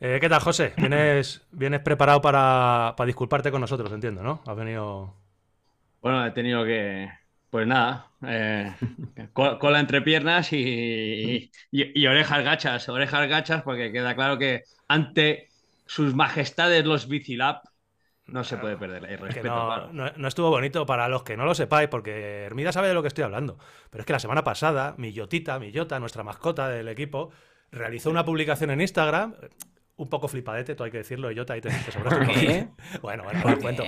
[0.00, 0.74] Eh, ¿Qué tal, José?
[0.76, 4.42] ¿Vienes, vienes preparado para, para disculparte con nosotros, entiendo, ¿no?
[4.46, 5.14] Has venido...
[6.00, 7.08] Bueno, he tenido que,
[7.50, 8.72] pues nada, eh,
[9.32, 14.62] co- cola entre piernas y, y- y orejas gachas, orejas gachas, porque queda claro que
[14.86, 15.48] ante
[15.86, 17.62] sus majestades los Bicilab
[18.26, 19.92] no se puede perder el respeto, no, claro.
[19.92, 23.02] no- no estuvo bonito para los que no lo sepáis, porque Hermida sabe de lo
[23.02, 23.58] que estoy hablando.
[23.90, 27.30] Pero es que la semana pasada, mi Yotita, mi Yota, nuestra mascota del equipo,
[27.70, 29.34] realizó una publicación en Instagram,
[29.98, 32.26] un poco flipadete, todo hay que decirlo, Yota, ahí te, te ¿Por qué?
[32.26, 32.76] poquito.
[33.02, 33.84] Bueno, bueno, os lo cuento.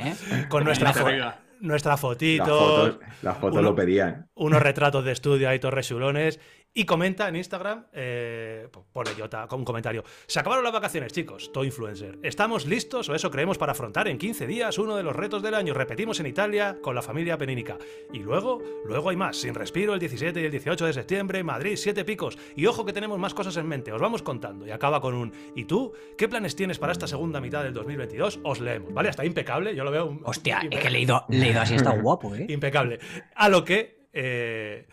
[0.48, 4.28] Con nuestra, fo- nuestra Las fotito, fotos, las fotos uno- lo pedían.
[4.34, 6.38] unos retratos de estudio ahí, torres chulones.
[6.72, 10.04] Y comenta en Instagram, eh, pone Jota con un comentario.
[10.28, 12.20] Se acabaron las vacaciones, chicos, todo influencer.
[12.22, 15.54] ¿Estamos listos o eso creemos para afrontar en 15 días uno de los retos del
[15.54, 15.74] año?
[15.74, 17.76] Repetimos en Italia con la familia penínica.
[18.12, 19.36] Y luego, luego hay más.
[19.38, 22.38] Sin respiro el 17 y el 18 de septiembre, Madrid, siete picos.
[22.54, 24.64] Y ojo que tenemos más cosas en mente, os vamos contando.
[24.64, 25.92] Y acaba con un ¿Y tú?
[26.16, 28.38] ¿Qué planes tienes para esta segunda mitad del 2022?
[28.44, 29.08] Os leemos, ¿vale?
[29.08, 30.06] Está impecable, yo lo veo.
[30.06, 32.46] un- Hostia, impe- es que he leído, leído así está guapo, ¿eh?
[32.48, 33.00] Impecable.
[33.34, 34.86] A lo que eh,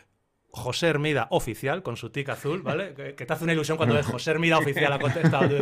[0.57, 2.93] José Hermida oficial, con su tic azul, ¿vale?
[2.93, 5.47] Que, que te hace una ilusión cuando ves José Hermida oficial ha contestado.
[5.47, 5.55] tú,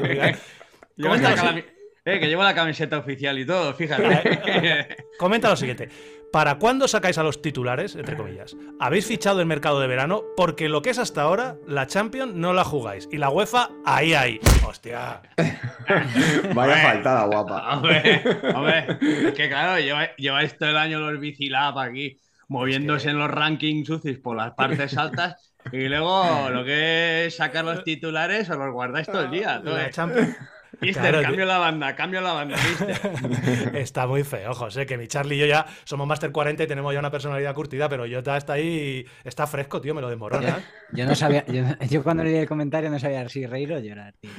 [2.08, 4.96] eh, que llevo la camiseta oficial y todo, fíjate.
[5.18, 5.90] comenta lo siguiente.
[6.32, 8.56] ¿Para cuándo sacáis a los titulares, entre comillas?
[8.80, 10.22] ¿Habéis fichado el mercado de verano?
[10.36, 13.08] Porque lo que es hasta ahora, la Champions no la jugáis.
[13.12, 14.40] Y la UEFA, ahí, ahí.
[14.68, 15.22] Hostia.
[16.54, 17.78] Vaya faltada, guapa.
[17.78, 18.22] Hombre,
[18.54, 18.86] hombre,
[19.30, 23.88] es que claro, lleva- lleváis todo el año los Bicilab aquí, moviéndose en los rankings
[23.88, 28.72] sucios por las partes altas, y luego lo que es sacar los titulares os los
[28.74, 29.60] guardáis todo el día.
[29.64, 29.90] La eh.
[29.92, 30.36] Champions.
[30.82, 33.72] Mister, Claro, cambio la banda, cambio la banda, mister.
[33.78, 36.92] Está muy feo, José, que mi Charlie y yo ya somos Master 40 y tenemos
[36.94, 40.60] ya una personalidad curtida, pero Jota está ahí, está fresco, tío, me lo Yo, desmorona.
[40.92, 44.16] yo no sabía, yo, yo cuando leí el comentario no sabía si reír o llorar,
[44.20, 44.32] tío.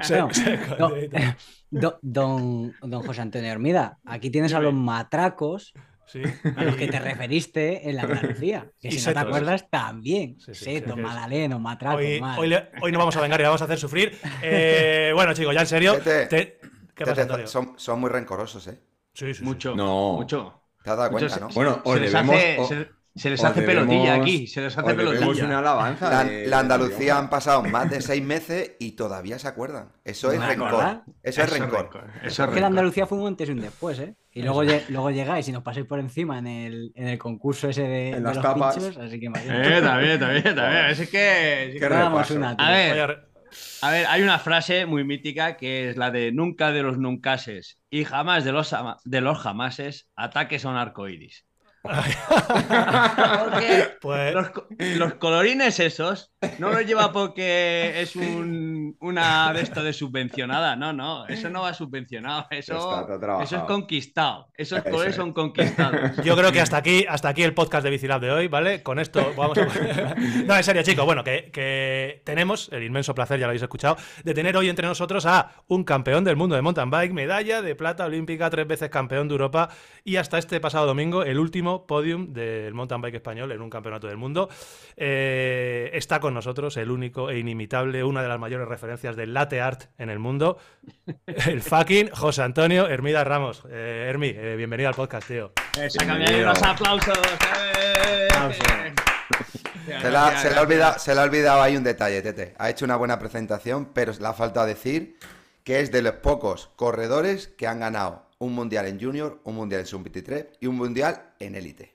[0.00, 0.90] Se- No, se- no,
[1.70, 5.74] do- don, don José Antonio Hermida, aquí tienes a los matracos
[6.12, 6.22] Sí.
[6.56, 8.70] a los que te referiste en la Andalucía.
[8.80, 10.38] Que Y si no te acuerdas, también.
[10.40, 10.92] Sí, sí, sí.
[10.96, 12.38] magdalenos, matracos, Hoy, mal.
[12.38, 14.18] hoy, le- hoy no vamos a vengar y vamos a hacer sufrir.
[14.42, 15.94] Eh, bueno, chicos, ya en serio.
[15.94, 16.60] Tete, te-
[16.94, 18.78] ¿Qué pasa, Tete, son, son muy rencorosos, ¿eh?
[19.14, 19.44] Sí, sí, sí.
[19.44, 20.14] Mucho, No.
[20.14, 20.60] mucho.
[20.84, 21.48] ¿Te has dado Mucho cuenta, se- no?
[21.54, 24.94] Bueno, os debemos- hace, o- se, se les hace debemos- pelotilla aquí, se les hace
[24.94, 25.44] pelotilla.
[25.44, 26.08] una alabanza.
[26.10, 29.92] La, de- la Andalucía de- han pasado más de seis meses y todavía se acuerdan.
[30.04, 31.02] Eso es ¿No rencor.
[31.22, 31.90] Eso es rencor.
[32.22, 32.64] Eso es Es que la rencor.
[32.64, 34.14] Andalucía fue un antes y un después, ¿eh?
[34.32, 37.82] Y luego, luego llegáis y nos pasáis por encima en el, en el concurso ese
[37.82, 38.76] de, En de las los tapas.
[38.76, 39.78] pinchos, así que imagínate.
[39.78, 40.86] Eh, también, también, también.
[40.86, 41.64] Es que.
[41.74, 42.50] es que- una.
[42.58, 43.26] A ver,
[43.82, 47.78] A ver, hay una frase muy mítica que es la de nunca de los nuncases
[47.90, 48.74] y jamás de los,
[49.04, 51.44] de los jamases ataques a un arco iris.
[51.82, 59.62] Porque pues, los, co- los colorines esos no los lleva porque es un, una de
[59.62, 60.76] esto de subvencionada.
[60.76, 62.46] No, no, eso no va subvencionado.
[62.50, 64.48] Eso, Está eso es conquistado.
[64.56, 65.16] Esos Eso colores es.
[65.16, 66.16] son conquistados.
[66.24, 68.82] yo creo que hasta aquí, hasta aquí el podcast de Bicilab de hoy, ¿vale?
[68.82, 69.64] Con esto vamos a.
[70.46, 71.04] no, en serio, chicos.
[71.04, 74.86] Bueno, que, que tenemos el inmenso placer, ya lo habéis escuchado, de tener hoy entre
[74.86, 78.90] nosotros a un campeón del mundo de mountain bike, medalla de plata olímpica, tres veces
[78.90, 79.68] campeón de Europa
[80.04, 84.06] y hasta este pasado domingo el último podium del mountain bike español en un campeonato
[84.06, 84.48] del mundo.
[84.96, 89.60] Eh, está con nosotros el único e inimitable, una de las mayores referencias del latte
[89.60, 90.58] art en el mundo,
[91.26, 93.64] el fucking José Antonio Hermida Ramos.
[93.70, 95.52] Eh, Hermi, eh, bienvenido al podcast, tío.
[95.88, 96.50] Sácame ahí Bienvenido.
[96.50, 97.18] unos aplausos.
[99.84, 102.54] Se le, ha, se le ha olvidado, se le ha olvidado ahí un detalle, Tete.
[102.58, 105.18] Ha hecho una buena presentación, pero le ha faltado decir
[105.64, 109.80] que es de los pocos corredores que han ganado un mundial en junior, un mundial
[109.82, 111.94] en sub-23 y un mundial en élite.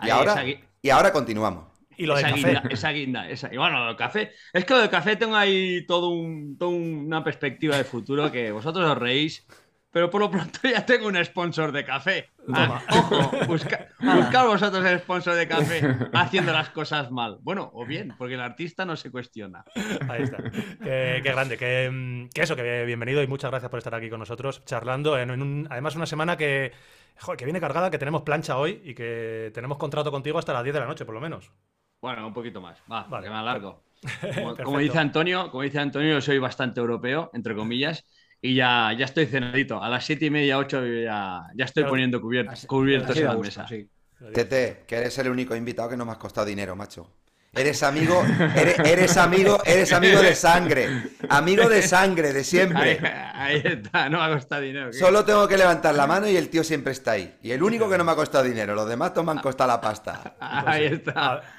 [0.00, 0.44] Y Ahí, ahora, esa
[0.82, 1.66] y ahora continuamos.
[1.96, 2.42] Y lo de esa café.
[2.46, 4.32] guinda, esa guinda, esa- Y bueno, lo del café.
[4.52, 8.50] Es que lo del café tengo ahí todo un, todo una perspectiva de futuro que
[8.52, 9.46] vosotros os reís,
[9.90, 12.28] pero por lo pronto ya tengo un sponsor de café.
[12.52, 15.80] Ah, ojo, busca, buscar vosotros el sponsor de café
[16.12, 17.38] haciendo las cosas mal.
[17.42, 19.64] Bueno, o bien, porque el artista no se cuestiona.
[20.08, 20.38] Ahí está.
[20.82, 21.56] Qué, qué grande.
[21.58, 25.18] Que, mm, que eso, que bienvenido y muchas gracias por estar aquí con nosotros charlando.
[25.18, 26.72] En, en un- además, una semana que,
[27.18, 30.62] joder, que viene cargada, que tenemos plancha hoy y que tenemos contrato contigo hasta las
[30.64, 31.52] 10 de la noche, por lo menos.
[32.00, 32.78] Bueno, un poquito más.
[32.90, 33.24] Va, Vale.
[33.24, 33.84] que me alargo.
[34.34, 38.06] Como, como dice Antonio, como dice Antonio, yo soy bastante europeo, entre comillas,
[38.42, 39.82] y ya, ya estoy cenadito.
[39.82, 41.92] A las siete y media, ocho ya, ya estoy Claro.
[41.92, 42.64] poniendo cubiertos
[43.10, 43.68] así en la gusto, mesa.
[43.68, 43.88] sí.
[44.34, 47.10] Tete, que eres el único invitado que no me has costado dinero, macho.
[47.52, 48.22] Eres amigo,
[48.54, 50.88] eres, eres amigo, eres amigo de sangre.
[51.28, 53.00] Amigo de sangre, de siempre.
[53.02, 54.90] ahí está, no me ha costado dinero.
[54.92, 54.98] ¿qué?
[54.98, 57.34] Solo tengo que levantar la mano y el tío siempre está ahí.
[57.42, 59.68] Y el único que no me ha costado dinero, los demás todos me han costado
[59.68, 60.36] la pasta.
[60.40, 61.12] Ahí está.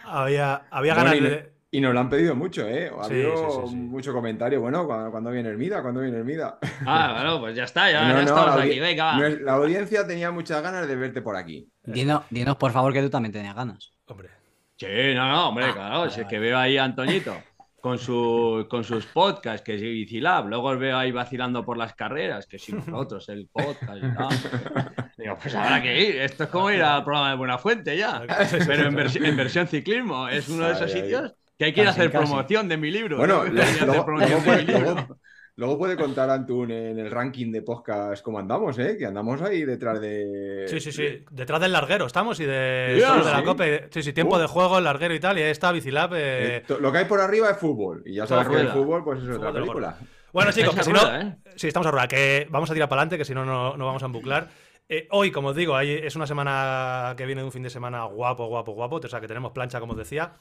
[0.06, 1.51] Ha- Había, había ganas de.
[1.74, 2.92] Y nos lo han pedido mucho, ¿eh?
[3.00, 3.76] Ha Sí, habido sí, sí, sí.
[3.78, 4.60] mucho comentario.
[4.60, 5.82] Bueno, ¿cuándo, cuándo viene el Mida?
[5.82, 6.58] ¿Cuándo viene el Mida?
[6.86, 8.80] Ah, bueno, pues ya está, ya, No, ya no, estamos aquí.
[8.80, 9.30] Venga, va.
[9.30, 11.70] La audiencia tenía muchas ganas de verte por aquí.
[11.84, 13.94] Dinos, dinos, por favor, que tú también tenías ganas.
[14.08, 14.30] Hombre.
[14.76, 16.00] Sí, no, no, hombre, Ah, claro.
[16.00, 16.36] vale, Si es vale.
[16.36, 17.38] que veo ahí a Antoñito
[17.80, 20.48] con, su, con sus podcasts, que es Bicilab.
[20.50, 25.12] Luego os veo ahí vacilando por las carreras, que si nosotros, el podcast y tal.
[25.18, 26.16] Digo, pues habrá que ir.
[26.18, 28.24] Esto es como ir al programa de Buenafuente ya.
[28.68, 30.28] Pero en, en versión ciclismo.
[30.28, 32.26] Es uno de esos sitios que hay que ir a hacer casi.
[32.26, 33.18] promoción de mi libro.
[33.18, 33.44] Bueno,
[33.86, 34.80] luego, mi puede, libro.
[34.82, 35.18] luego-
[35.56, 38.96] luego puede contar Antun en el ranking de podcast cómo andamos, ¿eh?
[38.98, 40.66] Que andamos ahí detrás de.
[40.68, 41.24] Sí, sí, sí.
[41.30, 43.44] Detrás del larguero estamos y de, Sí, solo de la sí.
[43.46, 43.88] COPE.
[43.92, 44.40] Sí, sí, tiempo Uh.
[44.40, 45.38] de juego, el larguero y tal.
[45.38, 46.14] Y ahí está Bicilab.
[46.16, 48.02] Eh, eh, Lo que hay por arriba es fútbol.
[48.08, 49.98] Y ya sabes que el fútbol, pues es Fútbol otra película.
[50.34, 51.16] Bueno, chicos, que si no.
[51.16, 51.36] ¿eh?
[51.58, 53.86] Sí, estamos a rueda, que vamos a tirar para adelante, que si no, no no
[53.86, 54.48] vamos a embuclar.
[54.90, 57.70] Eh, hoy, como os digo, hay- es una semana que viene de un fin de
[57.70, 58.96] semana guapo, guapo, guapo.
[58.96, 60.34] O sea, que tenemos plancha, como os decía.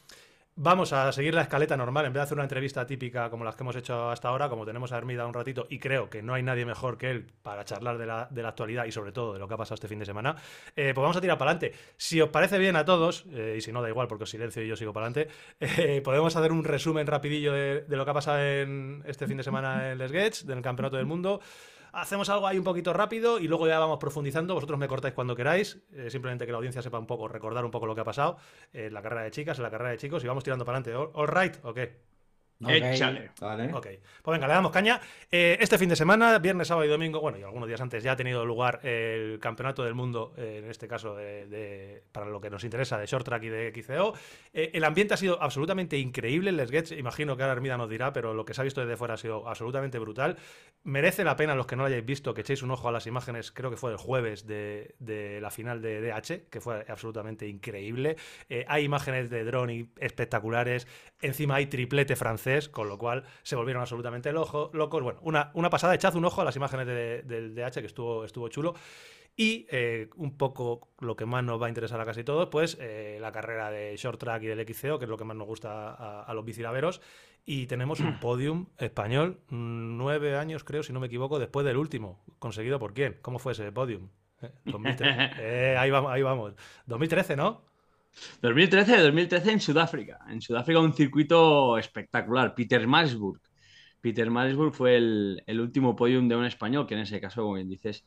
[0.63, 3.57] Vamos a seguir la escaleta normal, en vez de hacer una entrevista típica como las
[3.57, 6.35] que hemos hecho hasta ahora, como tenemos a Hermida un ratito, y creo que no
[6.35, 9.33] hay nadie mejor que él para charlar de la, de la actualidad y sobre todo
[9.33, 10.37] de lo que ha pasado este fin de semana,
[10.77, 11.79] eh, pues vamos a tirar para adelante.
[11.97, 14.63] Si os parece bien a todos, eh, y si no da igual porque os silencio
[14.63, 18.15] y yo sigo para adelante, eh, podemos hacer un resumen rapidillo de, lo que ha
[18.15, 21.41] pasado en este fin de semana en Les Gates, del Campeonato del Mundo.
[21.93, 24.55] Hacemos algo ahí un poquito rápido y luego ya vamos profundizando.
[24.55, 25.79] Vosotros me cortáis cuando queráis.
[25.93, 28.37] eh, simplemente que la audiencia sepa un poco, recordar un poco lo que ha pasado
[28.73, 31.13] en la carrera de chicas, en la carrera de chicos y vamos tirando para adelante.
[31.15, 31.57] ¿All, right?
[31.65, 32.10] ¿O qué?
[32.63, 32.71] Ok.
[32.71, 33.31] Échale.
[33.41, 33.73] Vale.
[33.73, 33.87] Ok,
[34.23, 35.01] pues venga, le damos caña.
[35.31, 38.13] Eh, este fin de semana, viernes, sábado y domingo, bueno, y algunos días antes ya
[38.13, 42.41] ha tenido lugar el Campeonato del Mundo, eh, en este caso, de, de- para lo
[42.41, 44.13] que nos interesa, de Short Track y de XCO.
[44.53, 47.89] Eh, el ambiente ha sido absolutamente increíble en Les Gets, imagino que ahora Hermida nos
[47.89, 50.37] dirá, pero lo que se ha visto desde fuera ha sido absolutamente brutal.
[50.83, 53.07] Merece la pena, los que no lo hayáis visto, que echéis un ojo a las
[53.07, 57.47] imágenes, creo que fue el jueves de, de la final de DH, que fue absolutamente
[57.49, 58.17] increíble.
[58.49, 60.87] Eh, hay imágenes de drone y- espectaculares.
[61.23, 65.03] Encima hay triplete francés, con lo cual se volvieron absolutamente lojo- locos.
[65.03, 65.95] Bueno, una, una pasada.
[65.95, 68.75] Echad un ojo a las imágenes de- del DH, que estuvo, estuvo chulo.
[69.37, 72.77] Y eh, un poco lo que más nos va a interesar a casi todos, pues
[72.81, 75.47] eh, la carrera de short track y del XCO, que es lo que más nos
[75.47, 77.01] gusta a, a los bicilaveros.
[77.47, 82.23] Y tenemos un podium español, nueve años creo, si no me equivoco, después del último.
[82.39, 83.19] ¿Conseguido por quién?
[83.23, 84.09] ¿Cómo fue ese podium?
[84.43, 85.31] Eh, 2013.
[85.41, 86.55] Eh, ahí vamos, ahí vamos.
[86.87, 87.63] 2013, ¿no?
[88.43, 90.19] 2013, 2013 en Sudáfrica.
[90.29, 93.41] En Sudáfrica un circuito espectacular, Peter Marsburg.
[94.01, 97.55] Peter Marsburg fue el, el último podium de un español, que en ese caso, como
[97.55, 98.05] bien dices,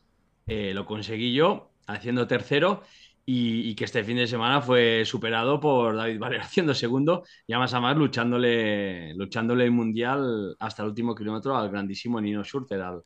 [0.48, 2.84] eh, lo conseguí yo, haciendo tercero,
[3.26, 7.54] y, y que este fin de semana fue superado por David Barrio haciendo segundo, y
[7.54, 12.82] además a más luchándole, luchándole el mundial hasta el último kilómetro al grandísimo Nino Schurter,
[12.82, 13.04] al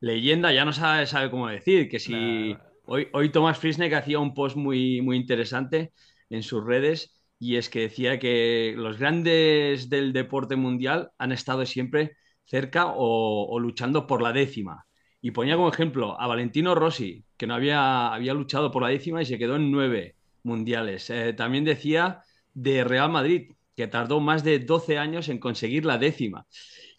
[0.00, 2.52] leyenda, ya no sabe, sabe cómo decir, que si...
[2.52, 2.60] Nah.
[2.90, 5.92] Hoy, hoy Tomás Frisneck hacía un post muy, muy interesante
[6.30, 11.64] en sus redes y es que decía que los grandes del deporte mundial han estado
[11.66, 14.86] siempre cerca o, luchando por la décima.
[15.20, 19.22] Y ponía como ejemplo a Valentino Rossi, que no había, había luchado por la décima
[19.22, 21.10] y se quedó en nueve mundiales.
[21.10, 22.22] Eh, también decía
[22.54, 26.46] de Real Madrid, que tardó más de 12 años en conseguir la décima.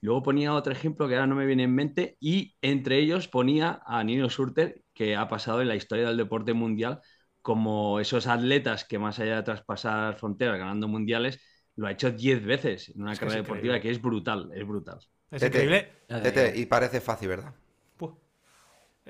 [0.02, 3.82] Luego ponía otro ejemplo que ahora no me viene en mente y entre ellos ponía
[3.86, 7.02] a Nino Schurter, que ha pasado en la historia del deporte mundial
[7.42, 11.42] como esos atletas que más allá de traspasar fronteras ganando mundiales,
[11.76, 13.82] lo ha hecho 10 veces en una Es carrera deportiva increíble.
[13.82, 15.00] que es brutal, es brutal.
[15.32, 15.46] Es Tete.
[15.46, 15.92] increíble.
[16.22, 17.54] Tete, y parece fácil, ¿verdad?
[17.98, 18.18] Puh.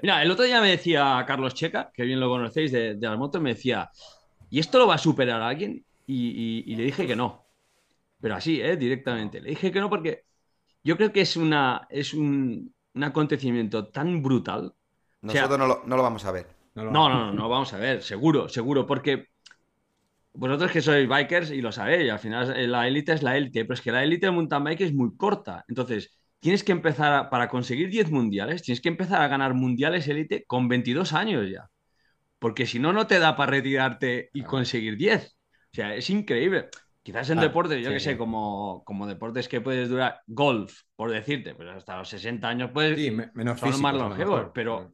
[0.01, 3.17] Mira, el otro día me decía Carlos Checa, que bien lo conocéis de, de las
[3.17, 3.89] motos, me decía,
[4.49, 5.85] ¿y esto lo va a superar alguien?
[6.07, 6.29] Y,
[6.67, 7.47] y- y le dije que no.
[8.21, 8.77] Pero así, ¿eh?
[8.77, 9.41] Directamente.
[9.41, 10.23] Le dije que no porque
[10.83, 14.67] yo creo que es, una, es un, un acontecimiento tan brutal.
[14.67, 14.75] O
[15.27, 16.47] sea, Nosotros no, lo, no lo vamos a ver.
[16.75, 19.27] No, No, no, no, no, vamos a ver, seguro, seguro, porque
[20.33, 23.63] vosotros que sois bikers y lo sabéis, al final eh, la élite es la élite,
[23.65, 25.65] pero es que la élite del mountain bike es muy corta.
[25.67, 30.07] Entonces, tienes que empezar, a- para conseguir 10 mundiales, tienes que empezar a ganar mundiales
[30.07, 31.69] élite con 22 años ya.
[32.39, 35.37] Porque si no, no te da para retirarte y conseguir 10.
[35.73, 36.69] O sea, es increíble.
[37.03, 41.11] Quizás en deportes, yo sí, que sé, como, como deportes que puedes durar, golf, por
[41.11, 44.93] decirte, pues hasta los 60 años puedes, Sí, me- menos son los más longevos, pero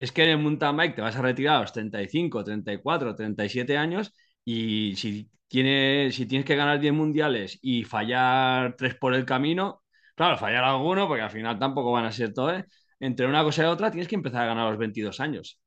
[0.00, 3.76] es que en el mountain bike te vas a retirar a los 35, 34, 37
[3.76, 4.12] años
[4.44, 9.82] y si si tienes que ganar 10 mundiales y fallar 3 por el camino,
[10.16, 12.64] claro, fallar alguno, porque al final tampoco van a ser todos, ¿eh?
[13.00, 15.60] entre una cosa y otra tienes que empezar a ganar a los 22 años.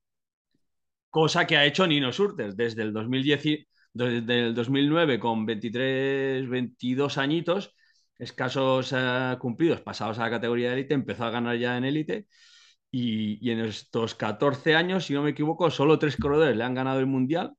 [1.09, 6.47] Cosa que ha hecho Nino Surter desde el 2010, y- desde el 2009 con 23,
[6.47, 7.73] 22 añitos,
[8.17, 12.27] escasos eh, cumplidos, pasados a la categoría de élite, empezó a ganar ya en élite
[12.91, 16.73] y, y en estos 14 años, si no me equivoco, solo tres corredores le han
[16.73, 17.53] ganado el mundial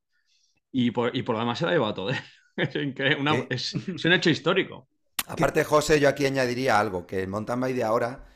[0.72, 2.10] y por, y por lo demás se lo ha llevado todo.
[2.10, 2.20] ¿eh?
[2.56, 4.88] Es, increíble, es, un hecho histórico.
[5.26, 8.26] Aparte, José, yo aquí añadiría algo, que el mountain bike de ahora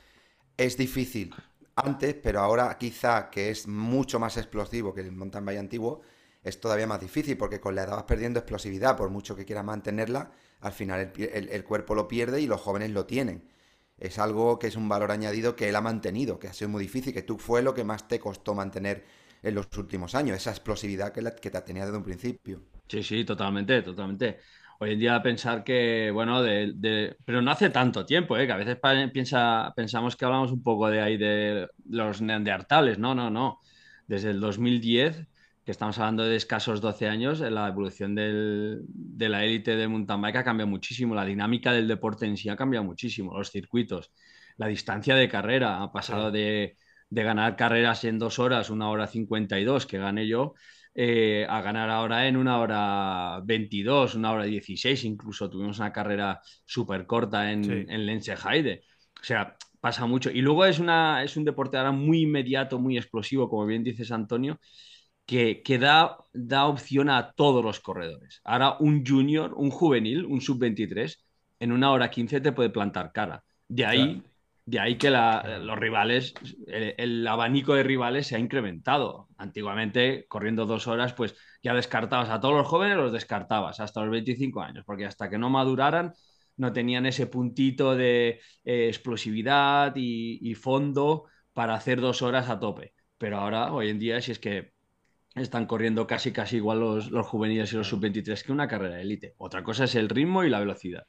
[0.56, 1.34] es difícil
[1.76, 6.02] antes, pero ahora quizá que es mucho más explosivo que el mountain bike antiguo,
[6.42, 9.64] es todavía más difícil porque con la edad vas perdiendo explosividad, por mucho que quieras
[9.64, 13.48] mantenerla, al final el, cuerpo lo pierde y los jóvenes lo tienen.
[13.98, 16.82] Es algo que es un valor añadido que él ha mantenido, que ha sido muy
[16.82, 19.04] difícil, que tú fue lo que más te costó mantener
[19.42, 22.62] en los últimos años, esa explosividad que, la, que te tenía desde un principio.
[22.88, 24.38] Sí, sí, totalmente, totalmente.
[24.80, 28.46] Hoy en día pensar que, bueno, de, pero no hace tanto tiempo, ¿eh?
[28.46, 28.78] que a veces
[29.12, 33.60] piensa, pensamos que hablamos un poco de ahí de los neandertales, no, no, no.
[34.06, 35.26] Desde el 2010
[35.64, 40.36] que estamos hablando de escasos 12 años, la evolución de la élite de mountain bike
[40.36, 44.12] ha cambiado muchísimo, la dinámica del deporte en sí ha cambiado muchísimo, los circuitos,
[44.58, 46.76] la distancia de carrera ha pasado de,
[47.08, 50.54] ganar carreras en dos horas, una hora 52 que gané yo,
[50.94, 56.40] eh, a ganar ahora en una hora 22, una hora 16, incluso tuvimos una carrera
[56.66, 57.86] súper corta en, sí.
[57.88, 60.30] en O sea, pasa mucho.
[60.30, 64.12] Y luego es, una, es un deporte ahora muy inmediato, muy explosivo, como bien dices
[64.12, 64.58] Antonio,
[65.26, 68.40] que, da, da, opción a todos los corredores.
[68.44, 71.16] Ahora un junior, un juvenil, un sub-23,
[71.60, 73.42] en una hora 15 te puede plantar cara.
[73.66, 74.22] De ahí,
[74.66, 76.34] de ahí que los rivales,
[76.66, 79.28] el, abanico de rivales se ha incrementado.
[79.38, 84.10] Antiguamente, corriendo dos horas, pues ya descartabas a todos los jóvenes, los descartabas hasta los
[84.10, 86.12] 25 años, porque hasta que no maduraran
[86.56, 92.60] no tenían ese puntito de eh, explosividad y, y fondo para hacer dos horas a
[92.60, 92.94] tope.
[93.18, 94.73] Pero ahora, hoy en día, si es que
[95.34, 99.34] están corriendo casi casi igual los, juveniles y los sub-23 que una carrera de élite.
[99.38, 101.04] Otra cosa es el ritmo y la velocidad.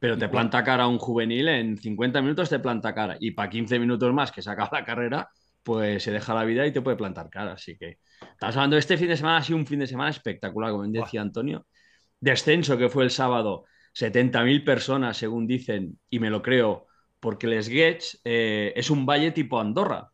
[0.00, 3.16] Pero te planta cara un juvenil en 50 minutos, te planta cara.
[3.20, 5.28] Y para 15 minutos más que se acaba la carrera,
[5.62, 7.52] pues se deja la vida y te puede plantar cara.
[7.52, 10.10] Así que estamos hablando de este fin de semana, ha sido un fin de semana
[10.10, 11.66] espectacular, como decía Antonio.
[12.20, 16.88] Descenso que fue el sábado, 70.000 personas, según dicen, y me lo creo,
[17.20, 20.10] porque Les Gets eh, es un valle tipo Andorra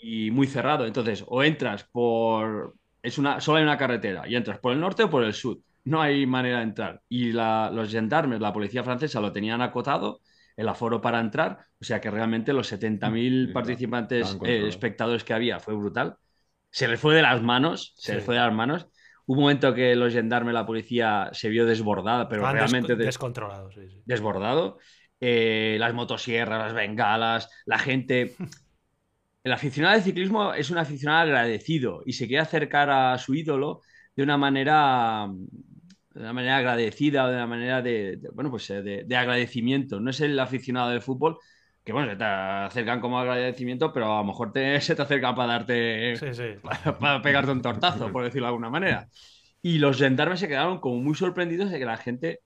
[0.00, 0.86] y muy cerrado.
[0.86, 2.74] Entonces, o entras por.
[3.02, 5.58] Es una, solo hay una carretera y entras por el norte o por el sur.
[5.84, 7.00] No hay manera de entrar.
[7.08, 10.20] Y los gendarmes, la policía francesa, lo tenían acotado,
[10.56, 11.58] el aforo para entrar.
[11.80, 16.16] O sea que realmente los 70.000 participantes, eh, espectadores que había, fue brutal.
[16.70, 18.86] Se les fue de las manos, se les fue de las manos.
[19.26, 22.96] Un momento que los gendarmes, la policía, se vio desbordada, pero realmente.
[22.96, 23.70] descontrolado,
[24.04, 24.78] Desbordado.
[25.20, 28.34] Eh, las motosierras, las bengalas, la gente
[29.42, 33.80] el aficionado de ciclismo es un aficionado agradecido y se quiere acercar a su ídolo
[34.14, 38.82] de una manera, de una manera agradecida o de una manera de, bueno, pues eh,
[38.82, 39.98] de, agradecimiento.
[39.98, 41.38] No es el aficionado del fútbol
[41.82, 45.52] que, bueno, se te acercan como agradecimiento, pero a lo mejor se te acercan para
[45.52, 46.14] darte,
[46.98, 49.08] Para, pegarte un tortazo, por decirlo de alguna manera.
[49.62, 52.40] Y los gendarmes se quedaron como muy sorprendidos de que la gente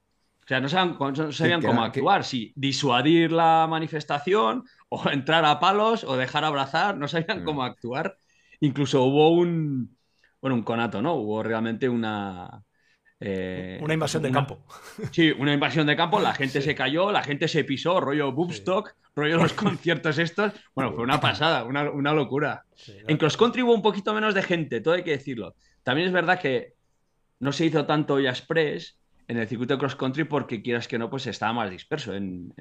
[0.44, 6.16] o sea, no sabían, cómo actuar, si disuadir la manifestación o entrar a palos o
[6.16, 8.16] dejar abrazar, no sabían cómo actuar.
[8.60, 9.96] Incluso hubo un,
[10.40, 11.14] bueno, un conato, ¿no?
[11.14, 12.62] Hubo realmente una...
[13.20, 14.66] Eh, una invasión de campo.
[15.12, 18.94] Sí, una invasión de campo, la gente se cayó, la gente se pisó, rollo Boomstock,
[19.14, 20.52] rollo los conciertos estos.
[20.74, 22.64] Bueno, fue una pasada, una, una locura.
[22.86, 25.54] en Cross Country hubo un poquito menos de gente, todo hay que decirlo.
[25.82, 26.74] También es verdad que
[27.40, 31.08] no se hizo tanto ya express, en el circuito cross country porque quieras que no,
[31.10, 32.14] pues estaba más disperso.
[32.14, 32.54] En,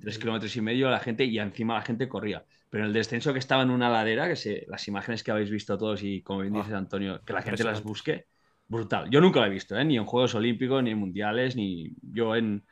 [0.00, 2.44] tres kilómetros y medio la gente y encima la gente corría.
[2.70, 5.50] Pero en el descenso que estaba en una ladera, que se, las imágenes que habéis
[5.50, 8.26] visto todos y como bien dices Antonio, que la gente las busque,
[8.66, 9.10] brutal.
[9.10, 9.84] Yo nunca lo he visto, ¿eh?
[9.84, 12.64] ni en Juegos Olímpicos, ni en Mundiales, ni yo en,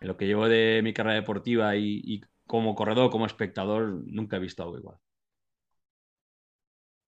[0.00, 4.40] lo que llevo de mi carrera deportiva y, y como corredor, como espectador, nunca he
[4.40, 4.96] visto algo igual.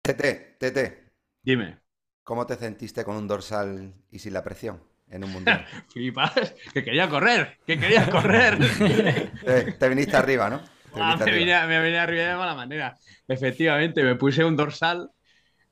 [0.02, 1.14] Tete, Tete.
[1.44, 1.80] Dime.
[2.24, 4.91] ¿Cómo te sentiste con un dorsal y sin la presión?
[5.12, 5.66] En un mundial.
[5.90, 8.58] Flipas, que quería correr, que quería correr.
[9.80, 10.62] te, viniste arriba, ¿no?
[10.96, 12.98] Ah, me, vine, arriba de mala manera.
[13.28, 15.10] Efectivamente, me puse un dorsal.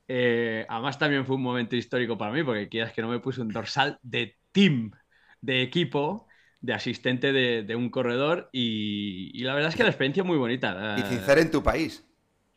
[0.08, 3.40] Eh, además, también fue un momento histórico para mí, porque quieras que no me puse
[3.40, 4.92] un dorsal de team,
[5.40, 6.26] de equipo,
[6.60, 8.48] de asistente de, un corredor.
[8.52, 10.96] Y, la verdad es que la experiencia es muy bonita.
[10.98, 12.06] Y sin ser en tu país.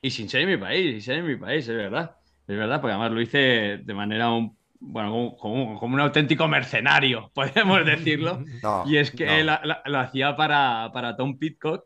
[0.02, 2.18] Y sin ser en mi país, sin ser en mi país, es verdad.
[2.48, 7.86] Es verdad, porque además lo hice de manera un bueno, como, un auténtico mercenario, podemos
[7.86, 8.44] decirlo.
[8.86, 11.86] y es que lo hacía para, para, Tom Pitcock.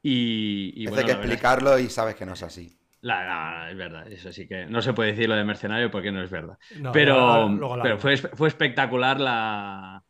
[0.00, 2.78] Y, Hay que explicarlo y sabes que no es así.
[3.00, 6.22] La, es verdad, eso sí que no se puede decir lo de mercenario porque no
[6.22, 6.56] es verdad.
[6.92, 7.48] pero,
[7.82, 10.02] pero fue, fue, espectacular la,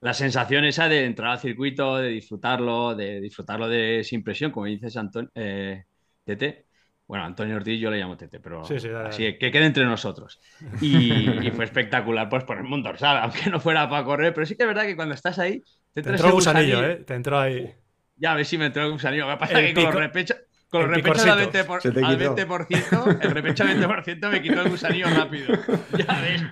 [0.00, 4.66] la, sensación esa de entrar al circuito, de disfrutarlo, de disfrutarlo de sin presión, como
[4.66, 5.84] dices Antonio, eh,
[6.24, 6.65] Tete.
[7.08, 9.38] Bueno, Antonio Ortiz yo le llamo Tete, pero Sí, sí, dale, así dale.
[9.38, 10.40] que quede entre nosotros.
[10.80, 14.56] Y, y fue espectacular pues ponerme un dorsal, aunque no fuera para correr, pero sí
[14.56, 15.62] que es verdad que cuando estás ahí,
[15.94, 16.92] Te te entró ese gusanillo, gusanillo.
[17.00, 17.04] ¿eh?
[17.04, 17.72] Te entró ahí.
[18.16, 19.26] Ya a ver si me entró el gusanillo.
[19.26, 20.36] Lo que pasa El que con los repechos,
[20.68, 21.64] con los el repechos al picorcito.
[21.64, 23.04] 20%, por- al quitó.
[23.04, 25.46] 20%, el repecho al 20% me quitó el gusanillo rápido.
[25.98, 26.42] Ya ves.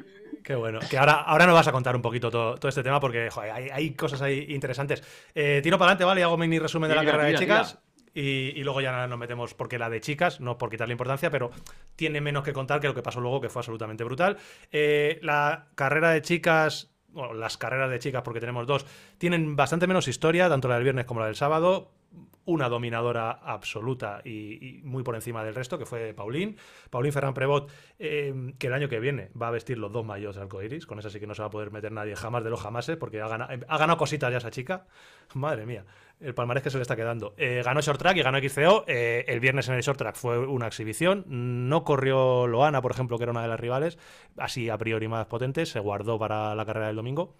[0.44, 0.78] Qué bueno.
[0.88, 3.50] Que ahora, ahora nos vas a contar un poquito todo, todo este tema porque joder,
[3.50, 5.02] hay, hay cosas ahí interesantes.
[5.34, 6.20] Eh, tiro para adelante, ¿vale?
[6.20, 7.78] Y hago mini resumen de la carrera de chicas.
[8.14, 11.50] Y, luego ya nos metemos, porque la de chicas, no por quitarle importancia, pero
[11.96, 14.38] tiene menos que contar que lo que pasó luego, que fue absolutamente brutal.
[14.70, 18.86] Eh, la carrera de chicas, bueno, las carreras de chicas, porque tenemos dos,
[19.18, 21.90] tienen bastante menos historia, tanto la del viernes como la del sábado.
[22.46, 26.56] Una dominadora absoluta y, muy por encima del resto, que fue Paulín.
[26.90, 30.36] Paulín Ferran Prevot, eh, que el año que viene va a vestir los dos mayos
[30.36, 30.84] de arcoiris.
[30.84, 32.98] Con esa sí que no se va a poder meter nadie jamás de los jamases,
[32.98, 34.86] porque ha ganado, ha ganado cositas ya esa chica.
[35.34, 35.86] Madre mía,
[36.20, 37.34] el palmarés que se le está quedando.
[37.36, 38.84] Eh, ganó Short Track y ganó XCO.
[38.86, 41.24] Eh, el viernes en el Short Track fue una exhibición.
[41.26, 43.98] No corrió Loana, por ejemplo, que era una de las rivales,
[44.36, 45.66] así a priori más potente.
[45.66, 47.36] Se guardó para la carrera del domingo.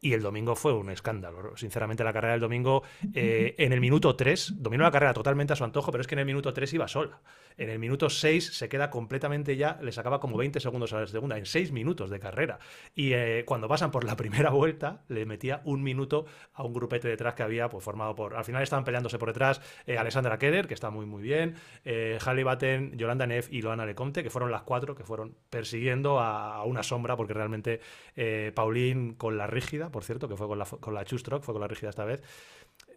[0.00, 1.56] Y el domingo fue un escándalo.
[1.56, 2.82] Sinceramente, la carrera del domingo,
[3.14, 6.14] eh, en el minuto 3, dominó la carrera totalmente a su antojo, pero es que
[6.14, 7.20] en el minuto 3 iba sola.
[7.56, 11.06] En el minuto 6 se queda completamente ya, le sacaba como 20 segundos a la
[11.06, 12.58] segunda, en 6 minutos de carrera.
[12.94, 17.08] Y eh, cuando pasan por la primera vuelta, le metía un minuto a un grupete
[17.08, 18.34] detrás que había, pues formado por.
[18.34, 22.18] Al final estaban peleándose por detrás eh, Alessandra Keller, que está muy, muy bien, eh,
[22.24, 26.56] Halle Batten, Yolanda Neff y Loana Lecomte, que fueron las cuatro que fueron persiguiendo a,
[26.56, 27.80] a una sombra, porque realmente
[28.16, 31.54] eh, Paulín con la rígida, por cierto, que fue con la, con la Chustrock, fue
[31.54, 32.22] con la rígida esta vez,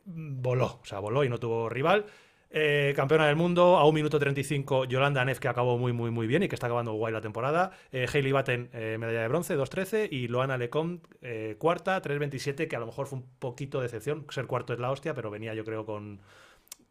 [0.06, 2.06] voló, o sea, voló y no tuvo rival.
[2.50, 6.28] Eh, campeona del mundo, a 1 minuto 35, Yolanda Neff, que acabó muy, muy, muy
[6.28, 7.72] bien y que está acabando guay la temporada.
[7.92, 10.08] Eh, Hailey Batten, eh, medalla de bronce, 2.13.
[10.12, 14.26] Y Loana Lecomte, eh, cuarta, 3.27, que a lo mejor fue un poquito de decepción.
[14.30, 16.22] Ser cuarto es la hostia, pero venía yo creo con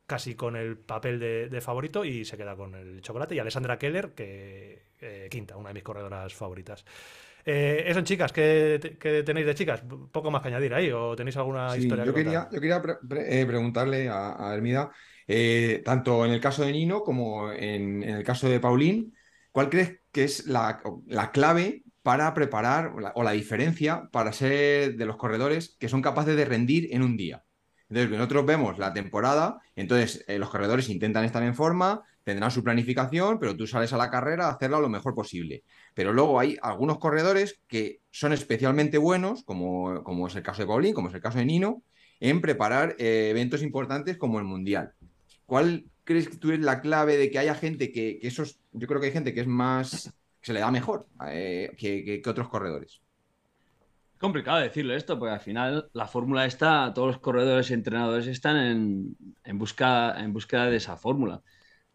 [0.06, 3.34] casi con el papel de, de favorito y se queda con el chocolate.
[3.34, 6.84] Y Alessandra Keller, que quinta, una de mis corredoras favoritas.
[7.44, 9.82] Eh, eso en chicas, ¿qué, qué tenéis de chicas?
[10.12, 12.50] Poco más que añadir ahí, o tenéis alguna Sí, historia yo que quería, contar?
[12.52, 14.90] yo quería pre- pre- preguntarle a, a Hermida,
[15.28, 19.14] eh, tanto en el caso de Nino como en, el caso de Paulín,
[19.52, 25.06] ¿cuál crees que es la, la clave para preparar o la, diferencia para ser de
[25.06, 27.44] los corredores que son capaces de rendir en un día?
[27.88, 32.64] Entonces, nosotros vemos la temporada, entonces eh, los corredores intentan estar en forma, tendrán su
[32.64, 35.62] planificación, pero tú sales a la carrera a hacerla lo mejor posible.
[35.94, 40.68] Pero luego hay algunos corredores que son especialmente buenos, como, como es el caso de
[40.68, 41.84] Paulín, como es el caso de Nino,
[42.18, 44.92] en preparar eh, eventos importantes como el Mundial.
[45.46, 48.86] ¿Cuál crees que tú es la clave de que haya gente que, que esos, yo
[48.86, 52.22] creo que hay gente que es más, que se le da mejor eh, que, que-
[52.22, 53.00] que otros corredores?
[54.18, 58.56] Complicado decirle esto, porque al final la fórmula está, todos los corredores y entrenadores están
[58.56, 61.42] en, en, busca, en búsqueda de esa fórmula.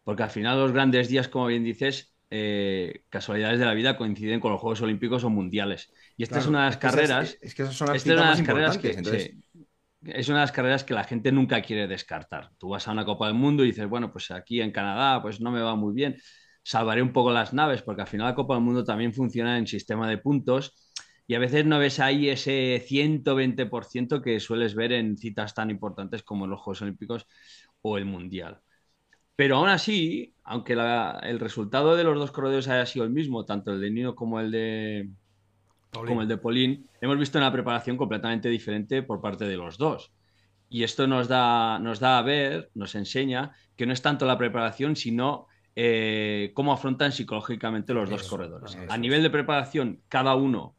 [0.04, 4.38] Porque al final los grandes días, como bien dices, eh, casualidades de la vida coinciden
[4.38, 5.90] con los Juegos Olímpicos o Mundiales.
[6.16, 7.38] Y esta es una de las es carreras.
[7.40, 9.42] es que esas son las esta es una de las carreras que, entonces- sí,
[10.04, 12.50] es una de las carreras que la gente nunca quiere descartar.
[12.58, 15.40] Tú vas a una Copa del Mundo y dices, bueno, pues aquí en Canadá pues
[15.40, 16.16] no me va muy bien.
[16.62, 19.66] Salvaré un poco las naves, porque al final la Copa del Mundo también funciona en
[19.66, 20.74] sistema de puntos
[21.26, 26.22] y a veces no ves ahí ese 120% que sueles ver en citas tan importantes
[26.22, 27.26] como los Juegos Olímpicos
[27.80, 28.60] o el Mundial.
[29.36, 33.72] Pero aún así, aunque el resultado de los dos corredores haya sido el mismo, tanto
[33.72, 35.10] el de Nino como el de,
[35.92, 36.08] Paulín.
[36.08, 40.12] como el de Paulín, hemos visto una preparación completamente diferente por parte de los dos.
[40.70, 44.38] Y esto nos da, nos da a ver, nos enseña que no es tanto la
[44.38, 48.74] preparación, sino eh, cómo afrontan psicológicamente los dos Eso, corredores.
[48.74, 50.76] eso A nivel de preparación, cada uno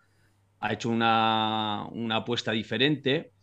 [0.59, 3.33] ha hecho una, una apuesta diferente.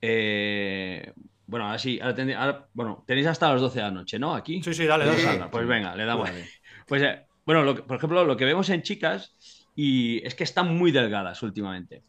[0.00, 1.12] Eh,
[1.46, 4.34] bueno, ahora sí, ahora ten- ahora- bueno, tenéis hasta las 12 de la noche, ¿no?
[4.34, 4.62] Aquí.
[4.62, 5.26] Sí, sí, dale, dale.
[5.28, 6.30] anda, Pues venga, le damos.
[6.86, 9.36] Pues eh, bueno, lo que- por ejemplo, lo que vemos en chicas
[9.74, 12.04] y es que están muy delgadas últimamente.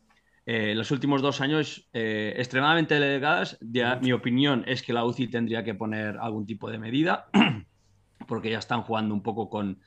[0.45, 3.57] Eh, los últimos dos años eh, extremadamente delgadas.
[3.61, 7.27] Ya, mi opinión es que la UCI tendría que poner algún tipo de medida
[8.27, 9.79] porque ya están jugando un poco con,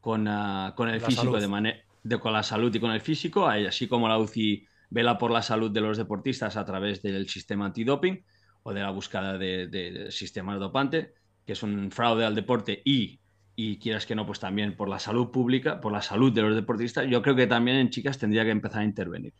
[0.00, 3.46] con, ah, con el La físico de de con la salud y con el físico,
[3.46, 7.66] así como la UCI vela por la salud de los deportistas a través del sistema
[7.66, 8.24] antidoping
[8.62, 11.08] o de la búsqueda de, de- de sistemas dopantes,
[11.44, 13.17] que es un fraude al deporte y,
[13.60, 16.54] y quieras que no, pues también por la salud pública, por la salud de los
[16.54, 19.34] deportistas, yo creo que también en chicas tendría que empezar a intervenir.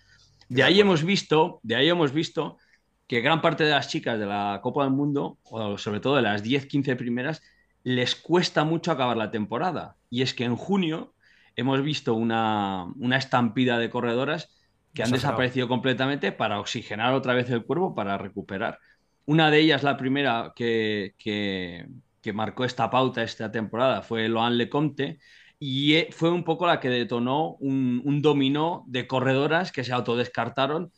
[0.49, 2.59] De ahí hemos visto, de ahí hemos visto
[3.07, 6.23] que gran parte de las chicas de la Copa del Mundo, o sobre todo de
[6.23, 7.43] las 10-15 primeras,
[7.85, 9.95] les cuesta mucho acabar la temporada.
[10.11, 11.15] Y es que en junio
[11.55, 14.53] hemos visto una, una estampida de corredoras
[14.95, 18.81] que han desaparecido completamente para oxigenar otra vez el cuerpo, para recuperar.
[19.27, 21.87] Una de ellas, la primera que, que,
[22.23, 25.19] que marcó esta pauta esta temporada fue Loan Lecomte
[25.59, 30.93] y eh, fue un poco la que detonó un, dominó de corredoras que se autodescartaron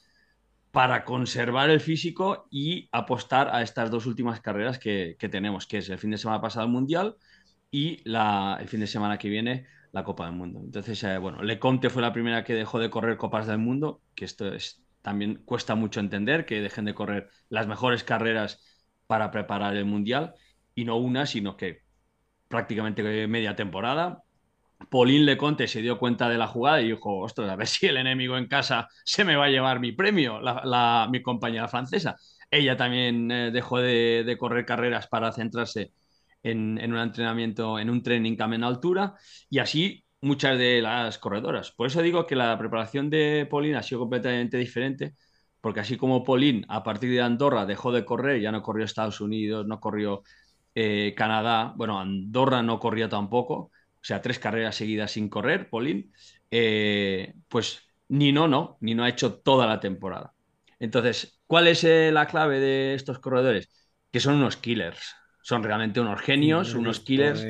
[0.71, 5.89] para conservar el físico y apostar a estas dos últimas carreras que, tenemos, que es
[5.89, 7.17] el fin de semana pasado el Mundial
[7.71, 10.61] y la, el fin de semana que viene la Copa del Mundo.
[10.63, 14.25] Entonces, eh, bueno, Lecomte fue la primera que dejó de correr Copas del Mundo, que
[14.25, 18.63] esto es, también cuesta mucho entender, que dejen de correr las mejores carreras
[19.07, 20.35] para preparar el Mundial,
[20.75, 21.83] y no una, sino que
[22.49, 24.23] prácticamente media temporada.
[24.89, 27.97] Pauline Leconte se dio cuenta de la jugada y dijo, ostras, a ver si el
[27.97, 32.17] enemigo en casa se me va a llevar mi premio, la, mi compañera francesa.
[32.51, 35.93] Ella también eh, dejó de, correr carreras para centrarse
[36.43, 39.15] en, un entrenamiento, en un training cam en altura
[39.49, 41.73] y así muchas de las corredoras.
[41.73, 45.15] Por eso digo que la preparación de Pauline ha sido completamente diferente,
[45.61, 49.21] porque así como Pauline a partir de Andorra dejó de correr, ya no corrió Estados
[49.21, 50.23] Unidos, no corrió
[50.75, 56.13] eh, Canadá, bueno, Andorra no corría tampoco, o sea, tres carreras seguidas sin correr, Polín,
[56.51, 60.33] eh, pues Nino no, Nino ha hecho toda la temporada.
[60.79, 63.69] Entonces, ¿cuál es eh, la clave de estos corredores?
[64.11, 67.45] Que son unos killers, son realmente unos genios, unos killers.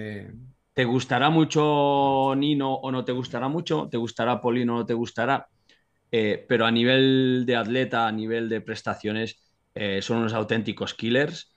[0.74, 3.88] ¿Te gustará mucho Nino o no te gustará mucho?
[3.90, 5.48] ¿Te gustará Polino o no te gustará?
[6.10, 9.40] Pero a nivel de atleta, a nivel de prestaciones,
[10.00, 11.49] son unos auténticos killers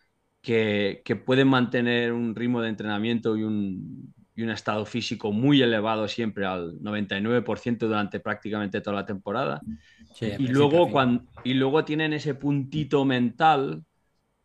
[0.43, 5.61] que, que, pueden mantener un ritmo de entrenamiento y un, y un estado físico muy
[5.61, 9.61] elevado siempre al 99% durante prácticamente toda la temporada.
[10.19, 13.85] y, luego cuando, y luego tienen ese puntito mental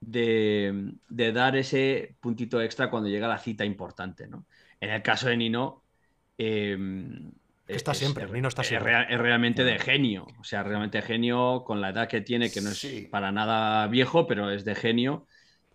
[0.00, 4.28] de, dar ese puntito extra cuando llega la cita importante.
[4.28, 4.46] ¿no?
[4.80, 5.82] En el caso de Nino...
[6.36, 7.32] Em,
[7.66, 9.06] está siempre, Nino está siempre.
[9.10, 12.70] Es, realmente de genio, o sea, realmente genio con la edad que tiene, que no
[12.70, 15.26] es para nada viejo, pero es de genio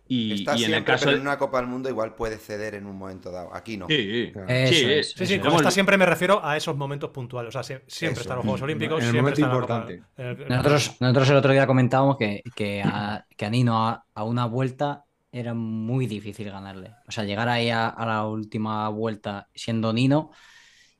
[0.06, 3.30] y, en el caso de una Copa del Mundo igual puede ceder en un momento
[3.30, 3.54] dado.
[3.54, 3.86] Aquí no.
[3.88, 4.32] Sí,
[4.68, 7.54] sí, sí, sí, está siempre me refiero a esos momentos puntuales.
[7.54, 9.02] O sea, siempre están los Juegos Olímpicos.
[9.02, 10.02] En el momento importante.
[10.48, 15.04] nosotros, nosotros el otro día comentábamos que, que, a, que a Nino a, una vuelta
[15.32, 16.92] era muy difícil ganarle.
[17.08, 20.32] O sea, llegar ahí a, la última vuelta siendo Nino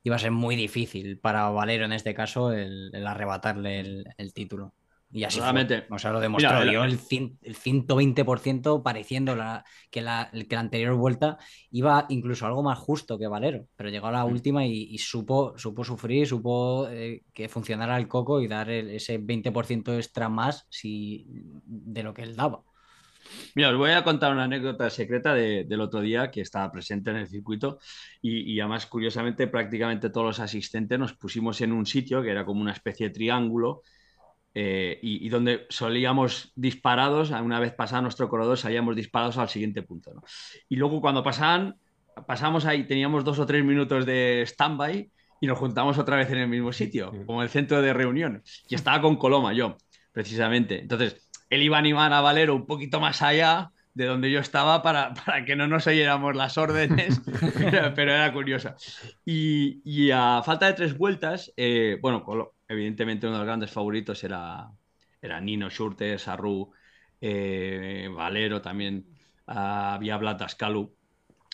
[0.03, 4.73] iba a ser muy difícil para Valero en este caso el, arrebatarle el título.
[5.15, 5.87] Y así fue.
[5.91, 6.61] O sea, lo demostró.
[6.61, 11.39] el, el, 120% pareciendo la, que, la, que la anterior vuelta
[11.71, 13.69] iba incluso algo más justo que Valero.
[13.77, 14.33] Pero llegó a la mm.
[14.33, 19.95] última y, supo, supo sufrir, supo eh, que funcionara el coco y dar ese 20%
[19.95, 21.25] extra más si,
[21.65, 22.63] de lo que él daba.
[23.55, 27.19] Mira, os voy a contar una anécdota secreta del otro día que estaba presente en
[27.19, 27.79] el circuito
[28.21, 32.45] y, y, además, curiosamente, prácticamente todos los asistentes nos pusimos en un sitio que era
[32.45, 33.83] como una especie de triángulo
[34.57, 40.13] eh, y, donde solíamos disparados, una vez pasado nuestro corredor, salíamos disparados al siguiente punto.
[40.69, 41.77] Y luego cuando pasaban,
[42.27, 46.39] pasamos ahí, teníamos dos o tres minutos de stand-by y nos juntamos otra vez en
[46.39, 48.43] el mismo sitio, como el centro de reunión.
[48.69, 49.77] Y estaba con Coloma yo,
[50.13, 50.81] precisamente.
[50.81, 54.83] Entonces, él iba a animar a Valero un poquito más allá de donde yo estaba
[54.83, 57.21] para, para que no nos oyéramos las órdenes,
[57.95, 58.77] pero, era curiosa.
[59.25, 62.25] Y, y, a falta de tres vueltas, eh, bueno,
[62.69, 64.71] evidentemente uno de los grandes favoritos era,
[65.21, 66.73] era Nino Schurter, Sarru,
[67.21, 69.07] eh, Valero también,
[69.47, 70.95] había Blatascalu,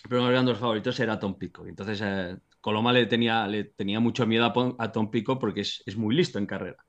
[0.09, 1.65] pero uno de los grandes favoritos era Tom Pico.
[1.65, 4.45] Entonces, eh, Coloma le tenía, le tenía mucho miedo
[4.77, 6.85] a, Tom Pico porque es, es, muy listo en carrera.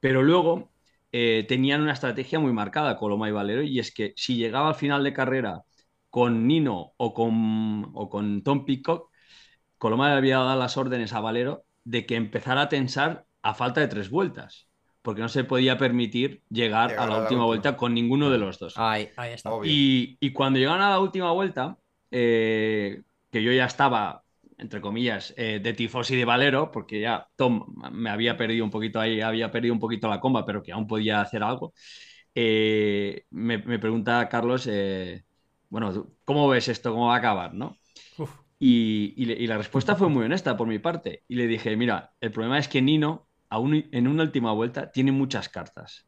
[0.00, 0.72] Pero luego
[1.12, 4.74] eh, tenían una estrategia muy marcada, Coloma y Valero, y es que si llegaba al
[4.74, 5.62] final de carrera
[6.10, 9.10] con Nino o con, o con Tom Pico,
[9.78, 13.80] Coloma le había dado las órdenes a Valero de que empezara a tensar a falta
[13.80, 14.68] de tres vueltas,
[15.02, 18.74] porque no se podía permitir llegar, a la última vuelta con ninguno de los dos.
[18.76, 19.50] Ahí, está.
[19.64, 21.78] Y, cuando llegaron a la última vuelta,
[22.10, 24.24] eh, que yo ya estaba,
[24.56, 29.00] entre comillas, eh, de tifosi de Valero, porque ya Tom me había perdido un poquito
[29.00, 31.72] ahí, había perdido un poquito la comba, pero que aún podía hacer algo.
[32.34, 34.68] Eh, me, pregunta Carlos,
[35.68, 36.92] bueno, ¿cómo ves esto?
[36.92, 37.54] ¿Cómo va a acabar?
[37.54, 37.76] ¿no?
[38.58, 41.22] Y, la respuesta fue muy honesta por mi parte.
[41.28, 45.48] Y le dije, mira, el problema es que Nino en una última vuelta tiene muchas
[45.48, 46.06] cartas.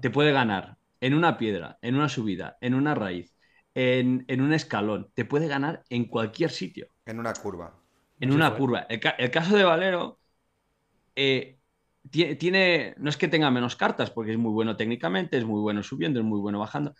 [0.00, 3.34] Te puede ganar en una piedra, en una subida, en una raíz,
[3.74, 5.10] en, un escalón.
[5.14, 6.88] Te puede ganar en cualquier sitio.
[7.06, 7.74] En una curva.
[8.20, 8.86] En una curva.
[8.88, 10.18] El, caso de Valero
[11.14, 11.58] eh,
[12.10, 15.82] tiene, no es que tenga menos cartas, porque es muy bueno técnicamente, es muy bueno
[15.82, 16.94] subiendo, es muy bueno bajando,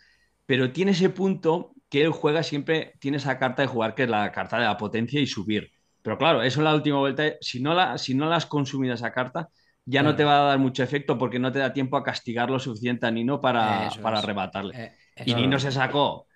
[0.45, 4.09] pero tiene ese punto que él juega siempre, tiene esa carta de jugar que es
[4.09, 5.71] la carta de la potencia y subir.
[6.01, 8.93] Pero claro, eso en la última vuelta, si no la, si no la has consumido
[8.93, 9.49] esa carta,
[9.89, 12.49] ya no te va a dar mucho efecto porque no te da tiempo a castigar
[12.49, 14.75] lo suficiente a Nino para, para arrebatarle.
[15.15, 16.27] Eh, y Nino se sacó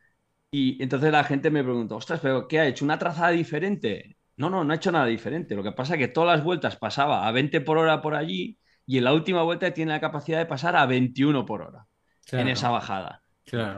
[0.52, 2.86] Y entonces la gente me preguntó, ostras, pero ¿qué ha hecho?
[2.86, 4.18] ¿Una trazada diferente?
[4.38, 5.56] No, no, no ha hecho nada diferente.
[5.56, 8.60] Lo que pasa es que todas las vueltas pasaba a 20 por hora por allí
[8.86, 11.88] y en la última vuelta tiene la capacidad de pasar a 21 por hora
[12.32, 13.24] en esa bajada.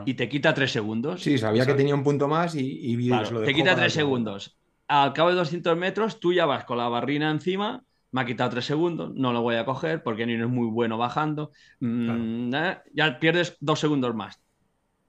[0.04, 1.22] Y te quita tres segundos.
[1.22, 2.60] Sí, sabía que tenía un punto más y,
[2.92, 3.08] y
[3.44, 4.58] Te quita tres segundos.
[4.88, 7.85] Al cabo de 200 metros, tú ya vas con la barrina encima.
[8.12, 10.96] Me ha quitado tres segundos, no lo voy a coger porque ni es muy bueno
[10.96, 11.50] bajando.
[11.80, 14.40] Mm, eh, ya pierdes dos segundos más.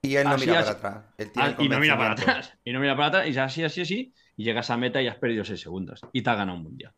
[0.02, 1.06] Y él no mira para atrás.
[1.36, 2.54] Ah, y no mira para atrás.
[2.64, 3.28] Y no mira para atrás.
[3.28, 4.14] Y así, así, así.
[4.36, 6.02] Y llegas a meta y has perdido seis segundos.
[6.14, 6.94] Y te ha ganado un mundial.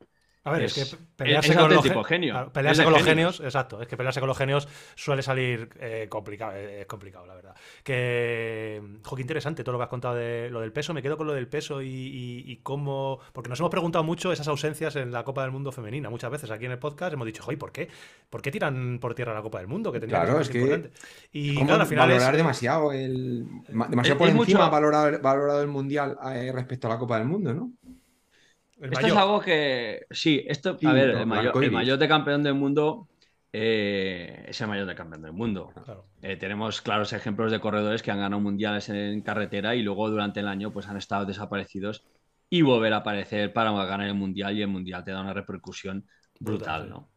[0.45, 2.49] A ver, es, que pelearse con, los, genio.
[2.53, 6.53] pelearse con los genios, exacto, es que pelearse con los genios suele salir eh, complicado,
[6.55, 7.55] eh, es complicado, la verdad.
[7.83, 11.17] Que, jo, qué interesante todo lo que has contado de lo del peso, me quedo
[11.17, 15.25] con lo del peso y, cómo, porque nos hemos preguntado mucho esas ausencias en la
[15.25, 17.89] Copa del Mundo femenina, muchas veces aquí en el podcast hemos dicho, joder, ¿por qué?
[18.29, 19.91] ¿Por qué tiran por tierra la Copa del Mundo?
[19.91, 20.89] Que claro, es que
[21.33, 26.87] y claro, al final valorar demasiado el, demasiado por encima valorado, el Mundial eh, respecto
[26.87, 27.73] a la Copa del Mundo, ¿no?
[28.81, 30.05] Esto es algo que.
[30.11, 30.77] Sí, esto.
[30.83, 33.07] a ver, el, mayor, de campeón del mundo
[33.51, 35.73] eh, es el mayor de campeón del mundo.
[36.21, 40.39] Eh, tenemos claros ejemplos de corredores que han ganado mundiales en carretera y luego durante
[40.39, 42.03] el año pues han estado desaparecidos
[42.49, 46.05] y volver a aparecer para ganar el mundial y el mundial te da una repercusión
[46.39, 47.09] brutal, ¿no?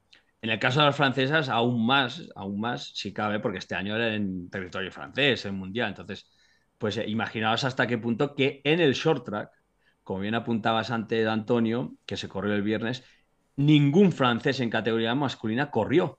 [0.42, 3.94] En el caso de las francesas, aún más, aún más, si cabe, porque este año
[3.94, 5.90] era en territorio francés, el mundial.
[5.90, 6.28] Entonces,
[6.78, 9.50] pues eh, imaginaos hasta qué punto que en el short track
[10.04, 13.04] como bien apuntabas antes, Antonio, que se corrió el viernes,
[13.56, 16.18] ningún francés en categoría masculina corrió.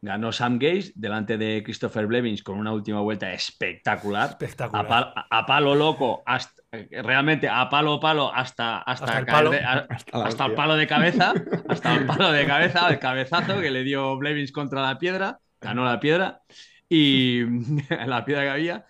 [0.00, 4.30] Ganó Sam Gaze delante de Christopher Blevins con una última vuelta espectacular.
[4.30, 5.14] espectacular.
[5.30, 9.50] A, palo loco, hasta, realmente a palo palo hasta, hasta, el, palo.
[9.50, 11.32] De, hasta, el palo de cabeza.
[11.68, 15.38] hasta el palo de cabeza, el cabezazo que le dio Blevins contra la piedra.
[15.58, 16.42] Ganó la piedra
[16.86, 17.42] y
[18.06, 18.86] la piedra que había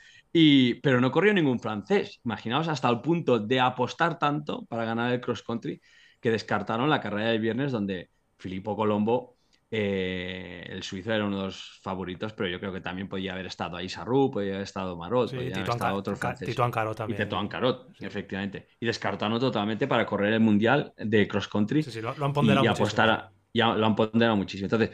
[0.82, 2.20] pero no corrió ningún francés.
[2.24, 5.80] Imaginaos hasta el punto de apostar tanto para ganar el cross country
[6.20, 9.36] que descartaron la carrera del viernes donde Filippo Colombo,
[9.70, 13.46] eh, el suizo, era uno de los favoritos, pero yo creo que también podía haber
[13.46, 16.48] estado ahí Sarru, podía haber estado Marot, podía haber estado otro francés.
[16.48, 17.20] Tito Ancarot también.
[17.20, 18.68] Y Tito Ancarot, efectivamente.
[18.80, 21.82] Y descartaron totalmente para correr el mundial de cross country.
[21.82, 24.66] Sí, sí, lo, han ponderado y, apostar ya lo han ponderado muchísimo.
[24.66, 24.90] Entonces,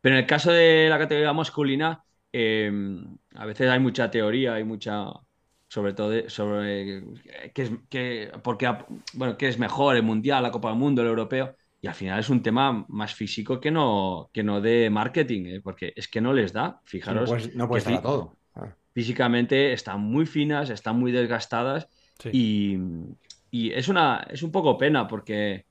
[0.00, 4.64] pero en el caso de la categoría masculina, Em, a veces hay mucha teoría, hay
[4.64, 5.06] mucha,
[5.68, 7.04] sobre todo sobre
[7.54, 8.74] qué es, qué, porque,
[9.12, 11.54] bueno, qué es mejor, el mundial, la Copa del Mundo, el europeo.
[11.80, 15.60] Y al final es un tema más físico que no, que no de marketing, ¿eh?
[15.60, 16.80] porque es que no les da.
[16.84, 17.54] Fijaros.
[17.54, 18.36] No puede, estar todo.
[18.94, 21.88] Físicamente están muy finas, están muy desgastadas
[22.30, 22.76] y,
[23.50, 25.66] y, es, una, es un poco pena porque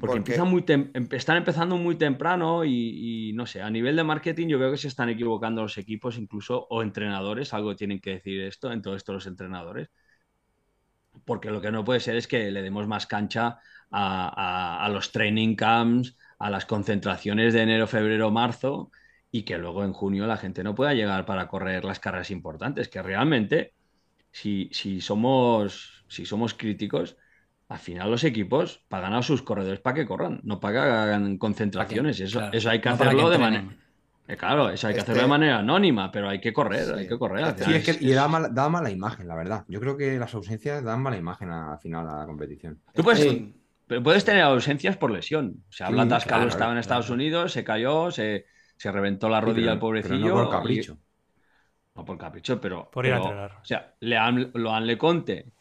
[0.00, 0.64] porque muy
[1.12, 4.88] están empezando muy temprano y, no sé, a nivel de marketing yo veo que se
[4.88, 9.12] están equivocando los equipos incluso o entrenadores, algo tienen que decir esto en todo esto
[9.12, 9.90] los entrenadores.
[11.24, 13.58] Porque lo que no puede ser es que le demos más cancha
[13.90, 18.90] a, los training camps, a las concentraciones de enero, febrero, marzo
[19.30, 22.88] y que luego en junio la gente no pueda llegar para correr las carreras importantes,
[22.88, 23.74] que realmente
[24.30, 27.16] si, si somos, si somos críticos,
[27.68, 31.38] al final los equipos pagan a sus corredores para que corran, no para que hagan
[31.38, 32.20] concentraciones.
[32.20, 33.64] Eso, eso hay que hacerlo de manera.
[34.28, 37.06] Eh, claro, eso hay que hacerlo de este manera anónima, pero hay que correr, hay
[37.06, 37.54] que correr.
[37.58, 39.64] Sí, es que y da, mala, imagen, la verdad.
[39.68, 42.80] Yo creo que las ausencias dan mala imagen al final a la competición.
[42.92, 43.42] Tú puedes,
[44.02, 45.64] puedes tener ausencias por lesión.
[45.68, 49.78] O sea, Blata estaba en Estados Unidos, se cayó, se, se reventó la rodilla al
[49.78, 50.28] pobrecillo.
[50.28, 50.98] no por capricho.
[51.94, 52.90] no por capricho, pero.
[52.90, 53.58] Por ir a entrenar.
[53.60, 55.52] O sea, le han, lo han Le Conte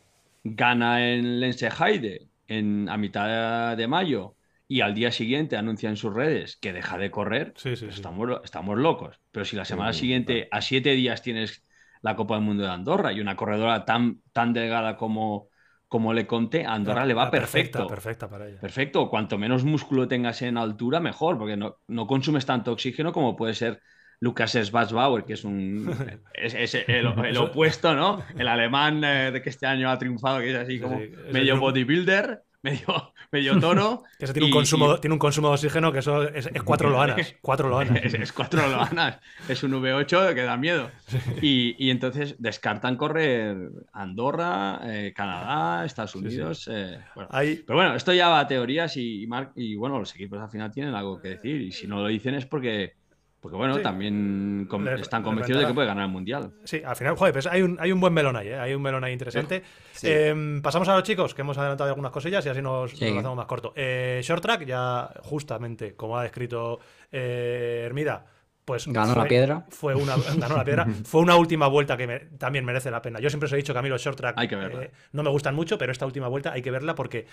[0.45, 4.35] gana en Lensheide en, a mitad de mayo
[4.67, 9.19] y al día siguiente anuncia en sus redes que deja de correr, estamos, estamos locos.
[9.31, 11.63] Pero si la semana siguiente, a siete días, tienes
[12.01, 15.49] la Copa del Mundo de Andorra y una corredora tan, tan delgada como,
[15.87, 17.87] como le conté, a Andorra le va perfecto.
[17.87, 18.59] Perfecta, para ella.
[18.59, 19.09] Perfecto.
[19.09, 23.55] Cuanto menos músculo tengas en altura, mejor, porque no, no consumes tanto oxígeno como puede
[23.55, 23.81] ser
[24.19, 25.93] Lucas Schwarzbauer, que es un
[26.33, 28.23] es, el, opuesto, ¿no?
[28.37, 30.99] El alemán eh, de que este año ha triunfado, que es así como
[31.31, 34.03] medio bodybuilder, medio, medio toro.
[34.19, 37.35] que tiene, un consumo, tiene un consumo de oxígeno que eso es, cuatro loanas.
[37.41, 38.03] Cuatro loanas.
[38.03, 39.19] Es, cuatro loanas.
[39.47, 40.89] Es un V8 que da miedo.
[41.41, 43.55] Y, entonces descartan correr
[43.93, 46.67] Andorra, eh, Canadá, Estados Unidos.
[46.71, 50.71] Eh, pero bueno, esto ya va a teorías y, y bueno, los equipos al final
[50.71, 51.61] tienen algo que decir.
[51.61, 52.95] Y si no lo dicen es porque
[53.45, 54.67] porque bueno, también
[54.99, 56.49] están convencidos de que puede ganar el Mundial.
[56.63, 58.57] Sí, al final, joder, pues hay un, hay un buen melón ahí, ¿eh?
[58.57, 59.61] hay un melón ahí interesante.
[60.01, 63.35] Em, pasamos a los chicos, que hemos adelantado algunas cosillas y así nos, lo hacemos
[63.35, 63.71] más corto.
[63.75, 66.79] Eh, short track, ya justamente, como ha descrito
[67.11, 68.25] eh, Hermida,
[68.65, 69.65] Pues Ganó fue, la piedra.
[69.69, 70.87] Fue una, ganó la piedra.
[71.03, 73.19] Fue una última vuelta que me- también merece la pena.
[73.19, 74.83] Yo siempre os he dicho que a mí los short track Hay que verla.
[74.85, 77.27] eh, no me gustan mucho, pero esta última vuelta hay que verla porque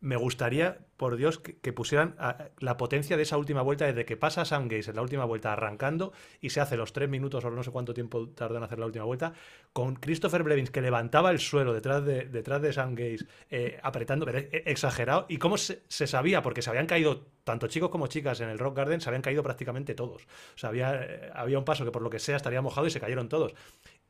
[0.00, 4.04] me gustaría, por Dios, que, que pusieran a- la potencia de esa última vuelta desde
[4.04, 7.44] que pasa Sam Gaze en la última vuelta arrancando y se hace los tres minutos
[7.44, 9.32] o no sé cuánto tiempo tardó en hacer la última vuelta,
[9.72, 14.26] con Christopher Blevins que levantaba el suelo detrás de, detrás de Sam Gaze, eh, apretando,
[14.26, 15.26] pero e- exagerado.
[15.28, 18.58] Y cómo se, se sabía, porque se habían caído tanto chicos como chicas en el
[18.58, 20.24] Rock Garden, se habían caído prácticamente todos.
[20.24, 22.90] O sea, había, eh, había un paso que por lo que sea estaría mojado y
[22.90, 23.54] se cayeron todos.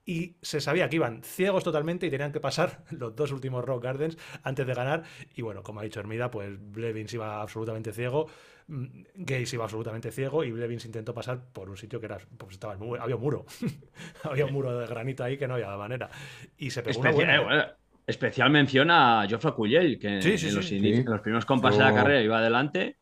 [0.04, 3.84] Y se sabía que iban ciegos totalmente y tenían que pasar los dos últimos Rock
[3.84, 5.04] Gardens antes de ganar.
[5.34, 8.26] Y bueno, como ha dicho Hermida, pues Blevins iba absolutamente ciego,
[8.66, 12.52] mm, Gaze iba absolutamente ciego y Blevins intentó pasar por un sitio que era, pues
[12.54, 13.46] estaba el había un muro.
[14.24, 16.10] había un muro de granito ahí que no había manera.
[16.56, 17.36] Y se pegó una Especial, buena.
[17.36, 17.64] eh, bueno,
[18.06, 20.78] especial mención a Geoffrey Cuyel, que Sí, sí, en, los sí.
[20.80, 21.04] Sí.
[21.06, 22.98] en los primeros compases de la carrera iba adelante,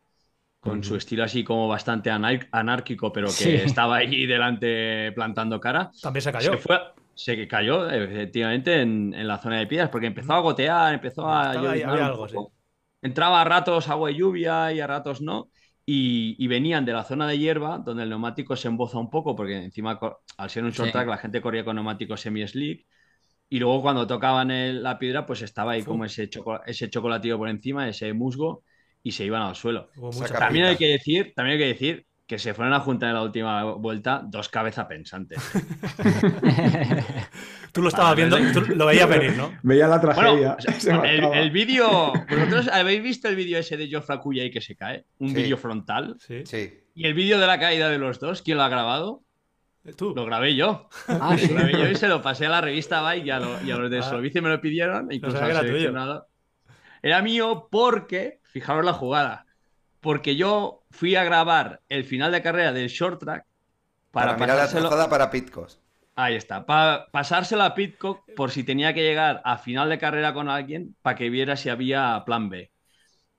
[0.61, 3.49] con su estilo así como bastante anar- anárquico, pero que Sí.
[3.83, 5.91] estaba ahí delante plantando cara.
[6.01, 6.51] También se cayó.
[6.53, 6.79] Se fue,
[7.15, 11.49] se cayó efectivamente en, en la zona de piedras, porque empezó a gotear, empezó a
[11.71, 12.53] ahí, algo, poco.
[13.01, 15.49] Entraba a ratos agua y lluvia y a ratos no.
[15.83, 19.35] Y, y venían de la zona de hierba, donde el neumático se emboza un poco,
[19.35, 19.99] porque encima,
[20.37, 20.91] al ser un short Sí.
[20.93, 22.85] track, la gente corría con neumáticos semi-slick.
[23.49, 27.39] Y luego cuando tocaban el- la piedra, pues estaba ahí como ese, choco- ese chocolatillo
[27.39, 28.63] por encima, ese musgo,
[29.03, 29.89] y se iban al suelo.
[30.37, 33.23] También hay que decir, también hay que decir que se fueron a juntar en la
[33.23, 35.39] última vuelta dos cabezas pensantes.
[37.71, 39.53] Tú lo estabas viendo, tú lo veías venir, ¿no?
[39.63, 40.57] Veía la tragedia.
[40.67, 42.11] o sea, el, vídeo.
[42.29, 45.05] ¿Vosotros habéis visto el vídeo ese de Joffre Cuya y que se cae?
[45.19, 45.35] Un Sí.
[45.35, 46.17] vídeo frontal.
[46.19, 46.41] Sí.
[46.45, 46.73] Sí.
[46.95, 49.23] Y el vídeo de la caída de los dos, ¿quién lo ha grabado?
[49.95, 50.13] Tú.
[50.13, 50.89] Lo grabé yo.
[51.07, 51.47] Ah, sí.
[51.47, 53.71] Lo grabé yo y se lo pasé a la revista Bike y a, lo- y
[53.71, 54.03] a los de Ah.
[54.03, 55.09] Solvice me lo pidieron.
[55.09, 55.67] Incluso era tuyo.
[55.71, 56.27] seleccionado.
[57.01, 59.47] Era mío porque, fijaros la jugada,
[59.99, 63.45] porque yo fui a grabar el final de carrera del short track
[64.11, 64.89] Para, para, mirar la pasárselo.
[64.89, 65.81] trazada para Pitcos.
[66.15, 70.33] Ahí está, para pasárselo a Pitcock por si tenía que llegar a final de carrera
[70.33, 72.71] con alguien para que viera si había plan B.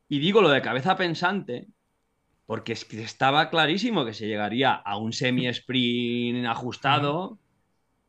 [0.09, 1.69] Y digo lo de cabeza pensante
[2.47, 7.39] porque es que estaba clarísimo que se llegaría a un semi-sprint ajustado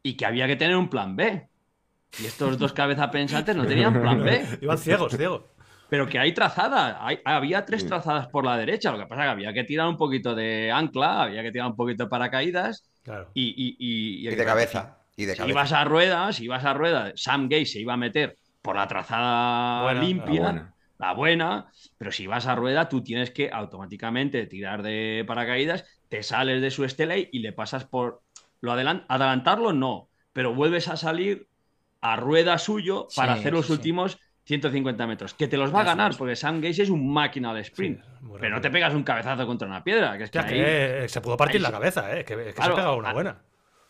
[0.02, 1.48] y que había que tener un plan B.
[2.20, 4.46] Y estos dos cabeza pensantes no tenían plan B.
[4.62, 5.44] Iban ciegos, ciegos.
[5.90, 7.88] Pero que hay trazada, hay- había tres Sí.
[7.88, 8.92] trazadas por la derecha.
[8.92, 11.68] Lo que pasa es que había que tirar un poquito de ancla, había que tirar
[11.68, 13.30] un poquito de paracaídas Claro.
[13.34, 14.98] y, y, y- Y de cabeza.
[15.16, 15.52] Y de si cabeza.
[15.52, 18.88] ibas a ruedas, si ibas a ruedas, Sam Gay se iba a meter por la
[18.88, 21.14] trazada Buena, limpia, la buena.
[21.14, 21.72] buena.
[21.98, 26.72] pero si vas a rueda, tú tienes que automáticamente tirar de paracaídas, te sales de
[26.72, 28.22] su estela y le pasas por.
[28.62, 31.48] Lo adelan- adelantarlo no, pero vuelves a salir
[32.02, 33.78] a rueda suyo para Sí, hacer los sí, sí.
[34.44, 35.34] Últimos 150 metros.
[35.34, 38.02] Que te los va a ganar, porque Sam Gaze es un máquina de sprint.
[38.02, 40.62] Sí, pero no te pegas un cabezazo contra una piedra, que es que Hostia, ahí-
[41.02, 41.74] que se pudo partir ahí la sí.
[41.74, 42.26] cabeza, ¿eh?
[42.26, 43.42] Que, que se Claro, ha pegado una buena.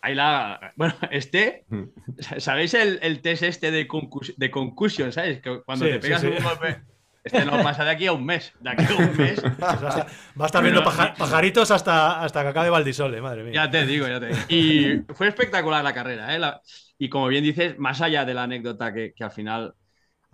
[0.01, 0.73] Ahí la.
[0.75, 1.65] Bueno, este.
[2.37, 5.11] ¿Sabéis el, el test este de, concus- de concussion?
[5.11, 5.41] ¿Sabes?
[5.41, 6.27] Que cuando Sí, te pegas sí.
[6.27, 6.81] un golpe.
[7.23, 8.53] Este no pasa de aquí a un mes.
[8.59, 9.39] De aquí a un mes.
[9.39, 10.07] Pues va a estar-
[10.39, 13.53] va a estar viendo paja- pajaritos hasta, hasta que acabe Valdisole, madre mía.
[13.53, 14.39] Ya te digo, ya te digo.
[14.49, 16.39] Y fue espectacular la carrera, ¿eh?
[16.39, 16.61] La-
[16.99, 19.73] y como bien dices, más allá de la anécdota que, que al final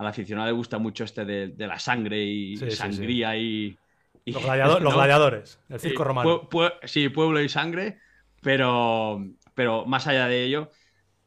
[0.00, 2.76] al aficionado le gusta mucho este de, de la sangre y Sí, sí, sí.
[2.76, 3.76] sangría y.
[4.24, 4.42] y- Los,
[4.94, 6.42] gladiadores, el circo romano.
[6.42, 7.98] pue- pue- sí, pueblo y sangre,
[8.42, 9.22] pero,
[9.54, 10.70] pero más allá de ello,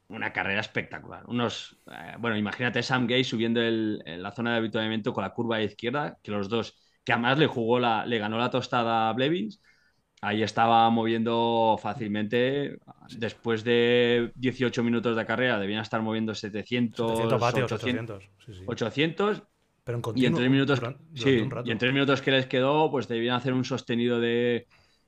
[0.08, 1.24] una carrera espectacular.
[1.28, 5.34] Unos, eh, bueno, imagínate Sam Gay subiendo el- en la zona de avituallamiento con la
[5.34, 9.10] curva de izquierda, que los dos, que además le jugó la, le ganó la tostada
[9.10, 9.62] a Blevins.
[10.26, 12.80] Ahí estaba moviendo fácilmente.
[13.10, 18.32] Después de 18 minutos de carrera, debían estar moviendo 700, 700 vatios, 800, 800.
[18.46, 18.62] Sí, sí.
[18.66, 19.44] 800
[19.84, 21.70] Pero en y continuo, en tres minutos, durante sí, un rato.
[21.70, 24.68] y en tres minutos que les quedó, pues debían hacer un sostenido de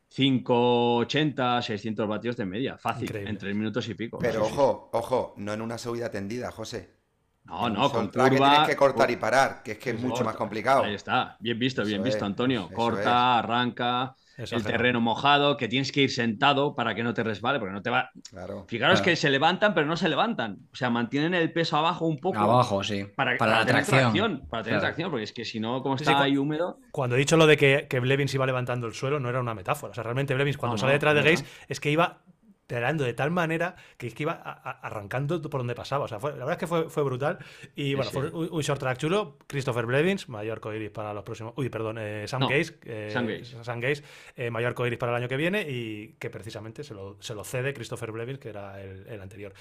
[0.10, 2.78] 580, 600 vatios de media.
[2.78, 3.30] Fácil, Increíble.
[3.30, 4.17] en tres minutos y pico.
[4.19, 6.95] Pero ojo, ojo, no en una subida tendida, José.
[7.43, 8.49] No, no, con track que curva.
[8.49, 10.84] tienes que cortar y parar, que es que es mucho más complicado.
[10.84, 12.69] Ahí está, bien visto, bien Eso visto, es, Antonio.
[12.69, 17.24] eso Corta, arranca, el terreno mojado, que tienes que ir sentado para que no te
[17.24, 18.10] resbale, porque no te va.
[18.30, 18.65] Claro.
[18.67, 19.12] Fijaros Claro.
[19.12, 20.58] que se levantan, pero no se levantan.
[20.71, 22.39] O sea, mantienen el peso abajo un poco.
[22.39, 23.06] Abajo, sí.
[23.15, 24.43] Para, Para la tener tracción.
[24.50, 24.88] Para tener Claro.
[24.93, 26.80] tracción, porque es que si no, como está sí, ahí húmedo.
[26.91, 29.54] Cuando he dicho lo de que, que Blevins iba levantando el suelo, no era una
[29.54, 29.91] metáfora.
[29.91, 31.50] O sea, realmente Blevins, cuando No, sale no, detrás de Gaze, no.
[31.69, 32.19] es que iba
[32.67, 36.05] tirando de tal manera que es que iba a- a- arrancando por donde pasaba.
[36.05, 37.37] O sea, fue- la verdad es que fue, fue brutal.
[37.75, 38.17] Y bueno, sí.
[38.17, 39.37] fue un, un short track chulo.
[39.47, 41.53] Christopher Blevins, mayor coiris para los próximos.
[41.57, 42.77] Uy, perdón, eh, Sam No, Gaze.
[42.85, 43.63] eh, Sam Gaze.
[43.63, 44.03] Sam Gaze,
[44.35, 47.43] eh, mayor coiris para el año que viene y que precisamente se lo, se lo
[47.43, 49.53] cede Christopher Blevins, que era el, el anterior.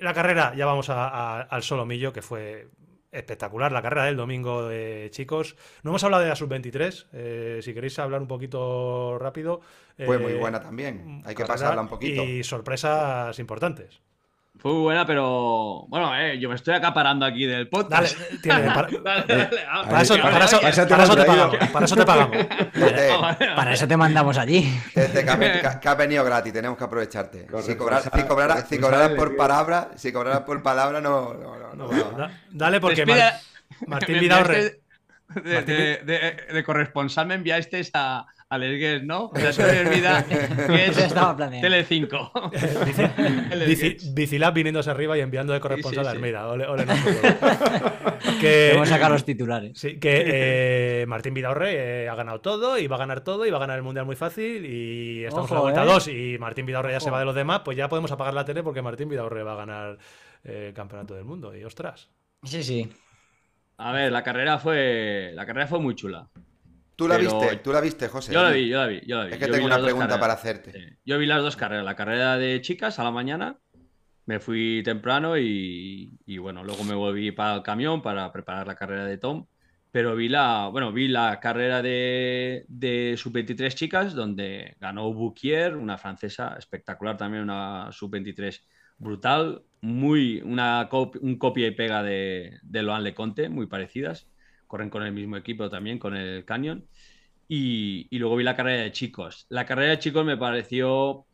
[0.00, 2.68] La carrera, ya vamos a- al solomillo, que fue
[3.12, 5.56] espectacular la carrera del domingo, de chicos.
[5.82, 7.06] No hemos hablado de la sub-23.
[7.12, 9.60] Eh, si queréis hablar un poquito rápido.
[10.04, 11.22] Fue muy buena también.
[11.24, 12.24] Hay que pasarla un poquito.
[12.24, 14.00] Y sorpresas importantes.
[14.58, 18.16] Fue muy buena, pero bueno, eh, yo me estoy acaparando aquí del podcast.
[18.16, 21.56] Dale, tiene, para, para, eso, para, eso, para, eso, te pagamos.
[21.72, 22.46] Para eso te pagamos.
[23.56, 24.72] para eso te mandamos allí.
[24.94, 27.46] Desde que, has venido gratis, tenemos que aprovecharte.
[27.62, 31.34] si cobraras si cobrara, si cobrara por palabra, si cobraras por palabra, no.
[31.34, 33.04] no, no, no dale, porque
[33.86, 34.80] Martín Vidaurre.
[35.34, 39.30] De, de, de, de, corresponsal me enviasteis a, Alergues, ¿no?
[39.32, 40.50] O sea, eso me olvida que es
[41.14, 44.12] Tele5.
[44.14, 46.46] Bicilab viniéndose arriba y enviando de corresponsal a Almeida.
[46.46, 46.92] Ole, ole, no,
[48.40, 49.78] que, Vamos a sacar los titulares.
[49.78, 53.50] Sí, que eh, Martín Vidaurre eh, ha ganado todo y va a ganar todo y
[53.50, 56.12] va a ganar el Mundial muy fácil y estamos en la vuelta 2 ¿eh?
[56.12, 58.62] y Martín Vidaurre ya se va de los demás, pues ya podemos apagar la tele
[58.62, 59.96] porque Martín Vidaurre va a ganar
[60.44, 62.10] el Campeonato del Mundo y ostras.
[62.42, 62.86] Sí, sí.
[63.78, 66.28] A ver, la carrera fue la carrera fue muy chula.
[66.96, 67.56] ¿Tú la viste?
[67.56, 68.32] ¿Tú la viste, José?
[68.32, 69.32] Yo la vi, yo la vi, yo la vi.
[69.32, 70.98] Es que tengo una pregunta para hacerte.
[71.04, 73.58] Yo vi las dos carreras, la carrera de chicas a la mañana,
[74.26, 79.04] me fui temprano y, bueno, luego me volví para el camión para preparar la carrera
[79.04, 79.46] de Tom.
[79.90, 85.98] Pero vi la, bueno, vi la carrera de, de sub-23 chicas, donde ganó Bouquier, una
[85.98, 88.62] francesa espectacular también, una sub-23
[88.96, 90.88] brutal, muy, una
[91.20, 94.31] un copia y pega de, de Loan Leconte, muy parecidas
[94.72, 96.86] corren con el mismo equipo también, con el Canyon.
[97.46, 99.44] Y, luego vi la carrera de chicos.
[99.50, 101.26] La carrera de chicos me pareció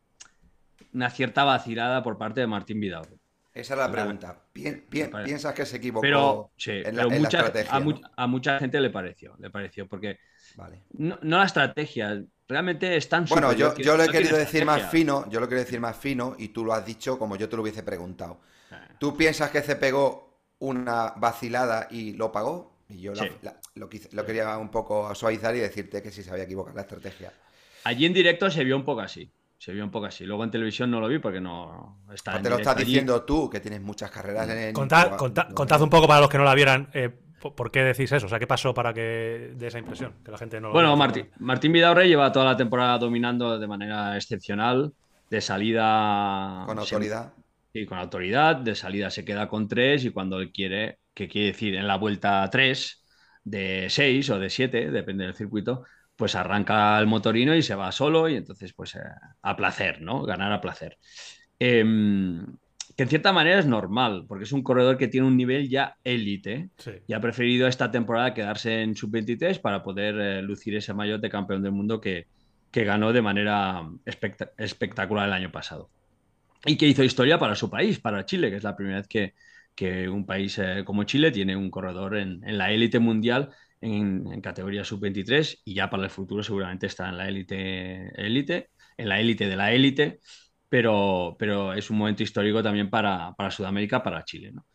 [0.92, 3.06] una cierta vacilada por parte de Martín Vidal.
[3.54, 4.42] Esa es la pregunta.
[4.52, 7.80] ¿Piensas que se equivocó pero, en, la, estrategia?
[8.16, 10.18] A, mucha gente le pareció, le pareció, porque
[10.56, 10.82] vale.
[10.94, 15.38] no, la estrategia, realmente están Bueno, yo, yo lo he querido decir más fino, yo
[15.38, 17.84] lo quiero decir más fino y tú lo has dicho como yo te lo hubiese
[17.84, 18.40] preguntado.
[18.72, 18.88] Ah.
[18.98, 22.77] ¿Tú piensas que se pegó una vacilada y lo pagó?
[22.88, 23.12] Y yo
[23.74, 23.88] lo,
[24.24, 27.32] quería un poco suavizar y decirte que sí se había equivocado la estrategia.
[27.84, 29.30] Allí en directo se vio un poco así.
[29.58, 30.24] Se vio un poco así.
[30.24, 32.40] Luego en televisión no lo vi porque no está.
[32.40, 34.72] te lo estás diciendo tú, que tienes muchas carreras en.
[34.72, 36.88] Contad, contad, un poco para los que no la vieran.
[36.94, 37.10] Eh,
[37.40, 38.26] ¿Por qué decís eso?
[38.26, 40.14] O sea, ¿qué pasó para que dé esa impresión?
[40.24, 44.16] Que la gente no Bueno, Martín, Martín Vidaurre lleva toda la temporada dominando de manera
[44.16, 44.92] excepcional.
[45.30, 46.64] De salida.
[46.66, 47.32] Con autoridad.
[47.72, 48.56] Sí, con autoridad.
[48.56, 51.96] De salida se queda con tres y cuando él quiere que quiere decir en la
[51.96, 53.04] vuelta 3
[53.42, 55.82] de 6 o de 7, depende del circuito,
[56.14, 59.00] pues arranca el motorino y se va solo y entonces pues eh,
[59.42, 60.22] a placer, ¿no?
[60.22, 60.96] Ganar a placer.
[61.58, 62.46] Em,
[62.96, 65.96] que en cierta manera es normal, porque es un corredor que tiene un nivel ya
[66.04, 66.70] élite
[67.08, 71.30] y ha preferido esta temporada quedarse en sub-23 para poder eh, lucir ese maillot de
[71.30, 72.28] campeón del mundo que,
[72.70, 73.88] que ganó de manera
[74.56, 75.90] espectacular el año pasado.
[76.64, 79.34] Y que hizo historia para su país, para Chile, que es la primera vez que,
[79.78, 83.50] que un país eh, como Chile tiene un corredor en, la élite mundial
[83.80, 89.08] en, categoría sub-23 y ya para el futuro seguramente está en la élite, élite en
[89.08, 90.18] la élite de la élite,
[90.68, 94.50] pero, pero es un momento histórico también para, para Sudamérica, para Chile.
[94.52, 94.66] ¿no?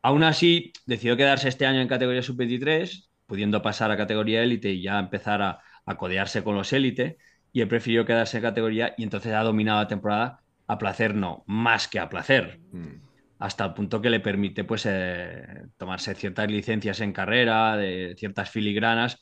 [0.00, 4.80] Aún así, decidió quedarse este año en categoría sub-23, pudiendo pasar a categoría élite y
[4.80, 7.18] ya empezar a, a codearse con los élite,
[7.52, 11.44] y he preferido quedarse en categoría y entonces ha dominado la temporada a placer, no,
[11.46, 12.58] más que a placer.
[12.72, 13.09] Mm
[13.40, 18.50] hasta el punto que le permite pues, eh, tomarse ciertas licencias en carrera, de ciertas
[18.50, 19.18] filigranas,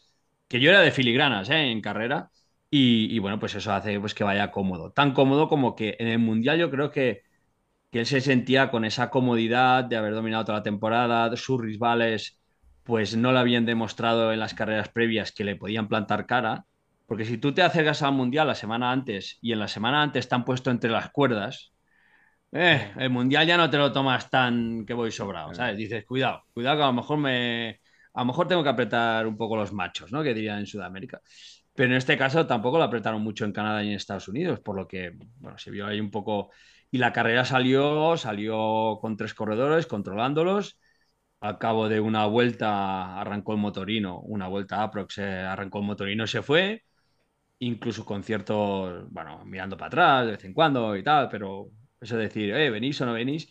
[0.49, 1.71] que yo era de filigranas ¿eh?
[1.71, 2.31] en carrera,
[2.71, 4.93] y, bueno, pues eso hace pues, que vaya cómodo.
[4.93, 7.23] Tan cómodo como que en el Mundial yo creo que,
[7.91, 12.41] que él se sentía con esa comodidad de haber dominado toda la temporada, sus rivales
[12.83, 16.65] pues no le habían demostrado en las carreras previas que le podían plantar cara,
[17.07, 20.21] porque si tú te acercas al Mundial la semana antes y en la semana antes
[20.21, 21.73] están puesto entre las cuerdas,
[22.53, 25.77] eh, el mundial ya no te lo tomas tan que voy sobrado, ¿sabes?
[25.77, 27.81] Dices, cuidado, cuidado que a lo mejor me.
[28.15, 30.23] A lo mejor tengo que apretar un poco los machos, ¿no?
[30.23, 31.21] Que dirían en Sudamérica.
[31.75, 34.75] Pero en este caso tampoco lo apretaron mucho en Canadá y en Estados Unidos, por
[34.77, 36.51] lo que, bueno, se vio ahí un poco.
[36.91, 40.79] Y la carrera salió, salió con tres corredores, controlándolos.
[41.41, 46.43] Al cabo de una vuelta arrancó el motorino, una vuelta aprox, arrancó el motorino se
[46.43, 46.83] fue
[47.61, 51.71] incluso con cierto, bueno, mirando para atrás de vez en cuando y tal, pero
[52.01, 53.49] eso es decir, eh, venís o no venís.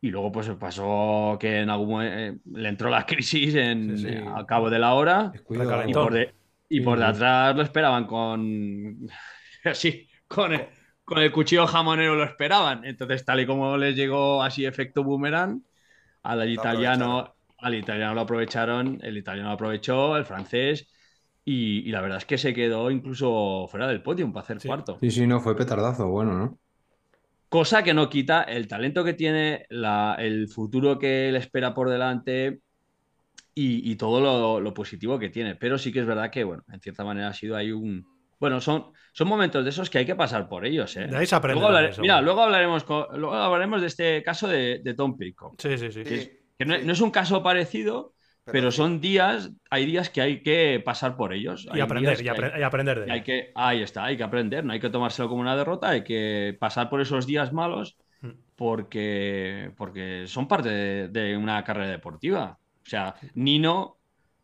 [0.00, 4.46] Y luego pues pasó que en algún momento eh, le entró la crisis en, al
[4.46, 5.32] cabo de la hora
[5.86, 6.34] y por, de,
[6.68, 9.08] y por detrás lo esperaban con
[9.64, 10.66] así con el,
[11.04, 12.84] con el cuchillo jamonero lo esperaban.
[12.84, 15.62] Entonces tal y como les llegó así efecto boomerang
[16.22, 20.88] al italiano al italiano lo aprovecharon, el italiano lo aprovechó, el francés
[21.48, 24.98] y, la verdad es que se quedó incluso fuera del podio para hacer cuarto.
[25.00, 26.58] Sí, sí, no, fue petardazo, bueno, ¿no?
[27.56, 32.60] Cosa que no quita el talento que tiene, el futuro que le espera por delante.
[33.54, 35.54] y, todo lo, positivo que tiene.
[35.54, 38.04] Pero sí que es verdad que, bueno, en cierta manera ha sido ahí un...
[38.38, 40.94] Bueno, son, son momentos de esos que hay que pasar por ellos.
[40.98, 41.06] ¿eh?
[41.06, 41.58] De ahí se aprende.
[41.58, 42.84] Luego mira, luego hablaremos,
[43.14, 45.54] luego hablaremos de este caso de, Tom Pico.
[45.56, 46.04] Sí, sí, sí.
[46.58, 48.15] Que, no, es un caso parecido,
[48.52, 51.68] pero, son días, hay días que hay que pasar por ellos.
[51.74, 52.28] Y aprender, y,
[52.62, 55.56] aprender de hay que, Ahí está, hay que aprender, no hay que tomárselo como una
[55.56, 58.30] derrota, hay que pasar por esos días malos mm.
[58.54, 62.58] porque, porque son parte de, una carrera deportiva.
[62.84, 63.96] O sea, Nino,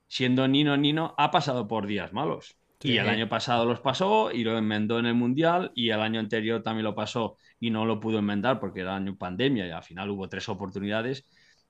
[0.09, 2.57] siendo Nino Nino, ha pasado por días malos.
[2.83, 6.19] y el año pasado los pasó y lo enmendó en el Mundial y el año
[6.19, 9.85] anterior también lo pasó y no lo pudo enmendar porque era año pandemia y al
[9.85, 11.25] final hubo tres oportunidades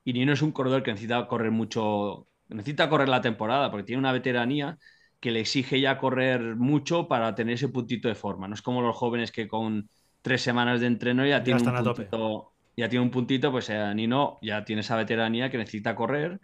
[0.05, 4.00] y Nino es un corredor que necesita correr mucho, necesita correr la temporada porque tiene
[4.00, 4.78] una veteranía
[5.20, 8.48] que le exige ya correr mucho para tener ese puntito de forma.
[8.48, 9.88] No es como los jóvenes que con
[10.20, 14.38] tres semanas de entreno ya, tienen un puntito, ya tiene un puntito, pues eh, Nino
[14.42, 16.40] ya tiene esa veteranía que necesita correr,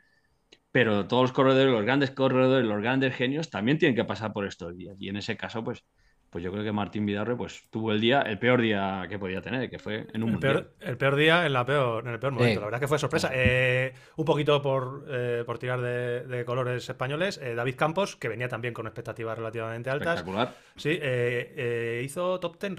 [0.71, 4.47] pero todos los corredores, los grandes corredores, los grandes genios también tienen que pasar por
[4.47, 4.97] estos días.
[5.01, 5.85] Y en ese caso, pues
[6.31, 9.41] pues yo creo que Martín Vidarre pues tuvo el día, el peor día que podía
[9.41, 12.18] tener, que fue en un el peor, el peor, día en, la peor, en el
[12.18, 12.61] peor momento.
[12.61, 13.31] La verdad que fue sorpresa.
[13.33, 18.49] Eh, un poquito por, eh, por tirar de, colores españoles, eh, David Campos, que venía
[18.49, 20.18] también con expectativas relativamente altas.
[20.18, 20.55] Espectacular.
[20.76, 21.01] Sí,
[22.05, 22.76] hizo top ten.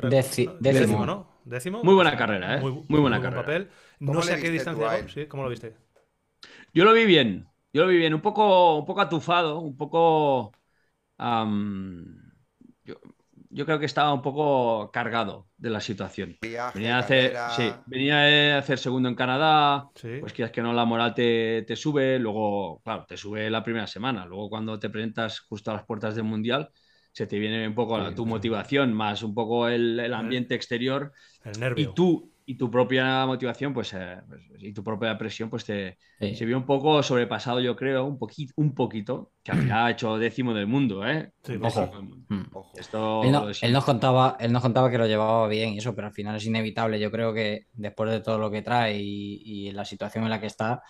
[0.60, 1.39] décimo, ¿no?
[1.43, 1.84] Décimo.
[1.84, 2.62] Muy buena carrera, ¿eh?
[2.62, 3.41] Muy, buena carrera.
[3.41, 3.70] Papel.
[4.00, 5.08] No sé a qué distancia.
[5.08, 5.26] ¿Sí?
[5.26, 5.76] ¿Cómo lo viste?
[6.74, 7.47] Yo lo vi bien.
[7.74, 8.14] Yo lo vi bien.
[8.14, 10.52] Un poco, un poco atufado, un poco
[12.84, 12.95] yo
[13.66, 16.38] creo que estaba un poco cargado de la situación.
[16.41, 19.89] venía, a hacer, sí, venía a hacer segundo en Canadá,
[20.20, 24.26] pues quieras que no, la moral te, sube, luego, claro, te sube la primera semana,
[24.26, 26.70] luego cuando te presentas justo a las puertas del Mundial,
[27.12, 31.12] se te viene un poco tu motivación, más un poco el, el ambiente exterior.
[31.43, 31.89] El nervio.
[31.89, 36.00] Y tú, y tu propia motivación, pues, eh, pues, y tu propia presión, pues te,
[36.20, 39.91] se vio un poco sobrepasado, yo creo, un poquito, un poquito, que al final ha
[39.91, 41.32] hecho décimo del mundo, ¿eh?
[41.62, 41.91] Ojo.
[42.28, 42.45] Mm.
[42.76, 43.22] Esto
[43.62, 46.38] él, nos contaba, él nos contaba que lo llevaba bien y eso, pero al final
[46.38, 47.00] es inevitable.
[47.00, 50.47] Yo creo que después de todo lo que trae y, la situación en la que
[50.47, 50.82] está,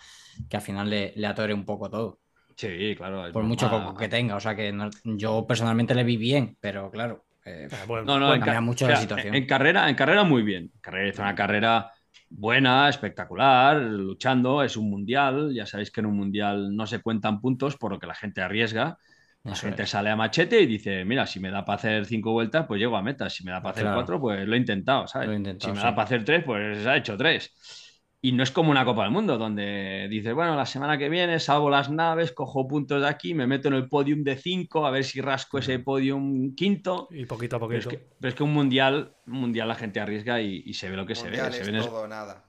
[0.48, 2.20] que al final le, le atore un poco todo.
[2.56, 3.30] Sí, claro.
[3.32, 4.34] Por mucho poco que tenga.
[4.34, 8.64] O sea que yo personalmente le vi bien, pero claro, eh, ah, no, no, en,
[8.64, 9.34] mucho la situación.
[9.34, 10.70] En, carrera, en carrera muy bien.
[10.80, 11.90] carrera hizo una carrera
[12.28, 15.52] buena, espectacular, luchando, es un mundial.
[15.54, 18.42] Ya sabéis que en un mundial no se cuentan puntos por lo que la gente
[18.42, 18.98] arriesga.
[19.42, 22.66] La gente sale a machete y dice, mira, si me da para hacer cinco vueltas,
[22.66, 23.30] pues llego a meta.
[23.30, 25.30] Si me da para hacer cuatro, pues lo he intentado, ¿sabes?
[25.58, 27.50] si me da para hacer tres, pues ha hecho tres.
[28.22, 31.40] Y no es como una Copa del Mundo, donde dices, bueno, la semana que viene
[31.40, 34.90] salvo las naves, cojo puntos de aquí, me meto en el podium de 5, a
[34.90, 37.08] ver si rasco ese podium quinto.
[37.10, 37.88] Y poquito a poquito.
[37.88, 41.30] Pero es que, un mundial, mundial la gente arriesga y, se ve lo que se
[41.30, 41.38] ve.
[41.38, 42.44] es todo nada.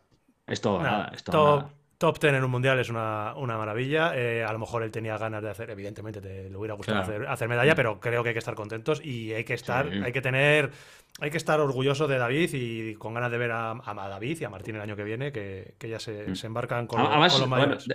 [0.45, 1.11] Es todo nada.
[1.13, 1.73] Es todo nada.
[2.01, 4.13] Top 10 en un mundial es una, maravilla.
[4.15, 7.47] Eh, a lo mejor él tenía ganas de hacer, evidentemente, te, le hubiera gustado hacer,
[7.47, 10.71] medalla, pero creo que hay que estar contentos y hay que estar, hay que tener,
[11.19, 14.49] hay que estar orgulloso de David y con ganas de ver a, David y a
[14.49, 16.45] Martín el año que viene, que, ya se, mm.
[16.45, 17.87] embarcan con, los mayores.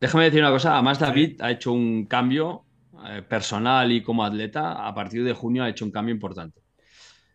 [0.00, 2.64] déjame decir una cosa, además David ha hecho un cambio
[3.06, 6.60] eh, personal y como atleta, a partir de junio ha hecho un cambio importante.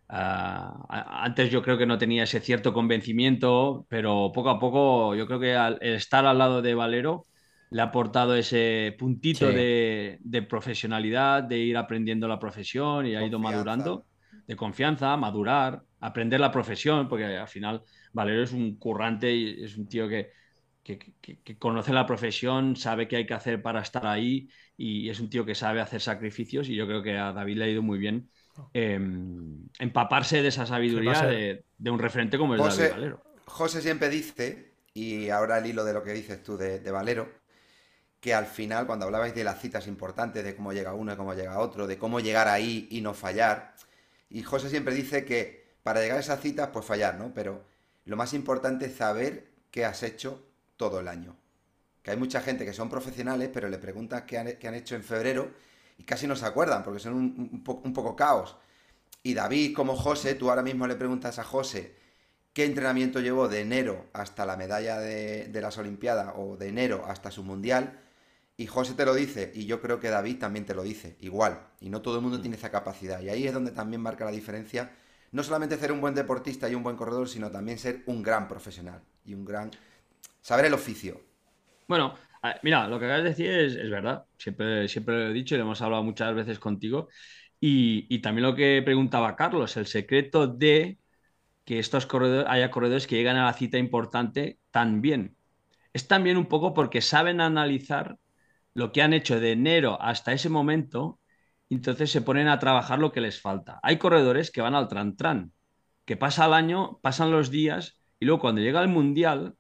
[0.08, 5.26] Ah, antes yo creo que no tenía ese cierto convencimiento, pero poco a poco yo
[5.26, 7.26] creo que al estar al lado de Valero
[7.72, 13.40] le ha aportado ese puntito de, profesionalidad, de ir aprendiendo la profesión y ha ido
[13.40, 14.06] madurando,
[14.48, 17.84] de confianza, madurar, aprender la profesión, porque al final
[18.14, 20.32] Valero es un currante y es un tío que,
[20.84, 25.30] que conoce la profesión, sabe qué hay que hacer para estar ahí y es un
[25.30, 27.98] tío que sabe hacer sacrificios y yo creo que a David le ha ido muy
[27.98, 28.30] bien
[28.74, 33.24] Em, empaparse de esa sabiduría de, un referente como el David Valero.
[33.46, 37.30] José siempre dice, y ahora el hilo de lo que dices tú de, Valero,
[38.20, 41.34] que al final, cuando hablabais de las citas importantes, de cómo llega uno y cómo
[41.34, 43.76] llega otro, de cómo llegar ahí y no fallar,
[44.36, 47.34] y José siempre dice que para llegar a esas citas, pues fallar, ¿no?
[47.34, 47.64] Pero
[48.04, 51.38] lo más importante es saber qué has hecho todo el año.
[52.04, 54.96] Que hay mucha gente que son profesionales, pero le preguntas qué han, qué han hecho
[54.96, 55.54] en febrero
[55.98, 58.58] y casi no se acuerdan porque son un, poco caos.
[59.24, 61.96] Y David, como José, tú ahora mismo le preguntas a José
[62.52, 67.32] qué entrenamiento llevó de enero hasta la medalla de, las Olimpiadas o de enero hasta
[67.32, 68.02] su mundial.
[68.58, 71.68] Y José te lo dice, y yo creo que David también te lo dice, igual.
[71.82, 73.22] Y no todo el mundo tiene esa capacidad.
[73.22, 74.92] Y ahí es donde también marca la diferencia.
[75.32, 78.48] No solamente ser un buen deportista y un buen corredor, sino también ser un gran
[78.48, 79.72] profesional y un gran.
[80.42, 81.20] saber el oficio.
[81.88, 82.16] Bueno,
[82.64, 84.26] mira, lo que acabas de decir es, verdad.
[84.38, 87.10] Siempre, siempre lo he dicho y lo hemos hablado muchas veces contigo.
[87.60, 91.00] Y, también lo que preguntaba Carlos, el secreto de
[91.66, 95.36] que estos corredores, haya corredores que llegan a la cita importante tan bien.
[95.94, 98.18] Es también un poco porque saben analizar
[98.76, 101.20] lo que han hecho de enero hasta ese momento,
[101.70, 103.80] entonces se ponen a trabajar lo que les falta.
[103.82, 105.52] Hay corredores que van al tran-tran,
[106.06, 109.56] que pasa el año, pasan los días y luego cuando llega el mundial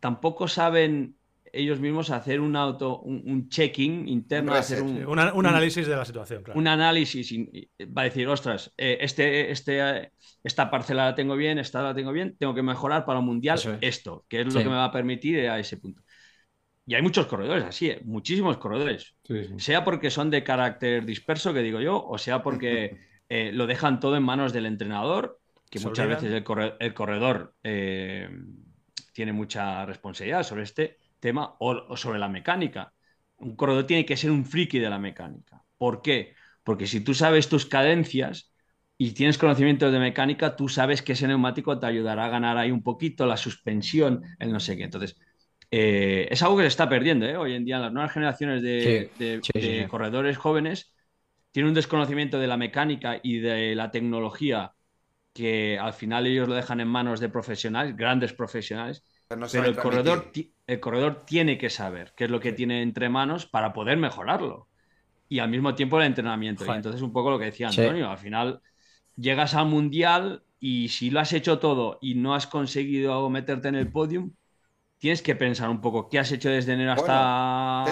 [0.00, 1.16] tampoco saben
[1.52, 6.42] ellos mismos hacer un auto, un, checking interno, hacer un, análisis de la situación.
[6.54, 7.32] Un análisis
[7.96, 10.12] va a decir, ostras, eh, este, este,
[10.42, 13.58] esta parcela la tengo bien, esta la tengo bien, tengo que mejorar para el mundial
[13.80, 16.02] esto, que es lo que me va a permitir a ese punto.
[16.86, 18.00] Y hay muchos corredores así, ¿eh?
[18.04, 19.16] muchísimos corredores.
[19.58, 22.96] Sea porque son de carácter disperso, que digo yo, o sea porque
[23.28, 28.30] eh, lo dejan todo en manos del entrenador, que muchas veces el, corredor, eh,
[29.12, 32.92] tiene mucha responsabilidad sobre este tema o, sobre la mecánica.
[33.38, 35.64] Un corredor tiene que ser un friki de la mecánica.
[35.76, 36.34] ¿Por qué?
[36.62, 38.52] Porque si tú sabes tus cadencias
[38.96, 42.70] y tienes conocimientos de mecánica, tú sabes que ese neumático te ayudará a ganar ahí
[42.70, 44.84] un poquito la suspensión, el no sé qué.
[44.84, 45.16] Entonces,
[45.70, 47.36] eh, es algo que se está perdiendo ¿eh?
[47.36, 47.78] hoy en día.
[47.78, 50.92] Las nuevas generaciones de, corredores jóvenes
[51.50, 54.72] tienen un desconocimiento de la mecánica y de la tecnología
[55.32, 59.04] que al final ellos lo dejan en manos de profesionales, grandes profesionales.
[59.28, 60.30] Pero, el, corredor,
[60.66, 64.68] el corredor tiene que saber qué es lo que tiene entre manos para poder mejorarlo.
[65.28, 66.64] Y al mismo tiempo el entrenamiento.
[66.64, 68.62] Y entonces un poco lo que decía Antonio, al final
[69.16, 73.74] llegas al mundial y si lo has hecho todo y no has conseguido meterte en
[73.74, 74.32] el podium,
[74.98, 77.84] tienes que pensar un poco qué has hecho desde enero hasta,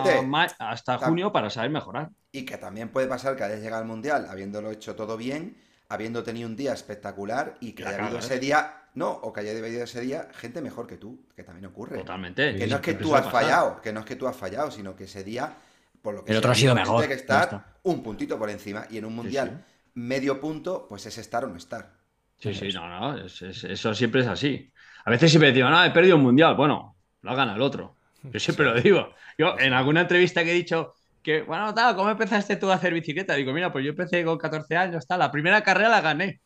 [0.59, 2.11] hasta junio para saber mejorar.
[2.33, 5.57] Y que también puede pasar que hayas llegado al Mundial habiéndolo hecho todo bien,
[5.89, 9.53] habiendo tenido un día espectacular y que haya habido ese día, no, o que haya
[9.53, 11.99] habido ese día gente mejor que tú, que también ocurre.
[11.99, 12.57] Totalmente.
[12.57, 14.97] Que no es que tú has fallado, que no es que tú has fallado, sino
[14.97, 15.55] que ese día,
[16.03, 17.01] por lo que el otro ha sido mejor.
[17.01, 21.19] Tiene que estar un puntito por encima y en un Mundial medio punto, pues es
[21.19, 21.93] estar o no estar.
[22.37, 24.73] Sí, sí, no, no, eso siempre es así.
[25.05, 26.57] A veces siempre decimos, no, he perdido un mundial.
[26.57, 26.94] Bueno,
[27.25, 27.97] lo gana el otro.
[28.23, 29.15] Yo siempre lo digo.
[29.37, 32.93] Yo en alguna entrevista que he dicho que, bueno, tal, ¿cómo empezaste tú a hacer
[32.93, 33.35] bicicleta?
[33.35, 36.41] Digo, mira, pues yo empecé con 14 años, tal, la primera carrera la gané.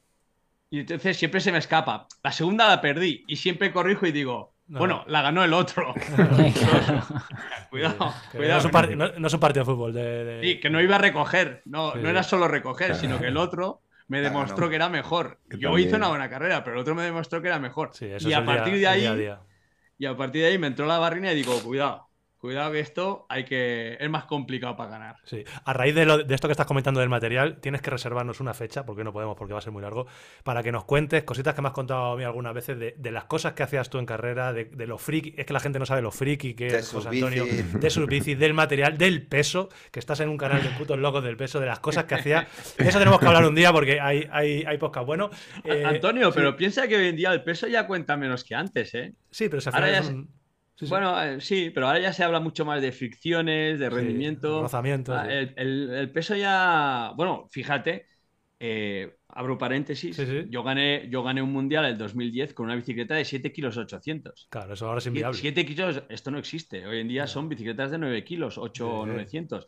[0.70, 2.06] Y entonces siempre se me escapa.
[2.22, 5.94] La segunda la perdí y siempre corrijo y digo, bueno, la ganó el otro.
[7.70, 8.70] cuidado, cuidado.
[8.94, 9.94] No es, un partido de fútbol.
[9.94, 11.62] De, Sí, que no iba a recoger.
[11.64, 15.38] No, no era solo recoger, sino que el otro me demostró que era mejor.
[15.50, 17.90] Yo hice una buena carrera, pero el otro me demostró que era mejor.
[18.00, 19.06] y a partir de ahí
[19.98, 22.07] y a partir de ahí me entró la barrina y digo, cuidado,
[22.38, 25.16] Cuidado que esto hay que es más complicado para ganar.
[25.24, 25.42] Sí.
[25.64, 29.02] A raíz de, esto que estás comentando del material, tienes que reservarnos una fecha, porque
[29.02, 30.06] no podemos, porque va a ser muy largo,
[30.44, 33.24] para que nos cuentes cositas que me has contado a mí algunas veces de, las
[33.24, 35.86] cosas que hacías tú en carrera, de, de los friki, es que la gente no
[35.86, 39.98] sabe lo friki que es José Antonio, de sus bicis, del material, del peso, que
[39.98, 42.46] estás en un canal de putos locos del peso, de las cosas que hacía.
[42.78, 45.30] De eso tenemos que hablar un día porque hay, hay, hay podcast bueno.
[45.64, 48.94] Eh, Antonio, pero piensa que hoy en día el peso ya cuenta menos que antes,
[48.94, 49.14] ¿eh?
[49.30, 49.70] Sí, pero se
[50.86, 54.62] bueno, eh, sí, pero ahora ya se habla mucho más de fricciones, de rendimiento.
[54.62, 55.14] rozamiento.
[55.14, 57.12] Ah, el, peso ya.
[57.16, 58.06] Bueno, fíjate,
[58.60, 60.16] eh, abro paréntesis.
[60.48, 63.76] Yo, gané, yo gané un mundial en el 2010 con una bicicleta de 7 kilos
[63.76, 64.48] 800.
[64.50, 65.38] Claro, eso ahora es inviable.
[65.38, 66.86] 7 kilos, esto no existe.
[66.86, 69.66] Hoy en día son bicicletas de 9 kilos, 8 900.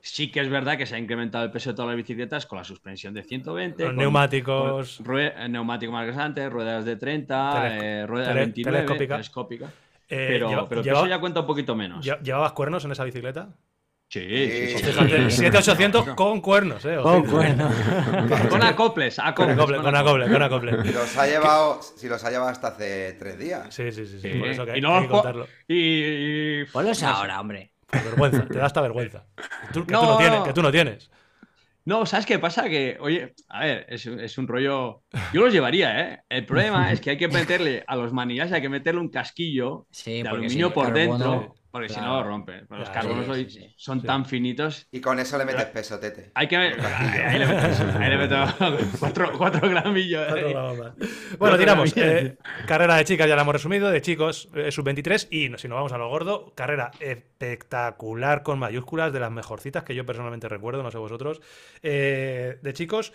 [0.00, 2.58] Sí que es verdad que se ha incrementado el peso de todas las bicicletas con
[2.58, 3.84] la suspensión de 120.
[3.84, 5.00] Los neumáticos.
[5.48, 9.66] neumáticos más grandes, ruedas de 30, eh, ruedas de 29, telescópica.
[9.66, 12.04] Eh, pero, pero eso ya cuenta un poquito menos.
[12.22, 13.50] ¿Llevabas cuernos en esa bicicleta?
[14.10, 15.36] Sí, sí, sí.
[15.36, 16.96] 7800 con cuernos, ¿eh?
[17.02, 17.74] Con cuernos.
[18.48, 19.54] con acoples, acoples.
[19.54, 20.86] Con acoples, con acoples.
[20.86, 23.66] Si los ha llevado, si los ha llevado hasta hace tres días.
[23.68, 24.28] Sí, sí, sí.
[24.38, 25.46] Por eso que hay, y no, que contarlo.
[25.68, 27.72] Y, Ponlos ahora, hombre.
[27.86, 29.24] Por vergüenza, te da hasta vergüenza.
[29.74, 31.10] que, tú no tienes, que tú no tienes.
[31.88, 32.68] No, ¿sabes qué pasa?
[32.68, 35.04] Que, oye, a ver, es, es, un rollo.
[35.32, 36.20] Yo los llevaría, ¿eh?
[36.28, 39.86] El problema es que hay que meterle a los manillas, hay que meterle un casquillo
[40.04, 41.54] de aluminio por dentro.
[41.70, 42.64] Porque si no lo rompe.
[42.70, 44.86] Los carbonos hoy son tan finitos.
[44.90, 46.30] Y con eso le metes peso, tete.
[46.34, 46.70] Hay que ahí,
[47.38, 48.36] le metes, ahí le meto
[48.98, 50.26] cuatro, cuatro gramillos.
[50.34, 50.54] ¿eh?
[51.38, 51.94] Bueno, tiramos.
[51.96, 55.28] Eh, carrera de chicas ya la hemos resumido, de chicos eh, sub-23.
[55.30, 59.94] Y si nos vamos a lo gordo, carrera espectacular con mayúsculas, de las mejorcitas que
[59.94, 61.40] yo personalmente recuerdo, no sé vosotros.
[61.82, 63.12] de chicos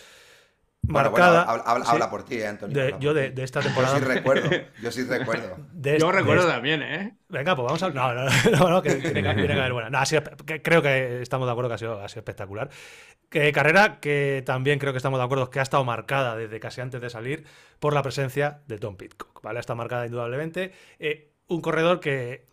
[0.84, 1.44] marcada.
[1.44, 3.00] habla, por ti, Antonio.
[3.00, 4.00] yo de, esta temporada.
[4.00, 4.50] Yo sí recuerdo.
[4.82, 5.58] Yo sí recuerdo.
[5.74, 7.18] yo recuerdo también, ¿eh?
[7.30, 7.90] Venga, pues vamos a.
[7.90, 9.90] No, no, no, no que tiene, que, haber buena.
[9.90, 10.00] No,
[10.62, 12.70] creo que estamos de acuerdo que ha sido, ha sido espectacular.
[13.30, 16.82] Que, carrera que también creo que estamos de acuerdo que ha estado marcada desde casi
[16.82, 17.46] antes de salir
[17.80, 19.42] por la presencia de Tom Pitcock.
[19.42, 19.60] ¿vale?
[19.60, 20.72] Está marcada indudablemente.
[21.00, 22.53] Eh, un corredor que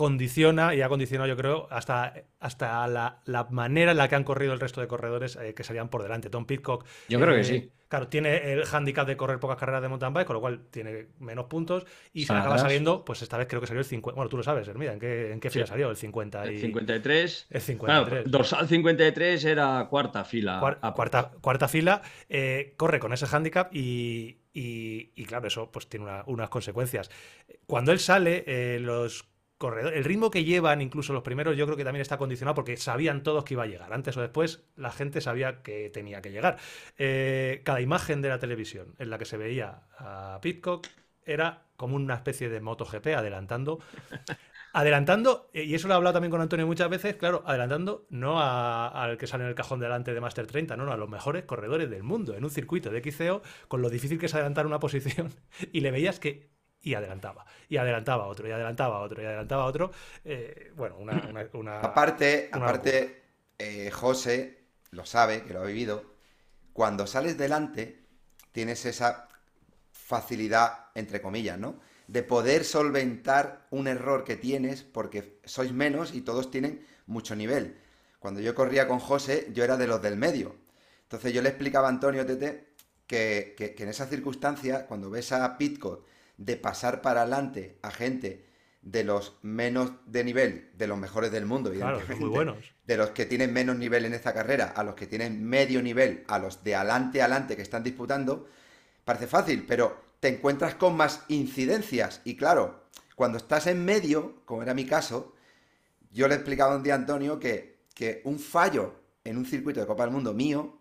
[0.00, 4.54] condiciona y ha condicionado, yo creo, hasta, hasta la, manera en la que han corrido
[4.54, 6.30] el resto de corredores eh, que serían por delante.
[6.30, 6.86] Tom Pitcock.
[7.10, 7.70] Yo creo que sí.
[7.86, 11.08] Claro, tiene el handicap de correr pocas carreras de mountain bike, con lo cual tiene
[11.18, 11.84] menos puntos
[12.14, 14.14] y se acaba saliendo, pues esta vez creo que salió el 50.
[14.14, 15.90] Bueno, tú lo sabes, Hermida, ¿en qué, en qué fila salió?
[15.90, 16.54] El 50 y...
[16.54, 17.46] El 53.
[17.50, 18.30] El 53.
[18.30, 20.78] dorsal 53 era cuarta fila.
[20.94, 22.00] cuarta, cuarta fila.
[22.30, 27.10] Eh, corre con ese handicap y, y, claro, eso pues tiene unas consecuencias.
[27.66, 29.29] Cuando él sale, eh, los
[29.68, 33.22] el ritmo que llevan, incluso los primeros, yo creo que también está condicionado porque sabían
[33.22, 33.92] todos que iba a llegar.
[33.92, 36.56] Antes o después, la gente sabía que tenía que llegar.
[36.96, 40.86] Eh, cada imagen de la televisión en la que se veía a Pitcock
[41.24, 43.80] era como una especie de MotoGP adelantando.
[44.72, 48.40] Adelantando, eh, y eso lo he hablado también con Antonio muchas veces, claro, adelantando no
[48.40, 51.42] al que sale en el cajón delante de Master 30, no, no, a los mejores
[51.42, 54.78] corredores del mundo, en un circuito de XCO, con lo difícil que es adelantar una
[54.78, 55.32] posición,
[55.72, 56.50] y le veías que
[56.82, 59.90] y adelantaba, y adelantaba otro, y adelantaba otro, y adelantaba otro.
[60.24, 63.22] Eh, bueno, una, Aparte, aparte
[63.58, 64.58] eh, José
[64.90, 66.14] lo sabe, que lo ha vivido,
[66.72, 68.00] cuando sales delante
[68.52, 69.28] tienes esa
[69.92, 71.80] facilidad, entre comillas, ¿no?
[72.06, 77.76] De poder solventar un error que tienes porque sois menos y todos tienen mucho nivel.
[78.18, 80.56] Cuando yo corría con José, yo era de los del medio.
[81.02, 82.72] Entonces yo le explicaba a Antonio Tete
[83.06, 86.04] que, que, que en esa circunstancia, cuando ves a Pitcock
[86.40, 88.46] de pasar para adelante a gente
[88.80, 92.56] de los menos de nivel, de los mejores del mundo, evidentemente, muy buenos.
[92.86, 96.24] de los que tienen menos nivel en esta carrera, a los que tienen medio nivel,
[96.28, 98.48] a los de adelante adelante que están disputando,
[99.04, 102.22] parece fácil, pero te encuentras con más incidencias.
[102.24, 105.34] Y claro, cuando estás en medio, como era mi caso,
[106.10, 109.86] yo le explicaba un día a Antonio que, que un fallo en un circuito de
[109.86, 110.78] Copa del Mundo mío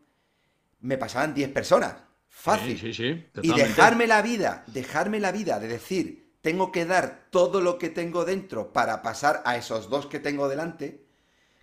[0.79, 1.95] me pasaban 10 personas.
[2.29, 2.79] Fácil.
[2.79, 7.59] Sí, sí, y dejarme la vida, dejarme la vida de decir, tengo que dar todo
[7.59, 11.03] lo que tengo dentro para pasar a esos dos que tengo delante,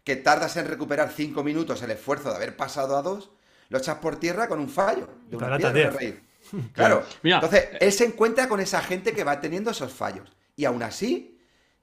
[0.04, 3.30] que tardas en recuperar cinco minutos el esfuerzo de haber pasado a dos,
[3.68, 6.26] lo echas por tierra con un fallo de una piedra de reír.
[6.72, 7.04] Claro.
[7.24, 10.30] Entonces, él se encuentra con esa gente que va teniendo esos fallos.
[10.54, 11.40] Y aún así,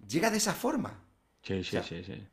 [0.07, 1.03] llega de esa forma.
[1.41, 2.27] Sí, sí, sí, sí.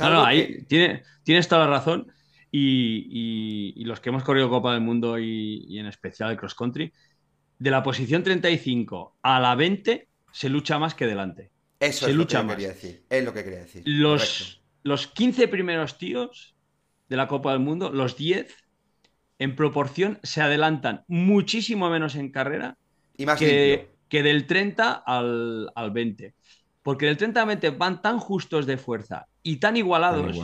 [0.00, 2.12] no, no, ahí tiene, tienes toda la razón.
[2.50, 6.92] Y, los que hemos corrido Copa del Mundo y, en especial el cross country,
[7.58, 11.50] de la posición 35 a la 20 se lucha más que delante.
[11.80, 13.04] Eso se es lucha lo que quería decir.
[13.08, 13.82] Es lo que quería decir.
[13.84, 16.54] Los, los 15 primeros tíos
[17.08, 18.54] de la Copa del Mundo, los 10,
[19.38, 22.76] en proporción se adelantan muchísimo menos en carrera
[23.16, 26.34] que, que, del 30 al, al, 20.
[26.82, 30.36] Porque del 30 al 20 van tan justos de fuerza y tan igualados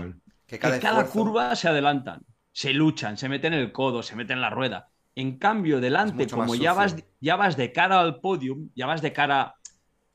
[0.59, 4.89] que cada, curva se adelantan, se luchan, se meten el codo, se meten la rueda.
[5.17, 9.13] En cambio, delante, como ya vas, ya vas de cara al podium, ya vas de
[9.13, 9.55] cara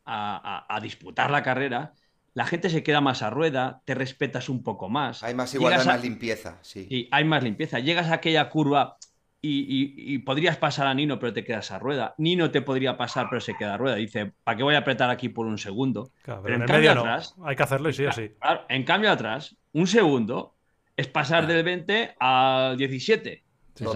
[0.06, 1.94] a, disputar la carrera,
[2.34, 5.24] la gente se queda más a rueda, te respetas un poco más.
[5.24, 6.88] Hay más igualdad, más limpieza, sí.
[6.90, 7.80] Y hay más limpieza.
[7.80, 8.98] Llegas a aquella curva
[9.42, 12.14] y, podrías pasar a Nino, pero te quedas a rueda.
[12.18, 13.96] Nino te podría pasar, pero se queda a rueda.
[13.96, 16.12] Dice, ¿para qué voy a apretar aquí por un segundo?
[16.24, 18.32] pero, en, cambio atrás, Hay que hacerlo y sí o sí.
[18.68, 20.56] en cambio atrás, un segundo
[20.96, 23.44] es pasar del 20 al 17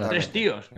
[0.10, 0.70] tres tíos.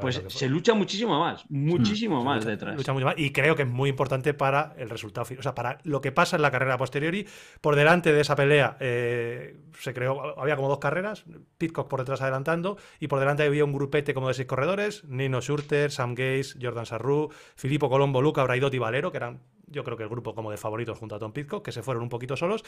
[0.00, 2.80] pues se lucha muchísimo más, muchísimo más detrás.
[3.16, 6.36] Y creo que es muy importante para el resultado, o sea, para lo que pasa
[6.36, 7.26] en la carrera posteriori.
[7.60, 11.24] Por delante de esa pelea eh, se creó, había como dos carreras,
[11.58, 15.40] Pitcock por detrás adelantando, y por delante había un grupete como de seis corredores, Nino
[15.40, 19.96] Schurter, Sam Gaze, Jordan Sarru, Filippo Colombo, Luca, Braidot y Valero, que eran yo creo
[19.96, 22.36] que el grupo como de favoritos junto a Tom Pitcock, que se fueron un poquito
[22.36, 22.62] solos.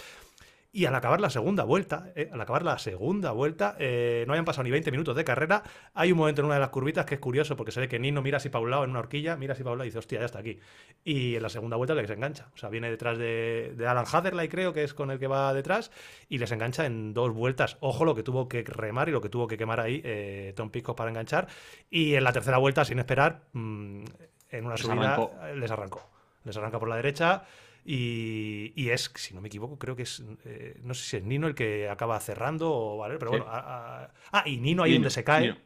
[0.70, 4.44] Y al acabar la segunda vuelta, eh, al acabar la segunda vuelta, eh, no hayan
[4.44, 5.62] pasado ni 20 minutos de carrera,
[5.94, 7.98] hay un momento en una de las curvitas que es curioso porque se ve que
[7.98, 9.88] Nino mira así para un lado en una horquilla, mira así para un lado y
[9.88, 10.60] dice, hostia, ya está aquí.
[11.04, 12.48] Y en la segunda vuelta le se engancha.
[12.54, 15.90] O sea, viene detrás de, Alan Hatherley, creo que es con el que va detrás,
[16.28, 17.78] y les engancha en dos vueltas.
[17.80, 20.68] Ojo lo que tuvo que remar y lo que tuvo que quemar ahí eh, Tom
[20.70, 21.48] Pisco para enganchar.
[21.88, 24.04] Y en la tercera vuelta, sin esperar, mm,
[24.50, 26.10] en una subida, les arrancó.
[26.44, 27.44] Les arranca por la derecha.
[27.90, 31.46] Y, es, si no me equivoco, creo que es, eh, no sé si es Nino
[31.46, 33.46] el que acaba cerrando o vale, pero bueno.
[33.48, 34.10] ah,
[34.44, 35.56] y Nino ahí donde se cae.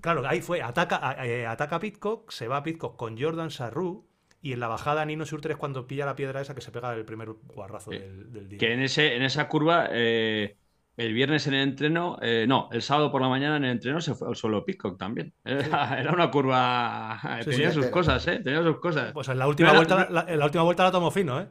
[0.00, 4.04] Claro, ahí fue, ataca, eh, ataca a Pitcock, se va a Pitcock con Jordan Sarru.
[4.40, 6.92] Y en la bajada Nino Surter es cuando pilla la piedra esa que se pega
[6.92, 8.58] el primer guarrazo del, día.
[8.58, 10.56] Que en, ese, en esa curva eh,
[10.98, 14.00] el viernes en el entreno, eh, no, el sábado por la mañana en el entreno
[14.00, 15.32] se fue al solo Pitcock también.
[15.44, 18.40] Era, una curva, tenía sus cosas, ¿eh?
[18.42, 19.12] Tenía sus cosas.
[19.12, 21.46] Pues en la última, vuelta, la, en la última vuelta la tomó fino, ¿eh?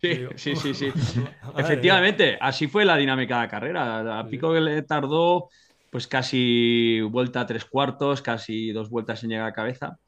[0.00, 0.92] Sí, sí, sí, sí.
[1.58, 4.18] Efectivamente, así fue la dinámica de la carrera.
[4.18, 5.50] A Pico le tardó
[5.90, 9.98] pues casi vuelta a tres cuartos, casi dos vueltas en llegar a cabeza.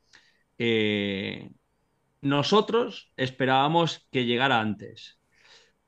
[0.57, 1.51] Eh,
[2.23, 5.18] nosotros esperábamos que llegara antes.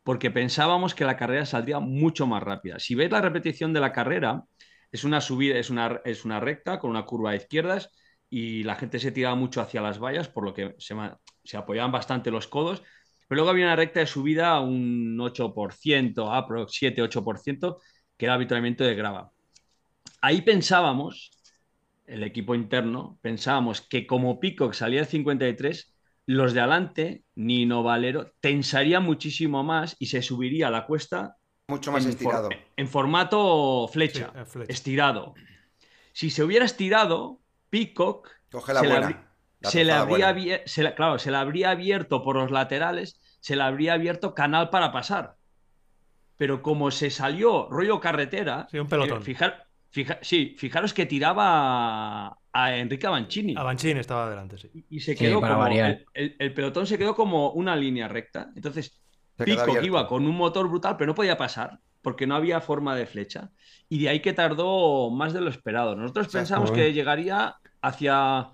[0.02, 2.78] Porque pensábamos que la carrera saldría mucho más rápida.
[2.78, 4.44] Si veis la repetición de la carrera,
[4.92, 7.90] es una subida, es una, es una recta con una curva a izquierdas
[8.28, 10.94] y la gente se tiraba mucho hacia las vallas, por lo que se,
[11.44, 12.82] se apoyaban bastante los codos.
[13.28, 17.76] Pero luego había una recta de subida a un 8%, aprox 7-8%,
[18.16, 19.30] que era habitualmente de grava.
[20.20, 21.30] Ahí pensábamos,
[22.06, 25.94] el equipo interno, pensábamos que como Pico salía el 53,
[26.30, 31.36] los de adelante, Nino Valero, tensaría muchísimo más y se subiría a la cuesta.
[31.66, 32.48] Mucho más estirado.
[32.76, 34.32] en formato flecha,
[34.68, 35.34] estirado.
[36.12, 39.08] Si se hubiera estirado, Peacock Coge la se, buena,
[39.60, 40.64] le, se le habría
[40.94, 45.36] claro, se le habría abierto por los laterales, se le habría abierto canal para pasar.
[46.36, 49.22] Pero como se salió rollo carretera, sí, un pelotón.
[49.26, 49.52] Eh,
[50.20, 53.54] sí, fijaros que tiraba a Enrique Avancini.
[53.56, 54.70] Avancini estaba adelante, sí.
[54.88, 55.66] Y, se quedó como.
[55.66, 58.50] El, pelotón se quedó como una línea recta.
[58.56, 59.00] Entonces,
[59.36, 62.96] Pico que iba con un motor brutal, pero no podía pasar porque no había forma
[62.96, 63.50] de flecha.
[63.88, 65.96] Y de ahí que tardó más de lo esperado.
[65.96, 68.50] Nosotros pensamos que llegaría hacia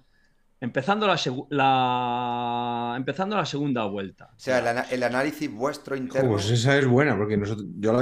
[0.66, 1.16] Empezando la,
[1.50, 4.30] la, empezando la segunda vuelta.
[4.36, 4.58] O sea,
[4.90, 6.32] el, análisis vuestro interno.
[6.32, 7.68] Pues esa es buena, porque nosotros.
[7.78, 7.92] Yo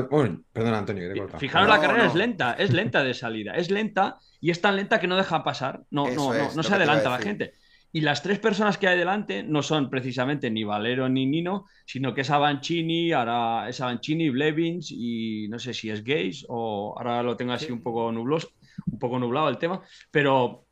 [0.51, 3.55] perdón, Antonio, que Fijaros, la carrera es lenta, es lenta de salida.
[3.55, 5.83] Es lenta y es tan lenta que no deja pasar.
[5.91, 7.53] No, no, no, no se adelanta la gente.
[7.93, 12.13] Y las tres personas que hay delante no son precisamente ni Valero ni Nino, sino
[12.13, 17.23] que es Avancini, ahora es Avancini, Blevins y no sé si es Gays o ahora
[17.23, 18.49] lo tengo así un poco nubloso,
[18.91, 20.64] un poco nublado el tema, pero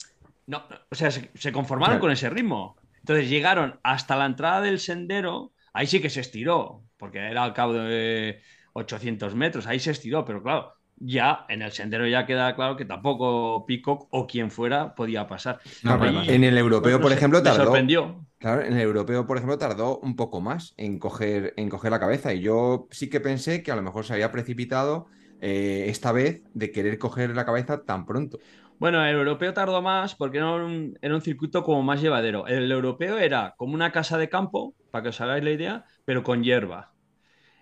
[0.46, 2.76] no, o sea, se, conformaron con ese ritmo.
[3.00, 7.52] Entonces llegaron hasta la entrada del sendero, ahí sí que se estiró, porque era al
[7.52, 8.40] cabo de
[8.74, 10.74] 800 metros, ahí se estiró, pero claro,
[11.04, 15.60] ya en el sendero ya queda claro que tampoco Peacock o quien fuera podía pasar.
[15.82, 17.64] en el europeo, por ejemplo, tardó.
[17.64, 18.24] sorprendió.
[18.38, 22.00] Claro, en el europeo, por ejemplo, tardó un poco más en coger, en coger la
[22.00, 22.32] cabeza.
[22.34, 25.06] Y yo sí que pensé que a lo mejor se había precipitado
[25.40, 28.38] eh, esta vez de querer coger la cabeza tan pronto.
[28.82, 32.48] Bueno, el europeo tardó más porque era un, era un, circuito como más llevadero.
[32.48, 36.24] El europeo era como una casa de campo, para que os hagáis la idea, pero
[36.24, 36.92] con hierba.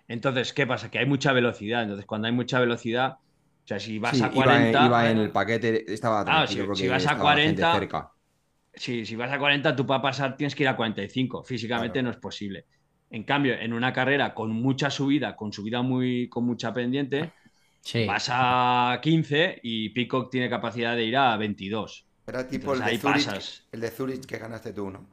[0.07, 0.89] Entonces, ¿qué pasa?
[0.89, 1.83] Que hay mucha velocidad.
[1.83, 4.83] Entonces, cuando hay mucha velocidad, o sea, si vas a 40.
[4.87, 7.71] Iba, en el paquete, estaba ah, si, si, vas a 40.
[7.71, 8.11] Cerca.
[8.73, 11.43] Si, si vas a 40, tú para pasar tienes que ir a 45.
[11.43, 12.65] Físicamente no es posible.
[13.11, 17.31] En cambio, en una carrera con mucha subida, con subida muy, con mucha pendiente,
[18.07, 22.05] Vas a 15 y Peacock tiene capacidad de ir a 22.
[22.27, 25.05] Era tipo el de, Zurich, el de Zurich que ganaste tú, ¿no?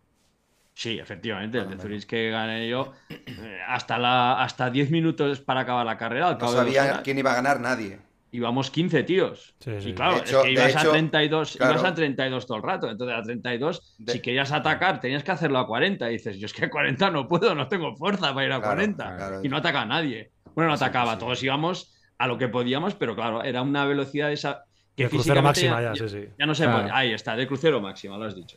[0.74, 5.62] Sí, efectivamente, el de Zurich que gané yo eh, hasta, la, hasta 10 minutos para
[5.62, 6.38] acabar la carrera.
[6.40, 7.98] no sabía quién iba a ganar nadie.
[8.30, 9.54] Íbamos 15 tíos.
[9.66, 12.90] Y claro, es que ibas, a 32, ibas a 32 todo el rato.
[12.90, 16.10] Entonces a 32, si querías atacar, tenías que hacerlo a 40.
[16.10, 18.60] Y dices, yo es que a 40 no puedo, no tengo fuerza para ir a
[18.60, 19.40] 40.
[19.42, 20.30] y no ataca a nadie.
[20.54, 24.64] Bueno, no atacaba, todos íbamos a lo que podíamos, pero claro, era una velocidad esa
[24.98, 26.28] que de crucero máxima ya, sí, sí.
[26.36, 26.90] Ya no se puede.
[26.90, 28.56] Ahí está, de crucero máxima, lo has dicho.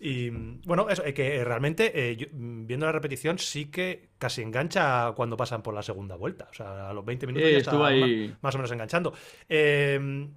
[0.00, 5.62] y bueno, eso, que realmente, eh, viendo la repetición, sí que casi engancha cuando pasan
[5.62, 6.48] por la segunda vuelta.
[6.50, 8.34] O sea, a los 20 minutos ya está ahí...
[8.40, 9.12] más, o menos enganchando.
[9.46, 10.30] Em,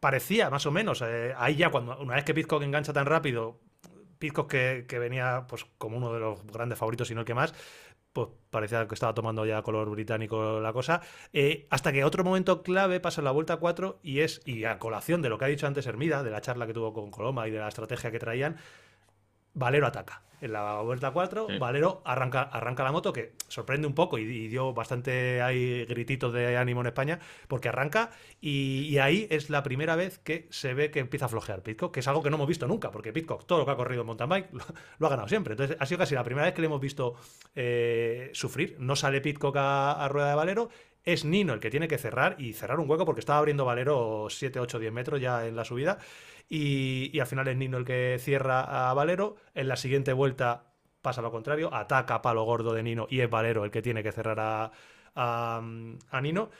[0.00, 3.60] parecía, más o menos, eh, ahí ya, cuando una vez que Pitcock engancha tan rápido,
[4.18, 7.34] Pitcock que, que, venía pues como uno de los grandes favoritos, y no el que
[7.34, 7.52] más,
[8.12, 11.00] pues parecía que estaba tomando ya color británico la cosa,
[11.32, 14.78] eh, hasta que otro momento clave pasa en la vuelta 4 y es, y a
[14.78, 17.48] colación de lo que ha dicho antes Hermida, de la charla que tuvo con Coloma
[17.48, 18.56] y de la estrategia que traían,
[19.54, 20.22] Valero ataca.
[20.42, 24.74] En la vuelta 4, Valero arranca, arranca la moto, que sorprende un poco y, dio
[24.74, 30.18] bastante hay grititos de ánimo en España, porque arranca y, ahí es la primera vez
[30.18, 32.66] que se ve que empieza a flojear Pitcock, que es algo que no hemos visto
[32.66, 34.48] nunca, porque Pitcock, todo lo que ha corrido en mountain bike,
[34.98, 35.52] lo, ha ganado siempre.
[35.52, 37.14] Entonces, ha sido casi la primera vez que le hemos visto
[37.54, 38.74] eh, sufrir.
[38.80, 40.70] No sale Pitcock a, rueda de Valero,
[41.04, 44.28] es Nino el que tiene que cerrar y cerrar un hueco porque estaba abriendo Valero
[44.30, 45.98] 7, 8, 10 metros ya en la subida.
[46.48, 49.36] Y, al final es Nino el que cierra a Valero.
[49.54, 50.64] En la siguiente vuelta
[51.00, 54.12] pasa lo contrario, ataca palo gordo de Nino y es Valero el que tiene que
[54.12, 54.72] cerrar a,
[55.14, 56.50] a, Nino.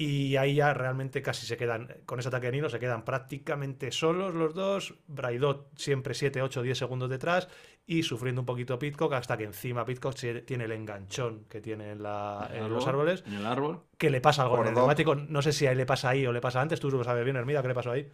[0.00, 3.92] Y ahí ya realmente casi se quedan, con ese ataque de Nino, se quedan prácticamente
[3.92, 4.94] solos los dos.
[5.08, 7.48] Braidot siempre 7, 8, 10 segundos detrás
[7.86, 10.14] y sufriendo un poquito Pitcock hasta que encima Pitcock
[10.46, 13.22] tiene el enganchón que tiene en, los árboles.
[13.26, 13.82] En el árbol.
[13.98, 15.14] Que le pasa algo en el neumático.
[15.14, 16.80] No sé si ahí le pasa ahí o le pasa antes.
[16.80, 18.10] Tú lo sabes bien, Hermida, ¿qué le pasó ahí?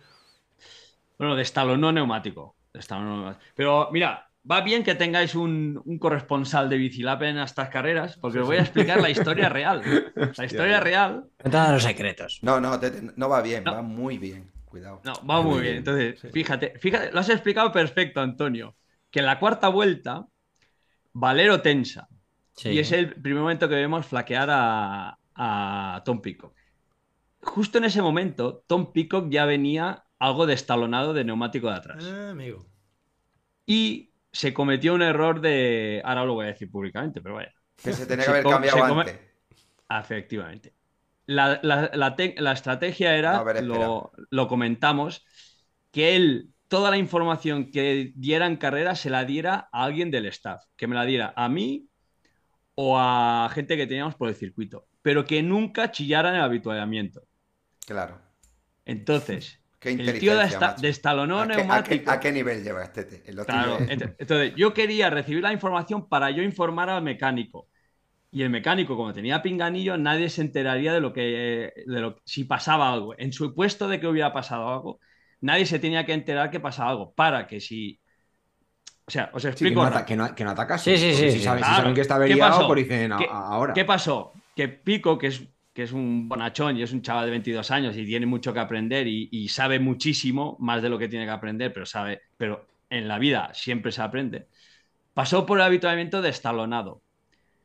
[1.19, 1.45] Bueno, de
[1.79, 2.57] no neumático.
[3.55, 8.47] Pero mira, va bien que tengáis un, corresponsal de Bicilap en estas carreras, porque os
[8.47, 9.83] voy a explicar la historia real.
[10.37, 11.25] La historia real.
[11.51, 12.39] Todos los secretos.
[12.43, 12.79] No, no,
[13.17, 14.51] no va bien, va muy bien.
[14.65, 15.01] Cuidado.
[15.05, 15.77] No, va muy, bien.
[15.77, 18.77] Entonces, fíjate, fíjate, lo has explicado perfecto, Antonio.
[19.11, 20.27] Que en la cuarta vuelta,
[21.13, 22.09] Valero tensa.
[22.65, 26.55] Y es el primer momento que vemos flaquear a, a Tom Peacock.
[27.41, 32.05] Justo en ese momento, Tom Peacock ya venía algo destalonado de neumático de atrás.
[32.05, 32.67] Ah, amigo.
[33.67, 36.03] Y se cometió un error de.
[36.05, 37.55] Ahora lo voy a decir públicamente, pero vaya.
[37.83, 39.19] Que se tenía que haber cambiado antes.
[39.89, 40.75] Efectivamente.
[41.25, 45.25] La, estrategia era, lo, lo, comentamos,
[45.91, 50.27] que él, toda la información que diera en carrera se la diera a alguien del
[50.27, 51.89] staff, que me la diera a mí
[52.75, 57.23] o a gente que teníamos por el circuito, pero que nunca chillara en el habituallamiento.
[57.87, 58.21] Claro.
[58.85, 59.61] Entonces,
[59.91, 60.35] el tío
[60.81, 62.11] destalonó ¿A neumático.
[62.11, 63.23] ¿a qué, nivel lleva este?
[63.47, 67.69] Claro, entonces yo quería recibir la información para yo informar al mecánico.
[68.31, 72.45] Y el mecánico, como tenía pinganillo, nadie se enteraría de lo que, de lo, si
[72.45, 73.15] pasaba algo.
[73.17, 75.01] En su puesto de que hubiera pasado algo,
[75.41, 77.15] nadie se tenía que enterar que pasaba algo.
[77.15, 78.01] Para que si
[79.07, 79.89] o sea, os explico.
[80.05, 80.83] que, no, que, no, atacas.
[80.83, 81.31] Sí, sí, sí.
[81.31, 83.73] Si, saben, que está averiado, pues dicen ahora.
[83.73, 84.33] ¿Qué pasó?
[84.55, 85.43] Que Pico, que es,
[85.77, 88.61] que es un bonachón y es un chaval de 22 años y tiene mucho que
[88.61, 93.07] aprender y, sabe muchísimo, más de lo que tiene que aprender, pero sabe, pero en
[93.07, 94.47] la vida siempre se aprende.
[95.13, 97.03] Pasó por el habituamiento destalonado.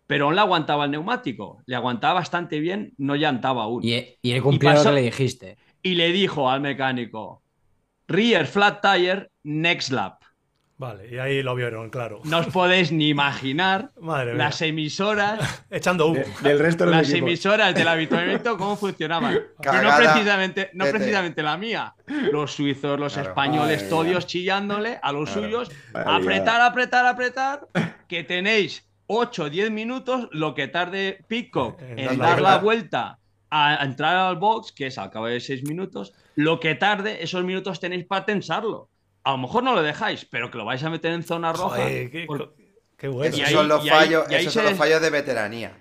[0.07, 3.81] Pero aún le aguantaba el neumático, le aguantaba bastante bien, no llantaba aún.
[3.81, 5.57] Y, cumplió lo que le dijiste.
[5.81, 7.41] Y le dijo al mecánico:
[8.09, 10.20] Rear flat tire, next lap.
[10.81, 12.21] Vale, y ahí lo vieron, claro.
[12.23, 13.91] No os podéis ni imaginar
[14.35, 15.63] las emisoras.
[15.69, 16.23] Echando humo.
[16.41, 19.35] del resto de Las emisoras del habituamiento, cómo funcionaban.
[19.63, 21.93] no precisamente, no precisamente la mía.
[22.31, 25.69] Los suizos, los españoles, todos chillándole a los suyos.
[25.93, 27.67] apretar, apretar, apretar.
[28.07, 33.19] Que tenéis 8 o 10 minutos, lo que tarde Pico en dar la vuelta
[33.51, 36.13] a entrar al box, que es al cabo de 6 minutos.
[36.33, 38.89] Lo que tarde, esos minutos tenéis para tensarlo
[39.23, 41.85] a lo mejor no lo dejáis, pero que lo vais a meter en zona roja.
[41.85, 42.25] qué,
[43.07, 43.35] bueno.
[43.35, 45.77] Esos son los fallos, son los fallos de veteranía.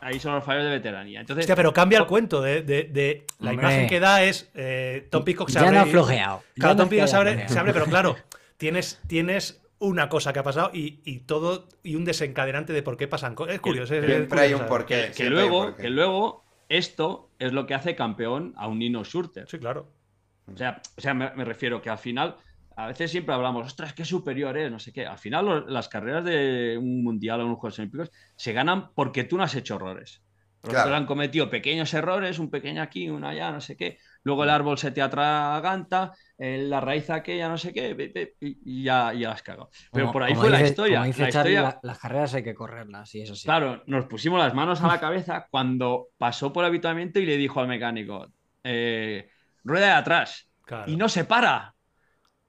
[0.00, 1.20] Ahí son los fallos de veteranía.
[1.20, 5.58] Entonces, pero cambia el cuento de, la imagen que da es eh, Tom Peacock se
[5.58, 5.70] abre.
[5.70, 6.42] Ya no ha flojeado.
[6.54, 7.16] Claro, Tom Peacock se
[7.58, 8.16] abre, pero claro,
[8.58, 13.08] tienes, tienes una cosa que ha pasado y, todo y un desencadenante de por qué
[13.08, 13.54] pasan cosas.
[13.54, 13.94] Es curioso.
[13.94, 15.10] Siempre hay un porqué.
[15.16, 19.48] Que, luego, que luego esto es lo que hace campeón a un Nino Schurter.
[19.48, 19.88] Sí, claro.
[20.52, 22.36] O sea, o sea me, me refiero que al final
[22.76, 25.06] a veces siempre hablamos, ostras, qué superior es, no sé qué.
[25.06, 29.36] Al final, las carreras de un mundial o unos Juegos Olímpicos se ganan porque tú
[29.36, 30.22] no has hecho errores.
[30.62, 33.98] Los han cometido pequeños errores, un pequeño aquí, uno allá, no sé qué.
[34.22, 39.30] Luego el árbol se te atraganta, la raíz aquella, no sé qué, y ya, ya
[39.30, 39.70] las cago.
[39.92, 41.04] Pero por ahí fue la historia.
[41.82, 43.44] las carreras hay que correrlas, y eso sí.
[43.44, 47.60] Claro, nos pusimos las manos a la cabeza cuando pasó por habituamiento y le dijo
[47.60, 48.26] al mecánico,
[48.62, 49.28] eh,
[49.62, 50.48] rueda de atrás.
[50.86, 51.73] Y no se para.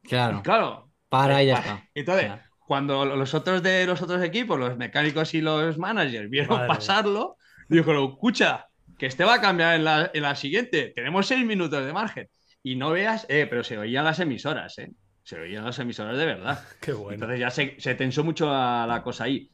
[0.07, 0.41] Claro.
[0.43, 0.91] Claro.
[1.09, 1.89] Para y ya está.
[1.93, 2.31] Entonces,
[2.65, 7.37] cuando los otros de los otros equipos, los mecánicos y los managers, vieron pasarlo,
[7.69, 10.91] dijo, escucha, que este va a cambiar en la, siguiente.
[10.95, 12.29] Tenemos seis minutos de margen.
[12.63, 14.91] Y no veas, eh, pero se oían las emisoras, ¿eh?
[15.23, 16.63] Se oían las emisoras de verdad.
[16.81, 17.13] Qué bueno.
[17.13, 19.51] Entonces ya se, tensó mucho la, cosa ahí.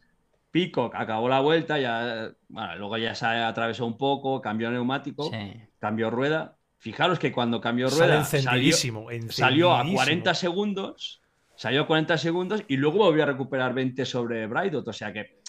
[0.50, 5.32] Pico acabó la vuelta, ya, bueno, luego ya se atravesó un poco, cambió neumático,
[5.80, 11.22] cambió rueda Fijaros que cuando cambió rueda salió, a 40 segundos,
[11.56, 14.88] salió a 40 segundos y luego volvió a recuperar 20 sobre Braidot.
[14.88, 15.42] O sea que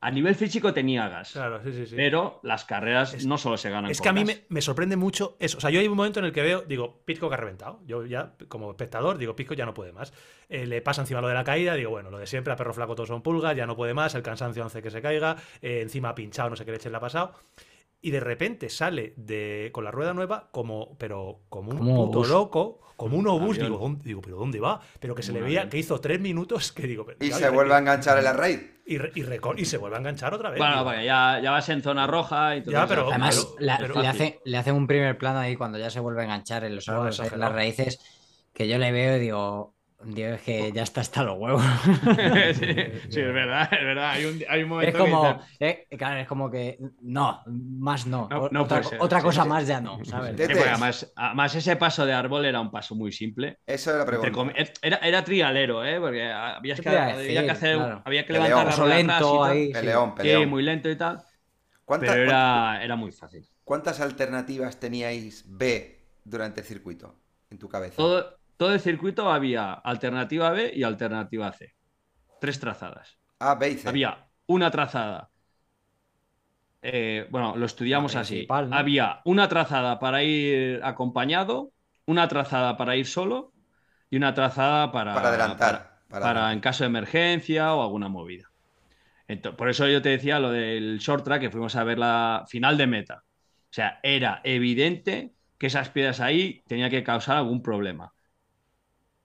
[0.00, 1.32] a nivel físico tenía gas.
[1.32, 1.96] Claro, sí, sí, sí.
[1.96, 3.90] Pero las carreras no solo se ganan.
[3.90, 5.58] Es que a mí me, sorprende mucho eso.
[5.58, 7.80] O sea, yo hay un momento en el que veo, digo, Pitco que ha reventado.
[7.84, 10.12] Yo ya, como espectador, digo, Pitco ya no puede más.
[10.48, 12.72] Eh, le pasa encima lo de la caída, digo, bueno, lo de siempre, a perro
[12.72, 15.80] flaco todos son pulgas, ya no puede más, el cansancio hace que se caiga, eh,
[15.82, 17.34] encima ha pinchado, no sé qué leche le ha pasado
[18.00, 22.80] y de repente sale de, con la rueda nueva como, pero como un puto loco,
[22.96, 23.58] como un obús.
[23.58, 24.80] Digo, digo, pero ¿dónde va?
[25.00, 27.06] Pero que se le veía que hizo tres minutos que digo...
[27.20, 28.60] y se vuelve a enganchar en la raid.
[28.86, 30.58] Y, y, se vuelve a enganchar otra vez.
[30.58, 33.70] Bueno, ya, ya, vas en zona roja y todo ya, pero, Además, le,
[34.08, 36.88] hace, le hacen un primer plano ahí cuando ya se vuelve a enganchar en los
[36.88, 38.00] árboles, en las raíces,
[38.54, 41.62] que yo le veo y digo, Dios, es que ya está hasta los huevos.
[42.54, 44.10] sí, es verdad, es verdad.
[44.10, 48.28] Hay un, hay un momento es como, eh, claro, es como que no, más no.
[49.00, 50.40] otra, cosa más ya no, ¿sabes?
[51.16, 53.58] además, ese paso de árbol era un paso muy simple.
[53.66, 54.54] Eso era la pregunta.
[54.80, 55.98] Era, era trialero, ¿eh?
[56.00, 59.72] Porque había que, había que hacer, había que levantar la lento ahí.
[59.72, 61.24] Peleón, Sí, muy lento y tal.
[61.86, 63.48] Pero era, era muy fácil.
[63.64, 67.16] ¿Cuántas alternativas teníais B durante el circuito
[67.50, 67.96] en tu cabeza?
[67.96, 71.74] Todo, todo el circuito había alternativa B y alternativa C.
[72.40, 73.18] Tres trazadas.
[73.38, 73.88] A, B y C.
[73.88, 75.30] Había una trazada.
[76.82, 78.46] Eh, bueno, lo estudiamos así.
[78.50, 81.72] Había una trazada para ir acompañado,
[82.06, 83.52] una trazada para ir solo
[84.10, 85.98] y una trazada para, para adelantar.
[86.08, 88.50] Para, en caso de emergencia o alguna movida.
[89.56, 92.76] por eso yo te decía lo del short track, que fuimos a ver la final
[92.76, 93.24] de meta.
[93.64, 98.14] O sea, era evidente que esas piedras ahí tenía que causar algún problema.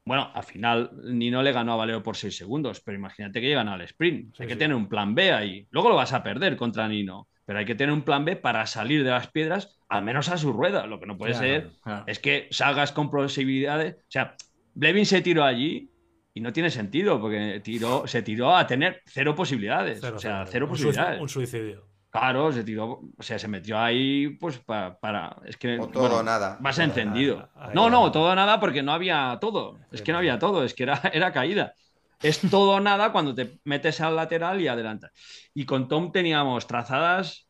[0.06, 3.70] Bueno, al final Nino le ganó a Valero por 6 segundos, pero imagínate que llegan
[3.70, 4.40] al sprint.
[4.40, 5.68] hay que tener un plan B ahí.
[5.72, 8.66] Luego lo vas a perder contra Nino, pero hay que tener un plan B para
[8.66, 10.88] salir de las piedras, al menos a su rueda.
[10.88, 11.70] Lo que no puede ser
[12.06, 13.96] es que salgas con posibilidades.
[13.96, 14.36] O sea,
[14.74, 15.90] Blevin se tiró allí
[16.34, 20.04] y no tiene sentido, porque tiró, se tiró a tener cero posibilidades.
[20.04, 21.22] o sea, cero, posibilidades.
[21.22, 21.93] Un suicidio.
[22.14, 25.36] Claro, se tiró, o sea, se metió ahí, pues para.
[25.46, 25.80] es que.
[25.80, 26.60] O todo o nada.
[26.62, 27.50] Más encendido.
[27.74, 29.80] no, no, todo o nada porque no había todo.
[29.92, 31.74] Es que no había todo, es que era, era caída.
[32.22, 35.08] Es todo o nada cuando te metes al lateral y adelante.
[35.56, 37.48] Y con Tom teníamos trazadas.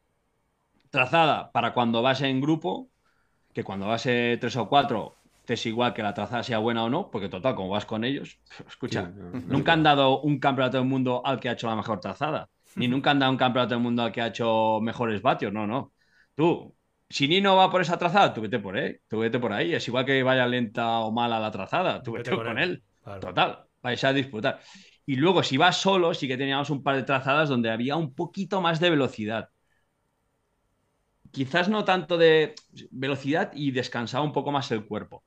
[0.90, 2.90] Trazada para cuando vas en grupo,
[3.52, 7.12] que cuando vas tres o cuatro es igual que la trazada sea buena o no,
[7.12, 9.12] porque total, como vas con ellos, escucha,
[9.48, 12.88] nunca han dado un campeonato del mundo al que ha hecho la mejor trazada, ni
[12.88, 15.94] nunca han dado un campeonato del mundo al que ha hecho mejores vatios, no, no.
[16.36, 16.76] Tú,
[17.10, 19.88] si Nino va por esa trazada, tú vete por ahí, tú vete por ahí, es
[19.88, 22.84] igual que vaya lenta o mala la trazada, tú vete, con, él,
[23.22, 24.60] total, vais a disputar.
[25.06, 28.14] Y luego, si vas solo, sí que teníamos un par de trazadas donde había un
[28.16, 29.50] poquito más de velocidad
[31.34, 32.54] quizás no tanto de
[32.92, 35.26] velocidad y descansaba un poco más el cuerpo.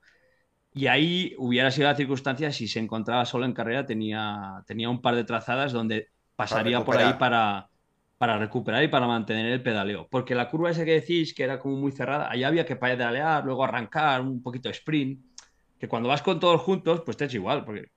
[0.72, 5.02] Y ahí hubiera sido la circunstancia si se encontraba solo en carrera, tenía, tenía un
[5.02, 7.68] par de trazadas donde pasaría por ahí para,
[8.18, 10.06] para recuperar y para mantener el pedaleo.
[10.10, 13.44] Porque la curva esa que decís, que era como muy cerrada, ahí había que pedalear,
[13.44, 15.20] luego arrancar, un poquito de sprint.
[15.78, 17.90] Que cuando vas con todos juntos, pues te es igual, porque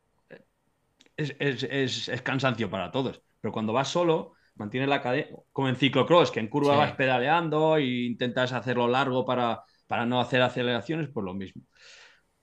[1.15, 3.21] es, es, cansancio para todos.
[3.39, 7.77] Pero cuando vas solo, mantienes la cadena, como en ciclocross, que en curva vas pedaleando
[7.77, 11.61] e intentas hacerlo largo para, para no hacer aceleraciones, pues lo mismo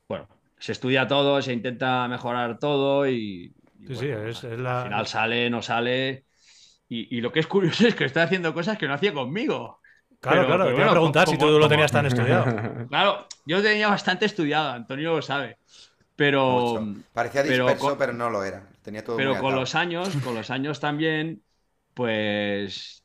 [0.08, 0.28] bueno,
[0.58, 3.54] se estudia todo, se intenta mejorar todo y,
[3.86, 4.82] sí, sí, es, la...
[4.82, 6.24] al final sale, no sale.
[6.88, 9.80] Y, lo que es curioso es que estoy haciendo cosas que no hacía conmigo.
[10.20, 12.86] Claro, claro, te voy a preguntar si tú lo tenías tan estudiado.
[12.88, 15.58] Claro, yo lo tenía bastante estudiado, Antonio lo sabe.
[16.16, 16.82] Pero.
[17.12, 18.66] Parecía disperso, pero, no lo era.
[18.82, 21.42] Tenía todo Pero con los años, con los años también,
[21.92, 23.04] pues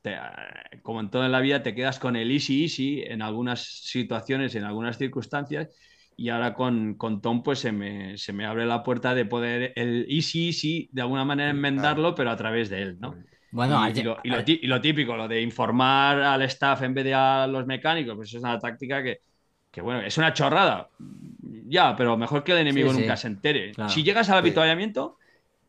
[0.81, 4.55] como en todo en la vida, te quedas con el easy easy en algunas situaciones,
[4.55, 5.69] en algunas circunstancias,
[6.17, 9.73] y ahora con, con Tom pues se me, se me, abre la puerta de poder
[9.75, 13.15] el easy easy de alguna manera enmendarlo, pero a través de él, ¿no?
[13.51, 17.47] Bueno, y, lo, y, lo, típico, lo de informar al staff en vez de a
[17.47, 19.19] los mecánicos, pues es una táctica que,
[19.69, 20.89] que bueno, es una chorrada.
[21.67, 23.73] Ya, pero mejor que el enemigo nunca se entere.
[23.87, 25.17] Si llegas al avituallamiento,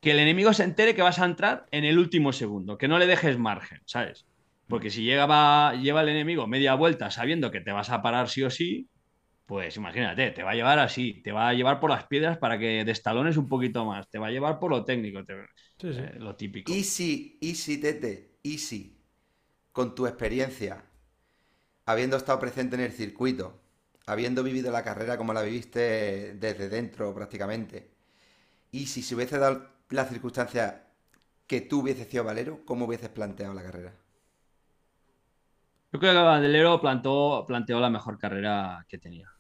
[0.01, 2.99] que el enemigo se entere que vas a entrar en el último segundo, que no
[2.99, 4.27] le dejes margen, ¿sabes?
[4.69, 8.43] Porque si llega, lleva el enemigo media vuelta sabiendo que te vas a parar sí
[8.43, 8.89] o sí,
[9.53, 12.59] pues imagínate, te va a llevar así, te va a llevar por las piedras para
[12.59, 16.73] que destalones un poquito más, te va a llevar por lo técnico, eh, lo típico.
[16.73, 18.97] Easy, easy, Tete, easy,
[19.71, 20.83] con tu experiencia,
[21.85, 23.61] habiendo estado presente en el circuito,
[24.07, 27.91] habiendo vivido la carrera como la viviste desde dentro prácticamente,
[28.71, 30.87] y si se hubiese dado la circunstancia
[31.47, 33.93] que tú hubieses sido Valero, ¿cómo hubieses planteado la carrera?
[35.93, 39.32] Yo creo que Valero plantó, planteó la mejor carrera que tenía.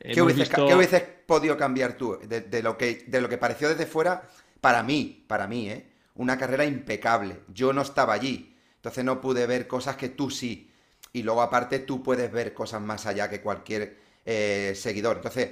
[0.00, 4.28] ¿Qué hubieses, podido cambiar tú de, lo que, de lo que pareció desde fuera?
[4.60, 5.86] Para mí, para mí, ¿eh?
[6.14, 7.40] Una carrera impecable.
[7.52, 10.70] Yo no estaba allí, entonces no pude ver cosas que tú sí.
[11.12, 15.16] Y luego aparte tú puedes ver cosas más allá que cualquier eh, seguidor.
[15.16, 15.50] Entonces,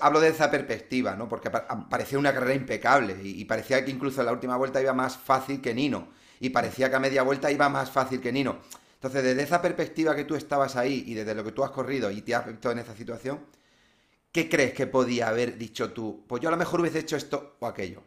[0.00, 1.28] hablo de esa perspectiva, ¿no?
[1.28, 5.16] Porque parecía una carrera impecable y, parecía que incluso en la última vuelta iba más
[5.16, 6.08] fácil que Nino.
[6.40, 8.58] Y parecía que a media vuelta iba más fácil que Nino.
[8.94, 12.10] Entonces, desde esa perspectiva que tú estabas ahí y desde lo que tú has corrido
[12.10, 13.40] y te has visto en esa situación,
[14.38, 16.24] ¿qué crees que podía haber dicho tú?
[16.28, 18.04] Pues yo a lo mejor hubiese hecho esto o aquello.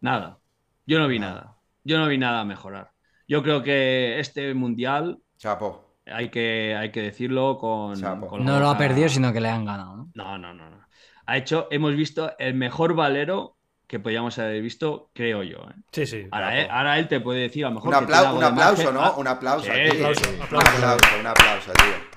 [0.00, 0.40] Nada.
[0.86, 1.56] Yo no vi nada.
[1.84, 2.92] Yo no vi nada a mejorar.
[3.26, 5.20] Yo creo que este mundial.
[5.38, 5.96] Chapo.
[6.04, 7.98] Hay que, hay que decirlo con.
[7.98, 10.10] no lo ha perdido, sino que le han ganado, ¿no?
[10.14, 10.86] No, no, no.
[11.24, 13.56] Ha hecho, hemos visto el mejor valero
[13.86, 15.58] que podíamos haber visto, creo yo.
[15.58, 15.74] ¿eh?
[15.92, 16.26] Sí, sí.
[16.30, 17.88] Ahora él, te puede decir a lo mejor.
[17.88, 19.14] Un, un aplauso, ¿no?
[19.14, 19.70] Un aplauso.
[19.70, 22.07] un aplauso, un aplauso, tío.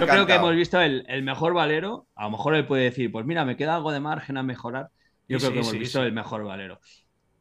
[0.00, 2.06] Yo creo que hemos visto el, mejor valero.
[2.14, 4.88] A lo mejor él puede decir, pues mira, me queda algo de margen a mejorar.
[5.28, 6.80] Yo creo que hemos visto el mejor valero.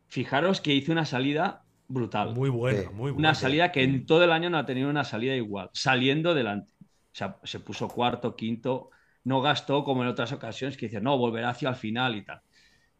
[0.07, 2.33] Fijaros que hizo una salida brutal.
[2.33, 3.29] Muy buena, muy buena.
[3.29, 6.73] Una salida que en todo el año no ha tenido una salida igual, saliendo delante.
[6.81, 8.89] O sea, se puso cuarto, quinto,
[9.23, 12.41] no gastó como en otras ocasiones que dice, no, volverá hacia el final y tal.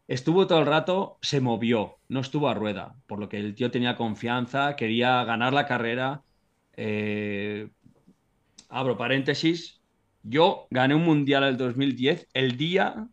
[0.06, 3.70] Estuvo todo el rato, se movió, no estuvo a rueda, por lo que el tío
[3.70, 6.22] tenía confianza, quería ganar la carrera.
[6.76, 7.68] Eh,
[8.74, 9.80] abro paréntesis,
[10.22, 13.06] yo gané un mundial el 2010 el día,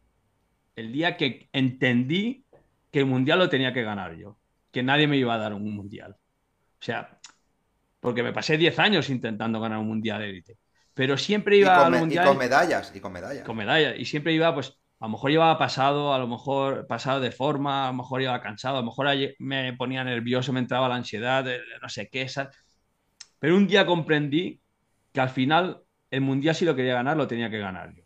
[0.75, 2.45] el día que entendí
[2.91, 4.37] que el mundial lo tenía que ganar yo,
[4.71, 6.17] que nadie me iba a dar un mundial.
[6.79, 7.19] sea,
[7.99, 10.57] porque me pasé 10 años intentando ganar un mundial élite.
[10.93, 12.25] Pero siempre iba con, mundial.
[12.25, 13.45] Y con medallas, y con medallas.
[13.45, 13.95] Con medallas.
[13.97, 17.85] Y siempre iba, pues, a lo mejor llevaba pasado, a lo mejor pasado de forma,
[17.87, 19.07] a lo mejor iba cansado, a lo mejor
[19.39, 21.45] me ponía nervioso, me entraba la ansiedad,
[21.81, 22.27] no sé qué.
[23.39, 24.60] Pero un día comprendí
[25.11, 28.03] que al final el mundial si lo quería ganar, lo tenía que ganar yo.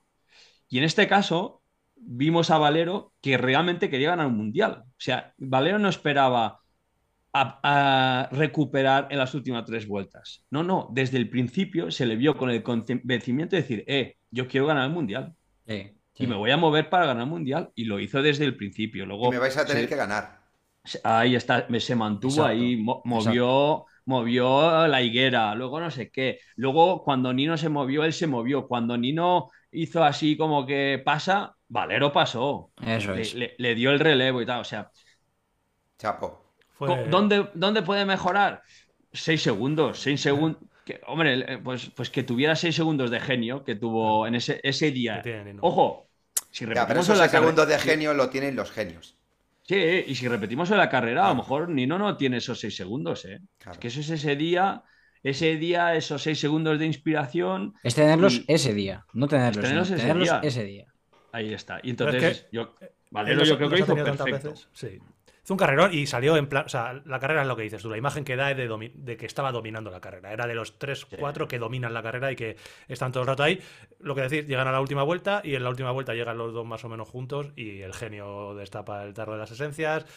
[0.69, 1.61] Y en este caso
[1.95, 4.83] vimos a Valero que realmente quería ganar un mundial.
[4.85, 6.61] O sea, Valero no esperaba
[7.33, 10.45] a, recuperar en las últimas tres vueltas.
[10.49, 14.47] No, no, desde el principio se le vio con el convencimiento de decir, eh, yo
[14.47, 15.35] quiero ganar el mundial.
[15.67, 17.71] Y me voy a mover para ganar el mundial.
[17.75, 19.05] Y lo hizo desde el principio.
[19.05, 20.39] Luego, y me vais a tener que ganar.
[21.03, 26.39] Ahí está, se mantuvo ahí, movió, movió la higuera, luego no sé qué.
[26.55, 28.67] Luego, cuando Nino se movió, él se movió.
[28.67, 32.71] Cuando Nino hizo así como que pasa, Valero pasó.
[32.85, 33.35] Eso es.
[33.35, 34.61] Le, dio el relevo y tal.
[34.61, 34.91] O sea.
[35.97, 36.53] Chapo.
[37.09, 38.61] ¿Dónde, ¿Dónde puede mejorar?
[39.11, 39.99] Seis segundos.
[39.99, 40.61] Seis segundos.
[41.07, 45.23] hombre, pues, pues que tuviera seis segundos de genio que tuvo en ese, ese día.
[45.61, 46.07] Ojo,
[46.51, 49.17] si repetimos esos segundos de genio lo tienen los genios.
[49.67, 52.75] Sí, y si repetimos en la carrera, a lo mejor Nino no tiene esos seis
[52.75, 53.39] segundos, ¿eh?
[53.71, 54.83] Es que eso es ese día,
[55.23, 57.73] ese día, esos seis segundos de inspiración.
[57.81, 60.85] Es tenerlos ese día, no tenerlos, ese, día.
[61.31, 61.79] Ahí está.
[61.81, 62.75] Y entonces, yo,
[63.09, 64.53] Valero, yo creo que hizo perfecto.
[64.73, 64.99] sí.
[65.45, 66.65] Hizo un carrerón y salió en plan.
[66.65, 67.87] O sea, la carrera es lo que dices tú.
[67.87, 70.33] La imagen que da es de, de que estaba dominando la carrera.
[70.33, 72.57] Era de los 3, 4 que dominan la carrera y que
[72.87, 73.61] están todo el rato ahí.
[73.99, 76.51] Lo que decir, llegan a la última vuelta y en la última vuelta llegan los
[76.51, 80.07] dos más o menos juntos y el genio destapa el tarro de las esencias.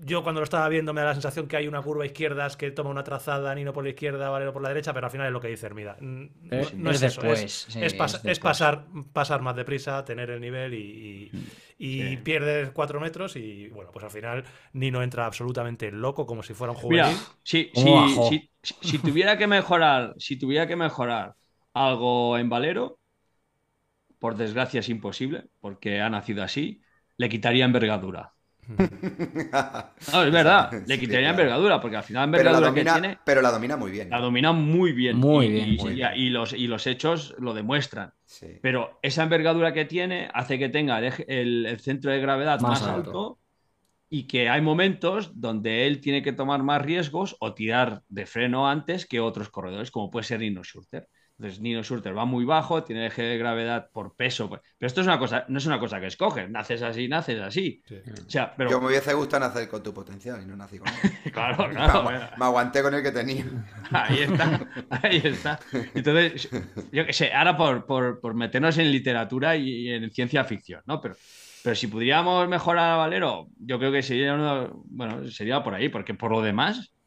[0.00, 2.70] Yo cuando lo estaba viendo me da la sensación que hay una curva izquierda que
[2.70, 5.32] toma una trazada, Nino por la izquierda, Valero por la derecha, pero al final es
[5.32, 5.96] lo que dice Hermida.
[6.00, 11.30] No, es, eso, es, pasar, pasar más deprisa, tener el nivel y,
[11.78, 16.54] y, pierdes cuatro metros y bueno, pues al final Nino entra absolutamente loco como si
[16.54, 17.16] fuera un juvenil.
[17.42, 17.70] si,
[18.62, 21.34] si, tuviera que mejorar, si tuviera que mejorar
[21.72, 22.98] algo en Valero,
[24.18, 26.82] por desgracia es imposible, porque ha nacido así,
[27.16, 28.32] le quitaría envergadura.
[30.12, 33.18] No, es verdad, le quitaría envergadura, porque al final envergadura que tiene.
[33.24, 34.10] Pero la domina muy bien.
[34.10, 35.16] La domina muy bien.
[35.16, 36.12] Muy y, bien.
[36.14, 38.12] Y, los, y los hechos lo demuestran.
[38.60, 43.38] Pero esa envergadura que tiene hace que tenga el, centro de gravedad más, alto.
[44.10, 48.68] y que hay momentos donde él tiene que tomar más riesgos o tirar de freno
[48.68, 51.08] antes que otros corredores, como puede ser Nino Schurter.
[51.38, 54.48] Entonces Nino Schurter va muy bajo, tiene eje de gravedad por peso.
[54.48, 56.50] Pues, pero esto es una cosa, no es una cosa que escoges.
[56.50, 57.80] Naces así, naces así.
[58.26, 58.70] O sea, pero...
[58.70, 60.94] Yo me hubiese gustado nacer con tu potencial y no nací con él.
[61.32, 62.10] claro, claro.
[62.36, 63.44] Me, aguanté con el que tenía.
[63.92, 65.60] ahí está, ahí está.
[65.94, 66.48] Entonces,
[66.90, 71.00] yo qué sé, ahora por, por, por, meternos en literatura y en ciencia ficción, ¿no?
[71.00, 71.14] Pero,
[71.62, 74.34] pero si pudiéramos mejorar a Valero, yo creo que sería
[74.86, 76.97] bueno, sería por ahí, porque por lo demás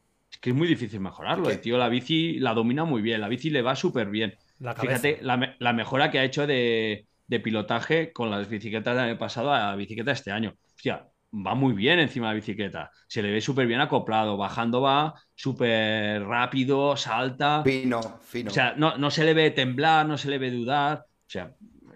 [0.42, 1.48] que es muy difícil mejorarlo.
[1.48, 4.34] El tío la bici la domina muy bien, la bici le va súper bien.
[4.58, 7.06] Fíjate la, mejora que ha hecho de,
[7.42, 10.56] pilotaje con las bicicletas del año pasado a la bicicleta este año.
[10.74, 12.90] Hostia, va muy bien encima de la bicicleta.
[13.06, 14.36] Se le ve súper bien acoplado.
[14.36, 17.62] Bajando va súper rápido, salta.
[17.64, 18.50] Fino, fino.
[18.50, 21.04] O sea, no, se le ve temblar, no se le ve dudar.
[21.06, 21.54] O sea,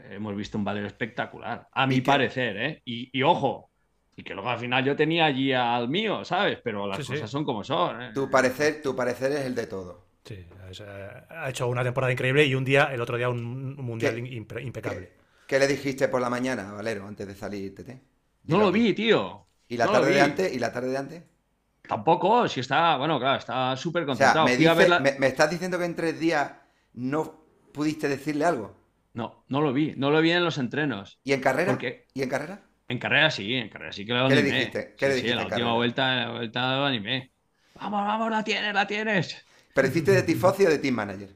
[0.09, 1.67] hemos visto un valero espectacular.
[1.73, 2.83] A mi parecer, ¿eh?
[2.85, 3.71] y, ojo,
[4.17, 6.59] y que luego al final yo tenía allí al mío, ¿sabes?
[6.65, 8.03] Pero las cosas son como son.
[8.03, 8.11] ¿eh?
[8.15, 10.07] Tu parecer, tu parecer es el de todo.
[10.25, 10.45] Sí,
[11.31, 15.13] ha hecho una temporada increíble y un día, el otro día, un, mundial impecable.
[15.47, 18.01] ¿qué, le dijiste por la mañana, Valero, antes de salir, Tete?
[18.45, 19.47] No lo vi, tío.
[19.69, 20.53] ¿Y la tarde de antes?
[20.53, 21.23] ¿Y la tarde de antes?
[21.87, 24.47] Tampoco, si está, bueno, claro, está súper concentrado.
[24.47, 26.53] me, estás diciendo que en tres días
[26.95, 28.75] no pudiste decirle algo?
[29.13, 31.21] No, no lo vi, no lo vi en los entrenos.
[31.23, 31.79] ¿Y en carrera?
[32.15, 32.63] ¿Y en carrera?
[32.89, 34.95] En carrera sí, en carrera sí que lo ¿Qué le dijiste?
[34.97, 35.33] ¿Qué le dijiste?
[35.33, 37.33] Sí, la última vuelta, la vuelta lo animé.
[37.75, 39.45] Vamos, vamos, la tienes, la tienes.
[39.75, 41.31] ¿Pero hiciste de tifosi o de team manager?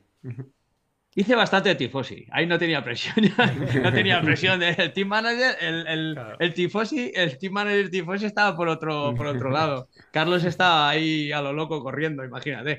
[1.12, 2.24] Hice bastante de tifosi.
[2.30, 3.16] Ahí no tenía presión.
[3.82, 5.56] no tenía presión del team manager.
[5.60, 9.88] El, el, tifosi, el team manager tifosi estaba por otro, por otro lado.
[10.12, 12.78] Carlos estaba ahí a lo loco corriendo, imagínate.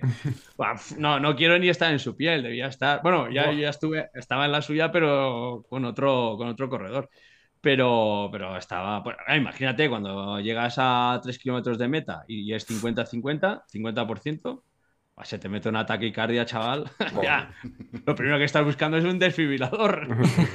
[0.98, 3.02] No, no quiero ni estar en su piel, debía estar.
[3.04, 7.10] Bueno, ya, ya estuve, estaba en la suya, pero con otro, con otro corredor.
[7.62, 9.04] Pero, pero estaba.
[9.36, 14.64] Imagínate, cuando llegas a 3 kilómetros de meta y es 50-50, 50%,
[15.14, 16.90] pues se te mete un ataque cardia, chaval.
[17.22, 17.54] ya,
[18.06, 20.08] lo primero que estás buscando es un desfibrilador.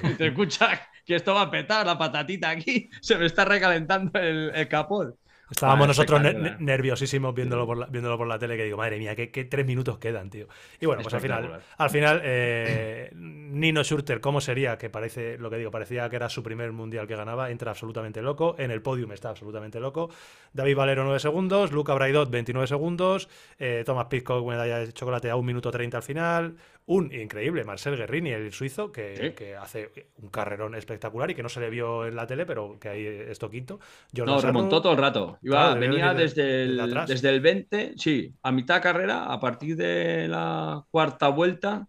[0.02, 4.18] y te escucha que esto va a petar la patatita aquí, se me está recalentando
[4.18, 5.16] el, capot.
[5.50, 6.20] Estábamos nosotros
[6.58, 9.98] nerviosísimos viéndolo por, la, viéndolo por la tele que digo, madre mía, ¿qué, tres minutos
[9.98, 10.48] quedan, tío.
[10.80, 14.76] Y bueno, pues al final, al final eh, Nino Schurter, ¿cómo sería?
[14.76, 18.22] Que parece, lo que digo, parecía que era su primer mundial que ganaba, entra absolutamente
[18.22, 18.56] loco.
[18.58, 20.10] En el podium está absolutamente loco.
[20.52, 21.70] David Valero, 9 segundos.
[21.70, 23.28] Luca Braidot, 29 segundos.
[23.58, 26.56] Eh, Thomas Pitcock, medalla de chocolate a 1 minuto 30 al final
[26.86, 29.90] un increíble Marcel Guerrini, el suizo, que, hace
[30.22, 33.04] un carrerón espectacular y que no se le vio en la tele, pero que ahí
[33.04, 33.80] esto quinto.
[34.12, 35.38] no, remontó todo el rato.
[35.42, 40.84] venía desde, el, desde el 20, sí, a mitad de carrera, a partir de la
[40.90, 41.88] cuarta vuelta,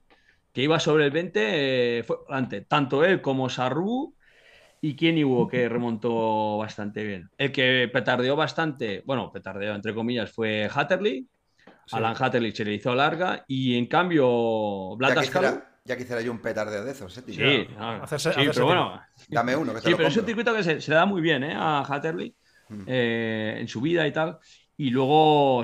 [0.51, 2.61] que iba sobre el 20, eh, fue adelante.
[2.61, 4.15] Tanto él como Sarru
[4.81, 7.29] y Kenny hubo que remontó bastante bien.
[7.37, 11.27] El que petardeó bastante, bueno, petardeó entre comillas, fue Hatterley
[11.91, 15.15] Alan Hatterlich se le hizo larga y en cambio Vlad
[15.87, 17.67] ya quisiera, yo un petardeo de esos, ¿eh, Sí,
[18.53, 19.01] pero bueno.
[19.29, 19.73] Dame uno.
[19.73, 21.53] Que te sí, pero es un circuito que se, le da muy bien ¿eh?
[21.55, 22.35] a Hatterley
[22.67, 22.81] mm.
[22.85, 24.37] eh, en su vida y tal.
[24.75, 25.63] Y luego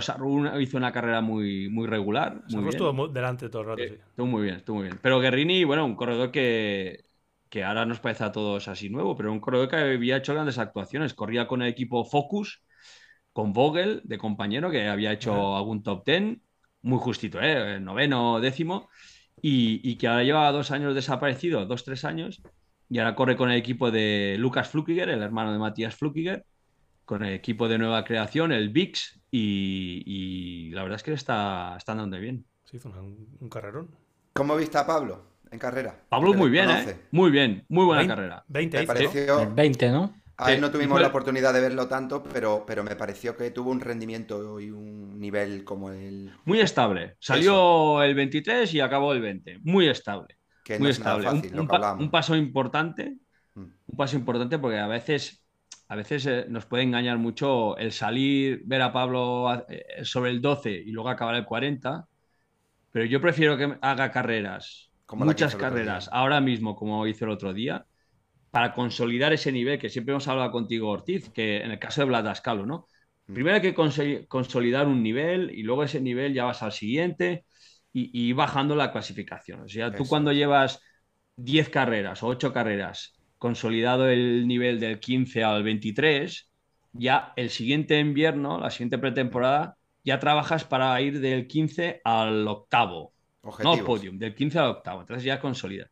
[0.59, 2.41] hizo una carrera muy, muy regular.
[2.49, 3.99] Muy estuvo delante todo el rato, sí.
[4.09, 4.99] Estuvo muy bien, estuvo muy bien.
[5.01, 7.03] Pero Guerrini, bueno, un corredor que,
[7.49, 10.57] que ahora nos parece a todos así nuevo, pero un corredor que había hecho grandes
[10.57, 11.13] actuaciones.
[11.13, 12.63] Corría con el equipo Focus
[13.33, 16.41] con Vogel de compañero, que había hecho algún top ten,
[16.83, 17.79] muy justito, ¿eh?
[17.79, 18.89] noveno, décimo,
[19.41, 22.41] y, que ahora lleva dos años desaparecido, dos, tres años,
[22.89, 26.45] y ahora corre con el equipo de Lucas Flukiger, el hermano de Matías Flukiger,
[27.05, 31.75] con el equipo de nueva creación, el VIX, y, la verdad es que le está,
[31.77, 32.45] está andando bien.
[32.65, 33.89] Sí, hizo un, carrerón.
[34.33, 35.99] ¿Cómo viste a Pablo en carrera?
[36.07, 36.95] Pablo muy bien, ¿eh?
[37.11, 38.45] Muy bien, muy buena carrera.
[38.47, 39.51] 20, pareció...
[39.53, 40.13] 20, ¿no?
[40.37, 43.79] A no tuvimos la oportunidad de verlo tanto, pero, pero me pareció que tuvo un
[43.79, 46.31] rendimiento y un nivel como el.
[46.45, 47.17] Muy estable.
[47.19, 49.59] Salió el 23 y acabó el 20.
[49.63, 50.37] Muy estable.
[50.79, 51.29] muy estable.
[51.29, 53.17] un, paso importante.
[53.53, 53.61] Mm.
[53.61, 55.45] Un paso importante porque a veces,
[55.87, 60.41] a veces eh, nos puede engañar mucho el salir, ver a Pablo eh, sobre el
[60.41, 62.07] 12 y luego acabar el 40.
[62.91, 67.85] Pero yo prefiero que haga carreras, muchas carreras, ahora mismo, como hizo el otro día
[68.53, 72.05] para consolidar ese nivel que siempre hemos hablado contigo, Ortiz, que en el caso de
[72.05, 72.85] Bladascalo, ¿no?
[73.25, 73.33] Mm.
[73.33, 77.45] Primero hay que consolidar un nivel y luego ese nivel ya vas al siguiente
[77.91, 79.61] y, bajando la clasificación.
[79.61, 80.81] O sea, tú cuando llevas
[81.37, 86.47] 10 carreras o 8 carreras, consolidado el nivel del 15 al 23,
[86.91, 93.13] ya el siguiente invierno, la siguiente pretemporada, ya trabajas para ir del 15 al octavo.
[93.63, 95.01] No al podium, del 15 al octavo.
[95.01, 95.89] Entonces ya consolida.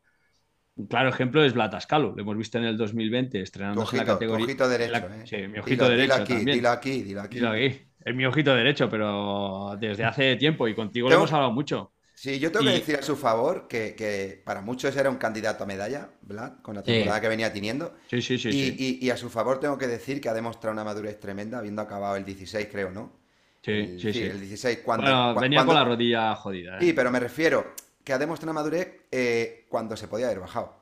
[0.81, 4.45] Un claro ejemplo es Blatascalo, lo hemos visto en el 2020 estrenando en la categoría.
[4.45, 5.23] ojito derecho, ¿eh?
[5.25, 6.01] Sí, mi ojito derecho.
[6.01, 6.55] Dilo aquí, también.
[6.55, 7.45] dilo aquí, dilo aquí.
[7.45, 7.81] aquí.
[8.03, 11.91] Es mi ojito derecho, pero desde hace tiempo y contigo lo hemos hablado mucho.
[12.15, 15.67] Sí, yo tengo que decir a su favor que, para muchos era un candidato a
[15.67, 17.93] medalla, Vlad, con la temporada que venía teniendo.
[18.09, 20.83] Sí, sí, sí y, y, a su favor tengo que decir que ha demostrado una
[20.83, 23.19] madurez tremenda, habiendo acabado el 16, creo, ¿no?
[23.61, 24.23] Sí, sí, sí.
[24.23, 25.05] El 16, cuando.
[25.05, 26.77] Bueno, venía con la rodilla jodida.
[26.77, 26.81] ¿eh?
[26.81, 30.81] Sí, pero me refiero que ha demostrado madurez eh, cuando se podía haber bajado.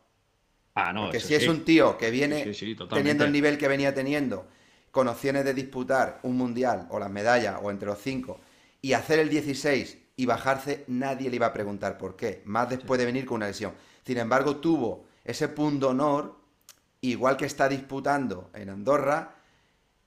[0.76, 2.54] Ah, no, Porque si es un tío que viene
[2.90, 4.48] teniendo el nivel que venía teniendo,
[4.92, 8.40] con opciones de disputar un mundial o las medallas o entre los cinco,
[8.82, 12.42] y hacer el 16 y bajarse, nadie le iba a preguntar por qué.
[12.46, 13.74] Más después de venir con una lesión.
[14.06, 16.36] Sin embargo, tuvo ese punto honor,
[17.02, 19.36] igual que está disputando en Andorra,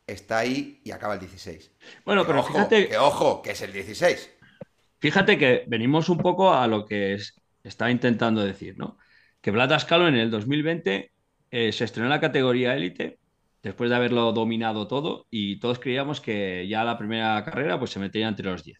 [0.06, 1.70] está ahí y acaba el 16.
[2.05, 2.89] Bueno, pero fíjate.
[2.89, 4.30] Que ojo, que es el 16.
[5.02, 7.34] Fíjate que venimos un poco a lo que es,
[7.64, 8.98] está intentando decir, ¿no?
[9.40, 11.10] Que Vlad Ascalo en el 2020
[11.50, 13.18] eh, se estrenó en la categoría élite
[13.64, 17.98] después de haberlo dominado todo y todos creíamos que ya la primera carrera pues se
[17.98, 18.78] metería entre los 10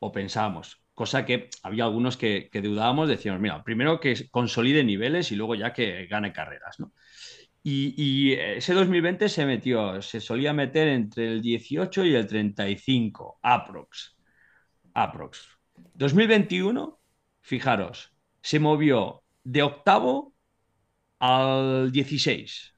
[0.00, 5.36] o pensábamos, cosa que había algunos que, dudábamos, decíamos, mira, primero que consolide niveles y
[5.36, 6.92] luego ya que gane carreras, ¿no?
[7.62, 13.38] Y, y, ese 2020 se metió, se solía meter entre el 18 y el 35,
[13.42, 14.16] aprox.
[14.94, 15.61] Aprox.
[15.94, 17.00] 2021,
[17.40, 20.34] fijaros, se movió de octavo
[21.18, 22.74] al 16.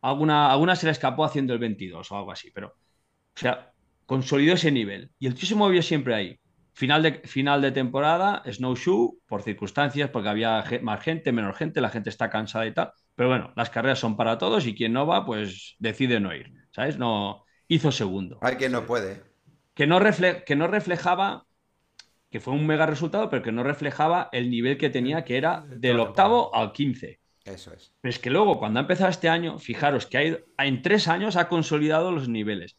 [0.00, 3.72] Alguna, alguna se le escapó haciendo el 22 o algo así, pero, o sea,
[4.06, 5.10] consolidó ese nivel.
[5.18, 6.38] Y el tío se movió siempre ahí.
[6.74, 11.90] Final de, final de temporada, snowshoe, por circunstancias, porque había más gente, menos gente, la
[11.90, 12.92] gente está cansada y tal.
[13.14, 16.50] Pero bueno, las carreras son para todos y quien no va, pues decide no ir.
[16.70, 16.98] ¿Sabes?
[16.98, 18.38] No hizo segundo.
[18.40, 19.22] Hay quien no puede.
[19.74, 20.00] Que no,
[20.46, 21.46] que no reflejaba
[22.32, 25.66] que fue un mega resultado, pero que no reflejaba el nivel que tenía, que era
[25.68, 27.20] del octavo al 15.
[27.44, 27.92] Eso es.
[28.00, 31.48] Pero es que luego, cuando ha empezado este año, fijaros que en tres años ha
[31.48, 32.78] consolidado los niveles.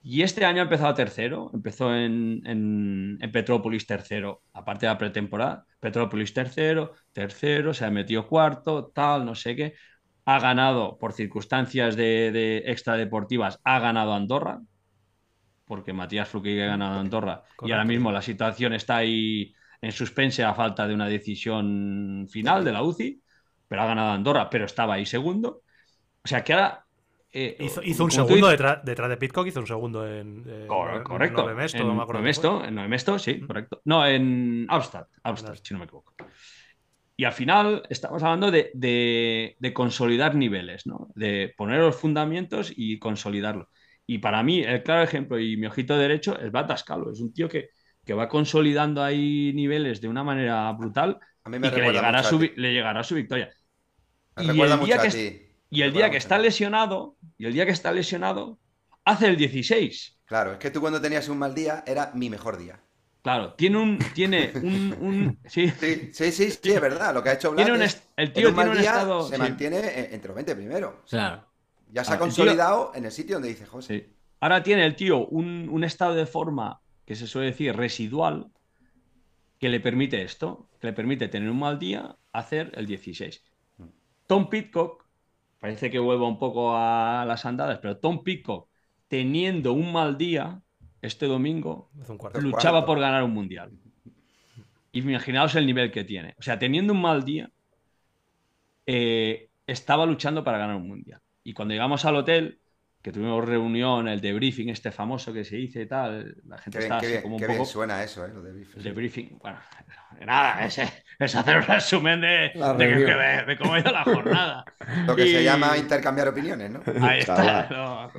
[0.00, 5.66] Y este año ha empezado tercero, empezó en, en, Petrópolis tercero, aparte de la pretemporada,
[5.80, 9.74] Petrópolis tercero, tercero, se ha metido cuarto, tal, no sé qué.
[10.24, 14.60] Ha ganado por circunstancias de, de extradeportivas, ha ganado Andorra,
[15.74, 20.44] porque Matías Fluke ha ganado Andorra y ahora mismo la situación está ahí en suspense
[20.44, 23.20] a falta de una decisión final de la UCI,
[23.66, 25.62] pero ha ganado Andorra, pero estaba ahí segundo.
[26.24, 26.86] O sea que ahora
[27.32, 30.44] eh, hizo, un segundo detrás, de Pitcock, hizo un segundo en.
[31.02, 31.50] correcto.
[31.50, 32.20] En Mesto, no me acuerdo.
[32.64, 33.82] En sí, correcto.
[33.84, 35.08] No, en Alstad,
[35.60, 36.14] si no me equivoco.
[37.16, 41.08] Y al final estamos hablando de, consolidar niveles, ¿no?
[41.16, 43.68] De poner los fundamentos y consolidarlo.
[44.06, 47.10] Y para mí, el claro ejemplo y mi ojito derecho es Batascalo.
[47.12, 47.70] Es un tío que,
[48.04, 51.92] que va consolidando ahí niveles de una manera brutal a mí me y que le
[51.92, 53.50] llegará, su, le llegará su victoria.
[54.38, 57.92] y el día que, y el día que está lesionado, y el día que está
[57.92, 58.58] lesionado,
[59.04, 60.20] hace el 16.
[60.24, 62.80] Claro, es que tú cuando tenías un mal día era mi mejor día.
[63.22, 63.98] Claro, tiene un.
[64.14, 65.70] Tiene un, sí.
[65.70, 67.14] Sí, sí, sí, es verdad.
[67.14, 67.86] Lo que ha hecho Vlad tiene
[68.16, 69.22] El tío tiene un estado.
[69.28, 70.94] Se mantiene entre los 20 primeros.
[71.08, 71.46] Claro.
[71.90, 74.10] Ya se ha consolidado en el sitio donde dice José.
[74.40, 78.50] Ahora tiene el tío un, estado de forma que se suele decir residual
[79.58, 83.42] que le permite esto, que le permite tener un mal día, hacer el 16.
[83.78, 83.84] Mm.
[84.26, 85.04] Tom Pitcock
[85.64, 88.68] parece que vuelva un poco a las andadas, pero Tom Pico,
[89.08, 90.60] teniendo un mal día
[91.00, 91.90] este domingo,
[92.34, 93.72] luchaba por ganar un mundial.
[94.92, 96.34] Imaginaos el nivel que tiene.
[96.38, 97.50] O sea, teniendo un mal día,
[98.84, 101.22] eh, estaba luchando para ganar un mundial.
[101.44, 102.58] Y cuando llegamos al hotel,
[103.04, 106.96] que tuvimos reunión, el debriefing este famoso que se dice y tal, la gente está
[106.96, 107.58] así como un qué poco...
[107.58, 108.30] Bien suena eso, ¿eh?
[108.32, 108.78] Lo debriefing.
[108.78, 109.58] El debriefing, bueno,
[110.24, 110.80] nada, es,
[111.18, 114.64] es, hacer un resumen de, de, cómo ha ido la jornada.
[115.06, 116.82] Lo que se llama intercambiar opiniones, ¿no?
[117.06, 117.68] Ahí está.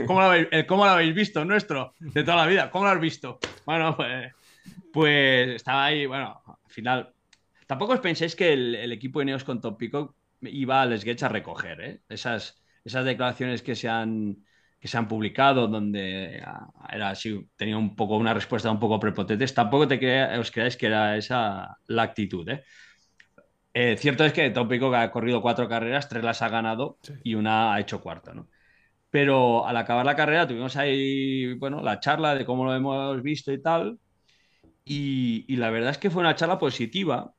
[0.05, 1.43] ¿Cómo, lo habéis, ¿Cómo, lo habéis, visto?
[1.43, 2.69] Nuestro, de toda la vida.
[2.69, 3.39] ¿Cómo lo has visto?
[3.65, 4.33] Bueno, pues,
[4.93, 7.11] pues estaba ahí, bueno, al final...
[7.65, 11.23] Tampoco os penséis que el, el equipo de Neos con Top Pico iba al sketch
[11.23, 12.01] a recoger, ¿eh?
[12.07, 14.37] Esas, esas declaraciones que se han
[14.79, 18.99] que se han publicado donde ah, era así, tenía un poco una respuesta un poco
[18.99, 22.47] prepotente, tampoco te os creáis que era esa la actitud.
[22.49, 22.63] ¿eh?
[23.73, 27.73] Eh, cierto es que Tópico ha corrido cuatro carreras, tres las ha ganado y una
[27.73, 28.35] ha hecho cuarto.
[28.35, 28.47] ¿no?
[29.09, 33.51] Pero al acabar la carrera tuvimos ahí bueno, la charla de cómo lo hemos visto
[33.51, 33.99] y tal.
[34.85, 37.33] Y, y la verdad es que fue una charla positiva,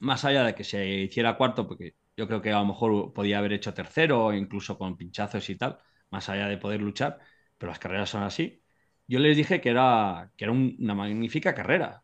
[0.00, 3.38] más allá de que se hiciera cuarto, porque yo creo que a lo mejor podía
[3.38, 5.78] haber hecho tercero, incluso con pinchazos y tal
[6.10, 7.18] más allá de poder luchar,
[7.58, 8.62] pero las carreras son así.
[9.06, 12.02] Yo les dije que era, que era una magnífica carrera,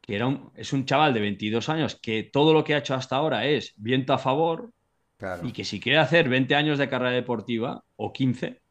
[0.00, 2.94] que era un, es un chaval de 22 años que todo lo que ha hecho
[2.94, 4.72] hasta ahora es viento a favor
[5.42, 8.62] y que si quiere hacer 20 años de carrera deportiva o 15,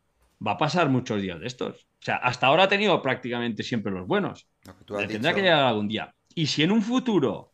[0.46, 1.86] va a pasar muchos días de estos.
[2.02, 4.48] O sea, hasta ahora ha tenido prácticamente siempre los buenos.
[4.96, 6.16] Le tendrá que llegar algún día.
[6.36, 7.54] Y si en un futuro,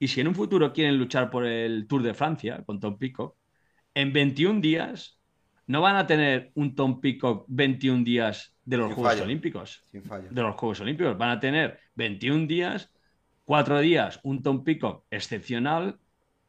[0.00, 3.36] y si en un futuro quieren luchar por el Tour de Francia con Tom Pico,
[3.94, 5.20] en 21 días
[5.66, 9.84] no van a tener un Tom Peacock 21 días de los Juegos Olímpicos.
[9.92, 11.18] De los Juegos Olímpicos.
[11.18, 12.90] Van a tener 21 días,
[13.44, 16.00] 4 días un Tom Peacock excepcional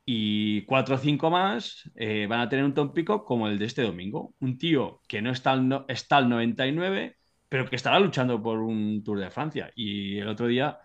[0.05, 3.65] y 4 o 5 más eh, van a tener un Tom Peacock como el de
[3.65, 4.33] este domingo.
[4.39, 7.17] Un tío que no está al, está al 99,
[7.49, 9.71] pero que estará luchando por un Tour de Francia.
[9.75, 10.79] Y el otro día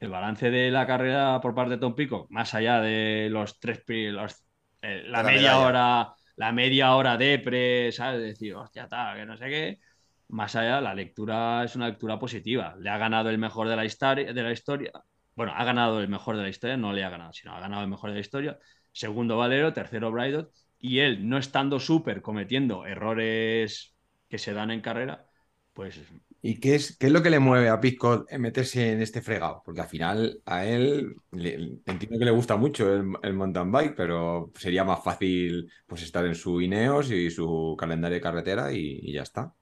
[0.00, 3.82] el balance de la carrera por parte de Tom Peacock, más allá de los tres
[3.86, 4.44] los,
[4.82, 8.20] eh, la, media hora la media hora de pre, ¿sabes?
[8.20, 9.80] Decir, hostia, está, que no sé qué.
[10.28, 12.76] Más allá, la lectura es una lectura positiva.
[12.78, 14.92] Le ha ganado el mejor de la historia, de la historia.
[15.34, 17.82] Bueno, ha ganado el mejor de la historia, no le ha ganado, sino ha ganado
[17.82, 18.58] el mejor de la historia.
[18.92, 20.52] Segundo Valero, tercero Brydot.
[20.78, 23.96] Y él, no estando súper, cometiendo errores
[24.28, 25.26] que se dan en carrera,
[25.72, 26.00] pues
[26.40, 29.60] ¿Y qué es, qué es lo que le mueve a Piscot meterse en este fregado?
[29.64, 34.84] Porque al final a él entiendo que le gusta mucho el, mountain bike, pero sería
[34.84, 39.52] más fácil pues estar en su Ineos y su calendario de carretera y, ya está.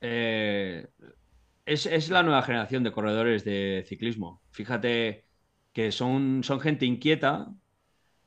[0.00, 0.86] Eh,
[1.66, 4.40] es, la nueva generación de corredores de ciclismo.
[4.52, 5.26] Fíjate
[5.74, 7.48] que son, son gente inquieta,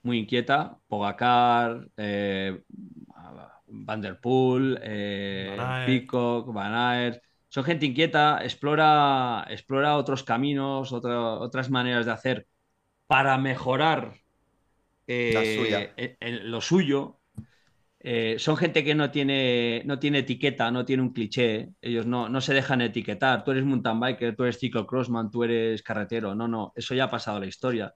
[0.03, 0.77] muy inquieta.
[0.87, 2.61] Pogacar, eh,
[3.65, 5.57] Van der Poel, eh,
[5.87, 12.47] Peacock, Van Aert son gente inquieta, explora, explora otros caminos, otras maneras de hacer
[13.07, 14.13] para mejorar
[15.05, 17.19] eh, lo suyo.
[17.99, 21.71] Eh, son gente que no tiene, no tiene etiqueta, no tiene un cliché.
[21.81, 23.43] Ellos no, no se dejan etiquetar.
[23.43, 26.33] Tú eres mountain biker, tú eres ciclocrossman, tú eres carretero.
[26.33, 27.93] No, no, eso ya ha pasado a la historia.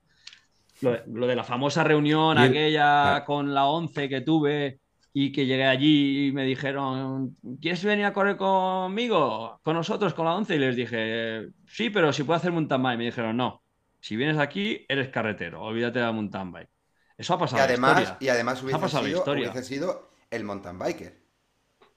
[0.81, 3.23] Lo, de la famosa reunión, aquella ah.
[3.23, 4.81] con la 11 que tuve,
[5.17, 9.61] y que llegué allí y me dijeron, ¿quieres venir a correr conmigo?
[9.63, 10.53] Con nosotros, con la 11.
[10.53, 12.97] Y les dije, sí, pero si puedo hacer mountain bike.
[12.97, 13.63] Me dijeron, no,
[14.01, 16.69] si vienes aquí, eres carretero, olvídate de la mountain bike.
[17.17, 18.17] Eso ha pasado y además, la.
[18.19, 21.17] Y además hubiese, sido, sido, el mountain biker.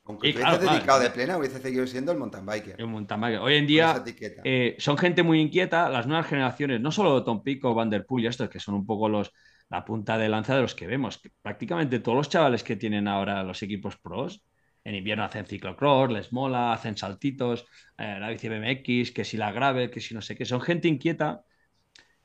[0.04, 2.76] Aunque te hubieses dedicado de plena, hubiese seguido siendo el mountain biker.
[2.78, 3.40] El mountain biker.
[3.40, 4.00] Hoy en día
[4.44, 8.22] eh, son gente muy inquieta, las nuevas generaciones, no solo Tom Pico, Van Der Poel
[8.22, 9.32] y estos, que son un poco los,
[9.70, 11.20] la punta de lanza de los que vemos.
[11.42, 14.44] Prácticamente todos los chavales que tienen ahora los equipos pros,
[14.84, 17.66] en invierno hacen ciclocross, les mola, hacen saltitos,
[17.98, 20.44] eh, la bici BMX, que si la grave, que si no sé qué.
[20.44, 21.42] Son gente inquieta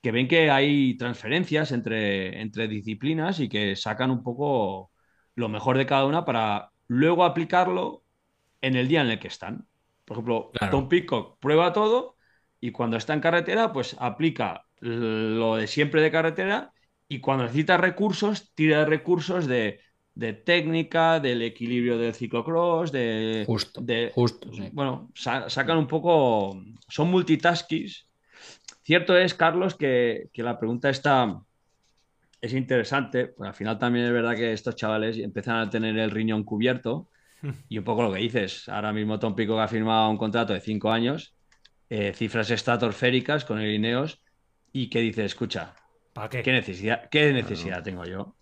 [0.01, 4.91] que ven que hay transferencias entre, entre disciplinas y que sacan un poco
[5.35, 8.03] lo mejor de cada una para luego aplicarlo
[8.61, 9.67] en el día en el que están.
[10.05, 12.17] Por ejemplo, Tom Peacock prueba todo
[12.59, 16.72] y cuando está en carretera, pues aplica lo de siempre de carretera
[17.13, 19.79] y cuando necesita recursos, tira recursos de,
[20.45, 23.43] técnica, del equilibrio del ciclocross, de...
[23.45, 26.59] Justo, de, justo Bueno, sacan un poco...
[26.87, 28.07] Son multitaskis.
[28.81, 31.39] Cierto es, Carlos, que, la pregunta está
[32.41, 36.11] es interesante, pues al final también es verdad que estos chavales empiezan a tener el
[36.11, 37.09] riñón cubierto
[37.69, 40.59] y un poco lo que dices, ahora mismo Tom Pico ha firmado un contrato de
[40.59, 41.35] cinco años,
[41.89, 44.21] eh, cifras estratosféricas con el Ineos
[44.73, 45.75] y que dice, escucha,
[46.13, 46.43] ¿Para qué?
[46.43, 48.35] ¿qué necesidad, qué necesidad tengo yo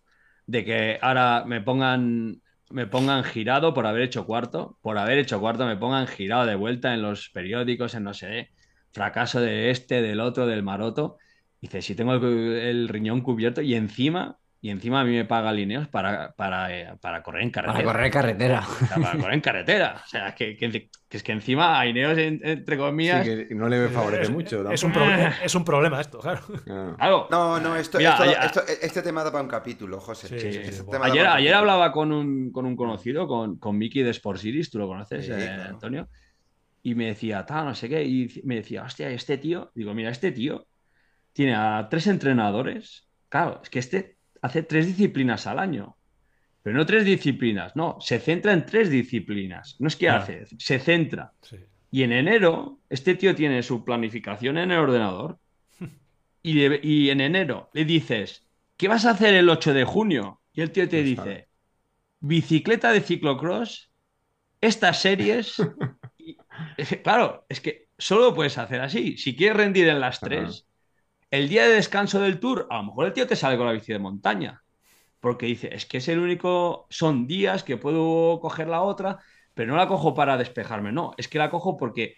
[0.46, 5.40] de que ahora me pongan me pongan girado por haber hecho cuarto, por haber hecho
[5.40, 8.52] cuarto me pongan girado de vuelta en los periódicos, en no sé,
[8.92, 11.18] fracaso de este, del otro, del maroto.
[11.60, 15.88] Dice, si tengo el, riñón cubierto y encima, y encima a mí me paga lineos
[15.88, 17.84] para, para, eh, para correr en carretera.
[17.84, 18.64] Para correr carretera.
[18.90, 20.02] para correr en carretera.
[20.06, 23.26] O sea, que, que, es que encima a Ineos, entre comillas...
[23.26, 24.70] Sí, que no le favorece mucho.
[24.72, 24.94] Es un,
[25.44, 26.42] es un, problema esto, claro.
[27.32, 30.28] No, no, esto, esto, este tema da para un capítulo, José.
[30.36, 34.70] Este ayer, ayer hablaba con un, con un conocido, con, con Miki de Sport Series,
[34.70, 36.08] tú lo conoces, eh, Antonio
[36.84, 40.10] y me decía, tal, no sé qué, y me decía, hostia, este tío, digo, mira,
[40.10, 40.66] este tío
[41.32, 45.96] tiene a tres entrenadores, claro, es que este hace tres disciplinas al año,
[46.64, 50.80] pero no tres disciplinas, no, se centra en tres disciplinas, no es que hace, se
[50.80, 51.34] centra.
[51.92, 55.40] Y en enero, este tío tiene su planificación en el ordenador
[56.44, 58.48] y, y, en enero le dices,
[58.78, 60.42] ¿qué vas a hacer el 8 de junio?
[60.54, 61.48] Y el tío te dice,
[62.20, 63.90] bicicleta de ciclocross,
[64.62, 65.56] estas series
[67.04, 69.18] claro, es que solo lo puedes hacer así.
[69.18, 70.68] Si quieres rendir en las tres,
[71.32, 73.72] el día de descanso del tour, a lo mejor el tío te sale con la
[73.72, 74.62] bici de montaña.
[75.20, 79.20] Porque dice, es que es el único, son días que puedo coger la otra,
[79.54, 82.18] pero no la cojo para despejarme, no, es que la cojo porque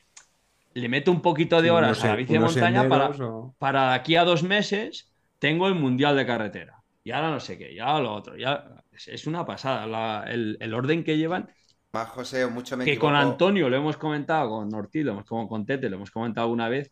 [0.74, 3.12] le meto un poquito de horas a la bici de montaña para,
[3.58, 6.82] para aquí a dos meses tengo el mundial de carretera.
[7.04, 11.18] Y ahora no sé qué, ya lo otro, ya es, una pasada el orden que
[11.18, 11.50] llevan
[11.94, 15.64] más José, mucho me Que con Antonio lo hemos comentado, con Ortiz, lo hemos, con
[15.64, 16.92] Tete, lo hemos comentado una vez.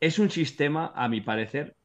[0.00, 1.76] Es un sistema, a mi parecer,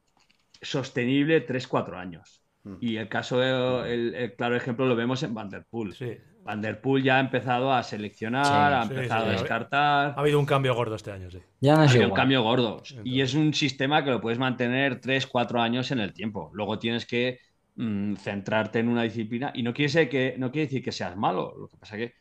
[0.62, 2.42] sostenible 3-4 años.
[2.64, 2.76] Mm.
[2.80, 5.94] Y el caso, el, claro ejemplo lo vemos en Vanderpool.
[5.94, 6.16] Sí.
[6.42, 10.14] Vanderpool ya ha empezado a seleccionar, ha empezado a descartar.
[10.16, 11.40] Ha habido un cambio gordo este año, sí.
[11.60, 12.82] Ya no ha habido un cambio gordo.
[13.04, 16.50] Y es un sistema que lo puedes mantener 3-4 años en el tiempo.
[16.54, 17.40] Luego tienes que
[17.74, 19.50] mm, centrarte en una disciplina.
[19.54, 21.52] Y no quiere, que, no quiere decir que seas malo.
[21.58, 22.14] Lo que pasa es que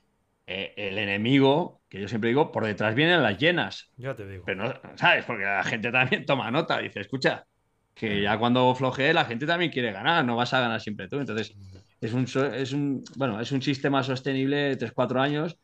[0.47, 3.91] eh, el enemigo, que yo siempre digo, por detrás vienen las llenas.
[3.97, 4.43] Ya te digo.
[4.45, 5.25] Pero no, ¿sabes?
[5.25, 7.45] Porque la gente también toma nota, dice, escucha,
[7.93, 11.17] que ya cuando flojee la gente también quiere ganar, no vas a ganar siempre tú.
[11.17, 11.55] Entonces,
[12.01, 15.57] es un, es un, bueno, es un sistema sostenible de 3-4 años,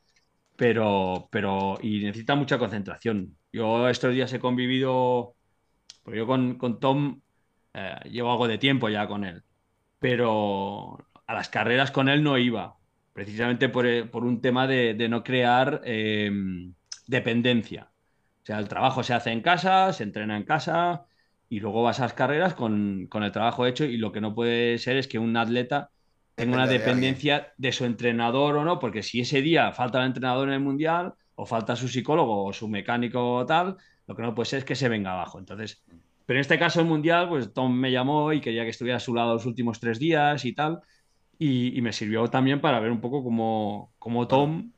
[0.55, 3.35] pero, pero, y necesita mucha concentración.
[3.51, 5.35] Yo estos días he convivido,
[6.03, 7.21] pues yo con, con Tom
[7.73, 9.43] eh, llevo algo de tiempo ya con él,
[9.99, 10.97] pero
[11.27, 12.75] a las carreras con él no iba,
[13.13, 16.73] precisamente por, eh, un tema de, no crear em,
[17.07, 17.89] dependencia.
[18.43, 21.05] O sea, el trabajo se hace en casa, se entrena en casa
[21.49, 24.77] y luego vas a las carreras con, el trabajo hecho y lo que no puede
[24.77, 25.91] ser es que un atleta
[26.35, 30.47] tenga una dependencia de, su entrenador o no, porque si ese día falta el entrenador
[30.47, 33.77] en el mundial o falta su psicólogo o su mecánico o tal,
[34.07, 35.39] lo que no puede ser es que se venga abajo.
[35.39, 35.83] Entonces,
[36.25, 39.01] pero en este caso el mundial, pues Tom me llamó y quería que estuviera a
[39.01, 40.79] su lado los últimos tres días y tal.
[41.43, 44.73] Y, me sirvió también para ver un poco cómo, cómo Tom,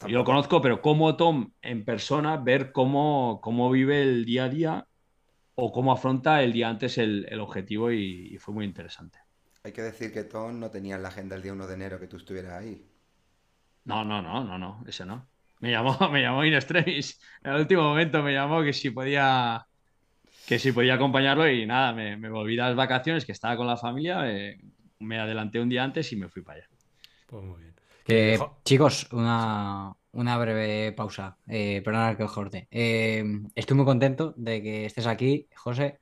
[0.00, 4.48] yo lo conozco, pero cómo Tom en persona, ver cómo, cómo vive el día a
[4.48, 4.88] día
[5.54, 9.20] o cómo afronta el día antes el, el objetivo y, fue muy interesante.
[9.62, 12.00] Hay que decir que Tom no tenía en la agenda el día 1 de enero
[12.00, 12.84] que tú estuvieras ahí.
[13.84, 15.24] No, no, no, no, no, ese no.
[15.60, 17.20] Me llamó, me llamó In Extremis.
[17.44, 19.64] En el último momento me llamó que si podía
[20.48, 23.68] que si podía acompañarlo y nada, me, me volví a las vacaciones, que estaba con
[23.68, 24.24] la familia,
[25.00, 26.68] me adelanté un día antes y me fui para allá.
[27.26, 27.74] Pues muy bien.
[28.64, 29.94] chicos, una,
[30.38, 31.36] breve pausa.
[31.46, 32.66] Eh, perdona que os corte.
[32.70, 33.22] Eh,
[33.54, 35.98] estoy muy contento de que estés aquí, José.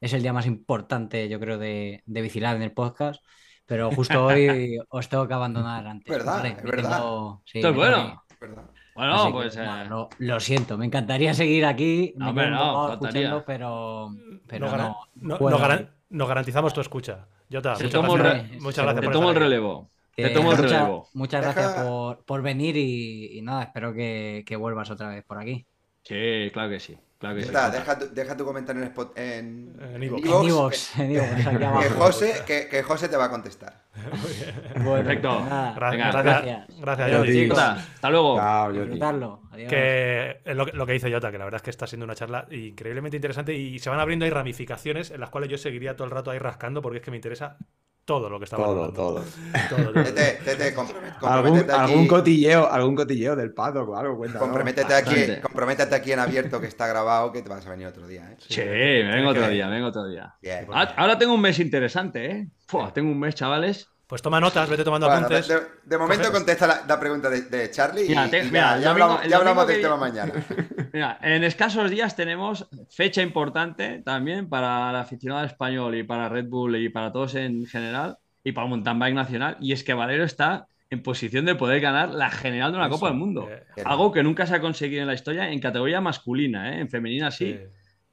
[0.00, 2.20] Es el día más importante, yo creo, de, de
[2.56, 3.22] en el podcast.
[3.66, 6.08] pero justo hoy os tengo que abandonar antes.
[6.08, 6.36] ¿Verdad?
[6.38, 6.48] ¿vale?
[6.50, 6.96] Es Me verdad.
[6.98, 8.24] tengo- sí, Esto es me bueno.
[8.40, 8.64] ¿Verdad?
[8.94, 9.56] Bueno, Así que, pues.
[9.56, 12.12] eh, lo, lo siento, me encantaría seguir aquí.
[12.16, 14.10] Me No, quedo hombre, no, escuchando, pero,
[14.46, 15.56] pero no, no, garan- no- puedo.
[15.56, 17.26] no garan- nos garantizamos tu escucha.
[17.50, 19.90] Jota, Te muchas tomo el gracias, re- muchas te gracias te por tomo el relevo.
[20.14, 21.08] Te tomo el mucha- relevo.
[21.14, 25.38] Muchas gracias por, por venir y, y nada, espero que, que vuelvas otra vez por
[25.38, 25.66] aquí.
[26.02, 26.96] Sí, claro que sí.
[27.18, 27.50] Claro que sí.
[27.50, 31.90] Deja, tu, deja tu comentario en, Spot- en, En iVoox, En que.
[31.98, 33.82] José, que, que José te va a contestar.
[34.82, 35.28] Bueno, Perfecto.
[35.44, 37.10] nada, Venga, gracias, gracias.
[37.10, 37.48] gracias.
[37.50, 38.36] Jota, hasta luego.
[38.36, 39.40] Chao.
[39.66, 39.70] Adiós.
[39.70, 42.04] Que es lo, que- lo que dice Jota, que la verdad es que está siendo
[42.04, 45.94] una charla increíblemente interesante y se van abriendo ahí ramificaciones en las cuales yo seguiría
[45.96, 47.56] todo el rato ahí rascando porque es que me interesa
[48.04, 48.92] todo lo que estamos Todo, hablando.
[48.96, 49.24] todo.
[49.68, 50.02] Todo, todo.
[50.02, 50.86] Tete, Tete, Algún,
[51.20, 51.80] comprométete aquí.
[51.92, 54.38] algún cotilleo, algún cotilleo del paddock o algo, cuenta.
[54.38, 58.08] Comprométete aquí, comprométete aquí en abierto que está grabado que te vas a venir otro
[58.08, 58.32] día.
[58.32, 58.36] ¿eh?
[58.40, 60.34] Sí, me vengo otro que- día, me vengo otro día.
[60.42, 60.66] Bien.
[60.72, 62.48] Ahora, ahora tengo un mes interesante, ¿eh?
[62.94, 63.88] Tengo un mes, chavales.
[64.10, 65.48] Pues toma notas, vete tomando Bueno, de, apuntes.
[65.48, 68.50] de- de momento contesta la, la pregunta de, de Charlie y, Mira, te- y ya,
[68.50, 70.32] mira, ya hablamos, ya hablamos del tema mañana.
[70.92, 76.46] Mira, en escasos días tenemos fecha importante también para el aficionado español y para Red
[76.48, 79.56] Bull y para todos en general y para mountain bike nacional.
[79.60, 83.06] Y es que Valero está en posición de poder ganar la general de una Copa
[83.10, 83.48] del Mundo.
[83.48, 86.80] eh, Algo que nunca se ha conseguido en la historia en categoría masculina, ¿eh?
[86.80, 87.52] En femenina sí.
[87.52, 87.64] sí.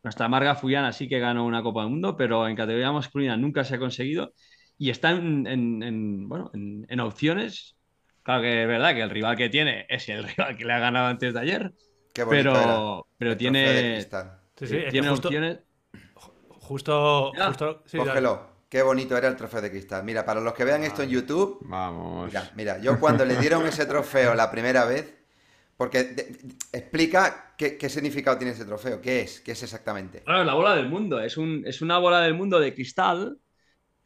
[0.03, 3.63] Nuestra Marga Fuyana sí que ganó una Copa del Mundo, pero en categoría masculina nunca
[3.63, 4.31] se ha conseguido.
[4.77, 7.75] Y está en, en- en, bueno, en, en opciones.
[8.23, 10.79] Claro que es verdad que el rival que tiene es el rival que le ha
[10.79, 11.73] ganado antes de ayer.
[12.13, 12.91] Qué bonito Pero, era.
[13.17, 14.39] pero El trofeo de tiene, cristal.
[14.55, 15.59] Sí, sí, tiene justo, opciones.
[16.49, 17.97] justo, justo- sí.
[17.97, 18.57] Cógelo.
[18.69, 20.03] Qué bonito era el trofeo de cristal.
[20.03, 22.27] Mira, para los que vean esto en YouTube, Vamos.
[22.27, 25.13] mira, mira, yo cuando le dieron ese trofeo la primera vez,
[25.77, 30.23] porque de- de- explica qué, qué significado tiene ese trofeo, qué es, qué es exactamente.
[30.23, 31.21] Claro, la bola del mundo.
[31.21, 33.37] Es, un, es una bola del mundo de cristal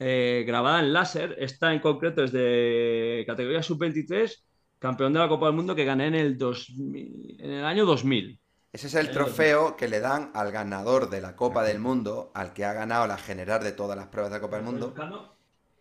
[0.04, 1.36] eh, grabada en láser.
[1.38, 4.44] Esta en concreto es de categoría sub-23,
[4.80, 8.40] campeón de la Copa del Mundo que gané en el, 2000 en el año 2000.
[8.74, 12.54] Ese es el trofeo que le dan al ganador de la Copa del Mundo, al
[12.54, 14.94] que ha ganado la general de todas las pruebas de la Copa del Mundo.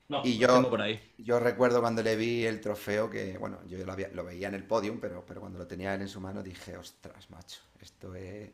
[0.08, 1.00] No, Y yo- tengo por ahí.
[1.18, 4.54] Yo recuerdo cuando le vi el trofeo que, bueno, yo lo, había- lo veía en
[4.54, 8.12] el podium, pero, pero cuando lo tenía él en su mano dije, ostras, macho, esto
[8.16, 8.50] es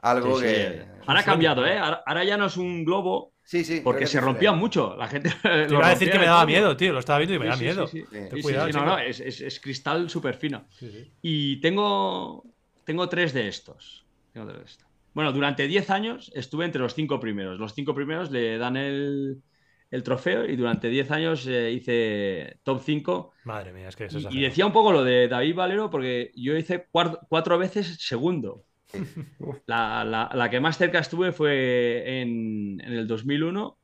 [0.00, 0.52] algo Sí, sí.
[0.52, 0.86] que...
[1.06, 1.78] Ahora ha cambiado, ¿eh?
[1.78, 3.80] Ahora, ahora ya no es un globo Sí, sí.
[3.82, 4.96] porque se rompían mucho.
[4.96, 5.30] La gente.
[5.42, 6.92] Te iba a decir que me daba miedo, tío.
[6.92, 7.86] Lo estaba viendo y me da miedo.
[7.86, 8.06] Sí, sí, Sí.
[8.10, 8.28] sí.
[8.28, 8.96] Ten Sí, cuidado, sí, sí, no, chico.
[8.96, 10.64] no, es, es- es cristal súper fino.
[10.70, 11.12] Sí, sí.
[11.22, 12.44] Y tengo,
[12.84, 14.04] tengo tres de estos.
[14.32, 14.88] Tengo tres de estos.
[15.14, 17.58] Bueno, durante 10 años estuve entre los cinco primeros.
[17.58, 19.42] Los cinco primeros le dan el,
[19.90, 23.32] el trofeo y durante 10 años eh, hice top 5.
[23.44, 24.48] Madre mía, es que eso Y, es y exagerado.
[24.50, 28.64] decía un poco lo de David Valero porque yo hice cuar- cuatro veces segundo.
[29.66, 33.78] La, la- la que más cerca estuve fue en, en el 2001,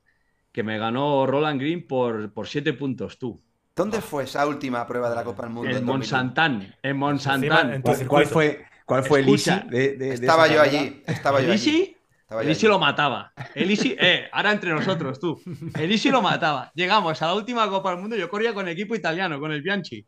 [0.52, 3.40] que me ganó Roland Green por, por siete puntos, tú.
[3.74, 5.70] ¿Dónde fue esa última prueba de la Copa del Mundo?
[5.70, 5.98] En en 2001?
[5.98, 7.72] Monsantán, en Monsantán.
[7.74, 10.78] en tu ¿Cuál, fue, cuál fue Escucha, easy de, de- de Estaba yo carrera?
[10.80, 11.96] allí, estaba yo El allí.
[12.30, 12.66] Allí.
[12.66, 13.32] lo mataba.
[13.54, 15.40] El eh, ahora entre nosotros, tú.
[15.78, 16.70] El Easy lo mataba.
[16.74, 19.62] Llegamos a la última Copa del Mundo, yo corría con el equipo italiano, con el
[19.62, 20.04] Bianchi.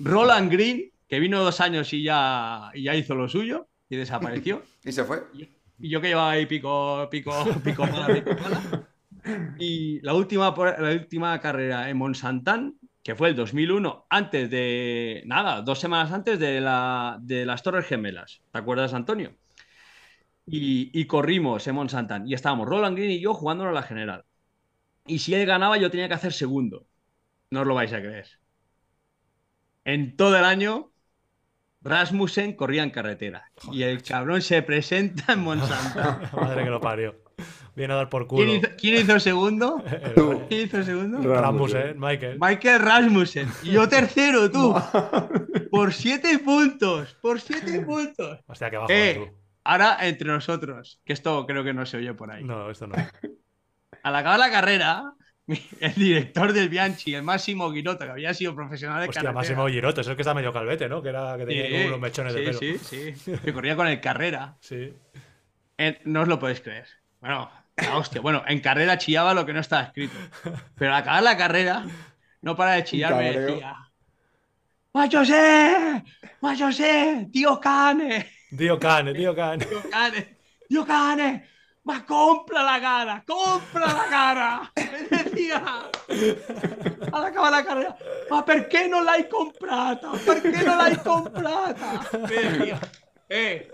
[0.00, 4.62] Roland Green, que vino dos años y ya, y ya hizo lo suyo y desapareció.
[4.84, 5.22] Y se fue.
[5.78, 7.32] Y yo que llevaba ahí pico, pico,
[7.62, 8.88] pico pala, pico pala.
[9.58, 15.60] Y la última, la última carrera en Monsantán, que fue el 2001, antes de, nada,
[15.60, 18.40] dos semanas antes de, la, de las Torres Gemelas.
[18.50, 19.36] ¿Te acuerdas, Antonio?
[20.46, 22.26] Y, y corrimos en Monsantán.
[22.26, 24.24] Y estábamos Roland Green y yo jugándonos a la general.
[25.06, 26.86] Y si él ganaba, yo tenía que hacer segundo.
[27.50, 28.26] No os lo vais a creer.
[29.84, 30.91] En todo el año,
[31.84, 33.44] Rasmussen corría en carretera.
[33.72, 36.30] y el cabrón se presenta en Monsantán.
[36.36, 37.16] Madre que lo parió.
[37.74, 38.44] Viene a dar por culo.
[38.44, 39.82] ¿Quién hizo, quién hizo segundo?
[40.48, 41.18] ¿Quién hizo segundo?
[41.34, 42.38] Ramos, eh, Michael.
[42.40, 43.48] Michael Rasmussen.
[43.62, 44.74] Y yo tercero, tú.
[45.70, 47.14] Por siete puntos.
[47.22, 48.38] Por siete puntos.
[48.46, 49.38] Hostia, que bajo Eh, tú.
[49.64, 52.44] Ahora, entre nosotros, que esto creo que no se oye por ahí.
[52.44, 52.94] No, esto no.
[54.02, 55.14] Al acabar la carrera,
[55.80, 59.32] el director del Bianchi, el Máximo Girota, que había sido profesional de Hostia, carretera.
[59.32, 61.02] Máximo Giroto, es el que está medio calvete, ¿no?
[61.02, 62.58] Que, era, que tenía Sí, como unos mechones de pelo.
[62.58, 63.14] Sí, sí,
[63.44, 64.56] Que corría con el carrera.
[64.60, 64.94] Sí.
[66.04, 66.86] No os lo podéis creer.
[67.20, 68.20] Bueno, la hostia.
[68.20, 70.16] Bueno, en carrera chillaba lo que no estaba escrito.
[70.76, 71.84] Pero al acabar la carrera,
[72.40, 73.76] no para de chillar, me decía.
[74.94, 76.04] ¡Macho sé!
[76.40, 77.28] ¡Macho sé!
[77.32, 78.30] ¡Tío Cane!
[78.50, 79.64] Dio Cane, Dio Cane.
[79.64, 80.38] ¡Tío Cane!
[80.68, 81.51] ¡Tío Cane!
[81.84, 83.24] ¡Ma compra la cara!
[83.26, 84.72] ¡Compra la cara!
[84.76, 85.62] Me decía.
[87.12, 87.96] Al acabar la carrera.
[88.30, 90.10] ¡Ma perché non l'hai comprata?
[90.24, 92.08] ¿Perché non l'hai comprata?
[92.12, 92.78] Me decía.
[93.28, 93.68] ¡Eh!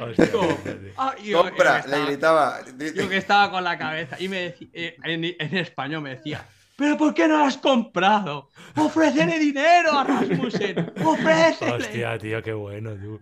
[0.00, 0.58] Hostia, Yo,
[0.98, 2.94] ah, yo- yo Compra, le estaba- gritaba.
[2.94, 6.44] yo que estaba con la cabeza y me decía, eh, en, en español me decía,
[6.76, 8.50] ¿Pero por qué no lo has comprado?
[8.76, 10.92] ¡Ofrécele dinero a Rasmussen!
[11.04, 11.72] ¡Ofrécele!
[11.72, 13.20] Hostia, tío, qué bueno, tú.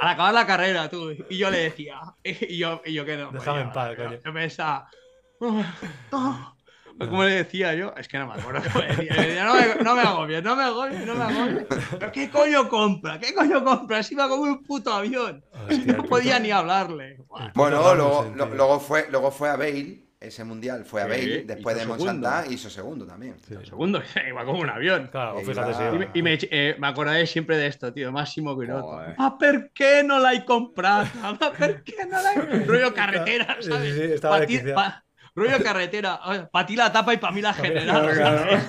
[0.00, 1.10] Al acabar la carrera, tú.
[1.28, 2.00] Y yo le decía.
[2.24, 3.30] Y yo, y yo que no.
[3.32, 4.18] Déjame coño, en paz, coño.
[4.24, 4.88] Yo pensaba.
[5.40, 5.74] "Ah,
[6.12, 6.54] ah".
[6.98, 7.94] ¿Cómo le decía yo?
[7.96, 9.14] Es que no me acuerdo cómo le decía.
[9.14, 11.66] Le decía, no, me, no me agobies, no me agobies, no me agobies.
[11.96, 13.20] ¿Pero qué coño compra?
[13.20, 14.02] ¿Qué coño compra?
[14.02, 15.44] Si iba como un puto avión.
[15.70, 17.18] Hostia, No podía puto- ni hablarle.
[17.54, 21.76] Bueno, luego, luego, fue, luego fue a Bale, ese mundial fue a Sí, Bale, después
[21.76, 22.52] de Monsanto segundo.
[22.52, 23.36] hizo segundo también.
[23.64, 25.08] Segundo, iba como un avión.
[25.12, 25.96] Claro, Que fíjate, iba- sí.
[25.96, 28.10] Y me, y me, eh, me acordaré siempre de esto, tío.
[28.12, 28.82] Máximo Binotto.
[28.88, 29.14] Joder.
[29.18, 31.06] ¿Ah, por qué no la he comprado?
[31.22, 33.94] ¿Ah, por qué no la he Rollo carretera, Sí, ¿sabes?
[33.94, 34.38] sí, sí, estaba
[34.74, 35.04] Pa'
[35.38, 36.20] rollo carretera.
[36.50, 38.60] Para ti la tapa y para mí la general.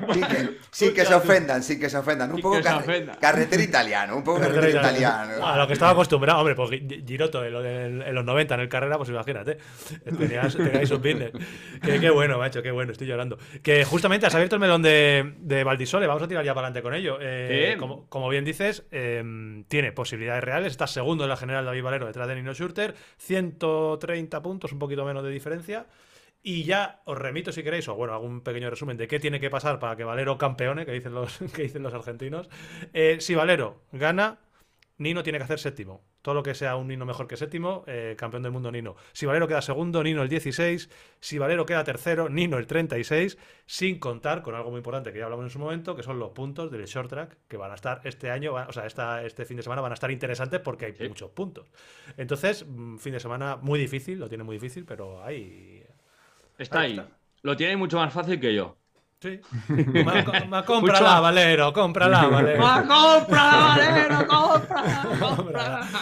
[0.12, 2.32] Sí que, sí que se ofendan, sí que se ofendan.
[2.32, 5.46] Un poco carre- carretera italiano, un poco Carretera italiano.
[5.46, 8.54] A lo que estaba acostumbrado, hombre, pues Gi- Giroto en, lo del- en los 90
[8.54, 9.58] en el carrera, pues imagínate.
[10.18, 11.32] Tenías, teníais un business.
[11.82, 13.38] Qué, qué bueno, macho, qué bueno, estoy llorando.
[13.62, 16.82] Que justamente has abierto el melón de, de Valdisole, vamos a tirar ya para adelante
[16.82, 17.18] con ello.
[17.20, 21.82] Eh, como, como bien dices, eh, tiene posibilidades reales, está segundo en la general David
[21.82, 25.86] Valero detrás de Nino Schurter, 130 puntos, un poquito menos de diferencia.
[26.42, 29.40] Y ya os remito si queréis, o bueno, hago un pequeño resumen de qué tiene
[29.40, 32.48] que pasar para que Valero campeone, que dicen los, que dicen los argentinos.
[32.94, 34.38] Eh, si Valero gana,
[34.96, 36.02] Nino tiene que hacer séptimo.
[36.22, 38.94] Todo lo que sea un Nino mejor que séptimo, eh, campeón del mundo Nino.
[39.12, 40.90] Si Valero queda segundo, Nino el 16.
[41.20, 43.38] Si Valero queda tercero, Nino el 36.
[43.64, 46.30] Sin contar con algo muy importante que ya hablamos en su momento, que son los
[46.32, 49.56] puntos del short track, que van a estar este año, o sea, esta, este fin
[49.56, 51.08] de semana van a estar interesantes porque hay Sí.
[51.08, 51.70] muchos puntos.
[52.18, 55.79] Entonces, mm, fin de semana muy difícil, lo tiene muy difícil, pero ahí.
[56.60, 56.98] Está Ahí ahí.
[56.98, 57.10] está.
[57.42, 58.76] Lo tiene mucho más fácil que yo.
[59.20, 59.40] Sí.
[60.04, 62.66] Ma- co- ma- cómprala, Mucho- Valero, cómprala, Valero.
[62.66, 64.28] ¡Ah, compra, Valero!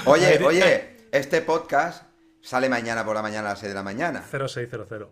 [0.07, 2.05] Oye, oye, este podcast
[2.43, 4.23] sale mañana por la mañana a las 6 de la mañana.
[4.31, 5.09] 0600.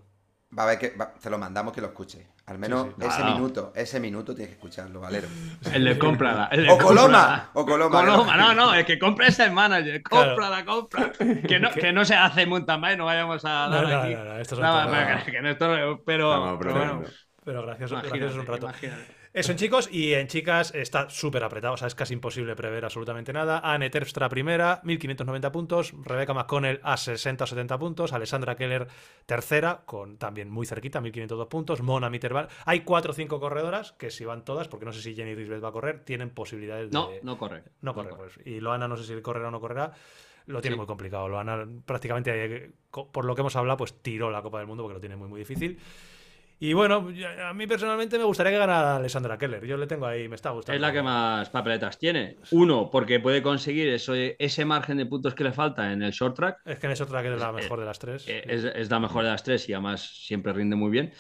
[0.59, 2.29] Va a ver que va- te lo mandamos que lo escuche.
[2.47, 3.07] Al menos Sí, sí.
[3.09, 5.29] ese minuto, ese minuto tienes que escucharlo, Valero.
[5.73, 6.49] El de cómprala.
[6.53, 7.51] el de O Coloma, cómprala.
[7.55, 8.01] o Coloma.
[8.01, 10.03] Coloma, no, no, el que compra es el manager.
[10.03, 10.29] Claro.
[10.31, 11.13] Cómprala, compra.
[11.47, 14.15] Que no, que no se hace mountain bike, no vayamos a No, dar no, aquí.
[14.15, 17.03] no, no, pero que- que no esto- pero, pero bueno.
[17.45, 18.67] Pero gracioso, imagínate, gracioso un rato.
[18.67, 19.16] imagínate.
[19.37, 22.87] Eso en chicos y en chicas está súper apretado, o sea, es casi imposible prever
[22.87, 23.61] absolutamente nada.
[23.63, 28.89] Anne Terpstra primera, 1590 puntos, Rebecca McConnell a 60 o 70 puntos, Alessandra Keller
[29.27, 32.49] tercera, con también muy cerquita, 1502 puntos, Mona Mitterval.
[32.65, 35.63] Hay cuatro o cinco corredoras que si van todas, porque no sé si Jenny Risbeth
[35.63, 36.95] va a correr, tienen posibilidades de...
[36.95, 37.63] No, no corre.
[37.83, 38.39] No corre, pues.
[38.47, 39.93] Y Loana no sé si correrá o no correrá.
[40.47, 40.79] Lo tiene Sí.
[40.79, 41.29] muy complicado.
[41.29, 44.95] Loana prácticamente, eh, por lo que hemos hablado, pues tiró la Copa del Mundo porque
[44.95, 45.79] lo tiene muy, muy difícil.
[46.59, 47.09] Y bueno,
[47.45, 49.65] a mí personalmente me gustaría que ganara Alessandra Keller.
[49.67, 50.75] Yo le tengo ahí, me está gustando.
[50.77, 52.37] Es la que más papeletas tiene.
[52.51, 56.35] Uno, porque puede conseguir eso, ese margen de puntos que le falta en el short
[56.35, 56.61] track.
[56.65, 58.27] Es que es otra que es la mejor de las tres.
[58.27, 61.13] Eh, Es, es la mejor de las tres y además siempre rinde muy bien.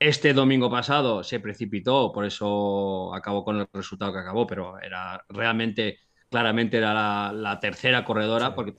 [0.00, 5.22] Este domingo pasado se precipitó, por eso acabó con el resultado que acabó, pero era
[5.28, 5.98] realmente,
[6.30, 8.52] claramente era la, la tercera corredora, Sí.
[8.54, 8.74] porque,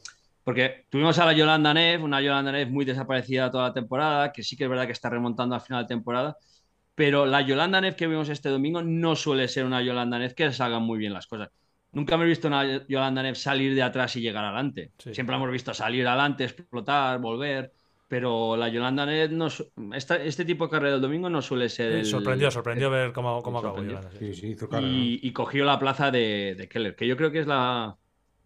[0.50, 4.42] porque tuvimos a la Yolanda Neff, una Yolanda Neff muy desaparecida toda la temporada, que
[4.42, 6.36] sí que es verdad que está remontando al final de temporada,
[6.96, 10.52] pero la Yolanda Neff que vimos este domingo no suele ser una Yolanda Neff que
[10.52, 11.50] salgan muy bien las cosas.
[11.92, 14.92] Nunca hemos visto una Yolanda Neff salir de atrás y llegar adelante.
[14.98, 15.14] Sí.
[15.14, 17.72] Siempre la hemos visto salir adelante, explotar, volver.
[18.08, 19.48] Pero la Yolanda Net, no,
[19.94, 21.92] esta- este tipo de carrera del domingo no suele ser.
[21.92, 23.84] El- sorprendió, sorprendió ver cómo, cómo acabó.
[23.84, 24.34] Yolanda, sí.
[24.34, 27.46] Sí, hizo y, y cogió la plaza de, de Keller, que yo creo que es
[27.48, 27.96] la.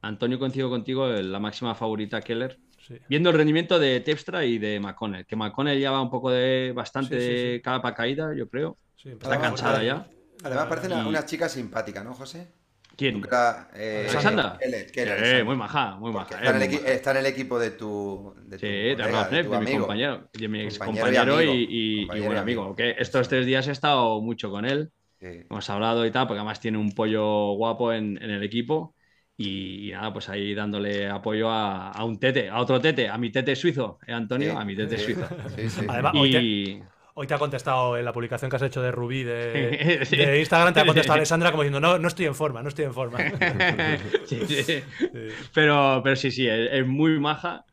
[0.04, 2.60] Antonio, coincido contigo, la máxima favorita Keller.
[2.86, 2.96] Sí.
[3.08, 6.74] Viendo el rendimiento de Tepstra y de McConnell, que McConnell ya va un poco de
[6.76, 7.48] bastante Sí, sí, sí.
[7.54, 8.78] de capa caída, yo creo.
[8.98, 10.06] Sí, Está Ah, cansada ya.
[10.44, 12.50] Además parece una, Y- una chica simpática, ¿no, José?
[12.98, 13.16] ¿Quién?
[13.16, 14.58] Nunca, eh, ¿Alexandra?
[14.60, 16.44] Keller, Keller, Eh, muy maja, muy Porque maja.
[16.44, 16.94] Está, en eh, el muy equi- maja.
[16.94, 19.52] está en el equipo de tu, de tu Sí, de colega, Arnaz de Neff, tu
[19.54, 19.80] de mi amigo.
[19.80, 21.54] compañero, de mi ex Compañero y compañero y, amigo.
[21.54, 22.62] y- y Compañero y buen amigo.
[22.64, 22.76] amigo.
[22.76, 24.92] Que estos tres días he estado mucho con él.
[25.20, 25.28] Sí.
[25.50, 28.94] Hemos hablado y tal, porque además tiene un pollo guapo en, en el equipo.
[29.38, 33.32] Y, nada, pues ahí dándole apoyo a, a un tete, a otro tete, a mi
[33.32, 34.52] tete suizo, ¿eh, Antonio?
[34.52, 35.28] Sí, A mi tete sí, suizo.
[35.48, 35.88] Sí, sí.
[35.88, 36.84] Además, hoy, te, Y
[37.16, 40.18] hoy te ha contestado en la publicación que has hecho de Rubí de, Sí.
[40.18, 42.86] de Instagram, te ha contestado Alessandra como diciendo, no, no estoy en forma, no estoy
[42.86, 43.20] en forma.
[44.26, 44.64] Sí, sí.
[44.64, 44.84] Sí.
[45.54, 47.66] Pero, pero sí, sí, es, es muy maja.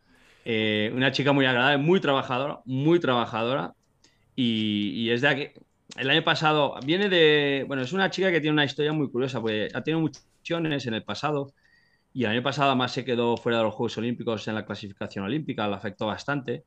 [0.45, 3.75] eh, una chica muy agradable, muy trabajadora, muy trabajadora.
[4.37, 5.49] Y, y es de aquí.
[5.97, 7.65] El año pasado viene de.
[7.69, 10.95] Bueno, es una chica que tiene una historia muy curiosa, porque ha tenido muchas en
[10.95, 11.53] el pasado.
[12.13, 15.25] Y el año pasado, además, se quedó fuera de los Juegos Olímpicos en la clasificación
[15.25, 16.65] olímpica, le afectó bastante.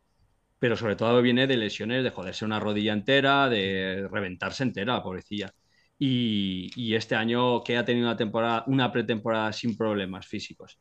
[0.60, 5.04] Pero sobre todo viene de lesiones, de joderse una rodilla entera, de reventarse entera, la
[5.04, 5.54] pobrecilla.
[6.00, 10.80] Y, y este año que ha tenido una temporada, una pretemporada sin problemas físicos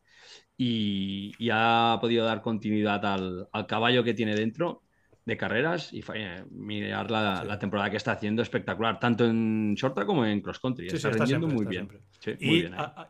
[0.56, 4.81] y, y ha podido dar continuidad al, al caballo que tiene dentro,
[5.24, 10.06] de carreras y eh, mirar la, temporada que está haciendo espectacular, tanto en short track
[10.06, 10.88] como en cross country.
[10.88, 11.88] está, rendiendo muy, bien.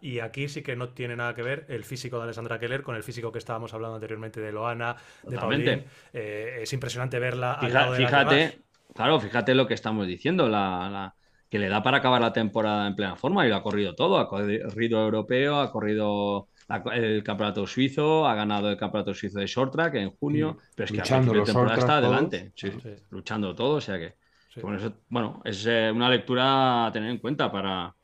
[0.01, 2.97] y, aquí sí que no tiene nada que ver el físico de Alessandra Keller con
[2.97, 5.85] el físico que estábamos hablando anteriormente de Loana, de.
[6.13, 7.59] Eh, es impresionante verla.
[7.97, 8.61] fíjate,
[8.95, 11.15] claro, fíjate lo que estamos diciendo, la,
[11.49, 14.19] que le da para acabar la temporada en plena forma y lo ha corrido todo,
[14.19, 16.49] ha corrido europeo, ha corrido
[16.93, 20.91] el campeonato suizo, ha ganado el campeonato suizo de short track en junio, pero es
[20.91, 22.53] que la temporada está adelante,
[23.11, 24.15] luchando todo, o sea que,
[25.09, 27.95] bueno, es eh, una lectura a tener en cuenta para...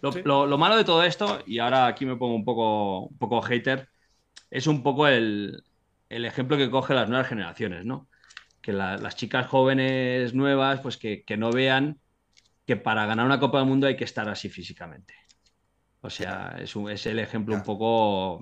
[0.00, 3.88] Lo, malo de todo esto, y ahora aquí me pongo un poco, un poco hater,
[4.48, 5.64] es un poco el,
[6.08, 8.08] ejemplo que coge las nuevas generaciones, ¿no?
[8.60, 11.98] Que las chicas jóvenes nuevas, pues que, que no vean
[12.64, 15.14] que para ganar una Copa del Mundo hay que estar así físicamente.
[16.00, 18.40] O sea, es, es el ejemplo un poco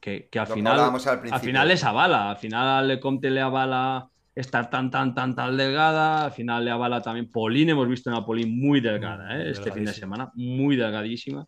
[0.00, 4.90] que, al final al, final les avala, al final Le Comte le avala estar tan,
[4.90, 7.30] tan, tan, tan delgada, al final le avala también.
[7.30, 9.50] Pauline, hemos visto una Pauline muy delgada ¿eh?
[9.50, 11.46] este fin de semana, muy delgadísima.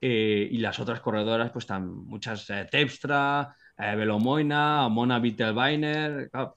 [0.00, 6.56] Eh, y las otras corredoras, pues están muchas, eh, Tepstra, Velomoina, Mona Vittelbeiner, claro,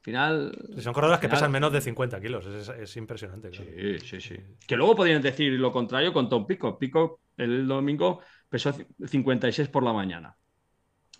[0.00, 0.52] final.
[0.78, 3.52] son corredoras que pesan menos de 50 kilos, es, impresionante.
[3.52, 4.36] Sí, sí, sí.
[4.66, 6.78] Que luego podrían decir lo contrario con Tom Pico.
[6.78, 10.36] Pico el domingo pesó 56 por la mañana.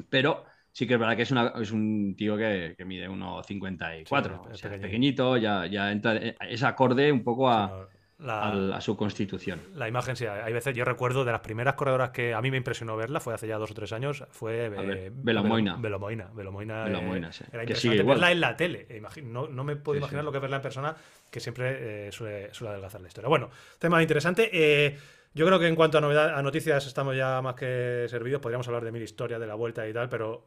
[0.08, 4.52] Pero sí que es verdad que es, es un tío que, mide 1,54.
[4.52, 7.88] es pequeñito, ya, ya entra, es acorde un poco a
[8.28, 9.60] a su constitución.
[9.74, 12.56] La imagen, sí, hay veces, yo recuerdo de las primeras corredoras que a mí me
[12.56, 15.76] impresionó verla, fue hace ya dos o tres años, fue eh, Velomoina.
[15.76, 16.84] Velomoina, Velomoina.
[16.84, 17.44] Velomoina sí.
[17.52, 18.86] Era impresionante verla en la tele.
[18.88, 20.96] Eh, no, no, me puedo imaginar lo que es verla en persona,
[21.30, 23.28] que siempre eh, suele, suele, adelgazar la historia.
[23.28, 24.50] Bueno, tema interesante.
[24.52, 24.98] Eh,
[25.32, 28.40] yo creo que en cuanto a, novedad, a noticias estamos ya más que servidos.
[28.40, 30.46] Podríamos hablar de mil historias, de la vuelta y tal, pero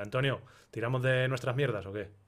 [0.00, 0.40] Antonio,
[0.70, 2.21] ¿tiramos de nuestras mierdas o qué?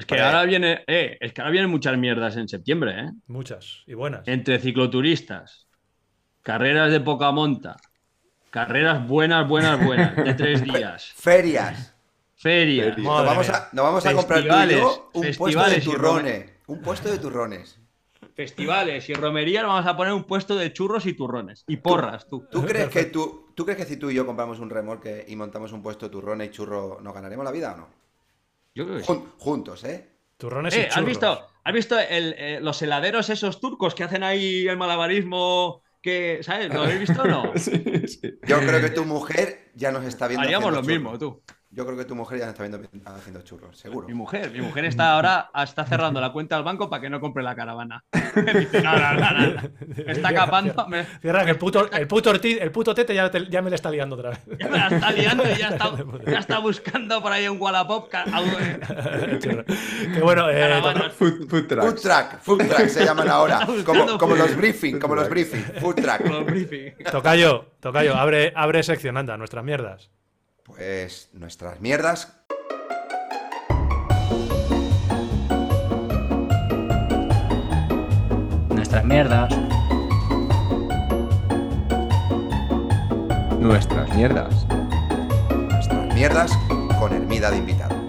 [0.00, 3.10] Es que ahora viene, eh, es que ahora vienen muchas mierdas en septiembre, ¿eh?
[3.26, 4.26] Muchas y buenas.
[4.26, 5.68] Entre cicloturistas,
[6.40, 7.76] carreras de poca monta,
[8.48, 11.12] carreras buenas, buenas, buenas, de tres días.
[11.14, 11.94] Ferias.
[12.34, 12.96] Ferias.
[12.96, 14.42] Nos vamos, a, vamos a comprar
[15.12, 16.50] un puesto de turrones.
[16.66, 17.78] Un puesto de turrones.
[18.34, 21.62] Festivales y romerías vamos a poner un puesto de churros y turrones.
[21.66, 22.46] Y porras, tú.
[22.50, 25.36] ¿Tú crees que tú, tú crees que si tú y yo compramos un remolque y
[25.36, 28.00] montamos un puesto de turrones y churro, ¿nos ganaremos la vida o no?
[29.38, 30.08] Juntos, ¿eh?
[30.36, 34.66] Turrones y eh, ¿Has visto, ¿has visto eh, los heladeros esos turcos que hacen ahí
[34.66, 35.82] el malabarismo?
[36.00, 36.72] Que, ¿Sabes?
[36.72, 37.52] ¿Lo habéis visto o no?
[38.46, 40.44] Yo creo que tu mujer ya nos está viendo.
[40.44, 41.42] Haríamos lo mismo, tú.
[41.72, 44.08] Yo creo que tu mujer ya está viendo haciendo churros, seguro.
[44.08, 47.20] Mi mujer, mi mujer está ahora está cerrando la cuenta al banco para que no
[47.20, 48.02] compre la caravana.
[48.12, 49.30] Dice, no, no, no,
[50.04, 50.74] está capando.
[51.20, 54.16] Cierra, que el puto, el puto, el puto tete ya, ya, me le está liando
[54.16, 54.40] otra vez.
[54.58, 55.92] Ya me la está liando y ya está,
[56.26, 58.10] ya está buscando por ahí un Wallapop.
[58.10, 58.18] que
[60.24, 60.82] bueno, eh,
[61.16, 61.84] food, food, track.
[61.84, 62.40] food, track.
[62.40, 63.64] Food track se llaman ahora.
[63.86, 65.62] Como, como los briefing, como los briefing.
[65.80, 66.24] Food track.
[67.12, 70.10] Tocayo, Tocayo, abre, abre sección, anda, nuestras mierdas.
[70.76, 72.32] Pues nuestras mierdas.
[78.68, 79.52] Nuestras mierdas.
[83.58, 84.66] Nuestras mierdas.
[85.50, 86.52] Nuestras mierdas
[86.98, 87.99] con Hermida de invitado.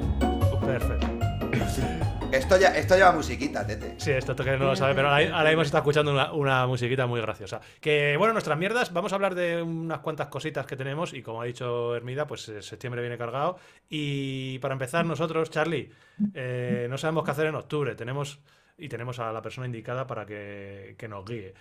[2.31, 3.95] Esto, ya, esto lleva musiquita, Tete.
[3.97, 7.59] Sí, esto que no lo sabe, pero ahora, hemos estado escuchando una, musiquita muy graciosa.
[7.81, 11.41] Que bueno, nuestras mierdas, vamos a hablar de unas cuantas cositas que tenemos y como
[11.41, 13.57] ha dicho Hermida, pues eh, septiembre viene cargado.
[13.89, 15.91] Y para empezar, nosotros, Charlie,
[16.33, 17.95] eh, no sabemos qué hacer en octubre.
[17.95, 18.39] Tenemos
[18.77, 21.53] y tenemos a la persona indicada para que, nos guíe.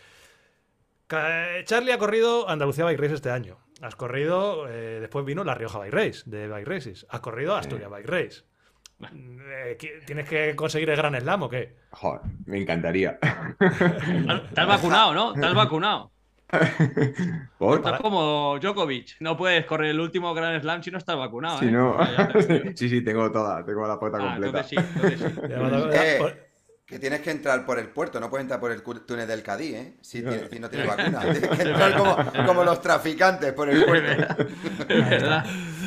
[1.65, 3.59] Charlie ha corrido Andalucía Bike Race este año.
[3.83, 7.07] Has corrido, eh, después vino La Rioja Bike Race de Bike Races.
[7.11, 8.50] Has corrido Asturias Bike Race.
[9.03, 11.75] Eh, ¿Tienes que conseguir el gran slam o qué?
[11.91, 13.19] Joder, me encantaría.
[14.57, 15.47] Has vacunado, ¿no?
[15.47, 16.11] Has vacunado.
[16.53, 19.17] Estás como Djokovic.
[19.21, 21.61] No puedes correr el último gran slam si no estás vacunado.
[21.63, 22.73] ¿eh?
[22.75, 24.67] sí, sí, tengo toda, tengo la puerta ah, completa.
[24.69, 26.50] Entonces sí, entonces sí.
[26.91, 29.77] Que tienes que entrar por el puerto, no puedes entrar por el túnel del Cadí,
[29.77, 29.95] ¿eh?
[30.01, 31.21] Si, no, no tienes vacuna.
[31.31, 34.45] Tienes que entrar como, como, los traficantes por el puerto.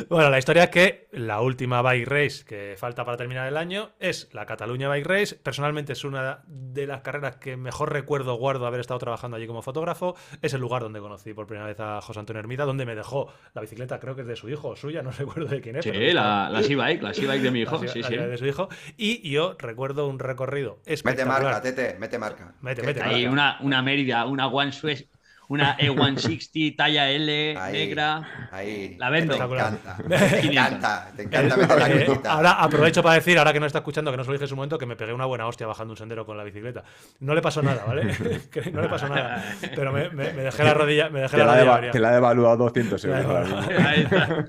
[0.09, 3.91] bueno, la historia es que la última bike race que falta para terminar el año
[3.99, 5.35] es la Cataluña Bike Race.
[5.35, 9.61] Personalmente es una de las carreras que mejor recuerdo guardo haber estado trabajando allí como
[9.61, 10.15] fotógrafo.
[10.41, 13.33] Es el lugar donde conocí por primera vez a José Antonio Hermida, donde me dejó
[13.53, 15.83] la bicicleta, creo que es de su hijo o suya, no recuerdo de quién es.
[15.83, 17.77] Sí, la, la bike la bike de mi hijo.
[17.87, 18.15] sí, sí.
[18.15, 18.69] de su hijo.
[18.95, 22.53] Y yo recuerdo un recorrido Mete marca, Tete, mete marca.
[22.61, 23.01] Mete, mete.
[23.01, 25.05] Hay una, una Mérida, una One Swiss,
[25.49, 28.49] una E160 talla L negra.
[28.51, 28.95] Ahí.
[28.97, 29.35] La vendo.
[29.35, 29.97] Te encanta.
[30.07, 31.11] Te encanta.
[31.15, 32.31] Te encanta meter la quitita.
[32.31, 34.49] Ahora aprovecho para decir, ahora que no está escuchando, que no se lo dije en
[34.49, 36.83] su momento, que me pegué una buena hostia bajando un sendero con la bicicleta.
[37.19, 38.03] No le pasó nada, ¿vale?
[38.71, 39.43] no le pasó nada.
[39.75, 41.09] Pero me, me, me dejé la rodilla.
[41.09, 43.49] Me dejé Te la la, rodilla deva- te la he devaluado 200 euros.
[43.85, 44.45] Ahí está.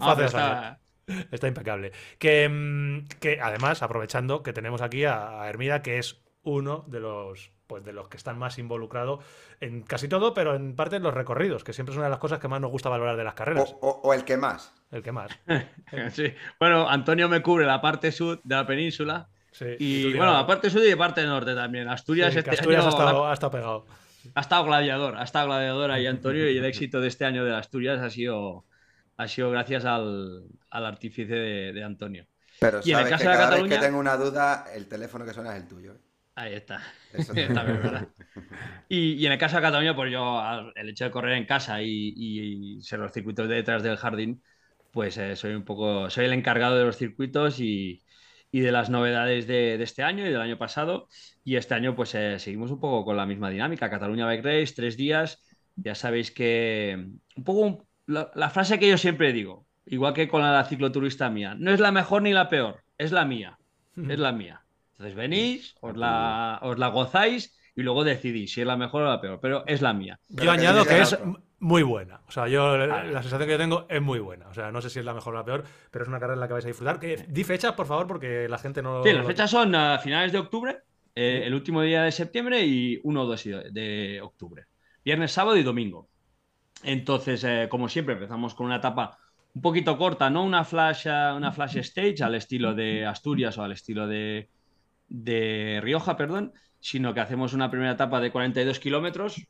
[0.00, 0.81] Ah, Fácil de
[1.30, 1.92] está- impecable.
[2.18, 7.00] Que, mm, que además, aprovechando que tenemos aquí a, a Hermida, que es uno de
[7.00, 9.24] los pues de los que están más involucrados
[9.60, 12.18] en casi todo, pero en parte en los recorridos, que siempre es una de las
[12.18, 13.74] cosas que más nos gusta valorar de las carreras.
[13.80, 14.74] o- o el que más.
[14.90, 15.30] El que más.
[16.12, 16.34] Sí.
[16.60, 19.28] Bueno, Antonio me cubre la parte sur de la península.
[19.52, 21.88] Sí, Y bueno, la parte sur y la parte norte también.
[21.88, 23.86] Asturias, sí, este Asturias año ha estado, ha estado pegado.
[24.34, 27.54] ha estado gladiador, ha estado gladiador ahí Antonio y el éxito de este año de
[27.56, 28.64] Asturias ha sido,
[29.16, 32.26] ha sido gracias al, al artífice de, de Antonio.
[32.58, 34.66] Pero Y en el sabes caso que de cada vez Cataluña- que tengo una duda,
[34.74, 35.94] el teléfono que suena es el tuyo.
[35.94, 35.98] ¿eh?
[36.34, 36.82] Ahí está.
[37.12, 38.08] Eso También es verdad.
[38.88, 41.46] Y, y en el caso de Cataluña, pues yo, al- el hecho de correr en
[41.46, 44.42] casa y, y ser los circuitos de detrás del jardín,
[44.90, 48.02] pues eh, soy un poco, soy el encargado de los circuitos y,
[48.50, 51.08] y de las novedades de, de este año y del año pasado.
[51.44, 53.90] Y este año, pues eh, seguimos un poco con la misma dinámica.
[53.90, 55.42] Cataluña Bike Race, tres días.
[55.76, 57.06] Ya sabéis que
[57.36, 61.30] un poco un- la, la frase que yo siempre digo, igual que con la cicloturista
[61.30, 63.58] mía, no es la mejor ni la peor, es la mía,
[63.96, 64.62] es la mía.
[64.92, 69.08] Entonces venís, os la, os la gozáis y luego decidís si es la mejor o
[69.08, 70.18] la peor, pero es la mía.
[70.28, 71.18] Yo Pero añado que es
[71.58, 72.20] muy buena.
[72.28, 74.48] O sea, yo la sensación que yo tengo es muy buena.
[74.48, 76.34] O sea, no sé si es la mejor o la peor, pero es una carrera
[76.34, 76.98] en la que vais a disfrutar.
[76.98, 79.02] Que, di fechas, por favor, porque la gente no.
[79.02, 80.78] Sí, las fechas son a finales de octubre,
[81.14, 84.66] eh, el último día de septiembre y 1 o 2 de octubre.
[85.04, 86.08] Viernes, sábado y domingo.
[86.82, 89.18] Entonces, eh, como siempre, empezamos con una etapa
[89.54, 93.62] un poquito corta, no una flash, eh, una flash stage al estilo de Asturias o
[93.62, 94.48] al estilo de,
[95.82, 99.46] Rioja, perdón, sino que hacemos una primera etapa de 42 kilómetros,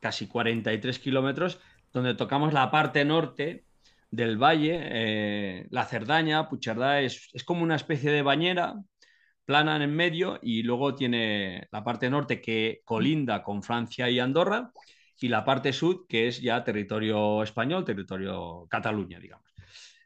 [0.00, 1.58] casi 43 kilómetros,
[1.92, 3.64] donde tocamos la parte norte
[4.10, 8.74] del valle, eh, la Cerdaña, Puigcerdá, es, es como una especie de bañera
[9.46, 14.72] plana en medio y luego tiene la parte norte que colinda con Francia y Andorra
[15.20, 19.46] y la parte sur que es ya territorio español, territorio Cataluña, digamos.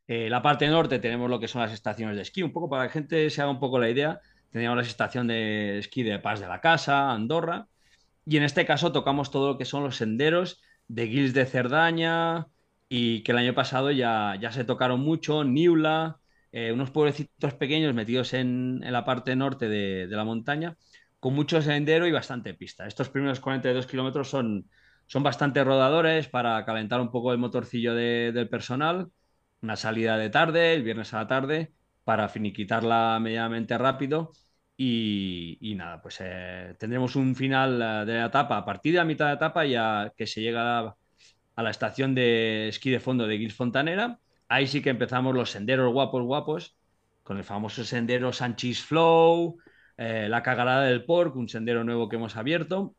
[0.06, 2.84] Eh, la parte norte tenemos lo que son las estaciones de esquí, un poco para
[2.84, 4.20] que la gente se haga un poco la idea.
[4.50, 7.68] Teníamos la estación de esquí de Paz de la Casa, Andorra,
[8.26, 12.48] y en este caso tocamos todo lo que son los senderos de Guils de Cerdaña
[12.88, 16.18] y que el año pasado ya, ya se tocaron mucho, Niula,
[16.50, 20.76] eh, unos pueblecitos pequeños metidos en, en la parte norte de, de la montaña,
[21.20, 22.86] con mucho sendero y bastante pista.
[22.88, 24.68] Estos primeros 42 kilómetros son,
[25.10, 29.10] son bastante rodadores para calentar un poco el motorcillo de- del personal.
[29.60, 31.72] Una salida de tarde, el viernes a la tarde,
[32.04, 34.30] para finiquitarla medianamente rápido.
[34.76, 39.04] Y, nada, pues eh, tendremos un final eh, de la etapa, a partir de la
[39.04, 43.26] mitad de la etapa, ya que se llega a la, estación de esquí de fondo
[43.26, 44.20] de Guils Fontanera.
[44.48, 46.76] Ahí sí que empezamos los senderos guapos, guapos,
[47.24, 49.58] con el famoso sendero Sanchis Flow,
[49.96, 52.94] eh, la cagarada del Porc, un sendero nuevo que hemos abierto.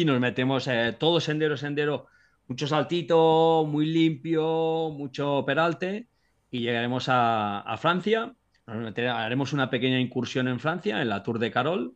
[0.00, 2.06] Y nos metemos eh, todo sendero, sendero,
[2.48, 6.08] mucho saltito, muy limpio, mucho peralte.
[6.50, 8.34] Y llegaremos a, a Francia.
[8.66, 11.94] Nos meter- haremos una pequeña incursión en Francia, en la Tour de Carol,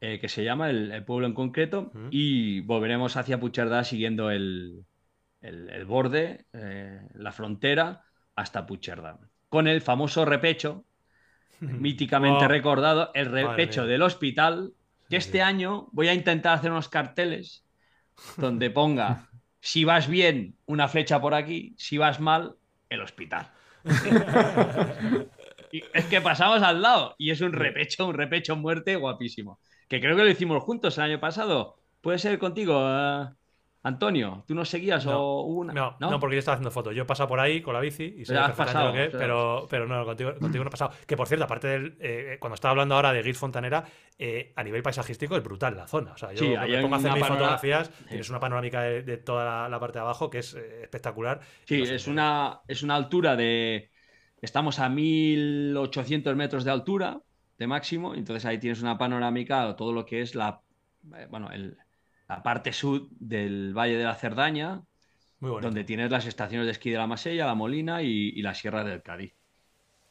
[0.00, 1.90] eh, que se llama el, el pueblo en concreto.
[2.10, 4.84] Y volveremos hacia Puigcerdá siguiendo el,
[5.40, 8.02] el, el borde, eh, la frontera,
[8.36, 9.18] hasta Puigcerdá.
[9.48, 10.84] Con el famoso repecho,
[11.60, 14.72] míticamente Oh, recordado, el repecho del hospital,
[15.14, 17.64] que este año voy a intentar hacer unos carteles
[18.36, 19.28] donde ponga,
[19.60, 22.56] si vas bien, una flecha por aquí, si vas mal,
[22.88, 23.52] el hospital.
[25.70, 29.58] Y es que pasamos al lado y es un repecho, un repecho muerte guapísimo.
[29.88, 31.80] Que creo que lo hicimos juntos el año pasado.
[32.00, 33.26] ¿Puede ser contigo, eh,
[33.84, 34.42] Antonio?
[34.48, 36.94] ¿Tú nos seguías No, o una- No, no, porque yo estaba haciendo fotos.
[36.94, 39.66] Yo he pasado por ahí con la bici y sé pasado, lo que es, pero,
[39.68, 40.92] pero no, contigo, contigo no he pasado.
[41.06, 41.96] Que por cierto, aparte del.
[42.00, 43.84] eh, cuando estaba hablando ahora de Guils Fontanera,
[44.18, 46.12] eh, a nivel paisajístico es brutal la zona.
[46.12, 48.04] O sea, yo Sí, me pongo a hacer mis fotografías, Sí.
[48.08, 51.40] tienes una panorámica de, de toda la, la parte de abajo que es eh, espectacular.
[51.66, 53.90] Sí, No sé, es una, es una altura de.
[54.40, 57.20] Estamos a 1800 metros de altura
[57.58, 60.60] de máximo, entonces ahí tienes una panorámica de todo lo que es la,
[61.16, 61.76] eh, bueno, el-
[62.28, 64.82] la parte sur del Valle de la Cerdaña,
[65.40, 68.54] Muy donde tienes las estaciones de esquí de la Masella, la Molina y, y la
[68.54, 69.34] Sierra del Cádiz.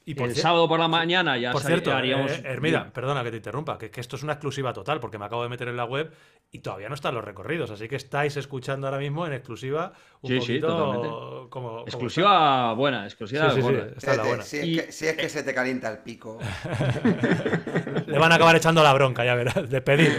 [0.06, 2.30] Y por el sábado por la mañana ya Por cierto, haríamos.
[2.32, 5.24] eh, Hermida, perdona que te interrumpa, que, que esto es una exclusiva total, porque me
[5.26, 6.12] acabo de meter en la web
[6.52, 10.30] y todavía no están los recorridos, así que estáis escuchando ahora mismo en exclusiva un
[10.30, 11.08] Sí, sí, poquito totalmente.
[11.08, 13.88] como, como exclusiva buena, exclusiva Sí, sí, sí, buena.
[13.96, 14.44] está la buena.
[14.44, 16.38] Si, es Y- que, si es que se te calienta el pico.
[18.08, 20.14] Le van a acabar echando la bronca, ya verás, despedido.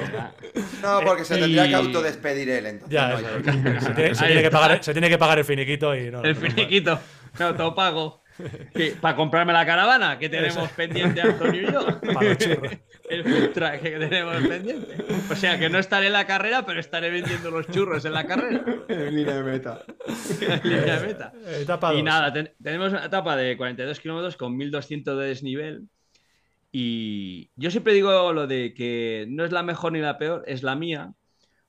[0.82, 3.81] No, porque se tendría y- que autodespedir él, entonces Ya, no se, tiene,
[4.15, 6.23] se Ahí tiene que pagar, se tiene que pagar el finiquito y no.
[6.23, 6.98] El no, no, finiquito,
[7.39, 8.19] me autopago.
[8.19, 8.24] Que-
[9.01, 12.01] Para comprarme la caravana que tenemos pendiente Antonio y yo.
[12.15, 12.73] Para los churros.
[13.09, 14.97] El truck que tenemos pendiente.
[15.31, 18.27] O sea que no estaré en la carrera, pero estaré vendiendo los churros en la
[18.27, 18.65] carrera.
[18.89, 19.82] En línea de meta.
[20.40, 21.32] En línea de meta.
[21.61, 22.05] Etapa Y dos.
[22.05, 25.82] nada, ten- tenemos una etapa de 42 kilómetros con 1200 de desnivel.
[26.73, 30.62] Y yo siempre digo lo de que no es la mejor ni la peor, es
[30.62, 31.12] la mía,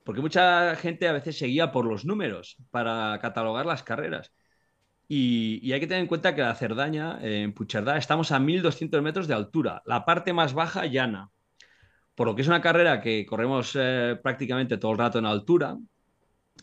[0.04, 4.32] porque mucha gente a veces se guía por los números para catalogar las carreras.
[5.08, 8.40] Y, y hay que tener en cuenta que la Cerdaña, eh, en Puigcerdá, estamos a
[8.40, 11.30] 1200 metros de altura, la parte más baja llana.
[12.14, 15.76] Por lo que es una carrera que corremos eh, prácticamente todo el rato en altura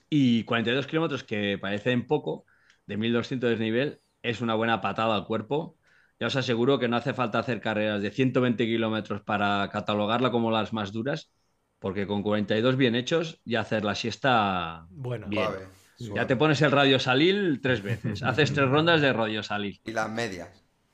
[0.10, 2.46] y 42 kilómetros que parecen poco,
[2.86, 5.78] de 1200 de desnivel, es una buena patada al cuerpo.
[6.20, 10.52] Ya os aseguro que no hace falta hacer carreras de 120 kilómetros para catalogarla como
[10.52, 11.32] las más duras,
[11.80, 15.50] porque con 42 bien hechos ya hacer la siesta Bueno, bien.
[15.98, 16.16] Suave.
[16.16, 19.92] Ya te pones el radio salil tres veces, haces tres rondas de radio salil Y
[19.92, 20.50] las medias.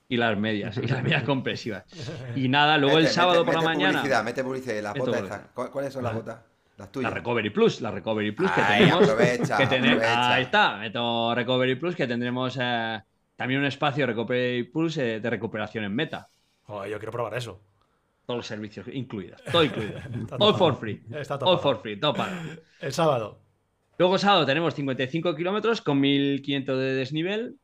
[0.07, 1.83] y las medias, y las medias compresivas.
[2.35, 4.81] Y nada, luego el sábado mete- por la mete mañana, Publicidad, mete publicidad.
[4.83, 5.39] Las botas publicidad.
[5.41, 5.51] esas.
[5.53, 6.35] ¿Cu- ¿Cuáles son las La- botas?
[6.77, 7.13] Las la tuyas.
[7.13, 9.03] Recovery Plus, la Recovery Plus que tenemos.
[9.09, 10.33] aprovecha, que tener- aprovecha.
[10.33, 13.01] Ahí está, meto Recovery Plus, que tendremos eh,
[13.35, 16.27] también un espacio Recovery Plus eh, de recuperación en meta.
[16.63, 17.61] joder, yo quiero probar eso.
[18.25, 19.99] Todos los servicios incluidos, todo incluido.
[20.39, 21.01] All for free.
[21.11, 22.31] Está All for free, todo pago.
[22.79, 23.39] El sábado.
[23.99, 27.59] Luego sábado tenemos 55 kilómetros con 1500 de desnivel.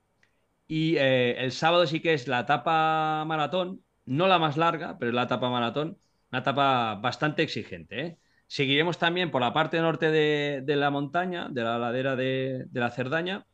[0.68, 5.10] Y eh, el sábado sí que es la etapa maratón, no la más larga, pero
[5.12, 5.98] es la etapa maratón,
[6.32, 8.02] una etapa bastante exigente.
[8.02, 8.18] ¿eh?
[8.48, 13.46] Seguiremos también por la parte norte de, la montaña, de la ladera de, la Cerdaña.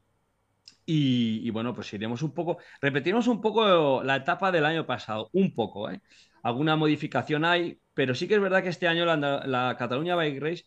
[0.84, 5.30] Y, y bueno, pues iremos un poco, repetiremos un poco la etapa del año pasado,
[5.34, 6.02] un poco, ¿eh?
[6.42, 10.42] Alguna modificación hay, pero sí que es verdad que este año la, la Cataluña Bike
[10.42, 10.66] Race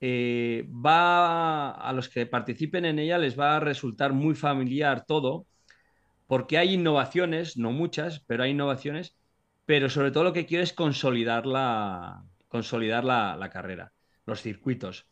[0.00, 5.46] eh, va a los que participen en ella les va a resultar muy familiar todo,
[6.26, 9.16] porque hay innovaciones, no muchas, pero hay innovaciones,
[9.66, 13.92] pero sobre todo lo que quiero es consolidar la, consolidar la, la carrera,
[14.26, 15.06] los circuitos.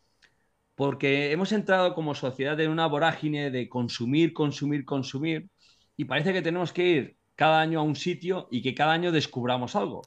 [0.75, 5.49] Porque hemos entrado como sociedad en una vorágine de consumir, consumir, consumir,
[5.97, 9.11] y parece que tenemos que ir cada año a un sitio y que cada año
[9.11, 10.01] descubramos algo.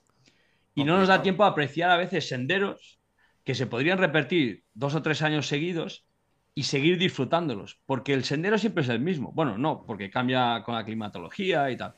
[0.75, 3.02] Y no nos da tiempo a apreciar a veces senderos
[3.45, 6.07] que se podrían repetir dos o tres años seguidos
[6.55, 9.33] y seguir disfrutándolos, porque el sendero siempre es el mismo.
[9.33, 11.97] Bueno, no, porque cambia con la climatología y tal.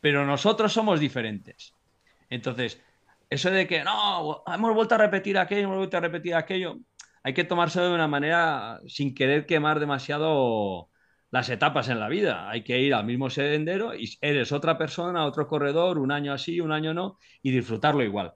[0.00, 1.74] Pero nosotros somos diferentes.
[2.28, 2.80] Entonces,
[3.30, 6.78] eso de que no, hemos vuelto a repetir aquello, hemos vuelto a repetir aquello,
[7.22, 10.90] hay que tomárselo de una manera sin querer quemar demasiado
[11.30, 12.50] las etapas en la vida.
[12.50, 16.60] Hay que ir al mismo sendero y eres otra persona, otro corredor, un año así,
[16.60, 18.34] un año no, y disfrutarlo igual.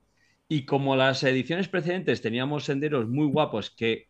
[0.49, 4.07] Y como las ediciones precedentes teníamos senderos muy guapos que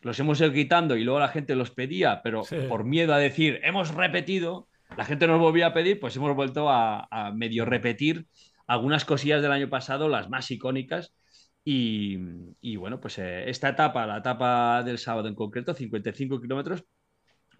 [0.00, 2.56] los hemos ido quitando y luego la gente los pedía, pero Sí.
[2.68, 6.68] por miedo a decir hemos repetido, la gente nos volvía a pedir, pues hemos vuelto
[6.70, 8.26] a, a medio repetir
[8.66, 11.14] algunas cosillas del año pasado, las más icónicas.
[11.66, 12.18] Y,
[12.60, 16.84] y bueno, pues eh, esta etapa, la etapa del sábado en concreto, 55 kilómetros,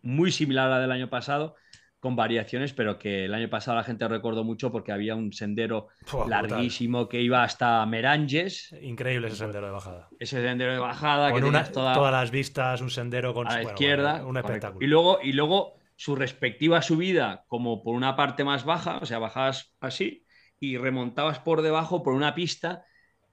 [0.03, 1.57] muy similar a la del año pasado,
[2.05, 5.89] con variaciones, pero que el año pasado la gente recordó mucho porque había un sendero
[6.13, 6.29] brutal.
[6.29, 10.09] larguísimo que iba hasta Meranges, Increíble ese sendero de bajada.
[10.21, 13.47] ese sendero de bajada que Con una- tenías toda todas las vistas, un sendero con
[13.49, 14.13] a la bueno, izquierda.
[14.13, 14.53] bueno, un correcto.
[14.53, 14.85] espectáculo.
[14.87, 19.19] Y luego, y luego su respectiva subida, como por una parte más baja, o sea,
[19.19, 20.27] bajabas así
[20.61, 22.85] y remontabas por debajo por una pista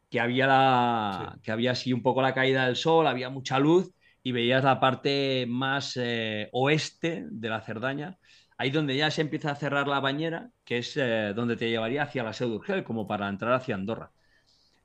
[0.09, 3.91] que había la que había así un poco la caída del sol, había mucha luz
[4.23, 8.17] y veías la parte más eh, oeste de la Cerdaña,
[8.61, 12.03] ahí donde ya se empieza a cerrar la bañera, que es eh, donde te llevaría
[12.03, 14.11] hacia la Seu d'Urgell, como para entrar hacia Andorra.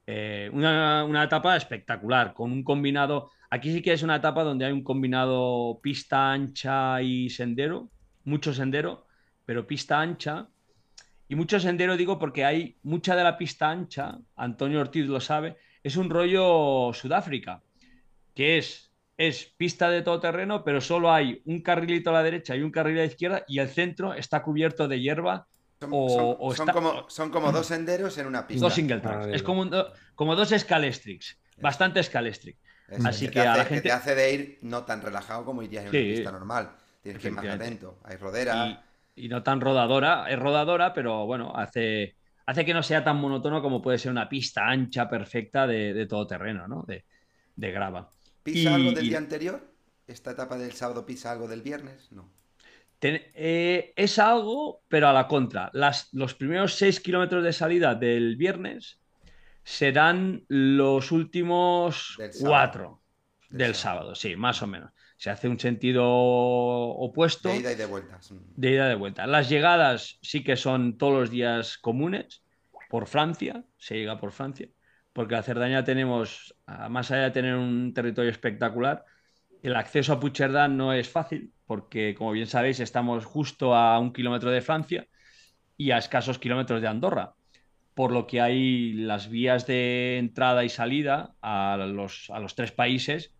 [0.06, 3.30] Eh, una, una etapa espectacular, con un combinado.
[3.50, 7.90] Aquí sí que es una etapa donde hay un combinado pista ancha y sendero,
[8.24, 9.06] mucho sendero,
[9.44, 10.48] pero pista ancha.
[11.28, 15.58] Y mucho sendero digo porque hay mucha de la pista ancha, Antonio Ortiz lo sabe,
[15.82, 17.62] es un rollo Sudáfrica,
[18.34, 18.85] que es,
[19.18, 22.70] es pista de todo terreno, pero solo hay un carrilito a la derecha y un
[22.70, 25.46] carril a la izquierda y el centro está cubierto de hierba
[25.80, 28.64] Son, O- son- o son está- como, son como dos senderos en una pista.
[28.64, 29.28] Dos single tracks.
[29.28, 29.70] Es como, un
[30.14, 31.38] como dos Scalestrix.
[31.60, 32.56] Bastante Scalestric.
[32.88, 35.44] Eso, Así te que a la que gente- te hace de ir no tan relajado
[35.44, 35.96] como irías en Sí.
[35.98, 36.70] una pista normal.
[37.02, 37.98] Tienes que ir más atento.
[38.04, 38.82] Hay rodera.
[39.18, 40.26] y no tan rodadora.
[40.30, 44.28] Es rodadora, pero bueno, hace, hace que no sea tan monótono como puede ser una
[44.28, 46.84] pista ancha, perfecta de, todo terreno, ¿no?
[46.86, 47.04] De,
[47.70, 48.10] grava.
[48.52, 49.60] ¿Pisa algo del día anterior?
[50.06, 52.12] ¿Esta etapa del sábado pisa algo del viernes?
[52.12, 52.30] No.
[53.00, 55.70] Eh, es algo, pero a la contra.
[55.72, 59.00] Las, los primeros 6 kilómetros de salida del viernes
[59.64, 63.02] serán los últimos 4
[63.50, 64.14] del, sábado.
[64.14, 64.92] sí, más o menos.
[65.16, 67.48] Se hace un sentido opuesto.
[67.48, 68.20] De ida y de vuelta.
[68.54, 69.26] De ida y de vuelta.
[69.26, 72.42] Las llegadas sí que son todos los días comunes
[72.88, 74.68] por Francia, se llega por Francia,
[75.16, 76.54] porque a Cerdaña tenemos,
[76.90, 79.06] más allá de tener un territorio espectacular,
[79.62, 84.12] el acceso a Puigcerdá no es fácil, porque como bien sabéis estamos justo a un
[84.12, 85.08] kilómetro de Francia
[85.78, 87.32] y a escasos kilómetros de Andorra,
[87.94, 92.72] por lo que hay las vías de entrada y salida a los, a los tres
[92.72, 93.34] países,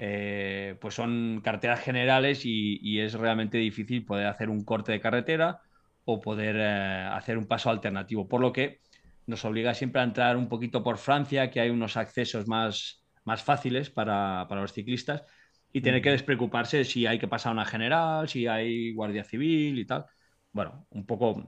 [0.00, 5.60] eh, pues son carreteras generales y, es realmente difícil poder hacer un corte de carretera
[6.04, 8.80] o poder eh, hacer un paso alternativo, por lo que
[9.30, 13.42] nos obliga siempre a entrar un poquito por Francia, que hay unos accesos más, más
[13.42, 15.24] fáciles para, para los ciclistas
[15.72, 19.86] y tener que despreocuparse si hay que pasar una general, si hay guardia civil y
[19.86, 20.04] tal.
[20.52, 21.46] Bueno, un poco...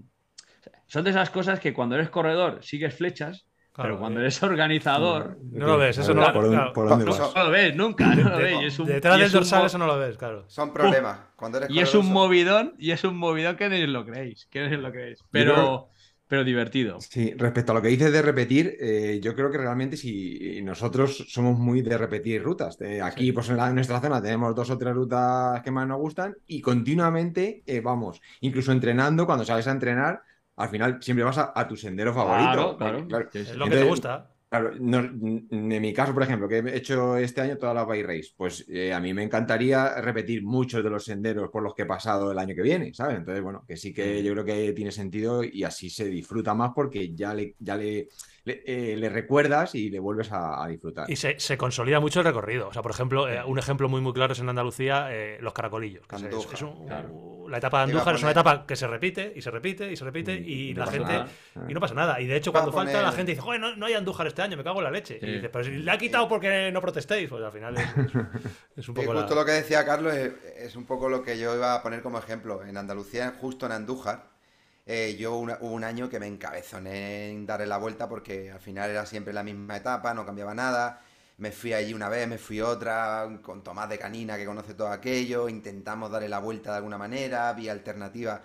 [0.87, 5.39] Son de esas cosas que cuando eres corredor sigues flechas, pero cuando eres organizador...
[5.51, 8.15] No, lo ves, eso no, lo ves nunca.
[8.15, 8.79] No lo ves.
[8.79, 10.45] Detrás del dorsal eso no lo ves, claro.
[10.49, 11.19] Son problemas.
[11.35, 14.47] Cuando y es un movidón, y es un movidón que no lo creéis.
[14.47, 15.25] Que no lo creéis.
[15.31, 15.89] Pero
[16.33, 16.99] pero divertido.
[16.99, 21.27] Sí, respecto a lo que dices de repetir, eh, yo creo que realmente si nosotros
[21.29, 22.79] somos muy de repetir rutas.
[23.03, 26.63] aquí, pues en, nuestra zona tenemos dos o tres rutas que más nos gustan y
[26.63, 30.23] continuamente eh, vamos, incluso entrenando, cuando sales a entrenar,
[30.57, 32.79] al final siempre vas a, tu sendero favorito.
[32.79, 33.29] Claro, claro.
[33.35, 34.32] Es lo que te gusta.
[34.53, 35.49] Claro, en
[35.81, 38.93] mi caso, por ejemplo, que he hecho este año toda la bike race, pues eh,
[38.93, 42.39] a mí me encantaría repetir muchos de los senderos por los que he pasado el
[42.39, 43.17] año que viene, ¿sabes?
[43.17, 46.73] Entonces, bueno, que sí que yo creo que tiene sentido y así se disfruta más
[46.75, 48.09] porque ya le, ya le
[48.45, 51.09] eh, le, recuerdas y le vuelves a, disfrutar.
[51.09, 52.69] Y se, consolida mucho el recorrido.
[52.69, 55.53] O sea, por ejemplo, eh, un ejemplo muy muy claro es en Andalucía, eh, los
[55.53, 56.05] caracolillos.
[57.49, 60.05] La etapa de Andújar es una etapa que se repite y se repite y se
[60.05, 61.25] repite y, la gente...
[61.69, 62.21] Y no pasa nada.
[62.21, 64.65] Y de hecho, cuando falta, la gente dice, no, no, hay Andújar este año, me
[64.65, 65.21] cago en la leche.
[65.23, 67.95] Y dices, pero si le ha quitado porque no protestéis, pues al final es,
[68.89, 69.15] un poco...
[69.15, 71.83] Y justo lo que decía Carlos es, es un poco lo que yo iba a
[71.83, 72.65] poner como ejemplo.
[72.65, 74.32] En Andalucía, justo en Andújar,
[74.85, 78.91] eh, yo hubo un año que me encabezoné en darle la vuelta porque al final
[78.91, 81.03] era siempre la misma etapa, no cambiaba nada.
[81.39, 84.89] Me fui allí una vez, me fui otra, con Tomás de Canina que conoce todo
[84.89, 88.43] aquello, intentamos darle la vuelta de alguna manera, vía alternativa.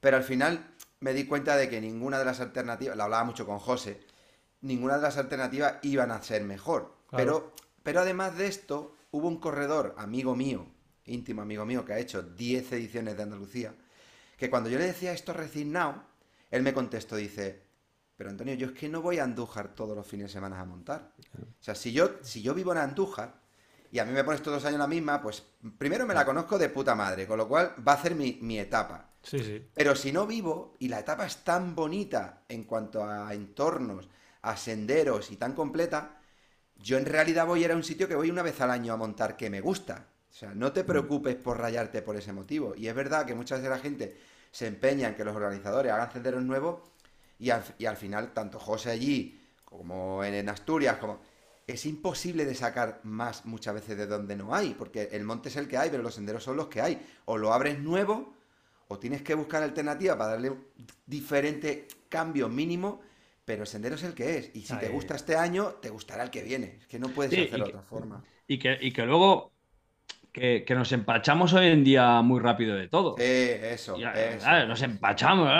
[0.00, 3.46] Pero al final me di cuenta de que ninguna de las alternativas, la hablaba mucho
[3.46, 4.00] con José,
[4.62, 6.94] ninguna de las alternativas iban a ser mejor.
[7.10, 10.66] Pero, pero además de esto, hubo un corredor, amigo mío,
[11.04, 13.74] íntimo amigo mío, que ha hecho 10 ediciones de Andalucía,
[14.36, 16.02] que cuando yo le decía esto resignado,
[16.50, 17.66] él me contestó, dice,
[18.16, 20.64] pero Antonio, yo es que no voy a Andújar todos los fines de semana a
[20.64, 21.12] montar.
[21.38, 23.34] O sea, si yo, si yo vivo en Andújar
[23.90, 25.42] y a mí me pones todos los años la misma, pues
[25.78, 29.10] primero me la conozco de puta madre, con lo cual va a ser mi, etapa.
[29.22, 29.68] Sí, sí.
[29.74, 34.08] Pero si no vivo y la etapa es tan bonita en cuanto a entornos,
[34.42, 36.20] a senderos y tan completa,
[36.76, 38.92] yo en realidad voy a ir a un sitio que voy una vez al año
[38.92, 40.06] a montar que me gusta.
[40.36, 42.74] O sea, no te preocupes por rayarte por ese motivo.
[42.76, 44.18] Y es verdad que muchas veces la gente
[44.50, 46.82] se empeña en que los organizadores hagan senderos nuevos
[47.38, 51.20] y al, final, tanto José allí como en, Asturias, como
[51.66, 55.56] es imposible de sacar más muchas veces de donde no hay, porque el monte es
[55.56, 57.00] el que hay, pero los senderos son los que hay.
[57.24, 58.34] O lo abres nuevo,
[58.88, 60.52] o tienes que buscar alternativa para darle
[61.06, 63.00] diferente cambio mínimo,
[63.42, 64.50] pero el sendero es el que es.
[64.54, 66.76] Y si te gusta este año, te gustará el que viene.
[66.80, 68.22] Es que no puedes hacerlo de otra forma.
[68.46, 69.55] Y que, y que luego
[70.36, 73.16] que, nos empachamos hoy en día muy rápido de todo.
[73.16, 73.96] Sí, eso.
[74.68, 75.50] Nos empachamos.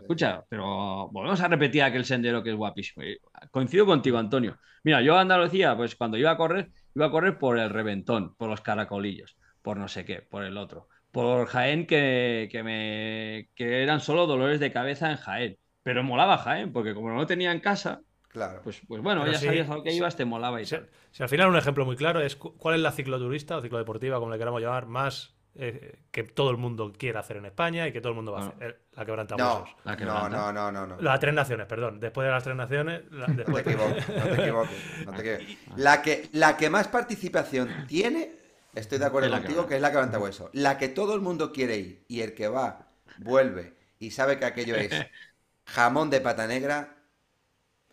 [0.00, 3.04] escucha, pero volvemos a repetir aquel sendero que es guapísimo.
[3.50, 4.56] Coincido contigo, Antonio.
[4.82, 8.34] Mira, yo a Andalucía, pues cuando iba a correr, iba a correr por el reventón,
[8.36, 10.88] por los caracolillos, por no sé qué, por el otro.
[11.10, 15.58] Por Jaén, que, que, me, que eran solo dolores de cabeza en Jaén.
[15.82, 18.00] Pero molaba Jaén, porque como no lo tenía en casa,
[18.34, 18.60] Claro.
[18.64, 20.74] Pues, pues bueno, ya sabías a lo que ibas, te molaba y si,
[21.12, 24.32] si, al final un ejemplo muy claro es cuál es la cicloturista o ciclodeportiva, como
[24.32, 28.00] le queramos llamar, más eh, que todo el mundo quiere hacer en España y que
[28.00, 28.80] todo el mundo va a hacer.
[28.94, 31.00] La quebranta no, no, no, no, no, no.
[31.00, 32.00] Las tres naciones, perdón.
[32.00, 33.02] Después de las tres naciones.
[33.12, 35.06] No te equivoques, no te equivoques.
[35.06, 35.58] No te equivoques.
[35.76, 38.32] La, que, la que más participación tiene,
[38.74, 40.50] estoy de acuerdo contigo, que es la quebranta hueso.
[40.54, 42.88] La que todo el mundo quiere ir y el que va,
[43.18, 44.92] vuelve y sabe que aquello es
[45.66, 46.93] jamón de pata negra,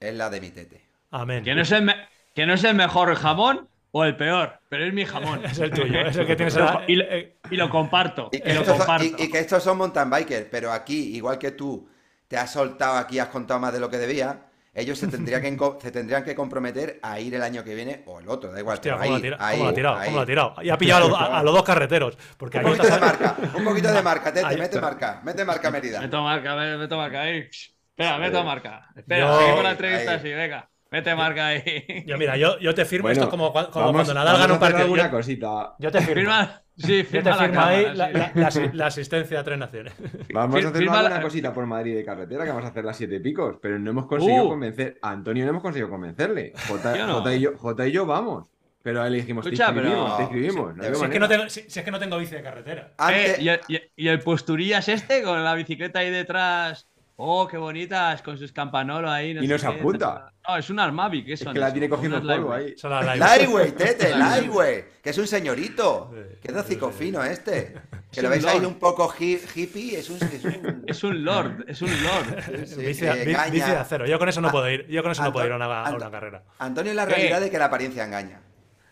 [0.02, 0.82] es la de mi tete.
[1.12, 1.44] Amén.
[1.44, 1.94] Que no es el,
[2.36, 5.44] que no es el mejor jamón, o el peor, pero es mi jamón.
[5.46, 6.58] es el tuyo, es el que tienes.
[6.88, 7.06] y, lo,
[7.50, 8.30] y, lo, comparto.
[8.32, 9.06] Y que, lo estos, comparto.
[9.06, 11.88] Y, y que estos son mountain bikers, pero aquí, igual que tú
[12.28, 15.58] te has soltado aquí, has contado más de lo que debía ellos se tendrían, que,
[15.82, 18.76] se tendrían que comprometer a ir el año que viene o el otro, da igual.
[18.76, 20.56] Hostia, ¿cómo, ahí, lo ha tirado, ¿cómo, lo ha tirado, ¿cómo lo ha tirado?
[20.62, 22.18] Y ha pillado a, a, los dos carreteros.
[22.38, 26.02] Porque un poquito de marca, un poquito de marca, tete, mete marca, mete marca Mérida.
[26.02, 27.50] Meto marca, meto marca ahí.
[27.92, 28.90] Espera, meto marca.
[28.96, 29.40] Espera, yo...
[29.40, 30.72] seguimos la entrevista así, venga.
[30.92, 31.64] Mete marca ahí.
[32.06, 34.60] Yo, mira, yo, yo te firmo bueno, esto como, como vamos, cuando Nadal gana un
[34.60, 34.84] partido.
[34.84, 35.76] Alguna yo, cosita.
[35.80, 36.16] Yo te firmo.
[36.16, 39.94] Firma, sí, firma yo te firmo ahí la, la, la, la, asistencia a tres naciones.
[40.34, 42.98] Vamos Fir, a hacer una cosita por Madrid de carretera, que vamos a hacer las
[42.98, 44.50] siete picos, pero no hemos conseguido uh.
[44.50, 44.98] convencer.
[45.02, 46.52] A Antonio no hemos conseguido convencerle.
[46.68, 47.14] J, no.
[47.20, 48.48] J, y yo, J y yo vamos.
[48.84, 50.18] Pero ahí le dijimos, Escucha, te escribimos, pero...
[50.18, 50.74] te escribimos.
[50.76, 52.92] Si, si, es que no tengo, si, si, es que no tengo bici de carretera.
[53.12, 56.90] Eh, y, el, y, y, el, posturillas este con la bicicleta ahí detrás.
[57.24, 59.36] Oh, qué bonitas, con sus campanolos ahí.
[59.36, 60.34] No y nos qué, apunta.
[60.48, 61.54] No, es un Armavic, Es eso.
[61.54, 62.74] que la tiene cogiendo el polvo ahí.
[62.82, 64.86] Lightweight, tete, Lightweight.
[65.04, 66.12] Que es un señorito.
[66.42, 67.76] Qué docico fino este.
[68.12, 70.00] Que lo veis ahí un poco hippie.
[70.00, 70.84] Es un, es un...
[70.88, 72.66] es un lord, es un lord.
[72.66, 74.06] Sí, bici, eh, bici de acero.
[74.06, 74.86] Yo con eso no puedo ir.
[74.88, 76.44] Yo con eso no puedo ir a una, a una carrera.
[76.58, 78.42] Antonio es la realidad de que la apariencia engaña.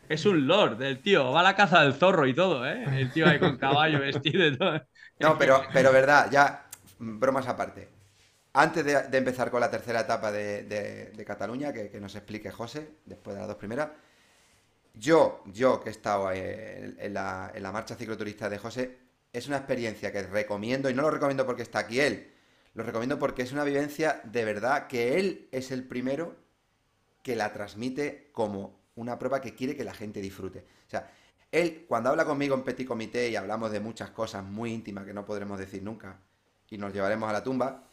[0.07, 1.31] Es un lord, el tío.
[1.31, 2.83] Va a la caza del zorro y todo, ¿eh?
[2.99, 4.81] El tío ahí con caballo vestido y todo.
[5.19, 6.67] No, pero, pero verdad, ya,
[6.99, 7.98] bromas aparte.
[8.61, 13.39] Antes de, empezar con la tercera etapa de, Cataluña, que, nos explique José, después de
[13.39, 13.87] las dos primeras,
[14.93, 18.97] yo, yo que he estado en, en, la, en la marcha cicloturista de José,
[19.31, 22.33] es una experiencia que recomiendo, y no lo recomiendo porque está aquí él,
[22.73, 26.35] lo recomiendo porque es una vivencia de verdad que él es el primero
[27.23, 30.65] que la transmite como una prueba que quiere que la gente disfrute.
[30.85, 31.09] O sea,
[31.49, 35.13] él cuando habla conmigo en Petit Comité y hablamos de muchas cosas muy íntimas que
[35.13, 36.19] no podremos decir nunca
[36.69, 37.85] y nos llevaremos a la tumba,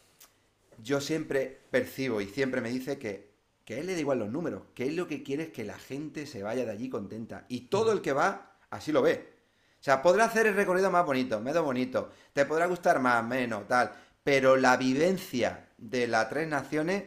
[0.81, 3.31] yo siempre percibo y siempre me dice que,
[3.65, 5.63] que a él le da igual los números, que él lo que quiere es que
[5.63, 7.45] la gente se vaya de allí contenta.
[7.47, 9.37] Y todo el que va, así lo ve.
[9.79, 13.67] O sea, podrá hacer el recorrido más bonito, menos bonito, te podrá gustar más, menos,
[13.67, 13.91] tal,
[14.23, 17.03] pero la vivencia de las tres naciones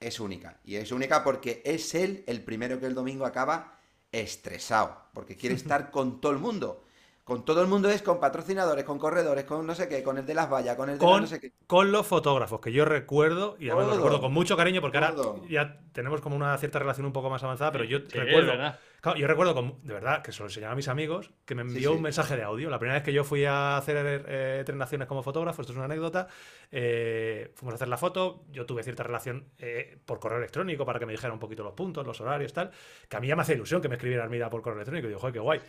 [0.00, 0.60] es única.
[0.64, 3.78] Y es única porque es él el primero que el domingo acaba
[4.10, 6.84] estresado, porque quiere estar con todo el mundo.
[7.24, 10.26] Con todo el mundo es con patrocinadores, con corredores, con no sé qué, con el
[10.26, 11.52] de las vallas, con el de con, no sé qué.
[11.68, 15.34] Con los fotógrafos, que yo recuerdo, y además lo recuerdo con mucho cariño, porque Todo.
[15.34, 18.50] ahora ya tenemos como una cierta relación un poco más avanzada, pero yo Sí, recuerdo.
[18.52, 18.78] es verdad.
[19.02, 21.62] Claro, yo recuerdo, con- de verdad, que se lo enseñaba a mis amigos, que me
[21.62, 21.96] envió sí.
[21.96, 22.70] un mensaje de audio.
[22.70, 25.76] La primera vez que yo fui a hacer eh, tres naciones como fotógrafo, esto es
[25.76, 26.28] una anécdota,
[26.70, 30.98] eh, fuimos a hacer la foto, yo tuve cierta relación eh, por correo electrónico para
[30.98, 32.70] que me dijera un poquito los puntos, los horarios, tal,
[33.08, 35.08] que a mí ya me hace ilusión que me escribiera Armida por correo electrónico, y
[35.08, 35.60] digo, joder, qué guay.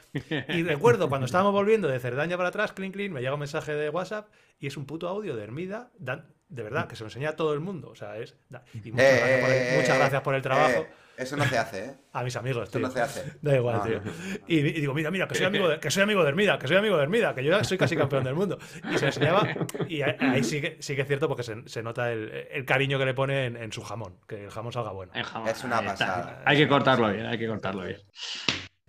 [0.49, 3.73] Y recuerdo, cuando estábamos volviendo de Cerdaña para atrás, clean, clean, me llega un mensaje
[3.73, 4.27] de WhatsApp
[4.60, 7.35] y es un puto audio de Hermida, dan- de verdad, que se lo enseña a
[7.35, 7.89] todo el mundo.
[7.89, 8.38] O sea, es...
[8.49, 10.85] da- Y muchas, Eh, gracias, por el, eh, muchas eh, gracias por el trabajo.
[11.18, 11.94] Eso no se hace, ¿eh?
[12.14, 12.88] A mis amigos, Esto tío.
[12.88, 13.34] no se hace.
[13.41, 14.02] Da igual, No, tío.
[14.03, 14.11] no.
[14.48, 16.68] Y, y digo, mira, mira, que soy amigo de, que soy amigo de Hermida, que
[16.68, 18.57] soy amigo de Hermida, que yo ya soy casi campeón del mundo.
[18.94, 19.48] Y se enseñaba,
[19.88, 22.99] y ahí, sí, que, sí que es cierto porque se, se nota el, el cariño
[22.99, 25.11] que le pone en, en su jamón, que el jamón salga bueno.
[25.15, 25.48] En jamón.
[25.49, 25.91] Es una está.
[25.91, 26.41] pasada.
[26.45, 27.98] Hay que cortarlo bien, hay que cortarlo bien.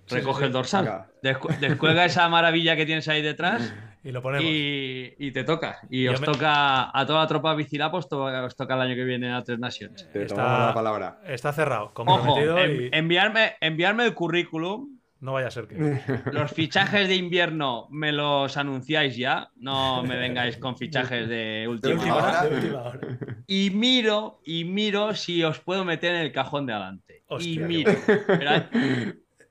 [0.09, 1.07] Recoge el dorsal.
[1.23, 3.73] Descu- descuelga esa maravilla que tienes ahí detrás
[4.05, 4.45] Y lo ponemos.
[4.45, 5.79] y, y te toca.
[5.89, 8.95] Y Yo os me- toca a toda la tropa Vicilapos, to- os toca el año
[8.95, 10.07] que viene a Tres Naciones.
[10.13, 11.21] Te Está- la palabra.
[11.27, 14.99] Está cerrado, Ojo, comprometido en- y enviarme, enviarme el currículum.
[15.21, 15.77] no vaya a ser que.
[16.33, 19.49] Los fichajes de invierno me los anunciáis ya.
[19.57, 22.27] No me vengáis con fichajes de última, última hora.
[22.27, 22.43] hora.
[22.51, 23.01] De última hora.
[23.47, 27.23] Y miro, y miro si os puedo meter en el cajón de adelante.
[27.41, 27.93] y qué miro.
[28.27, 28.51] Pero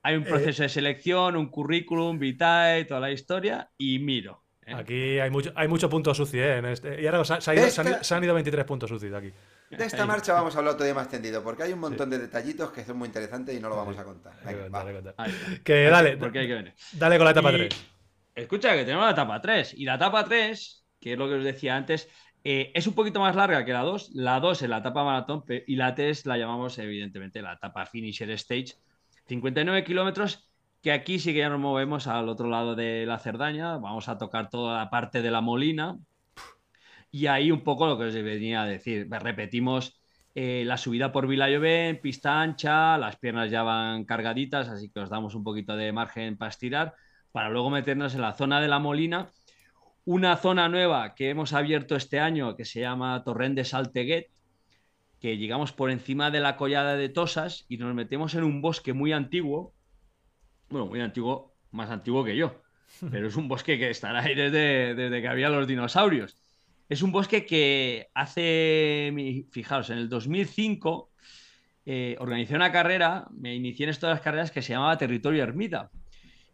[0.04, 0.18] hay, hay Eh.
[0.20, 4.44] un proceso de selección, un currículum, vitae, toda la historia, y miro.
[4.66, 4.74] ¿eh?
[4.76, 6.58] Aquí hay mucho, hay mucho punto sucio ¿eh?
[6.58, 7.02] en este.
[7.02, 9.14] Y ahora se, se ha ido- se han, ido- se han ido 23 puntos sucios
[9.14, 9.32] aquí.
[9.70, 12.20] De esta marcha vamos a hablar otro día más tendido, porque hay un montón de
[12.20, 14.34] detallitos que son muy interesantes y no lo vamos a contar.
[14.46, 14.84] Venga,
[15.64, 16.74] que dale, Porque hay que venir.
[16.94, 17.86] dale con la etapa Y- 3.
[18.36, 19.74] Escucha, que tenemos la etapa 3.
[19.76, 22.08] Y la etapa 3, que es lo que os decía antes,
[22.44, 24.12] eh, es un poquito más larga que la 2.
[24.14, 28.30] La 2 es la etapa maratón y la 3 la llamamos, evidentemente, la etapa finisher
[28.32, 28.76] stage.
[29.26, 30.50] 59 kilómetros,
[30.82, 33.78] que aquí sí que ya nos movemos al otro lado de la Cerdaña.
[33.78, 35.98] Vamos a tocar toda la parte de la Molina.
[37.12, 39.08] Y ahí un poco lo que os venía a decir.
[39.10, 40.02] Repetimos
[40.36, 45.10] eh, la subida por Villayoven, pista ancha, las piernas ya van cargaditas, así que os
[45.10, 46.96] damos un poquito de margen para estirar,
[47.32, 49.32] para luego meternos en la zona de la Molina,
[50.06, 54.32] una zona nueva que hemos abierto este año que se llama Torrent de Salteguet,
[55.24, 58.92] que llegamos por encima de la collada de Tosas y nos metemos en un bosque
[58.92, 59.74] muy antiguo,
[60.68, 62.62] bueno, muy antiguo, más antiguo que yo,
[63.10, 66.36] pero es un bosque que estará ahí desde, desde que había los dinosaurios.
[66.90, 71.14] Es un bosque que hace, fijaros, en el 2005
[71.86, 75.42] eh, organicé una carrera, me inicié en esto de las carreras que se llamaba Territorio
[75.42, 75.90] Ermita.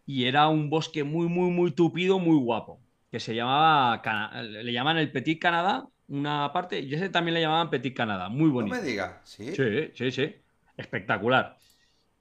[0.06, 2.80] Y era un bosque muy, muy, muy tupido, muy guapo,
[3.10, 4.00] que se llamaba,
[4.44, 8.50] le llaman el Petit Canadá, una parte, y ese también le llamaban Petit Canadá, muy
[8.50, 8.74] bonito.
[8.74, 9.54] No me digas, ¿sí?
[9.54, 10.34] Sí, sí, sí,
[10.76, 11.56] espectacular.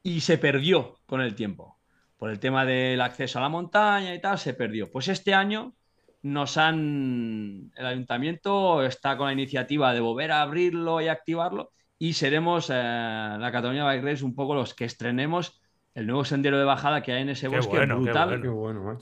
[0.04, 1.78] Y se perdió con el tiempo.
[2.18, 4.92] Por el tema del acceso a la montaña y tal, se perdió.
[4.92, 5.74] Pues este año
[6.22, 7.72] nos han.
[7.76, 12.74] El ayuntamiento está con la iniciativa de volver a abrirlo y activarlo y seremos eh,
[12.74, 15.62] la Cataluña Bike Race un poco los que estrenemos
[15.94, 18.42] el nuevo sendero de bajada que hay en ese bosque brutal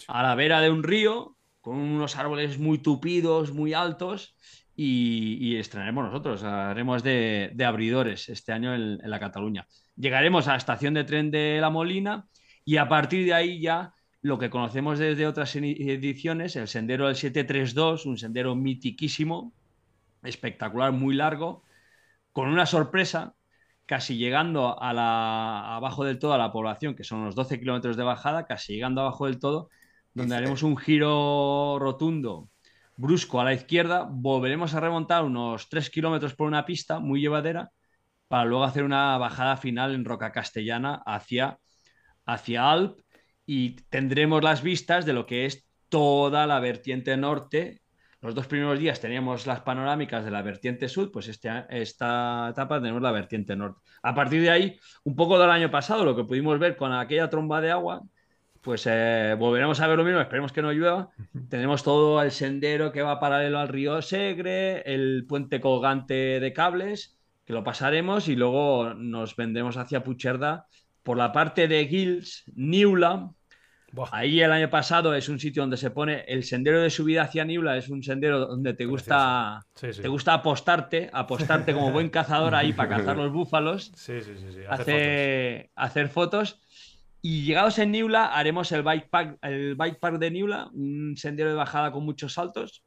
[0.07, 4.35] a la vera de un río con unos árboles muy tupidos, muy altos
[4.79, 9.67] y, estrenaremos nosotros, haremos de, abridores este año en, la Cataluña.
[9.95, 12.27] Llegaremos a la estación de tren de La Molina
[12.63, 17.15] y a partir de ahí ya lo que conocemos desde otras ediciones, el sendero del
[17.15, 19.53] 732, un sendero mitiquísimo,
[20.21, 21.63] espectacular, muy largo,
[22.31, 23.35] con una sorpresa,
[23.87, 27.97] casi llegando a la, abajo del todo a la población, que son unos 12 kilómetros
[27.97, 29.69] de bajada, casi llegando abajo del todo,
[30.13, 32.49] donde haremos un giro rotundo,
[32.97, 37.71] brusco a la izquierda, volveremos a remontar unos 3 kilómetros por una pista muy llevadera,
[38.27, 41.59] para luego hacer una bajada final en roca castellana hacia,
[42.25, 42.99] hacia Alp
[43.45, 47.81] y tendremos las vistas de lo que es toda la vertiente norte.
[48.19, 52.81] Los dos primeros días teníamos las panorámicas de la vertiente sur, pues este, esta etapa
[52.81, 53.79] tenemos la vertiente norte.
[54.01, 57.29] A partir de ahí, un poco del año pasado, lo que pudimos ver con aquella
[57.29, 58.01] tromba de agua,
[58.67, 61.09] pues eh, volveremos a ver lo mismo, esperemos que no llueva.
[61.47, 67.17] Tenemos todo el sendero que va paralelo al río Segre, el puente colgante de cables,
[67.45, 70.67] que lo pasaremos y luego nos vendremos hacia Pucherda
[71.01, 73.31] por la parte de Gils, Niula,
[74.11, 77.45] Ahí el año pasado es un sitio donde se pone el sendero de subida hacia
[77.45, 82.73] Niula, es un sendero donde te gusta, te gusta apostarte, apostarte como buen cazador ahí
[82.73, 83.91] para cazar los búfalos,
[84.69, 86.59] hacer, hacer, fotos.
[87.21, 91.49] Y llegados en Niula, haremos el bike park, el bike park de Niula, un sendero
[91.49, 92.83] de bajada con muchos saltos,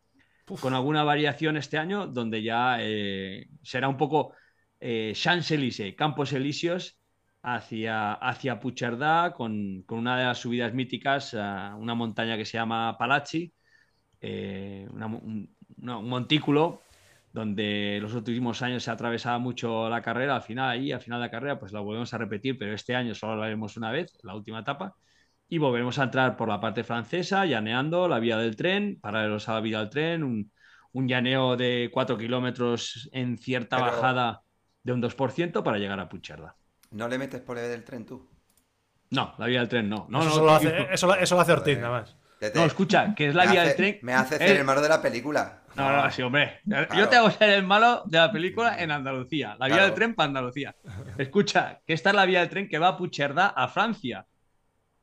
[0.60, 4.34] con alguna variación este año, donde ya eh, será un poco
[4.80, 6.98] eh, Champs-Élysées, Campos Elíseos,
[7.42, 13.52] hacia, hacia Pucherdá con, una de las subidas míticas, una montaña que se llama Palachi,
[14.20, 16.82] eh, un, montículo
[17.32, 21.26] donde los últimos años se atravesaba mucho la carrera, al final ahí, al final de
[21.26, 24.18] la carrera, pues la volvemos a repetir, pero este año solo lo haremos una vez,
[24.22, 24.96] la última etapa,
[25.48, 29.54] y volveremos a entrar por la parte francesa, llaneando la vía del tren, paralelos a
[29.54, 30.50] la vía del tren, un,
[30.92, 34.42] un llaneo de 4 kilómetros en cierta bajada
[34.82, 36.56] de un 2% para llegar a Pucherda.
[36.90, 38.28] ¿No le metes por el del tren tú?
[39.10, 40.06] No, la vía del tren no.
[40.08, 42.16] no eso, lo hace, eso, lo hace Ortiz nada más.
[42.54, 43.98] No, escucha, que es la vía del tren.
[44.02, 45.59] Me hace ser el malo de la película.
[45.76, 46.60] No, no, sí, hombre.
[46.96, 49.56] Yo te hago ser el malo de la película en Andalucía.
[49.58, 50.74] La vía del tren para Andalucía.
[51.16, 54.26] Escucha, que esta es la vía del tren que va a Pucherdá a Francia.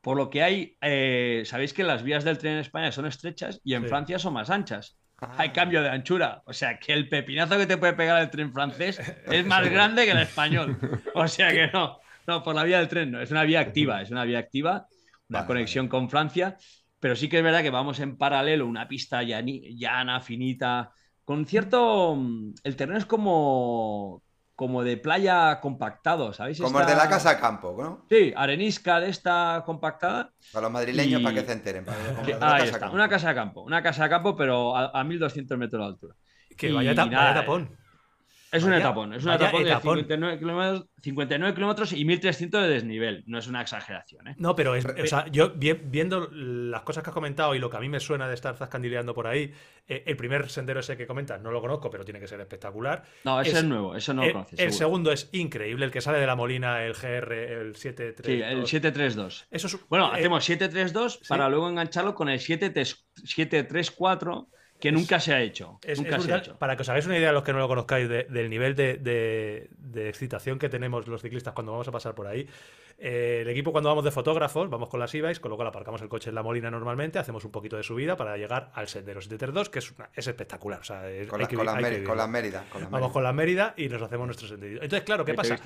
[0.01, 3.59] Por lo que hay, eh, sabéis que las vías del tren en España son estrechas
[3.63, 4.97] y en Francia son más anchas.
[5.19, 6.43] Hay cambio de anchura.
[6.45, 8.99] O sea, que el pepinazo que te puede pegar el tren francés
[9.31, 10.77] es más grande que el español.
[11.15, 11.99] O sea que no.
[12.27, 13.21] No, por la vía del tren no.
[13.21, 14.01] Es una vía activa.
[14.01, 14.87] Es una vía activa.
[15.29, 16.57] Una conexión con Francia.
[16.99, 20.91] Pero sí que es verdad que vamos en paralelo, una pista llana, finita,
[21.23, 22.15] con cierto...
[22.15, 24.23] Mm, el terreno es como,
[24.55, 26.59] como de playa compactado, ¿sabéis?
[26.59, 28.05] Como el de la casa campo, ¿no?
[28.09, 30.31] Sí, arenisca de esta compactada.
[30.51, 31.85] Para los madrileños, para que se enteren.
[32.41, 33.61] ahí está, una casa de campo.
[33.61, 36.15] Una casa de campo, pero a, 1200 metros de altura.
[36.57, 37.69] Que vaya, tapón.
[38.51, 43.23] Es un etapón, es un etapón, de 59 kilómetros, y 1300 de desnivel.
[43.27, 44.29] No es una exageración.
[44.29, 44.35] ¿eh?
[44.37, 47.77] No, pero es, o sea, yo viendo las cosas que has comentado y lo que
[47.77, 49.53] a mí me suena de estar zascandileando por ahí,
[49.87, 53.03] eh, el primer sendero ese que comentas no lo conozco, pero tiene que ser espectacular.
[53.25, 54.59] No, ese es, nuevo, eso no lo conoces.
[54.59, 58.25] El segundo es increíble, el que sale de la Molina, el GR, el 732.
[58.25, 59.47] Sí, el 732.
[59.51, 65.41] Eso bueno, eh, hacemos 732 para luego engancharlo con el 734 que nunca se ha
[65.41, 65.79] hecho.
[66.59, 70.59] Para que os hagáis una idea, los que no lo conozcáis, del nivel de, excitación
[70.59, 72.47] que tenemos los ciclistas cuando vamos a pasar por ahí.
[72.99, 76.01] Eh, el equipo, cuando vamos de fotógrafos, vamos con las e-bikes, con lo cual aparcamos
[76.01, 79.21] el coche en la molina normalmente, hacemos un poquito de subida para llegar al sendero
[79.21, 80.81] 732, que es, es espectacular.
[81.27, 82.65] con, las Mérida.
[82.89, 84.81] Vamos con la Mérida y nos hacemos nuestro sentido.
[84.81, 85.59] Entonces, claro, ¿qué pasa?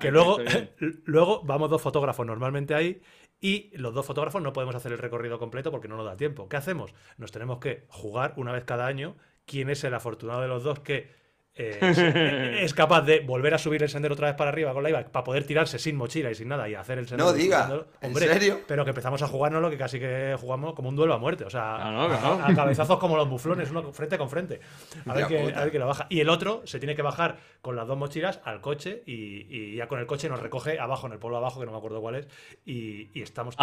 [0.00, 0.38] Que luego,
[1.04, 3.00] luego vamos dos fotógrafos normalmente ahí
[3.40, 6.48] y los dos fotógrafos no podemos hacer el recorrido completo porque no nos da tiempo.
[6.48, 6.94] ¿Qué hacemos?
[7.18, 10.80] Nos tenemos que jugar una vez cada año quién es el afortunado de los dos
[10.80, 11.10] que
[11.58, 14.90] eh, es, capaz de volver a subir el sendero otra vez para arriba con la
[14.90, 17.30] IVA para poder tirarse sin mochila y sin nada y hacer el sendero.
[17.30, 18.60] No diga, ¿en serio?
[18.66, 21.44] Pero que empezamos a jugarnos lo que casi que jugamos como un duelo a muerte,
[21.44, 24.60] o sea, A, cabezazos como los buflones, uno frente con frente.
[25.06, 26.06] A ver, que, a ver que lo baja.
[26.10, 29.88] Y el otro se tiene que bajar con las dos mochilas al coche y, ya
[29.88, 32.16] con el coche nos recoge abajo, en el pueblo abajo, que no me acuerdo cuál
[32.16, 32.28] es,
[32.66, 33.56] y, estamos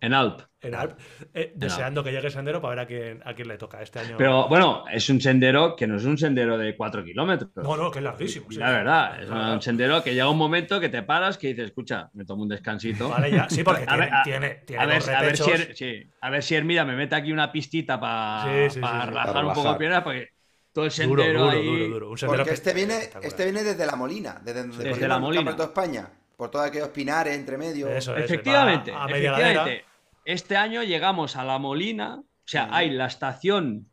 [0.00, 0.40] en Alp.
[0.60, 0.98] En Alp,
[1.34, 3.98] eh, deseando que llegue el sendero para ver a quién, a quién le toca este
[3.98, 4.16] año.
[4.18, 7.39] Pero bueno, es un sendero que no es un sendero de 4 kilómetros.
[7.56, 8.46] No, no, que es larguísimo.
[8.50, 12.10] La verdad, es un sendero que llega un momento que te paras que dices, escucha,
[12.14, 13.08] me tomo un descansito.
[13.08, 13.86] Vale, ya, sí, porque
[14.24, 17.14] tiene, tiene, a, ver, a, ver, si er, sí, a ver si Hermida me mete
[17.14, 20.30] aquí una pistita para sí, relajar un poco piernas, porque
[20.72, 21.66] todo el sendero duro, ahí...
[21.66, 25.18] Duro, duro, un sendero porque este viene, este viene desde La Molina, desde, desde, la
[25.18, 25.52] Molina.
[25.52, 27.88] de España, por todos aquellos pinares entre medio.
[27.88, 29.84] Eso, efectivamente, efectivamente.
[30.24, 33.89] Este año llegamos a La Molina, o sea, hay la estación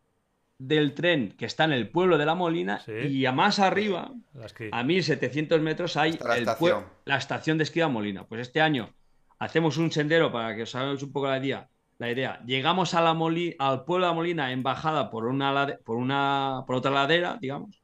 [0.59, 4.11] del tren que está en el pueblo de La Molina y a más arriba,
[4.71, 6.85] a 1700 metros, hay la, estación.
[7.05, 8.25] la estación de esquí de Molina.
[8.25, 8.93] Pues este año
[9.39, 11.69] hacemos un sendero para que os hagáis un poco la idea.
[11.99, 15.97] La idea, llegamos a la al pueblo de La Molina en bajada por una, por
[15.97, 17.81] una por otra ladera, digamos,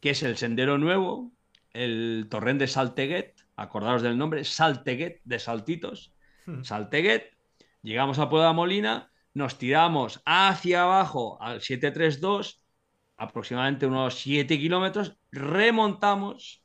[0.00, 1.32] que es el sendero nuevo,
[1.72, 6.12] el torrent de Salteguet, acordaros del nombre, Salteguet de Saltitos,
[6.44, 6.62] hmm.
[6.62, 7.32] Salteguet,
[7.82, 12.62] llegamos al pueblo de La Molina nos tiramos hacia abajo al 732,
[13.16, 16.62] aproximadamente unos 7 kilómetros, remontamos.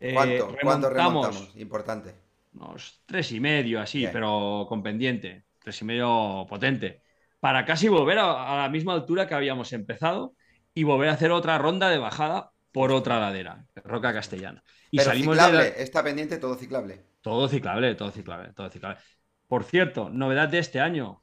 [0.00, 0.56] Eh, ¿Cuánto?
[0.62, 1.52] ¿Cuánto remontamos?
[1.56, 2.14] Importante.
[2.54, 5.44] Unos tres y medio, así, pero con pendiente.
[5.62, 7.00] Tres y medio potente.
[7.40, 10.34] Para casi volver a, la misma altura que habíamos empezado
[10.74, 14.62] y volver a hacer otra ronda de bajada por otra ladera, Roca Castellana.
[14.90, 17.04] Y salimos ciclable, está pendiente todo ciclable.
[17.20, 18.98] Todo ciclable, todo ciclable, todo ciclable.
[19.46, 21.21] Por cierto, novedad de este año,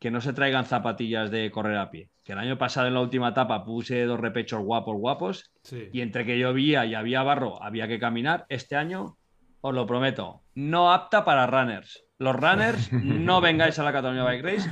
[0.00, 2.08] que no se traigan zapatillas de correr a pie.
[2.24, 5.52] Que el año pasado en la última etapa puse dos repechos guapos, guapos,
[5.92, 8.46] y entre que llovía y había barro, había que caminar.
[8.48, 9.18] Este año,
[9.60, 12.02] os lo prometo, no apta para runners.
[12.18, 14.70] Los runners no vengáis a la Cataluña Bike Race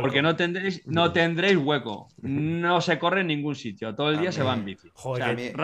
[0.00, 2.08] porque no tendréis, no tendréis hueco.
[2.22, 3.94] No se corre en ningún sitio.
[3.96, 4.88] Todo el día se va en bici.
[4.94, 5.54] Joder,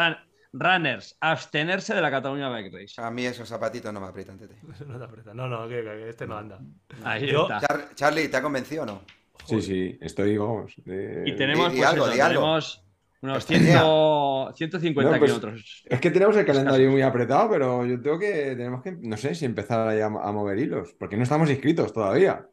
[0.55, 2.95] runners, abstenerse de la Cataluña Bike Race.
[2.97, 4.55] A mí esos zapatitos no me aprietan, tete.
[4.87, 5.37] no te aprietan.
[5.37, 6.59] No, no, que, este no anda.
[7.03, 7.91] Ahí está.
[7.95, 9.03] Charlie, ¿te ha convencido o no?
[9.47, 10.73] Sí, sí, estoy, vamos.
[10.77, 12.83] Y tenemos, pues algo, tenemos
[13.21, 15.85] unos 150 pues, kilómetros.
[15.87, 19.35] Es que tenemos el calendario muy apretado, pero yo tengo que, tenemos que, no sé,
[19.35, 22.47] si empezar a, a mover hilos, porque no estamos inscritos todavía.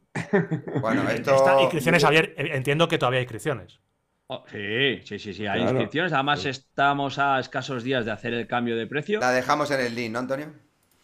[0.80, 1.60] Bueno, esto...
[1.60, 3.80] inscripciones, Javier, entiendo que todavía hay inscripciones.
[4.32, 6.12] Oh, sí, sí, sí, sí, hay inscripciones.
[6.12, 9.20] Además, estamos a escasos días de hacer el cambio de precio.
[9.20, 10.52] La dejamos en el link, ¿no, Antonio?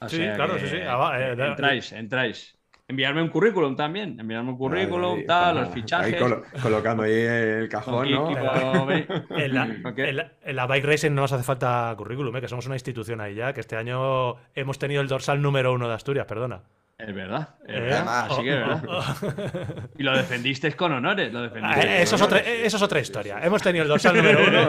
[0.07, 0.79] sí, claro, sí, sí.
[0.87, 2.59] Ah, eh, entráis, entráis.
[2.91, 4.19] Enviarme un currículum también.
[4.19, 6.17] Enviarme un currículum, tal, los fichajes.
[6.63, 8.91] colocando ahí el cajón, ¿no?
[9.31, 12.41] en, la, Bike Racing no nos hace falta currículum, ¿eh?
[12.41, 15.87] que somos una institución ahí ya, que este año hemos tenido el dorsal número uno
[15.87, 16.63] de Asturias, perdona.
[16.99, 18.27] Es verdad, es eh, verdad.
[18.29, 18.85] Así que es verdad.
[18.89, 19.89] Oh, oh.
[19.97, 21.33] Y lo defendisteis con honores.
[21.33, 23.39] Lo ah, eso, es otra, eso, es otra, historia.
[23.41, 24.69] Hemos tenido el dorsal número uno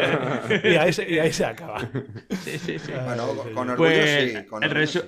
[0.63, 1.79] y ahí se, y ahí se acaba.
[2.29, 2.91] Sí, sí, sí.
[3.03, 4.45] Bueno, con orgullo pues, sí.
[4.45, 4.99] Con el sí.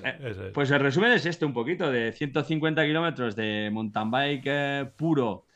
[0.52, 5.46] Pues el resumen es este un poquito, de 150 kilómetros de mountain bike eh, puro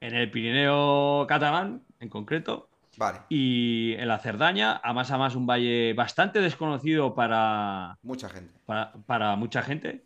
[0.00, 2.70] en el Pirineo catalán, en concreto.
[2.96, 3.18] Vale.
[3.28, 7.98] Y en la Cerdaña, a más a más un valle bastante desconocido para...
[8.02, 8.54] Mucha gente.
[8.64, 10.04] Para, para mucha gente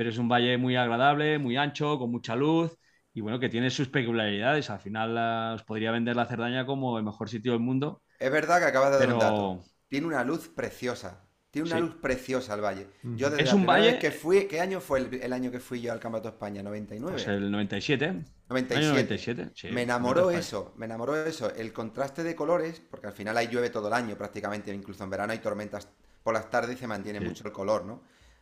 [0.00, 2.74] pero es un valle muy agradable, muy ancho, con mucha luz
[3.12, 4.70] y bueno, que tiene sus peculiaridades.
[4.70, 8.00] Al final os podría vender la Cerdaña como el mejor sitio del mundo.
[8.18, 9.64] Es verdad que acabas de dar un dato.
[9.88, 11.26] Tiene una luz preciosa.
[11.50, 12.86] Tiene una luz preciosa el valle.
[13.02, 15.92] Yo desde es un valle que fui, ¿qué año fue el, año que fui yo
[15.92, 16.62] al Campeonato de España?
[16.62, 17.12] 99.
[17.12, 18.24] Pues el 97.
[18.48, 19.52] 97.
[19.72, 23.68] me enamoró eso, me enamoró eso, el contraste de colores, porque al final ahí llueve
[23.68, 25.90] todo el año prácticamente, incluso en verano hay tormentas
[26.22, 28.00] por las tardes y se mantiene mucho el color, ¿no?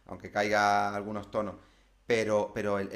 [0.08, 1.54] Aunque caiga algunos tonos.
[2.06, 2.88] Pero, pero el,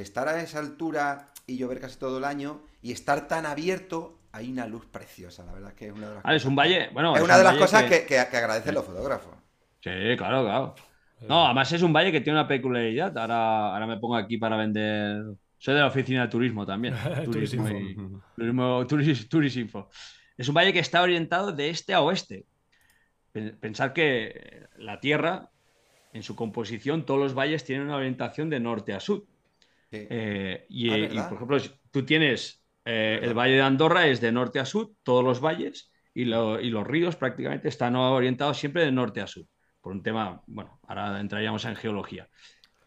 [0.00, 4.50] estar a esa altura y llover casi todo el año y estar tan abierto, hay
[4.50, 6.88] una luz preciosa, la verdad es que es una de las ah, es un valle,
[6.92, 9.34] bueno, es, una de las cosas que, agradecen los fotógrafos.
[9.80, 10.74] Sí, claro, claro.
[11.28, 13.16] No, además es un valle que tiene una peculiaridad.
[13.16, 15.22] Ahora, ahora me pongo aquí para vender.
[15.58, 16.94] Soy de la oficina de turismo también.
[17.24, 17.64] turismo,
[18.36, 18.86] turismo
[19.28, 19.88] turismo,
[20.36, 22.44] Es un valle que está orientado de este a oeste.
[23.32, 25.50] Pensar que la Tierra
[26.16, 29.24] en su composición todos los valles tienen una orientación de norte a sur.
[29.92, 31.58] Eh, y, ah, por ejemplo,
[31.90, 35.92] tú tienes eh, el valle de Andorra es de norte a sur, todos los valles,
[36.14, 39.46] y, los ríos prácticamente están orientados siempre de norte a sur,
[39.80, 42.28] por un tema, bueno, ahora entraríamos en geología.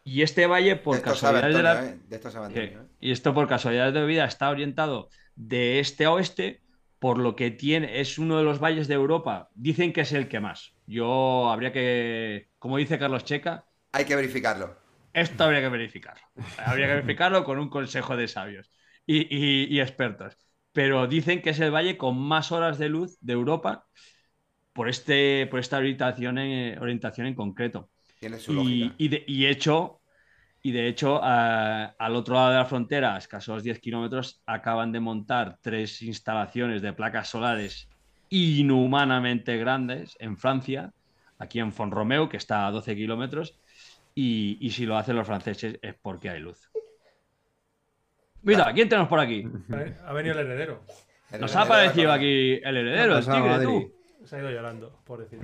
[0.02, 2.88] Y este valle, por casualidad de la...
[3.00, 6.62] y esto por casualidad de vida está orientado de este a oeste
[7.00, 9.48] por lo que tiene, es uno de los valles de Europa.
[9.54, 10.74] Dicen que es el que más.
[10.86, 14.76] Yo habría que, como dice Carlos Checa, hay que verificarlo.
[15.12, 16.22] Esto habría que verificarlo.
[16.58, 18.70] Habría que verificarlo con un consejo de sabios
[19.06, 20.36] y, expertos.
[20.72, 23.86] Pero dicen que es el valle con más horas de luz de Europa
[24.72, 27.90] por, este, por esta orientación en, orientación en concreto.
[28.20, 29.99] Tiene su y, y, de, y, hecho,
[30.62, 35.00] y de hecho, al otro lado de la frontera, a escasos 10 kilómetros, acaban de
[35.00, 37.88] montar tres instalaciones de placas solares
[38.28, 40.92] inhumanamente grandes en Francia,
[41.38, 43.58] aquí en Fonromeu, que está a 12 kilómetros,
[44.14, 46.70] y, si lo hacen los franceses es porque hay luz.
[48.42, 49.46] Mira, ¿quién tenemos por aquí?
[50.04, 50.82] Ha venido el heredero.
[51.38, 53.94] Nos ha aparecido aquí el heredero, el tigre, tú.
[54.24, 55.42] Se ha ido llorando, pobrecito.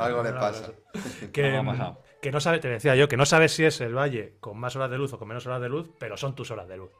[0.00, 0.72] Algo le pasa.
[1.32, 1.60] Que,
[2.20, 4.74] que no sabe, te decía yo, que no sabes si es el valle con más
[4.76, 6.90] horas de luz o con menos horas de luz, pero son tus horas de luz.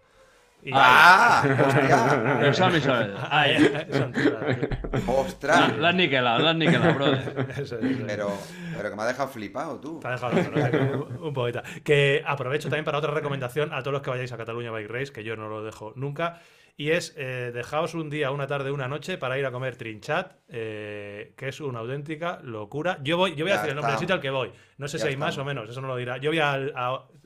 [0.72, 1.44] ¡Ah!
[1.66, 2.52] ¡Hostia!
[2.54, 5.08] Son mis horas de luz.
[5.08, 5.76] ¡Ostras!
[5.78, 7.46] La has niquelado, la has niquelado, brother.
[8.06, 8.32] Pero,
[8.76, 9.98] pero que me ha dejado flipado, tú.
[10.00, 11.26] Te ha dejado ¿no?
[11.26, 11.62] un poquito.
[11.82, 15.12] Que aprovecho también para otra recomendación a todos los que vayáis a Cataluña Bike Race,
[15.12, 16.40] que yo no lo dejo nunca
[16.78, 20.34] y es eh, dejaos un día, una tarde, una noche para ir a comer trinchat,
[20.46, 23.00] eh, que es una auténtica locura.
[23.02, 24.52] Yo voy, yo voy a decir el nombre del sitio al que voy.
[24.76, 26.18] No sé si hay más o menos, eso no lo dirá.
[26.18, 26.56] Yo voy a,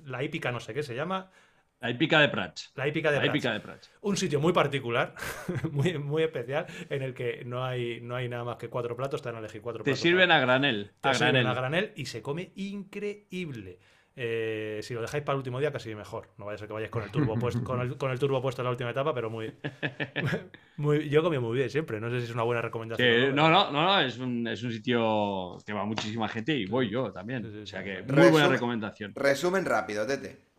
[0.05, 1.31] la hípica, no sé qué se llama.
[1.81, 2.73] La hípica de Prats.
[2.77, 3.93] La hípica de, la hípica de Prats.
[4.01, 5.15] Un sitio muy particular,
[5.71, 9.21] muy, muy especial, en el que no hay, no hay nada más que cuatro platos,
[9.21, 10.01] te van a elegir cuatro Te platos.
[10.01, 10.93] Sirven a granel.
[10.99, 13.81] Te sirven a granel y se come increíble.
[14.15, 16.29] Eh, si lo dejáis para el último día, casi mejor.
[16.37, 18.43] No vaya a ser que vayáis con el turbo puesto, con el, con el turbo
[18.43, 19.53] puesto en la última etapa, pero muy,
[20.77, 22.01] muy Yo comí muy bien siempre.
[22.01, 23.35] No sé si es una buena recomendación.
[23.35, 26.91] no, no, no, no, es un, es un sitio que va muchísima gente y voy
[26.91, 27.63] yo también.
[27.63, 29.13] o sea que muy buena recomendación.
[29.15, 30.53] Resumen rápido, Tete.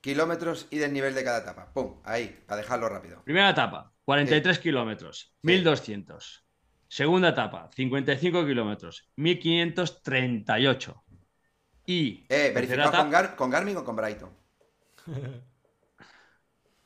[0.00, 1.72] Kilómetros y desnivel de cada etapa.
[1.72, 3.22] Pum, ahí, a dejarlo rápido.
[3.24, 6.44] Primera etapa, 43 kilómetros, 1200.
[6.88, 11.03] Segunda etapa, 55 kilómetros, 1538.
[11.86, 12.24] Y.
[12.28, 12.92] Eh, verificado
[13.36, 14.30] con, Garmin o con Brighton.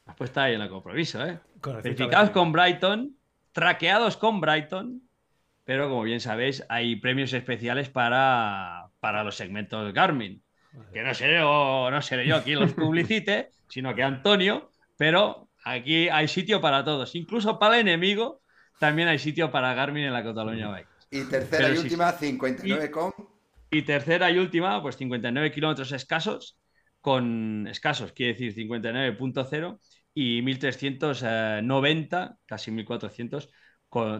[0.07, 1.39] Has puesto ahí en el compromiso, ¿eh?
[1.83, 3.15] Verificados con Brighton,
[3.53, 5.03] traqueados con Brighton,
[5.65, 10.43] pero como bien sabéis, hay premios especiales para, para los segmentos Garmin.
[10.93, 16.09] Que no seré, yo, no seré yo quien los publicite, sino que Antonio, pero aquí
[16.09, 17.15] hay sitio para todos.
[17.15, 18.41] Incluso para el enemigo,
[18.79, 20.89] también hay sitio para Garmin en la Cataluña Bike.
[21.11, 23.12] Y tercera y última, 59 con.
[23.70, 26.59] Y tercera y última, pues 59 kilómetros escasos,
[27.01, 29.78] con escasos, quiere decir 59.0
[30.15, 33.51] y 1390, casi 1400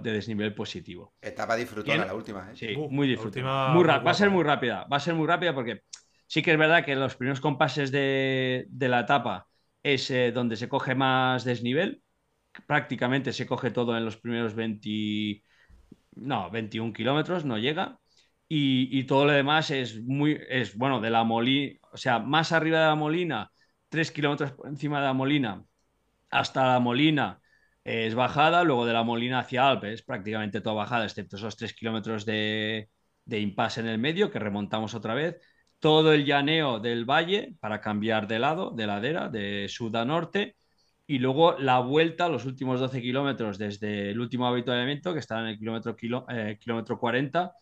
[0.00, 1.14] de desnivel positivo.
[1.20, 2.56] Etapa disfrutada la última, ¿eh?
[2.56, 3.74] Sí, muy disfrutada.
[3.74, 5.82] va a ser muy rápida, va a ser muy rápida porque
[6.26, 9.46] sí que es verdad que los primeros compases de, la etapa
[9.82, 12.02] es eh, donde se coge más desnivel,
[12.66, 15.42] prácticamente se coge todo en los primeros 20,
[16.16, 17.98] no, 21 kilómetros, no llega.
[18.50, 22.80] Y, todo lo demás es muy, es bueno, de la Molina, o sea, más arriba
[22.80, 23.50] de la Molina,
[23.88, 25.64] tres kilómetros por encima de la Molina,
[26.30, 27.40] hasta la Molina
[27.84, 32.24] es bajada, luego de la Molina hacia Alpes, prácticamente toda bajada, excepto esos tres kilómetros
[32.26, 32.90] de,
[33.24, 35.36] de impasse en el medio, que remontamos otra vez.
[35.78, 40.56] Todo el llaneo del valle para cambiar de lado, de ladera, de sur a norte,
[41.06, 45.46] y luego la vuelta, los últimos 12 kilómetros desde el último avituallamiento, que está en
[45.48, 45.96] el kilómetro,
[46.28, 47.52] eh, kilómetro 40,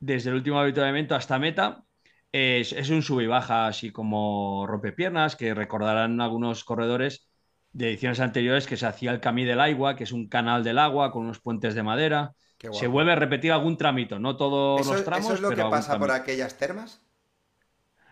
[0.00, 1.84] desde el último avituallamiento hasta meta.
[2.30, 7.28] Es, un sub y baja así como rompepiernas, que recordarán algunos corredores
[7.72, 10.78] de ediciones anteriores que se hacía el Camí del Agua, que es un canal del
[10.78, 12.34] agua con unos puentes de madera.
[12.72, 15.26] Se vuelve a repetir algún tramito, no todos los tramos.
[15.26, 17.02] ¿Eso es lo que pasa por aquellas termas?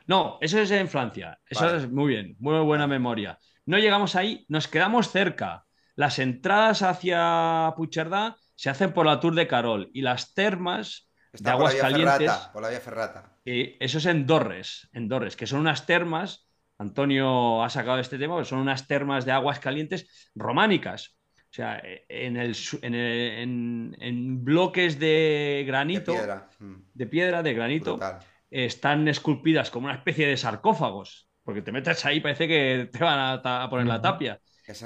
[0.07, 1.39] No, eso es en Francia.
[1.49, 3.39] Eso es muy bien, muy buena memoria.
[3.65, 5.67] No llegamos ahí, nos quedamos cerca.
[5.97, 11.06] Las entradas hacia Pucherdá se hacen por la Tour de Carol y las termas
[11.41, 12.33] de aguas calientes.
[12.53, 13.37] por la vía ferrata.
[13.45, 16.49] Y eso es en Dorres, en Dorres, que son unas termas.
[16.79, 21.17] Antonio ha sacado este tema, son unas termas de aguas calientes románicas.
[21.51, 26.75] O sea, en, el, en, bloques de granito, de piedra, mm.
[26.93, 27.99] de, piedra, de granito,
[28.51, 33.41] están esculpidas como una especie de sarcófagos, porque te metes ahí, parece que te van
[33.43, 34.39] a, poner la tapia.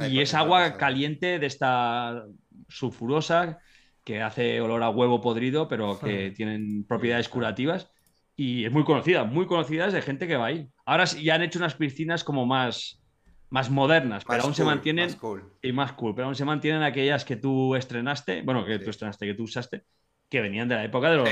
[0.08, 2.24] y es agua caliente de esta
[2.68, 3.58] sulfurosa
[4.04, 7.90] que hace olor a huevo podrido, pero que tienen propiedades curativas.
[8.36, 10.68] Y es muy conocida, muy conocida es de gente que va ahí.
[10.86, 13.02] Ahora ya han hecho unas piscinas como más,
[13.50, 15.14] más modernas, pero aún se mantienen.
[15.60, 19.26] Y más cool, pero aún se mantienen aquellas que tú estrenaste, bueno, que tú estrenaste,
[19.26, 19.84] que tú usaste,
[20.30, 21.28] que venían de la época de los,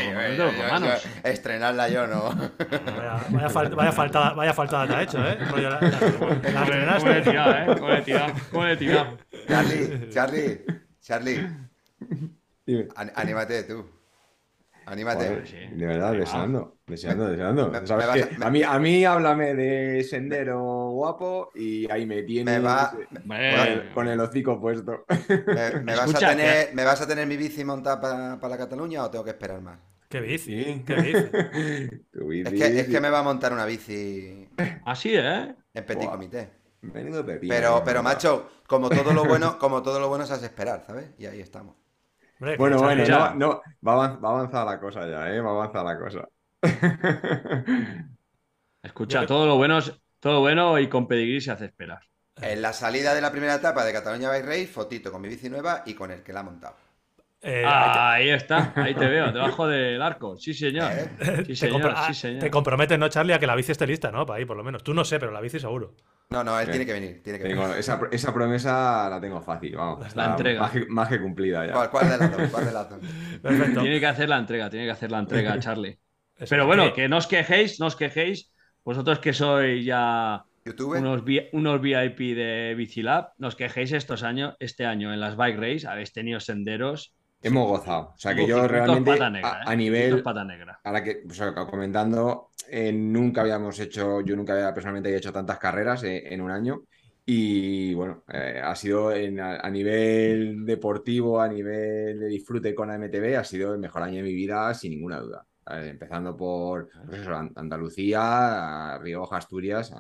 [0.59, 1.07] romanos.
[1.25, 2.25] estrenarla yo no.
[2.29, 5.39] Vaya, vaya, faltada, vaya faltada te ha hecho, ¿eh?
[6.53, 6.99] La, estrenaste.
[6.99, 7.77] ¿Cómo le he tirado, eh?
[7.79, 8.03] ¿Cómo le?
[8.51, 9.19] ¿Cómo tirado?
[9.47, 10.61] Charlie, Charlie,
[11.01, 11.49] Charlie.
[13.15, 13.85] Anímate tú.
[14.89, 15.43] Anímate.
[15.77, 17.71] de verdad, deseando, deseando, deseando.
[18.43, 22.63] a, mí, a mí háblame de sendero guapo y ahí me tienes
[23.93, 25.05] con, el, hocico puesto.
[25.85, 28.01] ¿Me, vas a tener, ¿Me, vas a tener, mi bici montada
[28.41, 29.79] para, la Cataluña o tengo que esperar más?
[30.09, 30.83] ¿Qué bici?
[30.87, 30.95] ¿Qué
[32.15, 32.49] bici?
[32.49, 34.49] es, que, es que me va a montar una bici.
[34.87, 35.55] Así, ¿eh?
[35.75, 36.49] En petit comité.
[37.47, 41.11] Pero, pero macho, como todo lo bueno, como todo lo bueno se hace esperar, ¿sabes?
[41.19, 41.77] Y ahí estamos.
[42.39, 45.41] Bueno, bueno, no, no, va, a avanzar la cosa ya, ¿eh?
[45.41, 46.29] Va a avanzar la cosa.
[48.83, 49.81] Escucha, todo lo bueno
[50.21, 52.01] todo bueno y con pedigrí se hace esperar.
[52.37, 55.49] En la salida de la primera etapa de Cataluña by Race, fotito con mi bici
[55.49, 56.77] nueva y con el que la ha montado.
[57.41, 60.37] Eh, ahí está, ahí te veo, debajo del arco.
[60.37, 60.91] Sí, señor.
[60.93, 61.45] ¿Eh?
[61.47, 62.41] Sí, señor, te, sí, señor.
[62.41, 63.33] te comprometes, ¿no, Charlie?
[63.33, 64.27] A que la bici esté lista, ¿no?
[64.27, 64.83] Para ahí, por lo menos.
[64.83, 65.95] Tú no sé, pero la bici seguro.
[66.31, 67.23] No, no, él tiene que venir.
[67.23, 70.15] Tiene que Esa, esa, promesa la tengo fácil, vamos.
[70.17, 70.71] La, entrega.
[70.89, 71.89] Más que, cumplida ya.
[71.89, 72.51] ¿Cuál, de las dos?
[72.51, 72.99] ¿Cuál de las dos?
[73.43, 73.81] Perfecto.
[73.81, 75.99] Tiene que hacer la entrega, tiene que hacer la entrega, Charlie.
[76.49, 78.53] Pero bueno, que no os quejéis, no os quejéis.
[78.85, 80.45] Vosotros que sois ya
[80.79, 85.59] Unos, unos VIP de Bicilab, no os quejéis estos años, este año en las bike
[85.59, 88.13] race habéis tenido senderos Hemos gozado.
[88.15, 89.77] O sea, que yo realmente a, ¿eh?
[89.77, 90.23] nivel...
[90.23, 90.81] Pata negra.
[90.83, 91.23] Ahora que,
[91.71, 96.51] comentando, eh, nunca habíamos hecho, yo nunca había personalmente hecho tantas carreras eh, en un
[96.51, 96.83] año.
[97.25, 103.75] Y bueno, ha sido a, nivel deportivo, a nivel de disfrute con AMTV, ha sido
[103.75, 105.45] el mejor año de mi vida, sin ninguna duda.
[105.67, 109.93] Empezando por pues Andalucía, Rioja, Asturias,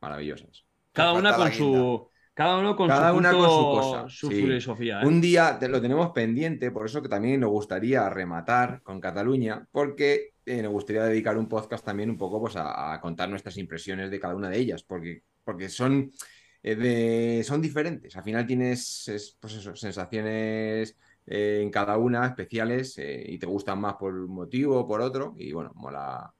[0.00, 0.64] maravillosas.
[0.90, 4.08] Cada una con su, cada uno con Cada su, una con su cosa.
[4.08, 5.02] Su filosofía.
[5.02, 5.06] ¿eh?
[5.06, 10.32] Un día lo tenemos pendiente, por eso que también nos gustaría rematar con Cataluña, porque
[10.46, 14.18] eh, nos gustaría dedicar un podcast también un poco pues, a, contar nuestras impresiones de
[14.18, 16.10] cada una de ellas, porque, porque son,
[16.62, 18.16] eh, son diferentes.
[18.16, 20.96] Al final tienes pues eso, sensaciones
[21.26, 25.52] en cada una especiales y te gustan más por un motivo o por otro, y
[25.52, 26.32] bueno, mola,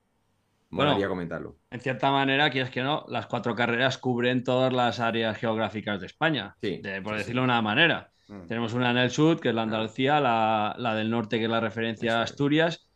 [0.73, 1.57] bueno, comentarlo.
[1.71, 6.07] En cierta manera, quieres que no, las cuatro carreras cubren todas las áreas geográficas de
[6.07, 6.57] España,
[7.05, 8.11] por decirlo de una manera.
[8.29, 8.47] Mm.
[8.47, 11.61] Tenemos una en el sur, que es la Andalucía, la, del norte, que es la
[11.61, 12.89] referencia a Asturias.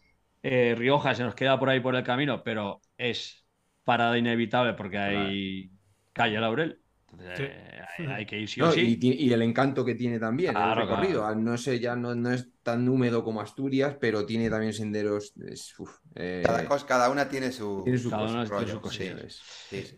[0.43, 3.45] Eh, Rioja se nos queda por ahí por el camino, pero es
[3.85, 5.71] parada inevitable porque hay
[6.13, 6.81] calle Laurel.
[7.21, 8.99] Eh, hay, que ir sí o sí.
[9.01, 11.35] Y, el encanto que tiene también el recorrido.
[11.35, 15.33] No sé, ya no, no, es tan húmedo como Asturias, pero tiene también senderos.
[16.15, 16.43] Eh,
[16.87, 17.85] cada, una tiene su,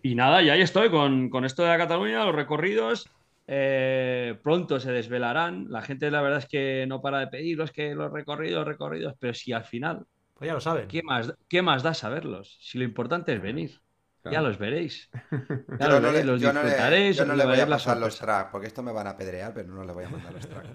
[0.03, 3.09] Y nada, y ahí estoy con, esto de la Cataluña, los recorridos.
[3.47, 5.67] Eh, pronto se desvelarán.
[5.71, 9.35] La gente, la verdad es que no para de pediros que los recorridos, recorridos, pero
[9.35, 10.05] si al final.
[10.35, 10.87] Pues ya lo saben.
[10.87, 12.59] ¿Qué más, ¿Qué más da saberlos?
[12.61, 13.81] Si lo importante es venir.
[14.25, 15.09] Ya los veréis.
[15.79, 17.17] Ya yo los, no los disfrutaréis.
[17.17, 19.69] yo no le voy a pasar los tracks, porque esto me van a pedrear, pero
[19.69, 20.69] no le voy a mandar los tracks.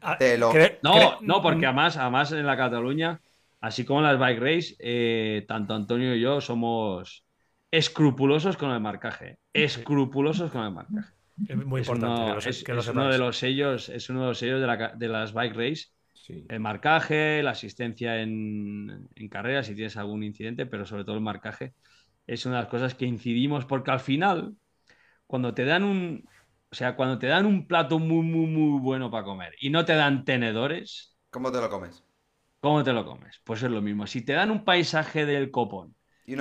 [0.00, 0.16] Ah,
[0.82, 3.20] no, no, porque además, además en la Cataluña,
[3.60, 7.24] así como en las bike race, eh, tanto Antonio y yo somos
[7.70, 9.38] escrupulosos con el marcaje.
[9.52, 11.12] Escrupulosos con el marcaje.
[11.48, 12.48] Es muy importante.
[12.48, 14.60] es, uno de los sellos, es uno de los sellos
[14.96, 15.86] de, las bike race.
[16.48, 21.22] El marcaje, la asistencia en, en carreras, si tienes algún incidente, pero sobre todo el
[21.22, 21.72] marcaje
[22.28, 24.54] es una de las cosas que incidimos porque al final,
[25.26, 26.28] cuando te dan un,
[26.70, 29.84] o sea, cuando te dan un plato muy, muy, muy bueno para comer y no
[29.84, 31.16] te dan tenedores.
[31.30, 32.04] ¿Cómo te lo comes?
[32.60, 33.40] ¿Cómo te lo comes?
[33.44, 34.06] Pues es lo mismo.
[34.06, 35.94] Si te dan un paisaje del copón,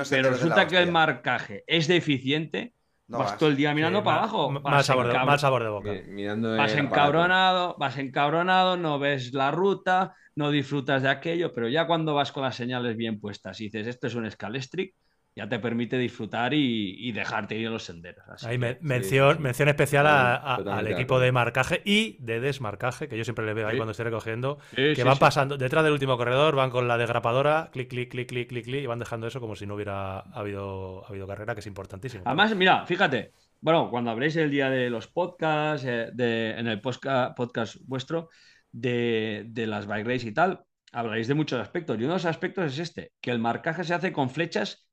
[0.10, 2.74] pero resulta que el marcaje es deficiente,
[3.08, 4.50] vas, todo el día mirando para abajo.
[4.52, 6.58] Mal sabor, de, sabor, de, boca.
[6.58, 12.14] vas encabronado, vas encabronado, no ves la ruta, no disfrutas de aquello, pero ya cuando
[12.14, 14.94] vas con las señales bien puestas y dices, esto es un scalestric,
[15.38, 18.44] ya te permite disfrutar y, dejarte ir a los senderos.
[18.44, 23.54] Ahí mención, mención especial al equipo de marcaje y de desmarcaje, que yo siempre le
[23.54, 26.98] veo ahí cuando estoy recogiendo, que van pasando detrás del último corredor, van con la
[26.98, 30.22] degrapadora, clic, clic, clic, clic, clic, clic, y van dejando eso como si no hubiera
[30.22, 32.24] habido, habido carrera, que es importantísimo.
[32.26, 36.82] Además, mira, fíjate, bueno, cuando habréis el día de los podcasts, eh, de, en el
[36.82, 38.30] podcast vuestro,
[38.72, 41.96] de, de las bike race y tal, hablaréis de muchos aspectos.
[41.96, 44.87] Y uno de los aspectos es este, que el marcaje se hace con flechas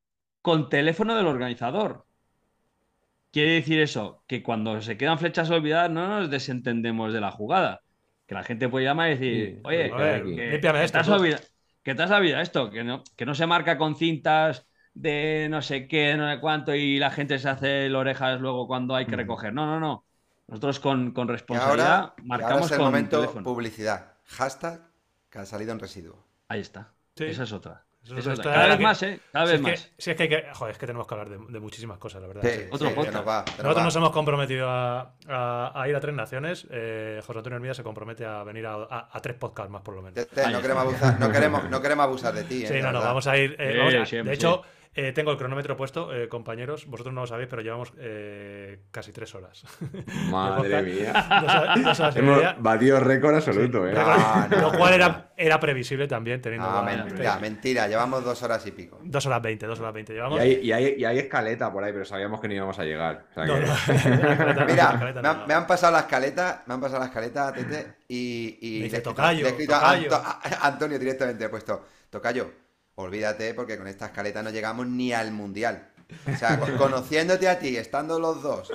[0.44, 2.04] con teléfono del organizador.
[3.32, 7.80] Quiere decir eso, que cuando se quedan flechas olvidadas no nos desentendemos de la jugada.
[8.26, 13.02] Que la gente puede llamar y decir, oye, que, te has olvidado, esto, que no,
[13.16, 17.10] que no se marca con cintas de no sé qué, no sé cuánto, y la
[17.10, 19.54] gente se hace el orejas luego cuando hay que recoger.
[19.54, 20.04] No, no, no.
[20.46, 24.12] Nosotros con, con responsabilidad marcamos con publicidad.
[24.26, 24.82] Hashtag
[25.30, 26.22] que ha salido en residuo.
[26.48, 26.92] Ahí está.
[27.16, 27.86] Esa es otra.
[28.04, 29.18] Eso, eso cada vez más, ¿eh?
[29.32, 29.90] Cada vez más.
[29.96, 32.28] sí, es que, que, joder, es que tenemos que hablar de, de muchísimas cosas, la
[32.28, 32.42] verdad.
[32.44, 33.14] Sí, Otro sí, podcast.
[33.16, 36.66] nos va, Nosotros nos hemos comprometido a, a, a ir a tres naciones.
[36.70, 39.94] Eh, José Antonio Hermida se compromete a venir a, a, a tres podcasts más, por
[39.94, 40.14] lo menos.
[40.14, 42.64] Tete, no, queremos abusar, no, queremos, no queremos abusar de ti.
[42.64, 42.68] ¿eh?
[42.68, 43.56] Sí, de no, no, vamos a ir.
[43.58, 44.62] eh, Sí, vamos a- siempre, de hecho,
[44.96, 46.86] eh, tengo el cronómetro puesto, eh, compañeros.
[46.86, 49.64] Vosotros no lo sabéis, pero llevamos eh, casi tres horas.
[50.30, 51.12] Madre mía.
[51.42, 53.92] Dos horas- dos horas y Hemos batido récord absoluto, ¿eh?
[53.92, 54.94] No, no, lo cual no.
[54.96, 59.00] era, era previsible también, teniendo No, la- mentira, mentira, llevamos dos horas y pico.
[59.02, 60.12] dos horas veinte, dos horas veinte.
[60.12, 60.38] Llevamos.
[60.38, 62.84] Y hay, y, hay, y hay escaleta por ahí, pero sabíamos que no íbamos a
[62.84, 63.24] llegar.
[63.30, 65.46] O sea que- Mira, me han, no.
[65.46, 68.96] me han pasado la escaleta, me han pasado la escaleta, Tete, y, y Me dice,
[68.96, 70.14] le he escrito- "Tocayo, le he escrito a, tocayo".
[70.14, 72.50] Anto- a- a Antonio directamente, he puesto, Tocayo,
[72.96, 75.88] olvídate porque con esta escaleta no llegamos ni al mundial.
[76.32, 78.72] O sea, con- conociéndote a ti, estando los dos,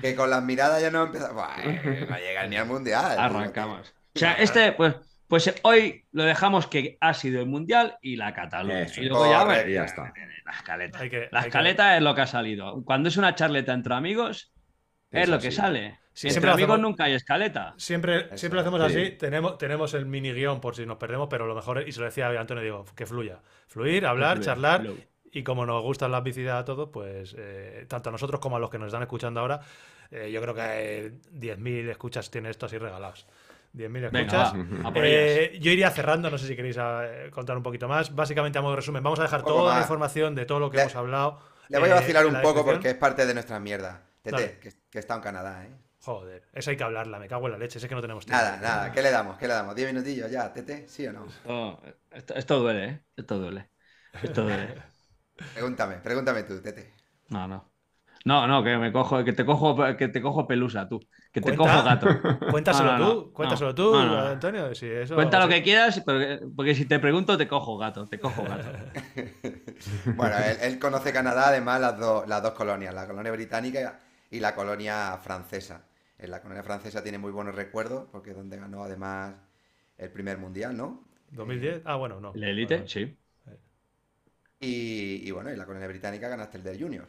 [0.00, 3.18] que con las miradas ya no empezamos, Buah, eh, no llegas ni al mundial.
[3.18, 3.94] Arrancamos.
[4.14, 4.94] O sea, este, pues,
[5.28, 8.82] pues hoy lo dejamos que ha sido el Mundial y la Cataluña.
[8.82, 10.12] Eso, y luego ya, está.
[10.44, 10.98] La escaleta.
[11.10, 12.82] Que- la que- escaleta es lo que ha salido.
[12.84, 14.52] Cuando es una charleta entre amigos,
[15.10, 15.98] es lo que sale.
[16.16, 17.74] Entre siempre lo amigos hacemos- nunca hay escaleta.
[17.76, 18.98] Siempre, siempre lo hacemos sí.
[19.02, 19.10] así.
[19.12, 22.00] Tenemos, tenemos el mini guion por si nos perdemos, pero lo mejor, es- y se
[22.00, 23.40] lo decía a Antonio, digo, que fluya.
[23.66, 24.86] Fluir, hablar, fluya, charlar.
[25.30, 28.58] Y como nos gustan las bicidas a todos, pues eh, tanto a nosotros como a
[28.60, 29.60] los que nos están escuchando ahora,
[30.10, 33.26] eh, yo creo que eh, 10.000 escuchas tiene esto así regalados.
[33.74, 34.54] 10.000 Venga, escuchas.
[34.94, 38.14] Eh, yo iría cerrando, no sé si queréis eh, contar un poquito más.
[38.14, 40.78] Básicamente, a modo de resumen, vamos a dejar toda la información de todo lo que
[40.78, 41.38] Le- hemos hablado.
[41.68, 44.02] Le voy a eh, vacilar un poco porque es parte de nuestra mierda.
[44.22, 45.70] Tete, que, que está en Canadá, ¿eh?
[46.06, 48.40] Joder, eso hay que hablarla, me cago en la leche, sé que no tenemos tiempo.
[48.40, 49.36] Nada, nada, ¿qué le damos?
[49.38, 49.74] ¿Qué le damos?
[49.74, 50.86] ¿10 minutillos ya, Tete?
[50.86, 51.26] ¿Sí o no?
[52.12, 53.02] Esto, esto duele, ¿eh?
[53.16, 53.70] Esto duele.
[54.22, 54.74] Esto duele.
[55.54, 56.92] Pregúntame, pregúntame tú, Tete.
[57.30, 57.72] No, no.
[58.24, 61.00] No, no, que me cojo, que te cojo, que te cojo pelusa tú.
[61.32, 61.74] Que te Cuenta.
[61.74, 62.06] cojo gato.
[62.52, 64.26] Cuéntaselo No, no, tú, no, cuéntaselo no, tú, no, no.
[64.28, 64.74] Antonio.
[64.76, 68.20] si eso- Cuenta lo que quieras, pero- porque si te pregunto, te cojo gato, te
[68.20, 68.68] cojo gato.
[70.16, 73.98] Bueno, él, él conoce Canadá, además, las, dos las dos colonias, la colonia británica
[74.30, 75.82] y la colonia francesa.
[76.18, 79.34] En la colonia francesa tiene muy buenos recuerdos, porque es donde ganó además
[79.98, 81.04] el primer mundial, ¿no?
[81.32, 81.82] 2010.
[81.84, 82.32] Ah, bueno, no.
[82.34, 82.76] ¿La élite?
[82.76, 82.88] Vale.
[82.88, 83.16] Sí.
[84.60, 87.06] Y, y bueno, y la colonia británica ganaste el del Junior.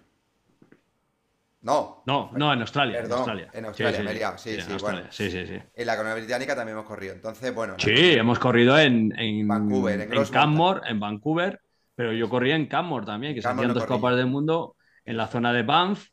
[1.62, 3.02] No, No, no, en Australia.
[3.02, 3.50] Perdón, en Australia.
[3.54, 5.02] en Australia, me he liado, sí, en sí, bueno.
[5.10, 5.60] Sí, sí, sí.
[5.76, 7.14] en la colonia británica también hemos corrido.
[7.14, 11.60] Entonces, bueno, la- Sí, hemos corrido en, en Vancouver, en en Canmore, en Vancouver,
[11.96, 13.96] pero yo corría en Canmore también, que se hacían no dos corrí.
[13.96, 16.08] copas del mundo en la zona de Banff.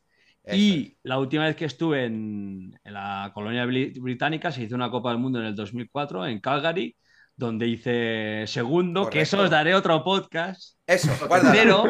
[0.45, 4.75] Eso Y la última vez que estuve en, en la colonia bri- británica se hizo
[4.75, 6.95] una Copa del Mundo en el 2004 en Calgary,
[7.37, 9.45] donde hice segundo, que eso Correcto.
[9.47, 10.79] os daré otro podcast.
[10.87, 11.53] Eso, guárdala.
[11.53, 11.83] Tercero,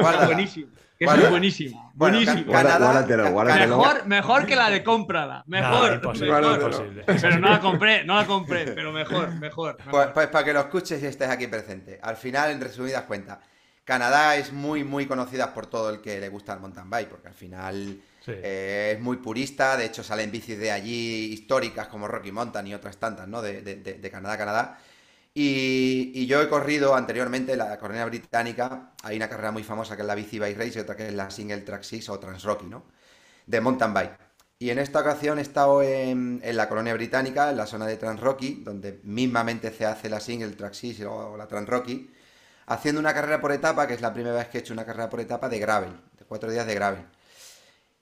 [0.00, 0.26] Guárdala.
[0.26, 0.72] buenísimo.
[0.98, 1.26] Que Guárdala.
[1.26, 1.92] es buenísimo.
[1.94, 2.50] Bueno, buenísimo.
[2.52, 3.76] Ca- Canadá- Guárdatelo, guárdatelo.
[3.78, 5.44] Mejor, mejor que la de cómprala.
[5.46, 5.92] Mejor.
[5.94, 6.54] Imposible, mejor.
[6.62, 7.04] imposible.
[7.06, 9.76] Pero no la compré, no la compré, pero mejor, mejor.
[9.76, 10.12] Pues, mejor.
[10.12, 12.00] pues para que lo escuches y estés aquí presente.
[12.02, 13.38] Al final, en resumidas cuentas,
[13.88, 17.28] Canadá es muy, muy conocida por todo el que le gusta el mountain bike, porque
[17.28, 18.32] al final Sí.
[18.34, 19.78] eh, es muy purista.
[19.78, 23.40] De hecho, salen bicis de allí históricas como Rocky Mountain y otras tantas, ¿no?
[23.40, 24.78] De, de- de- de Canadá, Canadá.
[25.34, 28.92] Y, y yo he corrido anteriormente la colonia británica.
[29.04, 31.14] Hay una carrera muy famosa que es la Bici Bike Race y otra que es
[31.14, 32.84] la Single Track 6 o Transrocky, ¿no?
[33.46, 34.18] De mountain bike.
[34.58, 37.96] Y en esta ocasión he estado en, en la colonia británica, en la zona de
[37.96, 42.10] Transrocky, donde mismamente se hace la Single Track 6 o la Transrocky,
[42.68, 45.08] haciendo una carrera por etapa, que es la primera vez que he hecho una carrera
[45.08, 47.04] por etapa de gravel, de cuatro días de gravel.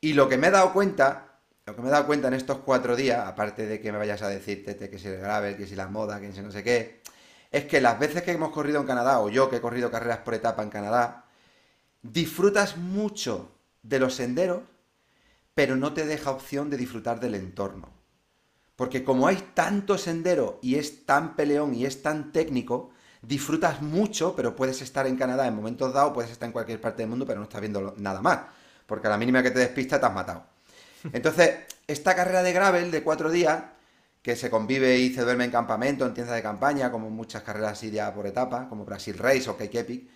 [0.00, 2.58] Y lo que me he dado cuenta, lo que me he dado cuenta en estos
[2.58, 5.66] cuatro días, aparte de que me vayas a decir, Tete, que si el gravel, que
[5.66, 7.00] si la moda, que si no sé qué,
[7.52, 10.18] es que las veces que hemos corrido en Canadá, o yo que he corrido carreras
[10.18, 11.24] por etapa en Canadá,
[12.02, 14.62] disfrutas mucho de los senderos,
[15.54, 17.88] pero no te deja opción de disfrutar del entorno.
[18.74, 22.90] Porque como hay tanto sendero y es tan peleón y es tan técnico,
[23.26, 27.02] disfrutas mucho, pero puedes estar en Canadá en momentos dados, puedes estar en cualquier parte
[27.02, 28.40] del mundo, pero no estás viendo nada más.
[28.86, 30.44] Porque a la mínima que te despista te has matado.
[31.12, 33.62] Entonces, esta carrera de gravel de cuatro días,
[34.22, 37.72] que se convive y se duerme en campamento, en tiendas de campaña, como muchas carreras
[37.72, 40.08] así ya por etapa, como Brasil Race o Cake Epic,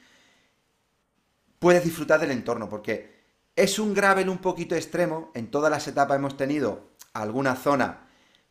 [1.58, 3.20] puedes disfrutar del entorno, porque
[3.54, 5.30] es un gravel un poquito extremo.
[5.34, 8.09] En todas las etapas hemos tenido alguna zona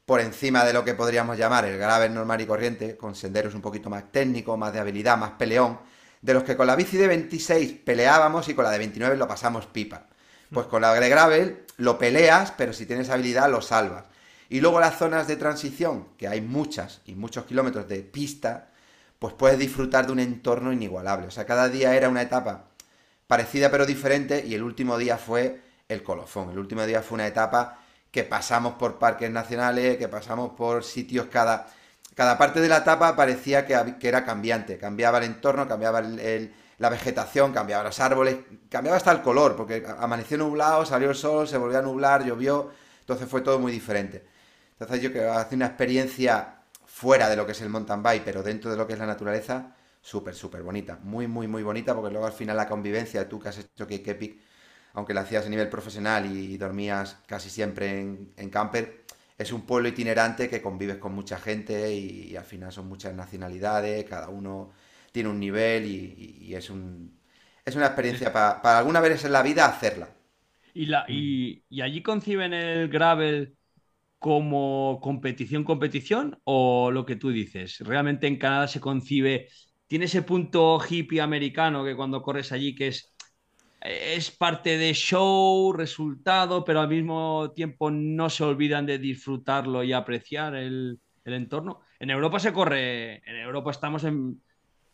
[0.09, 3.61] por encima de lo que podríamos llamar el gravel normal y corriente, con senderos un
[3.61, 5.77] poquito más técnicos, más de habilidad, más peleón,
[6.19, 9.27] de los que con la bici de 26 peleábamos y con la de 29 lo
[9.27, 10.07] pasamos pipa.
[10.51, 14.05] Pues con la de gravel lo peleas, pero si tienes habilidad lo salvas.
[14.49, 18.69] Y luego las zonas de transición, que hay muchas y muchos kilómetros de pista,
[19.19, 21.27] pues puedes disfrutar de un entorno inigualable.
[21.27, 22.65] O sea, cada día era una etapa
[23.27, 26.49] parecida pero diferente y el último día fue el colofón.
[26.49, 31.27] El último día fue una etapa que pasamos por parques nacionales, que pasamos por sitios
[31.27, 31.67] cada...
[32.15, 34.77] cada parte de la etapa parecía que, era cambiante.
[34.77, 38.37] Cambiaba el entorno, cambiaba la vegetación, cambiaba los árboles,
[38.69, 42.71] cambiaba hasta el color, porque amaneció nublado, salió el sol, se volvió a nublar, llovió,
[43.01, 44.25] entonces fue todo muy diferente.
[44.79, 46.55] Entonces yo que hace una experiencia
[46.85, 49.05] fuera de lo que es el mountain bike, pero dentro de lo que es la
[49.05, 50.99] naturaleza, súper, súper bonita.
[51.03, 54.11] Muy, muy, muy bonita, porque luego al final la convivencia, tú que has hecho Cake
[54.11, 54.41] Epic,
[54.93, 59.05] aunque la hacías a nivel profesional y, dormías casi siempre en, camper,
[59.37, 64.05] es un pueblo itinerante que convives con mucha gente y, al final son muchas nacionalidades,
[64.05, 64.71] cada uno
[65.11, 67.17] tiene un nivel y, es, un,
[67.65, 70.09] es una experiencia para, alguna vez en la vida hacerla.
[70.73, 73.55] ¿Y, la, y, y allí conciben el gravel
[74.19, 77.79] como competición, competición o lo que tú dices?
[77.79, 79.47] ¿Realmente en Canadá se concibe,
[79.87, 83.13] tiene ese punto hippie americano que cuando corres allí que es,
[83.81, 89.93] es parte de show, resultado, pero al mismo tiempo no se olvidan de disfrutarlo y
[89.93, 91.81] apreciar el, entorno?
[91.99, 94.41] En Europa se corre, en Europa estamos en,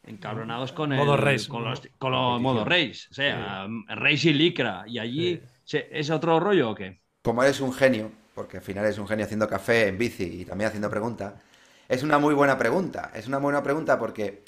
[0.04, 4.34] encabronados con el modo race, con los, con los modo race, o sea, race y
[4.34, 5.42] licra, y allí
[5.72, 7.02] es otro rollo o qué?
[7.22, 10.46] Como eres un genio, porque al final es un genio haciendo café en bici y
[10.46, 11.34] también haciendo preguntas,
[11.88, 13.12] es una muy buena pregunta.
[13.16, 14.44] Es una buena pregunta porque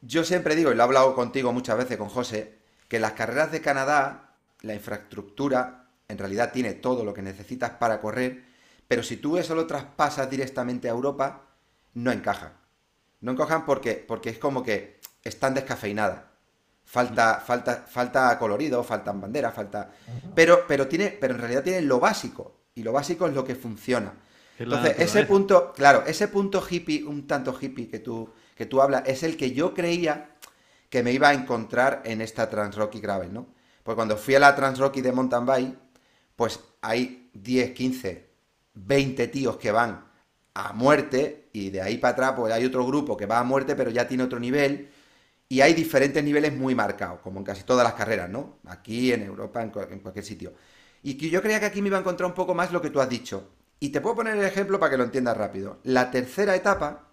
[0.00, 2.59] yo siempre digo, y lo he hablado contigo muchas veces con José,
[2.90, 8.00] que las carreras de Canadá, la infraestructura, en realidad tiene todo lo que necesitas para
[8.00, 8.42] correr,
[8.88, 11.42] pero si tú eso lo traspasas directamente a Europa,
[11.94, 12.52] no encajan.
[13.20, 16.22] No encajan porque, porque es como que están descafeinadas.
[16.84, 19.92] Falta, falta, falta colorido, faltan banderas, falta.
[20.34, 22.62] Pero, pero tiene, pero en realidad tiene lo básico.
[22.74, 24.14] Y lo básico es lo que funciona.
[24.58, 29.04] Entonces, ese punto, claro, ese punto hippie, un tanto hippie que tú, que tú hablas,
[29.06, 30.34] es el que yo creía
[30.90, 33.46] que me iba a encontrar en esta Transrocky Gravel, ¿no?
[33.82, 35.78] Pues cuando fui a la Transrocky de mountain bike,
[36.36, 38.30] pues hay 10, 15,
[38.74, 40.04] 20 tíos que van
[40.54, 43.76] a muerte y de ahí para atrás pues hay otro grupo que va a muerte
[43.76, 44.90] pero ya tiene otro nivel
[45.48, 48.58] y hay diferentes niveles muy marcados, como en casi todas las carreras, ¿no?
[48.66, 50.54] Aquí, en Europa, en cualquier sitio.
[51.02, 52.90] Y que yo creía que aquí me iba a encontrar un poco más lo que
[52.90, 53.50] tú has dicho.
[53.80, 55.78] Y te puedo poner el ejemplo para que lo entiendas rápido.
[55.82, 57.08] La tercera etapa,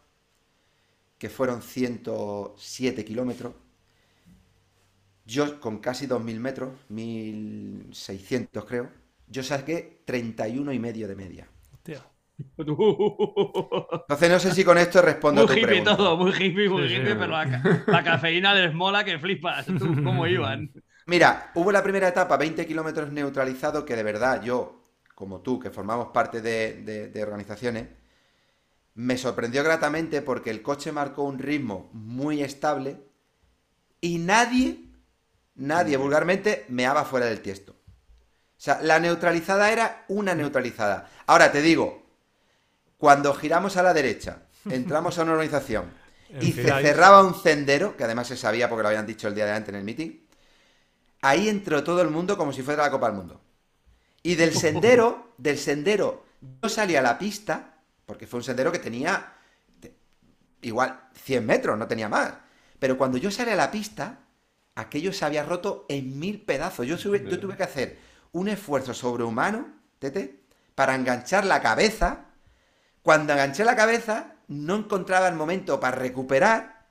[1.18, 3.54] que fueron 107 kilómetros,
[5.28, 8.90] yo con casi 2.000 metros, 1.600 creo,
[9.28, 11.48] yo saqué 31 y medio de media.
[11.74, 12.02] Hostia.
[12.58, 16.84] Entonces no sé si con esto respondo muy a tu hippie todo, muy hippie, muy
[16.84, 19.66] hippie, pero la, cafeína les mola que flipas.
[20.04, 20.72] ¿Cómo iban?
[21.08, 24.84] Mira, hubo la primera etapa, 20 kilómetros neutralizado, que de verdad yo,
[25.16, 27.88] como tú, que formamos parte de, organizaciones,
[28.94, 32.98] me sorprendió gratamente porque el coche marcó un ritmo muy estable
[34.02, 34.87] y nadie,
[35.58, 37.74] nadie vulgarmente meaba fuera del tiesto.
[37.74, 41.10] O sea, la neutralizada era una neutralizada.
[41.28, 42.08] Ahora te digo,
[42.98, 45.92] cuando giramos a la derecha, entramos a una organización
[46.42, 49.46] y se cerraba un sendero, que además se sabía porque lo habían dicho el día
[49.46, 50.26] de antes en el meeting,
[51.22, 53.42] ahí entró todo el mundo como si fuera la Copa del Mundo.
[54.24, 56.26] Y del sendero, del sendero,
[56.62, 59.34] yo salí a la pista, porque fue un sendero que tenía
[60.62, 62.34] igual 100 metros, no tenía más.
[62.80, 64.20] Pero cuando yo salí a la pista,
[64.78, 66.86] aquello se había roto en mil pedazos.
[66.86, 67.98] Yo, yo tuve que hacer
[68.32, 70.44] un esfuerzo sobrehumano, Tete,
[70.76, 72.26] para enganchar la cabeza.
[73.02, 76.86] Cuando enganché la cabeza, no encontraba el momento para recuperar.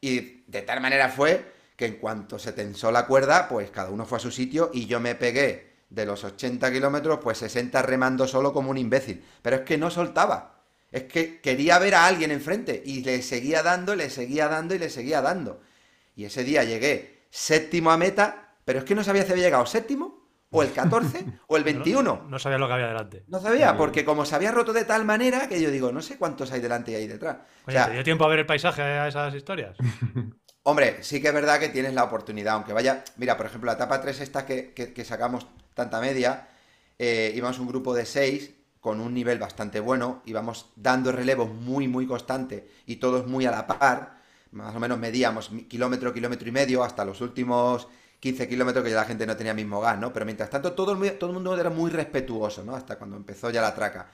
[0.00, 4.04] Y de tal manera fue que en cuanto se tensó la cuerda, pues cada uno
[4.04, 8.28] fue a su sitio y yo me pegué de los 80 kilómetros, pues 60 remando
[8.28, 9.24] solo como un imbécil.
[9.40, 10.60] Pero es que no soltaba.
[10.90, 14.78] Es que quería ver a alguien enfrente y le seguía dando, le seguía dando y
[14.78, 15.62] le seguía dando.
[16.18, 19.64] Y ese día llegué séptimo a meta, pero es que no sabía si había llegado
[19.66, 22.26] séptimo o el 14 o el 21.
[22.28, 23.22] No, sabía lo que había delante.
[23.28, 26.18] No sabía, porque como se había roto de tal manera que yo digo, no sé
[26.18, 27.36] cuántos hay delante y ahí detrás.
[27.68, 29.76] Oye, ¿te dio tiempo a ver el paisaje a esas historias?
[30.64, 33.04] Hombre, sí que es verdad que tienes la oportunidad, aunque vaya.
[33.16, 36.48] Mira, por ejemplo, la etapa 3, esta que, sacamos tanta media,
[36.98, 41.86] eh, íbamos un grupo de 6 con un nivel bastante bueno, íbamos dando relevos muy,
[41.86, 44.17] muy constante y todos muy a la par.
[44.52, 47.88] Más o menos medíamos kilómetro, kilómetro y medio, hasta los últimos
[48.20, 50.12] 15 kilómetros que ya la gente no tenía mismo gas, ¿no?
[50.12, 52.74] Pero mientras tanto, todo el, todo el mundo era muy respetuoso, ¿no?
[52.74, 54.10] Hasta cuando empezó ya la traca.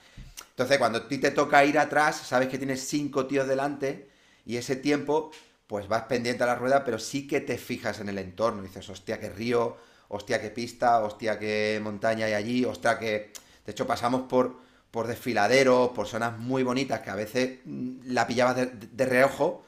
[0.51, 4.09] Entonces, cuando a ti te toca ir atrás, sabes que tienes cinco tíos delante
[4.45, 5.31] y ese tiempo
[5.67, 8.63] pues vas pendiente a la rueda, pero sí que te fijas en el entorno.
[8.63, 9.77] dices, hostia, qué río,
[10.09, 13.33] hostia, qué pista, hostia, qué montaña hay allí, hostia, que...
[13.65, 14.59] De hecho, pasamos por,
[14.91, 19.65] por desfiladeros, por zonas muy bonitas que a veces mm, la pillabas de, reojo,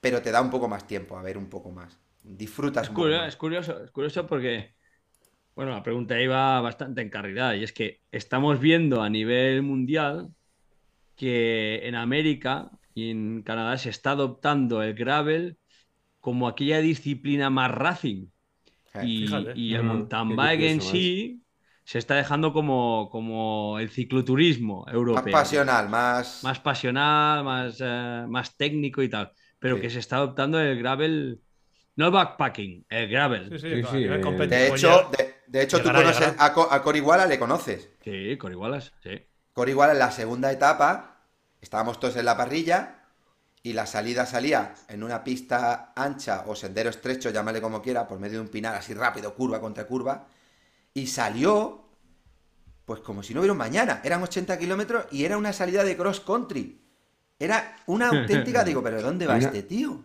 [0.00, 1.98] pero te da un poco más tiempo a ver un poco más.
[2.22, 2.88] Disfrutas.
[2.88, 4.74] Es, curioso, es curioso, es curioso porque,
[5.54, 10.30] bueno, la pregunta iba bastante encarrilada y es que estamos viendo a nivel mundial
[11.16, 15.58] que en América y en Canadá se está adoptando el gravel
[16.20, 18.28] como aquella disciplina más racing.
[18.94, 19.04] Eh,
[19.54, 21.42] Y, el Mm, mountain bike en sí
[21.84, 25.32] se está dejando como, como el cicloturismo Más europeo.
[25.32, 26.42] pasional, más.
[26.44, 29.32] Más pasional, más, eh, más técnico y tal.
[29.58, 29.80] Pero Sí.
[29.80, 31.42] que se está adoptando el gravel,
[31.96, 33.50] no el backpacking, el gravel.
[33.50, 36.20] Sí, sí, Sí, a sí, nivel eh, competitivo De hecho, de, de hecho tú conoces
[36.20, 36.36] llegará.
[36.38, 37.88] a, Co- a Corihuala, le conoces.
[38.00, 39.10] Sí, con igualas, sí.
[39.52, 41.20] Corihuala en la segunda etapa,
[41.60, 43.00] estábamos todos en la parrilla
[43.62, 48.18] y la salida salía en una pista ancha o sendero estrecho, llámale como quiera, por
[48.20, 50.28] medio de un pinar así rápido, curva contra curva,
[50.94, 51.88] y salió,
[52.84, 55.96] pues como si no hubiera un mañana, eran 80 kilómetros y era una salida de
[55.96, 56.80] cross country.
[57.38, 60.02] Era una auténtica, digo, pero ¿dónde va Una- este tío?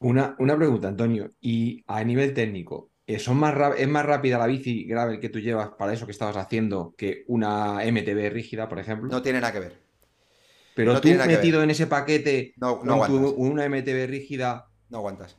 [0.00, 1.30] Una, una pregunta, Antonio.
[1.40, 5.28] Y a nivel técnico, eh, ¿son más ra- ¿es más rápida la bici gravel que
[5.28, 9.10] tú llevas para eso que estabas haciendo que una MTB rígida, por ejemplo?
[9.10, 9.76] No tiene nada que ver.
[10.74, 14.98] Pero no tú metido en ese paquete No, no con tu- una MTB rígida, No
[14.98, 15.36] aguantas.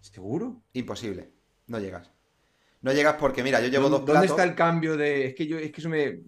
[0.00, 0.62] ¿seguro?
[0.72, 1.30] Imposible.
[1.68, 2.10] No llegas.
[2.82, 4.30] No llegas porque, mira, yo llevo ¿Dónde, dos dónde platos.
[4.30, 5.26] está el cambio de...?
[5.26, 6.18] Es que yo, es que eso me...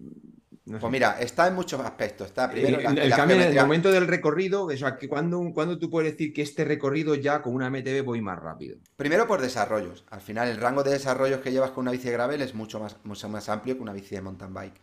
[0.67, 0.81] no sé.
[0.81, 2.27] Pues mira, está en muchos aspectos.
[2.27, 5.07] Está primero el, la- el la cambio en el momento del recorrido, o sea, que
[5.07, 8.77] cuando, cuando tú puedes decir que este recorrido ya con una MTB voy más rápido.
[8.95, 10.05] Primero por desarrollos.
[10.09, 12.79] Al final, el rango de desarrollos que llevas con una bici de gravel es mucho
[12.79, 14.79] más, mucho más amplio que una bici de mountain bike.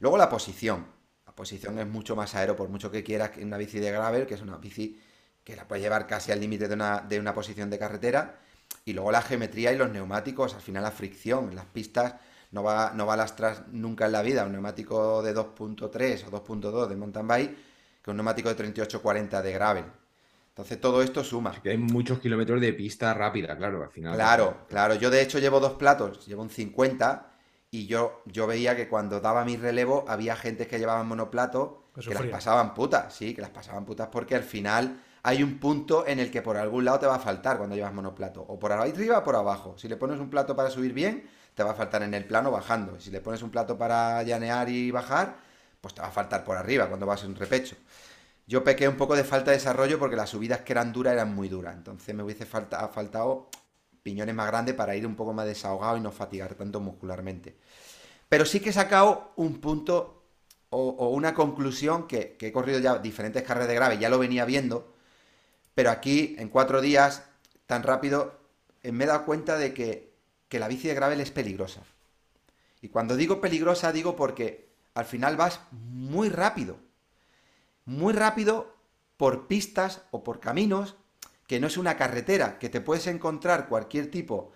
[0.00, 0.86] Luego la posición.
[1.26, 4.26] La posición es mucho más aero, por mucho que quieras que una bici de gravel,
[4.26, 5.00] que es una bici
[5.44, 8.38] que la puedes llevar casi al límite de una, de una posición de carretera.
[8.84, 11.48] Y luego la geometría y los neumáticos, al final la fricción.
[11.50, 12.14] En las pistas
[12.52, 16.30] no va, no va a lastrar nunca en la vida un neumático de 2.3 o
[16.30, 17.56] 2.2 de mountain bike
[18.02, 19.84] que un neumático de 38-40 de gravel.
[20.48, 21.52] Entonces todo esto suma.
[21.62, 24.14] Que hay muchos kilómetros de pista rápida, claro, al final.
[24.14, 24.94] Claro, claro.
[24.96, 27.30] Yo de hecho llevo dos platos, llevo un 50
[27.70, 32.02] y yo, yo veía que cuando daba mi relevo había gente que llevaban monoplato Que
[32.02, 36.06] que las pasaban putas, sí, que las pasaban putas porque al final hay un punto
[36.06, 38.42] en el que por algún lado te va a faltar cuando llevas monoplato.
[38.42, 39.78] O por arriba o por abajo.
[39.78, 41.24] Si le pones un plato para subir bien,
[41.54, 42.98] te va a faltar en el plano bajando.
[43.00, 45.36] Si le pones un plato para llanear y bajar,
[45.80, 47.76] pues te va a faltar por arriba cuando vas en repecho.
[48.46, 51.34] Yo pequé un poco de falta de desarrollo porque las subidas que eran duras eran
[51.34, 51.74] muy duras.
[51.76, 53.48] Entonces me hubiese falta, faltado
[54.02, 57.56] piñones más grandes para ir un poco más desahogado y no fatigar tanto muscularmente.
[58.28, 60.24] Pero sí que he sacado un punto
[60.70, 64.44] o, una conclusión que, que he corrido ya diferentes carreras de grave, ya lo venía
[64.46, 64.92] viendo,
[65.74, 67.24] pero aquí en cuatro días,
[67.66, 68.40] tan rápido,
[68.82, 70.11] eh, me he dado cuenta de que,
[70.52, 71.80] que la bici de gravel es peligrosa.
[72.82, 76.76] Y cuando digo peligrosa, digo porque al final vas muy rápido.
[77.86, 78.76] Muy rápido
[79.16, 80.96] por pistas o por caminos
[81.46, 84.52] que no es una carretera, que te puedes encontrar cualquier tipo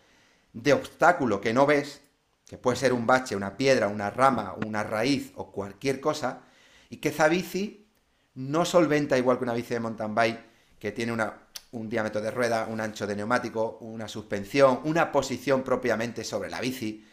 [0.52, 2.02] de obstáculo que no ves,
[2.46, 6.42] que puede ser un bache, una piedra, una rama, una raíz o cualquier cosa,
[6.90, 7.86] y que esa bici
[8.34, 10.44] no solventa igual que una bici de mountain bike,
[10.78, 11.45] que tiene una,
[11.78, 16.60] un diámetro de rueda, un ancho de neumático, una suspensión, una posición propiamente sobre la
[16.60, 17.06] bici.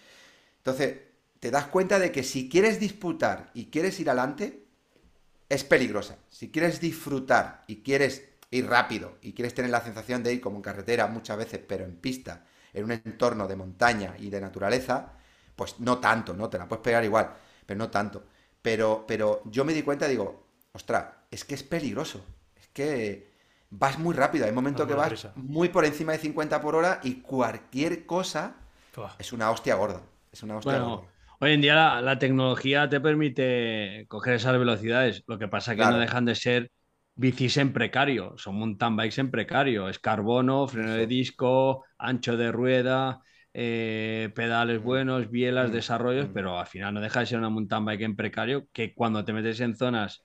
[0.58, 0.98] Entonces,
[1.40, 4.66] te das cuenta de que si quieres disputar y quieres ir adelante,
[5.50, 6.18] es peligrosa.
[6.30, 10.58] Si quieres disfrutar y quieres ir rápido y quieres tener la sensación de ir como
[10.58, 15.14] en carretera muchas veces, pero en pista, en un entorno de montaña y de naturaleza,
[15.56, 16.50] pues no tanto, ¿no?
[16.50, 17.34] Te la puedes pegar igual,
[17.66, 18.26] pero no tanto.
[18.62, 22.26] Pero, pero yo me di cuenta, digo, ostras, es que es peligroso.
[22.56, 23.33] Es que
[23.80, 24.46] vas muy rápido.
[24.46, 28.56] Hay momentos que vas muy por encima de 50 por hora y cualquier cosa
[29.20, 30.02] es una hostia gorda.
[30.32, 31.12] Es una hostia Bueno, gorda.
[31.40, 35.24] hoy en día la, la tecnología te permite coger esas velocidades.
[35.28, 35.96] Lo que pasa es que Claro.
[35.96, 36.72] no dejan de ser
[37.16, 38.36] bicis en precario.
[38.38, 39.90] Son mountain bikes en precario.
[39.90, 43.20] Es carbono, freno de disco, ancho de rueda,
[43.54, 44.84] eh, pedales Mm.
[44.84, 45.74] buenos, bielas, Mm.
[45.74, 46.34] desarrollos, Mm.
[46.34, 49.34] pero al final no deja de ser una mountain bike en precario que cuando te
[49.34, 50.24] metes en zonas,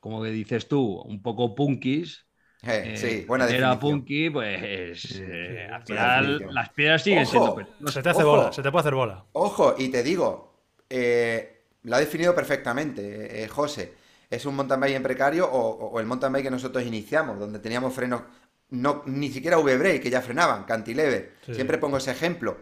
[0.00, 2.26] como que dices tú, un poco punkis,
[2.66, 5.22] Eh, eh, sí, buena era punky, pues eh, sí,
[5.70, 7.56] al final las piedras siguen Ojo.
[7.56, 7.92] siendo.
[7.92, 8.36] Se te hace Ojo.
[8.36, 9.24] bola, se te puede hacer bola.
[9.32, 10.54] Ojo, y te digo,
[10.88, 13.94] eh, lo ha definido perfectamente, eh, José.
[14.30, 17.58] Es un mountain bike en precario o, o el mountain bike que nosotros iniciamos, donde
[17.58, 18.22] teníamos frenos,
[18.70, 21.34] no, ni siquiera V-brake, que ya frenaban, cantilever.
[21.46, 21.54] Sí.
[21.54, 22.56] Siempre pongo ese ejemplo.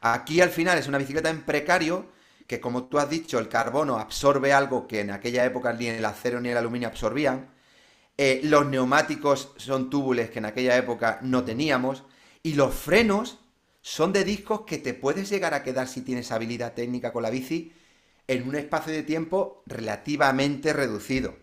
[0.00, 2.06] Aquí al final es una bicicleta en precario
[2.46, 6.04] que, como tú has dicho, el carbono absorbe algo que en aquella época ni el
[6.04, 7.48] acero ni el aluminio absorbían.
[8.18, 12.02] Eh, los neumáticos son túbules que en aquella época no teníamos.
[12.42, 13.38] Y los frenos
[13.80, 17.30] son de discos que te puedes llegar a quedar si tienes habilidad técnica con la
[17.30, 17.72] bici
[18.26, 21.36] en un espacio de tiempo relativamente reducido.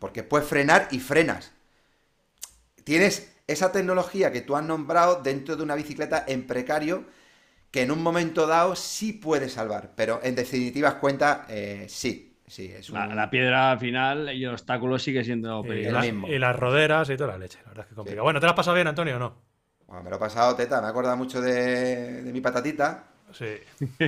[0.00, 1.52] Porque puedes frenar y frenas.
[2.84, 7.06] Tienes esa tecnología que tú has nombrado dentro de una bicicleta en precario
[7.70, 9.92] que en un momento dado sí puede salvar.
[9.96, 12.25] Pero en definitivas cuentas, eh, sí.
[12.46, 12.96] Sí, es un...
[12.96, 16.00] La, la piedra final y el obstáculo sigue siendo Y, peligroso.
[16.00, 16.28] mismo.
[16.28, 17.58] y las roderas y toda la leche.
[17.64, 18.24] La verdad es que es complicado.
[18.24, 19.42] Bueno, ¿te lo has pasado bien, Antonio, o no?
[19.86, 20.80] Bueno, me lo he pasado, teta.
[20.80, 23.04] Me he acordado mucho de, de mi patatita.
[23.32, 23.56] Sí.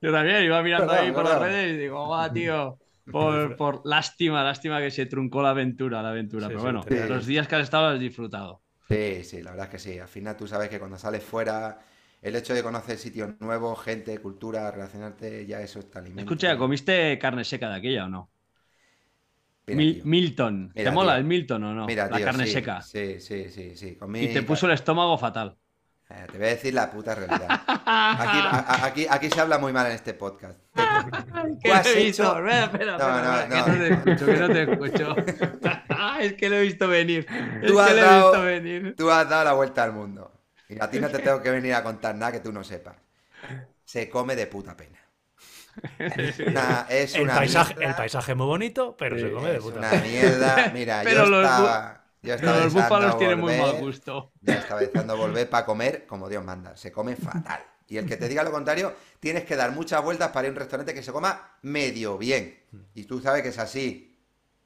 [0.00, 2.78] Yo también iba mirando ahí por las redes y digo, guau, tío.
[3.10, 6.46] Por, por lástima, lástima que se truncó la aventura, la aventura.
[6.46, 8.62] Sí, Pero bueno, los días que has estado los has disfrutado.
[8.88, 9.98] Sí, sí, la verdad es que sí.
[9.98, 11.78] Al final tú sabes que cuando sales fuera,
[12.22, 16.22] el hecho de conocer sitios nuevos, gente, cultura, relacionarte, ya eso está alimento.
[16.32, 18.30] Escucha, ¿comiste carne seca de aquella o no?
[19.66, 20.04] Mira, Mil- tío.
[20.06, 20.72] Milton.
[20.74, 21.18] Mira, ¿Te mola tío.
[21.18, 21.86] el Milton o no?
[21.86, 22.80] Mira, la tío, carne sí, seca.
[22.82, 23.96] Sí, sí, sí, sí.
[23.96, 25.56] Comí Y te puso el estómago fatal.
[26.10, 27.46] Eh, te voy a decir la puta realidad.
[27.50, 30.58] Aquí, a- a- aquí, aquí se habla muy mal en este podcast.
[31.62, 33.66] ¿Qué has hecho- Espera, espera, No, no, que no.
[33.66, 35.16] no te escucho, que no te escucho.
[36.20, 37.26] es que lo he visto venir.
[37.60, 38.94] Es Tú que has lo he visto venir.
[38.96, 40.32] Tú has dado la vuelta al mundo.
[40.68, 42.96] Y a ti no te tengo que venir a contar nada que tú no sepas.
[43.84, 44.98] Se come de puta pena.
[46.46, 49.56] Una- es El una paisaje, mierda, el paisaje es muy bonito, pero se come de
[49.56, 49.78] es puta.
[49.78, 50.70] una mierda.
[50.74, 54.32] Mira, Pero yo los estaba, yo estaba Pero los búfalos tienen muy mal gusto.
[54.40, 56.76] Ya estaba deseando volver para comer como Dios manda.
[56.76, 57.62] Se come fatal.
[57.86, 60.52] Y el que te diga lo contrario, tienes que dar muchas vueltas para ir a
[60.52, 62.62] un restaurante que se coma medio bien.
[62.94, 64.20] Y tú sabes que es así.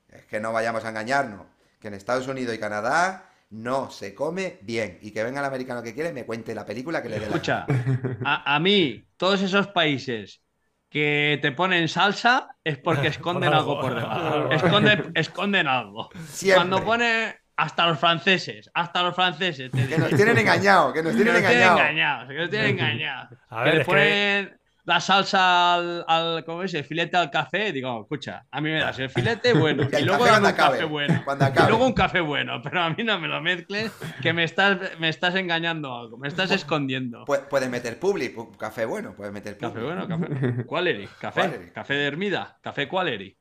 [0.09, 1.47] Es que no vayamos a engañarnos.
[1.79, 4.99] Que en Estados Unidos y Canadá no se come bien.
[5.03, 7.21] Y que venga el americano que quiere y me cuente la película que le dé
[7.23, 7.67] la Escucha,
[8.25, 10.43] a, a mí, todos esos países
[10.91, 14.51] que te ponen salsa es porque esconden algo por debajo.
[14.53, 16.11] Esconden, esconden algo.
[16.27, 16.57] Siempre.
[16.57, 21.13] Cuando pone hasta los franceses, hasta los franceses, te Que nos tienen engañados, que nos
[21.13, 22.29] Que tienen nos tienen engañados.
[22.29, 23.39] que nos tienen engañados.
[23.51, 26.75] A que ver, le es que- ponen la salsa al, al ¿cómo es?
[26.75, 27.73] El filete al café.
[27.73, 29.87] Digo, escucha, a mí me das el filete bueno.
[29.97, 31.23] Y luego dame un acabe, café bueno.
[31.25, 31.69] cuando Y acabe.
[31.71, 32.61] luego un café bueno.
[32.63, 36.19] Pero a mí no me lo mezcles, que me estás, me estás engañando algo.
[36.19, 37.25] Me estás escondiendo.
[37.27, 39.73] Pu- Puedes meter publi, pu- café bueno, puedes meter publi.
[39.73, 40.67] Café bueno, café.
[40.67, 41.73] Qualery, café.
[41.73, 43.37] Café de Hermida, café Qualery.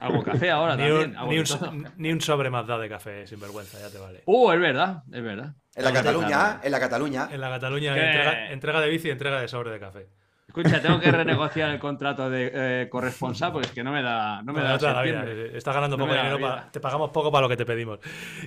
[0.00, 1.16] Hago café ahora Ni también.
[1.18, 1.72] un, ni, un, todo.
[1.96, 4.22] ni un sobre más da de café, sin vergüenza, ya te vale.
[4.26, 5.54] Uh, es verdad, es verdad.
[5.74, 7.28] En la Cataluña, en la Cataluña.
[7.32, 10.08] En la Cataluña, entrega de bici y entrega de sobre de café.
[10.56, 14.38] Escucha, tengo que renegociar el contrato de eh, corresponsal porque es que no me da,
[14.42, 15.50] no me Bueno, da la vida, septiembre.
[15.54, 17.98] eh, Estás ganando No poco dinero, te pagamos poco para lo que te pedimos.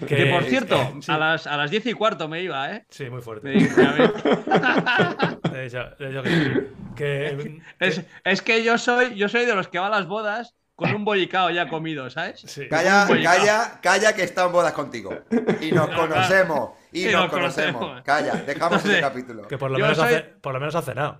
[0.07, 1.11] Que por cierto, sí.
[1.11, 2.85] a, las, a las 10 y cuarto me iba, ¿eh?
[2.89, 3.53] Sí, muy fuerte.
[6.95, 10.55] que es, es que yo soy, yo soy de los que va a las bodas
[10.75, 12.41] con un bollicao ya comido, ¿sabes?
[12.45, 12.67] sí.
[12.69, 15.13] Calla, calla, calla que estado en bodas contigo.
[15.61, 16.71] Y nos conocemos.
[16.91, 17.81] Y, Y nos, nos conocemos.
[17.81, 18.03] conocemos.
[18.05, 19.47] Calla, dejamos ese Entonces, capítulo.
[19.47, 21.19] Que por lo, menos soy- hace, por lo menos ha cenado.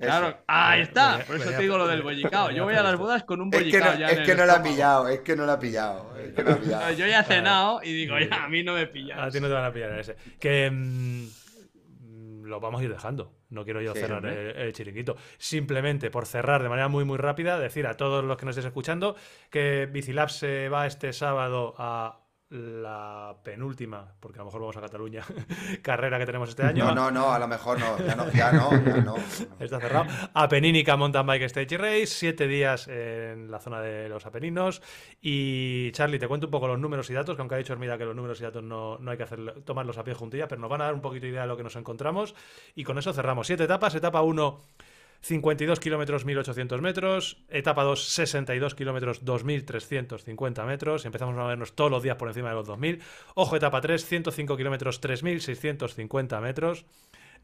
[0.00, 0.38] Claro, Eso.
[0.46, 1.22] ahí está.
[1.26, 2.50] Por eso te digo lo del bollicao.
[2.50, 4.30] Yo voy a las bodas con un Es que bollicao no, ya es en que
[4.32, 4.74] el no la ha estómago.
[4.74, 6.16] pillado, es que no la ha pillado.
[6.18, 6.92] Es que no ha pillado.
[6.92, 9.18] Yo ya he cenado y digo, ya, a mí no me pillas.
[9.18, 10.16] A ti no te van a pillar en ese.
[10.38, 13.32] Que mm, lo vamos a ir dejando.
[13.50, 15.16] No quiero yo Sí, cerrar el, el chiringuito.
[15.38, 18.66] Simplemente por cerrar de manera muy muy rápida, decir a todos los que nos estéis
[18.66, 19.16] escuchando
[19.50, 22.20] que Bicilab se va este sábado a
[22.50, 25.24] la penúltima, porque a lo mejor vamos a Cataluña,
[25.82, 26.84] carrera que tenemos este año.
[26.86, 27.98] No, no, no, a lo mejor no.
[28.04, 28.70] Ya no, ya no.
[28.84, 29.14] Ya no.
[29.60, 30.06] Está cerrado.
[30.34, 34.82] Apenínica Mountain Bike Stage Race, siete días en la zona de los Apeninos.
[35.20, 37.96] Y Charlie, te cuento un poco los números y datos, que aunque ha dicho Hermida
[37.96, 40.60] que los números y datos no, no hay que hacer, tomarlos a pie juntillas, pero
[40.60, 42.34] nos van a dar un poquito de idea de lo que nos encontramos.
[42.74, 43.46] Y con eso cerramos.
[43.46, 43.94] Siete etapas.
[43.94, 44.60] Etapa 1,
[45.22, 47.42] 52 kilómetros, 1800 metros.
[47.48, 51.04] Etapa 2, 62 kilómetros, 2350 metros.
[51.04, 53.00] Empezamos a movernos todos los días por encima de los 2000.
[53.34, 56.86] Ojo, etapa 3, 105 kilómetros, 3650 metros.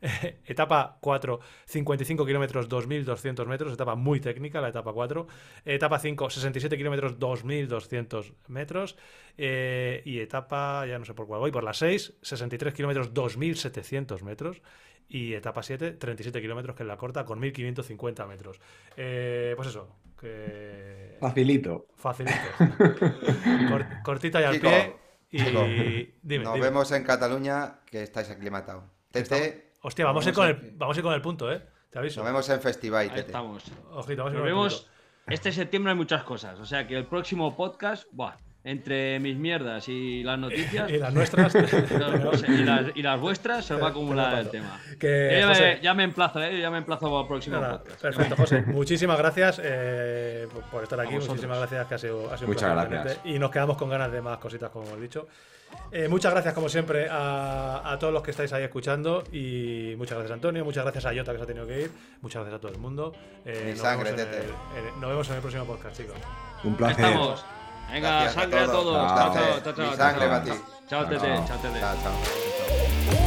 [0.45, 5.27] etapa 4, 55 kilómetros, 2.200 metros, etapa muy técnica, la etapa 4.
[5.65, 8.97] Etapa 5, 67 kilómetros, 2.200 metros.
[9.39, 14.23] Eh, y etapa, ya no sé por cuál voy, por la 6, 63 kilómetros, 2.700
[14.23, 14.63] metros.
[15.09, 18.61] Y etapa 7, 37 kilómetros, que es la corta, con 1.550 metros.
[18.97, 19.89] Eh, pues eso,
[20.21, 21.17] que...
[21.21, 21.87] Facilito.
[21.95, 22.37] Facilito.
[23.69, 24.97] Cor- cortita y al Chico, pie.
[25.31, 25.63] Y chico,
[26.23, 26.67] dime, Nos dime.
[26.67, 28.85] vemos en Cataluña, que estáis aclimatados.
[29.11, 31.63] Tete, Hostia, vamos, a ir Vamos con el, vamos a ir con el punto, ¿eh?
[31.91, 32.21] Te aviso.
[32.21, 33.21] nos vemos en Festival, Ahí Tete.
[33.23, 33.65] estamos.
[33.93, 34.75] Ojito, vamos a ir Nos con el vemos.
[34.83, 34.91] punto.
[35.29, 36.59] Este septiembre hay muchas cosas.
[36.61, 38.37] O sea que el próximo podcast, buah,
[38.69, 41.55] entre mis mierdas y las noticias Y las nuestras.
[42.23, 44.81] no sé, y, las, y las vuestras se va a acumular el tema.
[44.99, 46.61] Que, Yo ya, José, me, ya me emplazo, ¿eh?
[46.61, 48.63] Ya me emplazo para el próximo nada, perfecto, José.
[48.67, 51.15] Muchísimas gracias eh, por- estar aquí.
[51.15, 53.15] Muchísimas gracias, que ha sido, ha sido un Muchas placer gracias.
[53.23, 53.31] tenerte.
[53.37, 55.29] Y nos quedamos con ganas de más cositas, como hemos dicho.
[55.91, 59.23] Eh, muchas gracias, como siempre, a, a todos los que estáis ahí escuchando.
[59.33, 60.65] Y muchas gracias, Antonio.
[60.65, 61.91] Muchas gracias a Jota, que se ha tenido que ir.
[62.23, 63.13] Muchas gracias a todo el mundo.
[63.45, 64.45] Eh, Mi nos sangre, vemos en Tete.
[64.45, 66.17] el- en- nos vemos en el próximo podcast, chicos.
[66.65, 67.05] Un placer.
[67.05, 67.45] estamos.
[67.91, 68.95] Venga, Gracias sangre a todos.
[68.95, 69.35] Chao.
[69.63, 70.51] Chao, chao, sangre para ti.
[70.89, 71.27] Chao, Tete.
[71.27, 71.47] Chao.
[71.47, 71.81] Chao, Tete.
[71.81, 73.26] Chao, chao.